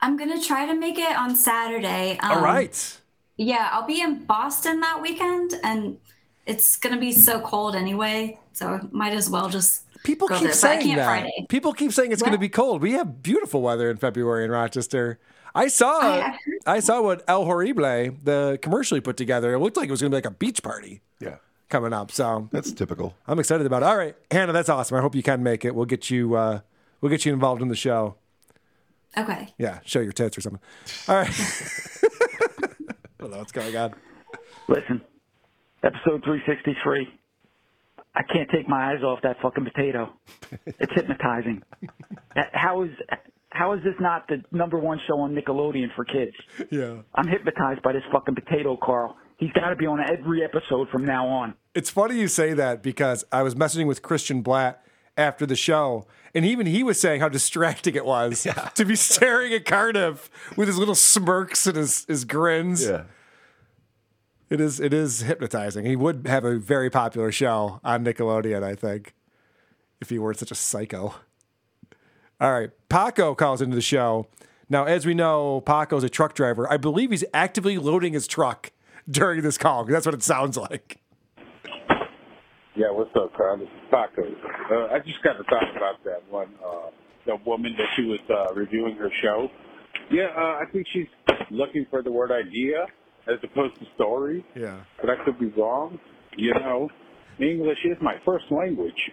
I'm 0.01 0.15
going 0.17 0.37
to 0.37 0.45
try 0.45 0.65
to 0.65 0.75
make 0.75 0.97
it 0.99 1.15
on 1.17 1.35
Saturday. 1.35 2.19
All 2.21 2.37
Um, 2.37 2.43
right. 2.43 2.98
Yeah, 3.39 3.69
I'll 3.71 3.87
be 3.87 4.01
in 4.01 4.25
Boston 4.25 4.81
that 4.81 5.01
weekend, 5.01 5.53
and 5.63 5.97
it's 6.45 6.75
gonna 6.75 6.99
be 6.99 7.13
so 7.13 7.39
cold 7.39 7.73
anyway, 7.75 8.37
so 8.51 8.79
might 8.91 9.13
as 9.13 9.29
well 9.29 9.47
just 9.49 9.83
People 10.03 10.27
go 10.27 10.35
keep 10.35 10.43
there. 10.43 10.51
But 10.51 10.57
I 10.57 10.75
saying 10.75 10.81
can't 10.81 10.97
that. 10.97 11.05
Friday. 11.05 11.45
People 11.49 11.73
keep 11.73 11.91
saying 11.93 12.11
it's 12.11 12.21
going 12.21 12.31
to 12.33 12.37
be 12.39 12.49
cold. 12.49 12.81
We 12.81 12.93
have 12.93 13.21
beautiful 13.21 13.61
weather 13.61 13.89
in 13.89 13.97
February 13.97 14.45
in 14.45 14.51
Rochester. 14.51 15.19
I 15.53 15.67
saw 15.67 15.99
I- 15.99 16.37
I, 16.65 16.79
saw 16.79 17.01
what 17.01 17.23
El 17.27 17.43
Horrible, 17.45 18.15
the 18.23 18.57
commercial 18.61 18.95
he 18.95 19.01
put 19.01 19.17
together. 19.17 19.53
It 19.53 19.59
looked 19.59 19.75
like 19.75 19.89
it 19.89 19.91
was 19.91 19.99
going 20.01 20.11
to 20.11 20.15
be 20.15 20.17
like 20.17 20.25
a 20.25 20.35
beach 20.35 20.63
party. 20.63 21.01
Yeah. 21.19 21.35
Coming 21.69 21.91
up. 21.91 22.11
So 22.11 22.47
That's 22.51 22.71
typical. 22.71 23.13
I'm 23.27 23.39
excited 23.39 23.65
about 23.65 23.83
it. 23.83 23.87
All 23.87 23.97
right, 23.97 24.15
Hannah, 24.31 24.53
that's 24.53 24.69
awesome. 24.69 24.97
I 24.97 25.01
hope 25.01 25.15
you 25.15 25.23
can 25.23 25.43
make 25.43 25.65
it. 25.65 25.75
We'll 25.75 25.85
get 25.85 26.09
you 26.09 26.35
uh 26.35 26.61
we'll 27.01 27.09
get 27.09 27.25
you 27.25 27.33
involved 27.33 27.61
in 27.61 27.67
the 27.67 27.75
show. 27.75 28.15
Okay. 29.17 29.49
Yeah, 29.57 29.79
show 29.85 29.99
your 29.99 30.13
tits 30.13 30.37
or 30.37 30.41
something. 30.41 30.61
All 31.07 31.15
right. 31.15 31.29
Don't 33.29 33.35
know 33.35 33.41
what's 33.41 33.51
going 33.51 33.75
on. 33.77 33.93
Listen, 34.67 35.01
episode 35.83 36.23
363. 36.23 37.07
I 38.15 38.23
can't 38.23 38.49
take 38.49 38.67
my 38.67 38.91
eyes 38.91 39.03
off 39.03 39.19
that 39.21 39.37
fucking 39.39 39.65
potato. 39.65 40.11
It's 40.65 40.91
hypnotizing. 40.95 41.61
How 42.53 42.83
is 42.83 42.89
how 43.51 43.73
is 43.73 43.83
this 43.83 43.95
not 43.99 44.27
the 44.27 44.43
number 44.51 44.77
one 44.77 44.99
show 45.07 45.19
on 45.19 45.35
Nickelodeon 45.35 45.87
for 45.95 46.05
kids? 46.05 46.35
Yeah. 46.71 46.97
I'm 47.15 47.27
hypnotized 47.27 47.81
by 47.81 47.93
this 47.93 48.03
fucking 48.11 48.35
potato, 48.35 48.77
Carl. 48.81 49.17
He's 49.37 49.51
got 49.51 49.69
to 49.69 49.75
be 49.75 49.85
on 49.87 49.99
every 49.99 50.43
episode 50.43 50.87
from 50.89 51.03
now 51.05 51.27
on. 51.27 51.55
It's 51.73 51.89
funny 51.89 52.19
you 52.19 52.27
say 52.27 52.53
that 52.53 52.83
because 52.83 53.25
I 53.31 53.41
was 53.41 53.55
messaging 53.55 53.87
with 53.87 54.01
Christian 54.03 54.41
Blatt 54.43 54.83
after 55.17 55.45
the 55.45 55.55
show, 55.55 56.07
and 56.33 56.45
even 56.45 56.67
he 56.67 56.83
was 56.83 56.99
saying 57.01 57.21
how 57.21 57.27
distracting 57.27 57.95
it 57.95 58.05
was 58.05 58.47
to 58.75 58.85
be 58.85 58.95
staring 58.95 59.53
at 59.53 59.65
Cardiff 59.65 60.29
with 60.55 60.67
his 60.67 60.77
little 60.77 60.95
smirks 60.95 61.67
and 61.67 61.75
his, 61.75 62.05
his 62.05 62.25
grins. 62.25 62.85
Yeah. 62.87 63.03
It 64.49 64.59
is 64.59 64.79
it 64.79 64.93
is 64.93 65.21
hypnotizing. 65.21 65.85
He 65.85 65.95
would 65.95 66.25
have 66.27 66.43
a 66.43 66.57
very 66.57 66.89
popular 66.89 67.31
show 67.31 67.79
on 67.83 68.03
Nickelodeon, 68.03 68.63
I 68.63 68.73
think, 68.73 69.13
if 70.01 70.09
he 70.09 70.17
weren't 70.17 70.39
such 70.39 70.51
a 70.51 70.55
psycho. 70.55 71.13
All 72.41 72.51
right. 72.51 72.71
Paco 72.89 73.35
calls 73.35 73.61
into 73.61 73.75
the 73.75 73.81
show. 73.81 74.27
Now, 74.67 74.85
as 74.85 75.05
we 75.05 75.13
know, 75.13 75.61
Paco's 75.61 76.03
a 76.03 76.09
truck 76.09 76.33
driver. 76.33 76.71
I 76.71 76.77
believe 76.77 77.11
he's 77.11 77.25
actively 77.33 77.77
loading 77.77 78.13
his 78.13 78.27
truck 78.27 78.71
during 79.09 79.41
this 79.41 79.57
call. 79.57 79.85
That's 79.85 80.05
what 80.05 80.15
it 80.15 80.23
sounds 80.23 80.57
like. 80.57 80.99
Yeah, 82.75 82.91
what's 82.91 83.11
up, 83.15 83.35
Carl? 83.35 83.57
This 83.57 83.67
is 83.67 83.91
Paco. 83.91 84.23
Uh, 84.71 84.93
I 84.93 84.99
just 84.99 85.21
got 85.21 85.33
to 85.33 85.43
talk 85.43 85.63
about 85.75 86.03
that 86.05 86.23
one, 86.31 86.47
uh, 86.65 86.89
the 87.25 87.35
woman 87.45 87.75
that 87.77 87.87
she 87.95 88.03
was 88.03 88.19
uh, 88.29 88.53
reviewing 88.53 88.95
her 88.95 89.11
show. 89.21 89.49
Yeah, 90.09 90.27
uh, 90.35 90.61
I 90.61 90.63
think 90.71 90.87
she's 90.93 91.07
looking 91.51 91.85
for 91.89 92.01
the 92.01 92.11
word 92.11 92.31
idea 92.31 92.87
as 93.31 93.39
opposed 93.43 93.75
to 93.79 93.85
story, 93.95 94.43
Yeah. 94.55 94.77
but 94.99 95.09
I 95.09 95.23
could 95.23 95.39
be 95.39 95.47
wrong. 95.47 95.99
You 96.37 96.53
know, 96.53 96.89
English 97.39 97.79
is 97.85 97.97
my 98.01 98.15
first 98.25 98.45
language. 98.51 99.11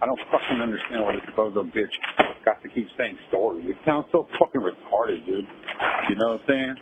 I 0.00 0.06
don't 0.06 0.20
fucking 0.32 0.60
understand 0.60 1.04
why 1.04 1.12
this 1.14 1.24
bozo 1.36 1.70
bitch 1.72 1.92
got 2.44 2.60
to 2.62 2.68
keep 2.68 2.88
saying 2.98 3.16
story. 3.28 3.62
It 3.66 3.76
sounds 3.84 4.06
so 4.10 4.26
fucking 4.38 4.60
retarded, 4.60 5.24
dude. 5.26 5.46
You 6.08 6.16
know 6.16 6.32
what 6.32 6.40
I'm 6.40 6.46
saying? 6.48 6.76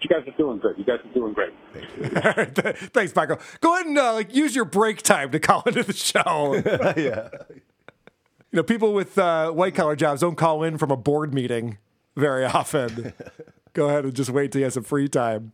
You 0.00 0.08
guys 0.08 0.26
are 0.26 0.36
doing 0.36 0.58
great. 0.58 0.76
You 0.78 0.84
guys 0.84 0.98
are 1.04 1.14
doing 1.14 1.32
great. 1.32 1.52
Thanks, 2.92 3.14
Michael. 3.14 3.38
Go 3.60 3.74
ahead 3.74 3.86
and 3.86 3.96
uh, 3.96 4.14
like 4.14 4.34
use 4.34 4.54
your 4.56 4.64
break 4.64 5.02
time 5.02 5.30
to 5.30 5.38
call 5.38 5.62
into 5.64 5.84
the 5.84 5.92
show. 5.92 6.54
yeah. 6.96 7.28
You 8.50 8.56
know, 8.56 8.62
people 8.64 8.92
with 8.94 9.16
uh, 9.16 9.52
white 9.52 9.76
collar 9.76 9.94
jobs 9.94 10.22
don't 10.22 10.34
call 10.36 10.64
in 10.64 10.78
from 10.78 10.90
a 10.90 10.96
board 10.96 11.32
meeting 11.32 11.78
very 12.16 12.44
often. 12.44 13.12
Go 13.74 13.88
ahead 13.88 14.04
and 14.04 14.14
just 14.14 14.30
wait 14.30 14.52
till 14.52 14.60
you 14.60 14.64
have 14.64 14.74
some 14.74 14.82
free 14.82 15.08
time 15.08 15.52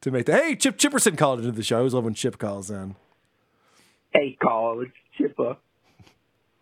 to 0.00 0.10
make 0.10 0.26
that. 0.26 0.42
Hey, 0.42 0.56
Chip 0.56 0.78
Chipperson 0.78 1.18
called 1.18 1.40
into 1.40 1.52
the 1.52 1.62
show. 1.62 1.76
I 1.76 1.78
always 1.78 1.94
love 1.94 2.04
when 2.04 2.14
Chip 2.14 2.38
calls 2.38 2.70
in. 2.70 2.96
Hey, 4.12 4.36
Carl, 4.42 4.80
it's 4.80 4.92
Chipper. 5.18 5.56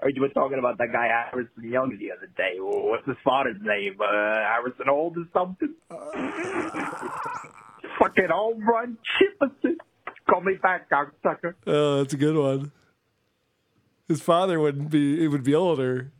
Heard 0.00 0.16
you 0.16 0.22
were 0.22 0.28
talking 0.30 0.58
about 0.58 0.78
that 0.78 0.92
guy 0.92 1.08
Harrison 1.30 1.70
Young 1.70 1.96
the 1.98 2.12
other 2.12 2.28
day. 2.36 2.54
What's 2.58 3.06
his 3.06 3.16
father's 3.22 3.60
name? 3.60 3.98
Uh, 4.00 4.34
Harrison 4.34 4.88
Old 4.88 5.18
or 5.18 5.26
something? 5.32 5.74
Fucking 7.98 8.28
home 8.30 8.66
run 8.66 8.96
Chipperson. 9.20 9.76
Call 10.28 10.40
me 10.40 10.54
back, 10.62 10.88
cocksucker. 10.90 11.54
Oh, 11.66 11.98
that's 11.98 12.14
a 12.14 12.16
good 12.16 12.36
one. 12.36 12.72
His 14.08 14.22
father 14.22 14.58
wouldn't 14.58 14.90
be, 14.90 15.22
it 15.22 15.28
would 15.28 15.44
be 15.44 15.54
older 15.54 16.10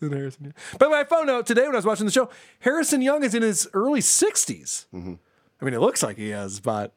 than 0.00 0.12
Harrison 0.12 0.44
Young. 0.44 0.54
But 0.78 0.92
I 0.92 1.04
found 1.04 1.30
out 1.30 1.46
today 1.46 1.62
when 1.62 1.72
I 1.74 1.78
was 1.78 1.86
watching 1.86 2.06
the 2.06 2.12
show, 2.12 2.28
Harrison 2.60 3.02
Young 3.02 3.22
is 3.24 3.34
in 3.34 3.42
his 3.42 3.68
early 3.74 4.00
60s. 4.00 4.86
I 4.94 5.64
mean, 5.64 5.74
it 5.74 5.80
looks 5.80 6.02
like 6.02 6.16
he 6.18 6.30
is, 6.32 6.60
but 6.60 6.92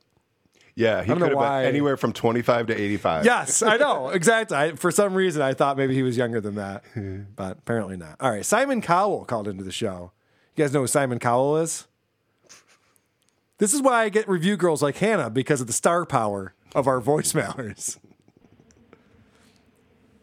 Yeah, 0.76 1.02
he 1.02 1.10
could 1.12 1.20
know 1.20 1.26
have 1.28 1.36
why. 1.36 1.62
been 1.62 1.70
anywhere 1.70 1.96
from 1.98 2.12
25 2.14 2.68
to 2.68 2.74
85. 2.82 3.26
Yes, 3.26 3.62
I 3.62 3.78
know. 3.78 4.10
Exactly. 4.14 4.58
I, 4.58 4.72
for 4.76 4.92
some 4.92 5.14
reason, 5.14 5.42
I 5.42 5.54
thought 5.54 5.78
maybe 5.78 5.94
he 5.96 6.04
was 6.04 6.18
younger 6.18 6.42
than 6.42 6.56
that, 6.56 6.84
but 7.36 7.58
apparently 7.60 7.96
not. 7.98 8.18
All 8.20 8.30
right. 8.32 8.46
Simon 8.46 8.82
Cowell 8.82 9.24
called 9.26 9.48
into 9.48 9.64
the 9.64 9.72
show. 9.72 10.12
You 10.56 10.64
guys 10.66 10.74
know 10.74 10.82
who 10.82 10.88
Simon 10.88 11.20
Cowell 11.20 11.58
is? 11.58 11.88
This 13.60 13.74
is 13.74 13.82
why 13.82 14.04
I 14.04 14.10
get 14.10 14.28
review 14.28 14.56
girls 14.58 14.82
like 14.82 14.98
Hannah 14.98 15.30
because 15.30 15.60
of 15.62 15.68
the 15.68 15.74
star 15.74 16.06
power 16.06 16.54
of 16.76 16.88
our 16.88 17.02
voicemailers. 17.02 17.98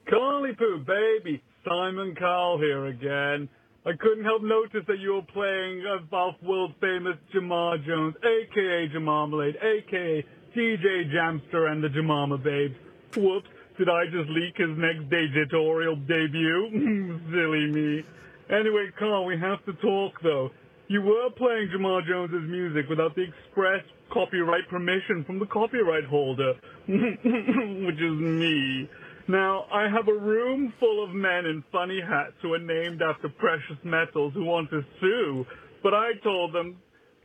Carly 0.08 0.52
Poo, 0.54 0.78
baby, 0.86 1.42
Simon 1.68 2.14
Cowell 2.14 2.58
here 2.58 2.86
again. 2.86 3.48
I 3.84 3.92
couldn't 3.98 4.24
help 4.24 4.42
notice 4.42 4.84
that 4.88 4.98
you 4.98 5.14
were 5.14 5.22
playing 5.32 5.84
uh, 5.86 6.02
of 6.02 6.12
off 6.12 6.34
world 6.42 6.74
famous 6.80 7.16
Jamar 7.34 7.84
Jones, 7.84 8.14
aka 8.18 8.88
Jamarmalade, 8.94 9.56
aka 9.62 10.24
DJ 10.56 11.12
Jamster 11.12 11.70
and 11.70 11.82
the 11.82 11.88
Jamama 11.88 12.42
Babes. 12.42 12.74
Whoops, 13.16 13.48
did 13.78 13.88
I 13.88 14.04
just 14.06 14.28
leak 14.30 14.56
his 14.56 14.76
next 14.76 15.10
digitorial 15.10 15.96
debut? 15.96 17.20
Silly 17.30 17.66
me. 17.70 18.04
Anyway, 18.50 18.90
Carl, 18.98 19.24
we 19.24 19.38
have 19.38 19.64
to 19.66 19.72
talk 19.74 20.14
though. 20.22 20.50
You 20.88 21.02
were 21.02 21.30
playing 21.36 21.70
Jamar 21.74 22.06
Jones's 22.06 22.48
music 22.48 22.88
without 22.88 23.16
the 23.16 23.22
express 23.22 23.82
copyright 24.12 24.68
permission 24.68 25.24
from 25.24 25.40
the 25.40 25.46
copyright 25.46 26.04
holder, 26.04 26.54
which 26.86 28.00
is 28.00 28.18
me. 28.20 28.88
Now, 29.28 29.64
I 29.72 29.88
have 29.88 30.06
a 30.06 30.18
room 30.18 30.72
full 30.78 31.02
of 31.02 31.10
men 31.10 31.46
in 31.46 31.64
funny 31.72 32.00
hats 32.00 32.34
who 32.42 32.54
are 32.54 32.60
named 32.60 33.02
after 33.02 33.28
precious 33.28 33.78
metals 33.82 34.32
who 34.34 34.44
want 34.44 34.70
to 34.70 34.82
sue, 35.00 35.44
but 35.82 35.94
I 35.94 36.12
told 36.22 36.54
them, 36.54 36.76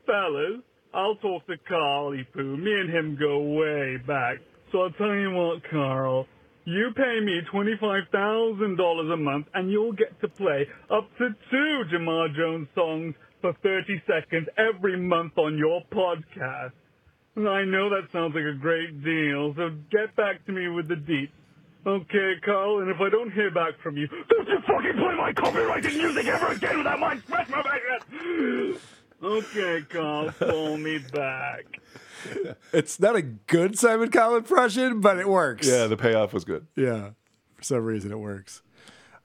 fellas, 0.07 0.63
I'll 0.93 1.15
talk 1.15 1.45
to 1.45 1.57
Carly 1.67 2.27
Poo. 2.33 2.57
Me 2.57 2.71
and 2.71 2.89
him 2.89 3.17
go 3.19 3.39
way 3.41 3.97
back. 4.07 4.37
So 4.71 4.81
I'll 4.81 4.91
tell 4.91 5.13
you 5.13 5.31
what, 5.31 5.61
Carl. 5.69 6.25
You 6.65 6.89
pay 6.95 7.19
me 7.23 7.39
$25,000 7.53 9.13
a 9.13 9.17
month 9.17 9.47
and 9.53 9.71
you'll 9.71 9.93
get 9.93 10.19
to 10.21 10.27
play 10.27 10.67
up 10.91 11.07
to 11.17 11.29
two 11.49 11.83
Jamar 11.93 12.35
Jones 12.35 12.67
songs 12.75 13.15
for 13.41 13.53
30 13.63 14.01
seconds 14.07 14.47
every 14.57 14.99
month 14.99 15.37
on 15.37 15.57
your 15.57 15.81
podcast. 15.91 16.73
And 17.35 17.47
I 17.47 17.63
know 17.63 17.89
that 17.89 18.11
sounds 18.11 18.35
like 18.35 18.43
a 18.43 18.57
great 18.59 19.03
deal, 19.03 19.53
so 19.55 19.69
get 19.91 20.15
back 20.15 20.45
to 20.45 20.51
me 20.51 20.67
with 20.67 20.87
the 20.87 20.95
deets. 20.95 21.29
Okay, 21.85 22.35
Carl, 22.43 22.81
and 22.81 22.91
if 22.91 23.01
I 23.01 23.09
don't 23.09 23.31
hear 23.31 23.49
back 23.49 23.79
from 23.81 23.97
you, 23.97 24.07
don't 24.07 24.47
you 24.47 24.59
fucking 24.67 24.93
play 24.93 25.15
my 25.15 25.33
copyrighted 25.33 25.95
music 25.95 26.27
ever 26.27 26.47
again 26.53 26.77
without 26.77 26.99
my 26.99 27.13
express 27.13 27.49
permission! 27.49 28.79
Okay, 29.23 29.81
Carl, 29.89 30.31
call 30.31 30.77
me 30.77 30.99
back. 30.99 31.65
It's 32.71 32.99
not 32.99 33.15
a 33.15 33.23
good 33.23 33.79
Simon 33.79 34.11
Cowell 34.11 34.37
impression, 34.37 34.99
but 35.01 35.17
it 35.17 35.27
works. 35.27 35.67
Yeah, 35.67 35.87
the 35.87 35.97
payoff 35.97 36.33
was 36.33 36.45
good. 36.45 36.67
Yeah. 36.75 37.11
For 37.55 37.63
some 37.63 37.83
reason, 37.83 38.11
it 38.11 38.19
works. 38.19 38.61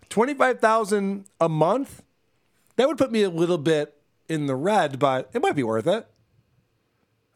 25000 0.08 1.26
a 1.40 1.48
month? 1.48 2.02
That 2.76 2.88
would 2.88 2.98
put 2.98 3.12
me 3.12 3.22
a 3.22 3.30
little 3.30 3.58
bit 3.58 3.94
in 4.28 4.46
the 4.46 4.54
red, 4.54 4.98
but 4.98 5.30
it 5.34 5.42
might 5.42 5.56
be 5.56 5.62
worth 5.62 5.86
it. 5.86 6.06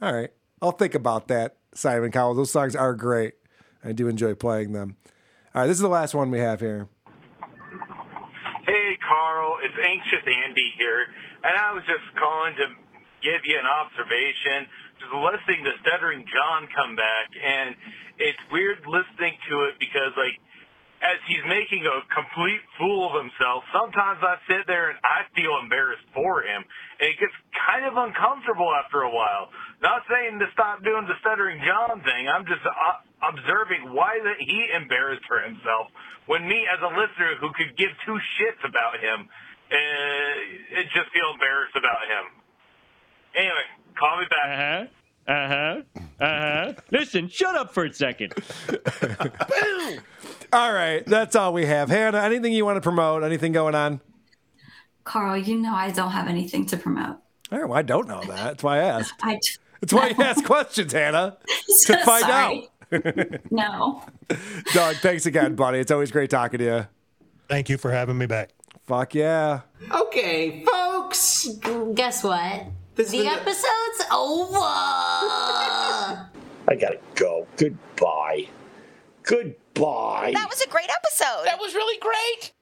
All 0.00 0.12
right. 0.14 0.30
I'll 0.62 0.72
think 0.72 0.94
about 0.94 1.28
that, 1.28 1.56
Simon 1.74 2.10
Cowell. 2.10 2.34
Those 2.34 2.50
songs 2.50 2.74
are 2.74 2.94
great. 2.94 3.34
I 3.84 3.92
do 3.92 4.08
enjoy 4.08 4.34
playing 4.34 4.72
them. 4.72 4.96
All 5.54 5.62
right. 5.62 5.66
This 5.66 5.76
is 5.76 5.82
the 5.82 5.88
last 5.88 6.14
one 6.14 6.30
we 6.30 6.38
have 6.38 6.60
here. 6.60 6.88
Hey, 8.66 8.98
Carl, 9.02 9.58
it's 9.64 9.74
Anxious 9.74 10.22
Andy 10.22 10.70
here, 10.78 11.06
and 11.42 11.56
I 11.58 11.72
was 11.74 11.82
just 11.88 12.06
calling 12.14 12.54
to 12.54 12.66
give 13.24 13.42
you 13.44 13.58
an 13.58 13.66
observation. 13.66 14.68
Just 15.00 15.10
listening 15.10 15.64
to 15.64 15.72
Stuttering 15.80 16.24
John 16.28 16.68
come 16.76 16.94
back, 16.94 17.32
and 17.34 17.74
it's 18.20 18.38
weird 18.52 18.84
listening 18.86 19.34
to 19.48 19.64
it 19.72 19.80
because, 19.80 20.12
like, 20.14 20.36
as 21.00 21.16
he's 21.24 21.40
making 21.48 21.88
a 21.88 22.04
complete 22.12 22.60
fool 22.76 23.08
of 23.08 23.16
himself, 23.16 23.64
sometimes 23.72 24.20
I 24.20 24.36
sit 24.44 24.68
there 24.68 24.92
and 24.92 25.00
I 25.00 25.24
feel 25.32 25.56
embarrassed 25.56 26.04
for 26.12 26.44
him, 26.44 26.60
and 27.00 27.08
it 27.08 27.16
gets 27.16 27.32
kind 27.56 27.88
of 27.88 27.96
uncomfortable 27.96 28.68
after 28.76 29.00
a 29.02 29.10
while. 29.10 29.48
Not 29.82 30.02
saying 30.08 30.38
to 30.40 30.46
stop 30.52 30.84
doing 30.84 31.06
the 31.08 31.16
Stuttering 31.20 31.60
John 31.64 32.02
thing. 32.04 32.28
I'm 32.28 32.44
just 32.44 32.60
uh, 32.64 33.00
observing 33.24 33.94
why 33.94 34.20
that 34.22 34.36
he 34.38 34.68
embarrassed 34.76 35.24
for 35.26 35.40
himself 35.40 35.88
when 36.26 36.46
me, 36.46 36.66
as 36.72 36.78
a 36.82 36.88
listener 36.88 37.34
who 37.40 37.48
could 37.56 37.76
give 37.76 37.88
two 38.06 38.18
shits 38.38 38.62
about 38.68 39.00
him, 39.00 39.28
uh, 39.72 40.78
it 40.78 40.86
just 40.94 41.10
feel 41.10 41.32
embarrassed 41.32 41.76
about 41.76 42.04
him. 42.06 42.24
Anyway, 43.34 43.66
call 43.98 44.18
me 44.18 44.26
back. 44.30 44.88
Uh-huh. 45.26 45.32
Uh 45.32 45.48
huh. 45.48 45.82
Uh 46.20 46.40
huh. 46.40 46.72
Listen, 46.90 47.28
shut 47.28 47.54
up 47.54 47.72
for 47.72 47.84
a 47.84 47.92
second. 47.92 48.34
All 50.52 50.72
right, 50.72 51.06
that's 51.06 51.36
all 51.36 51.52
we 51.52 51.66
have. 51.66 51.88
Hannah, 51.88 52.18
anything 52.18 52.52
you 52.52 52.64
want 52.64 52.76
to 52.76 52.80
promote? 52.80 53.22
Anything 53.22 53.52
going 53.52 53.76
on? 53.76 54.00
Carl, 55.04 55.36
you 55.36 55.56
know 55.56 55.72
I 55.72 55.90
don't 55.92 56.10
have 56.10 56.26
anything 56.26 56.66
to 56.66 56.76
promote. 56.76 57.18
Oh, 57.52 57.72
I 57.72 57.82
don't 57.82 58.08
know 58.08 58.22
that. 58.22 58.36
That's 58.36 58.62
why 58.62 58.78
I 58.78 58.84
asked. 58.84 59.14
I 59.22 59.38
That's 59.80 59.92
why 59.92 60.08
you 60.08 60.22
ask 60.22 60.44
questions, 60.44 60.92
Hannah. 60.92 61.38
To 61.86 61.96
find 62.04 62.24
Sorry. 62.24 62.70
out. 62.92 63.40
no. 63.50 64.02
Doug, 64.72 64.96
thanks 64.96 65.26
again, 65.26 65.54
buddy. 65.54 65.78
It's 65.78 65.90
always 65.90 66.10
great 66.10 66.30
talking 66.30 66.58
to 66.58 66.64
you. 66.64 66.86
Thank 67.48 67.68
you 67.68 67.78
for 67.78 67.90
having 67.90 68.18
me 68.18 68.26
back. 68.26 68.50
Fuck 68.86 69.14
yeah. 69.14 69.60
Okay, 69.90 70.64
folks, 70.64 71.48
guess 71.94 72.22
what? 72.24 72.66
the 72.96 73.26
episode's 73.26 74.04
over. 74.12 74.58
I 76.68 76.76
gotta 76.78 76.98
go. 77.14 77.46
Goodbye. 77.56 78.46
Goodbye. 79.22 80.32
That 80.34 80.48
was 80.50 80.60
a 80.60 80.68
great 80.68 80.90
episode. 80.90 81.44
That 81.46 81.58
was 81.60 81.74
really 81.74 81.98
great. 82.00 82.52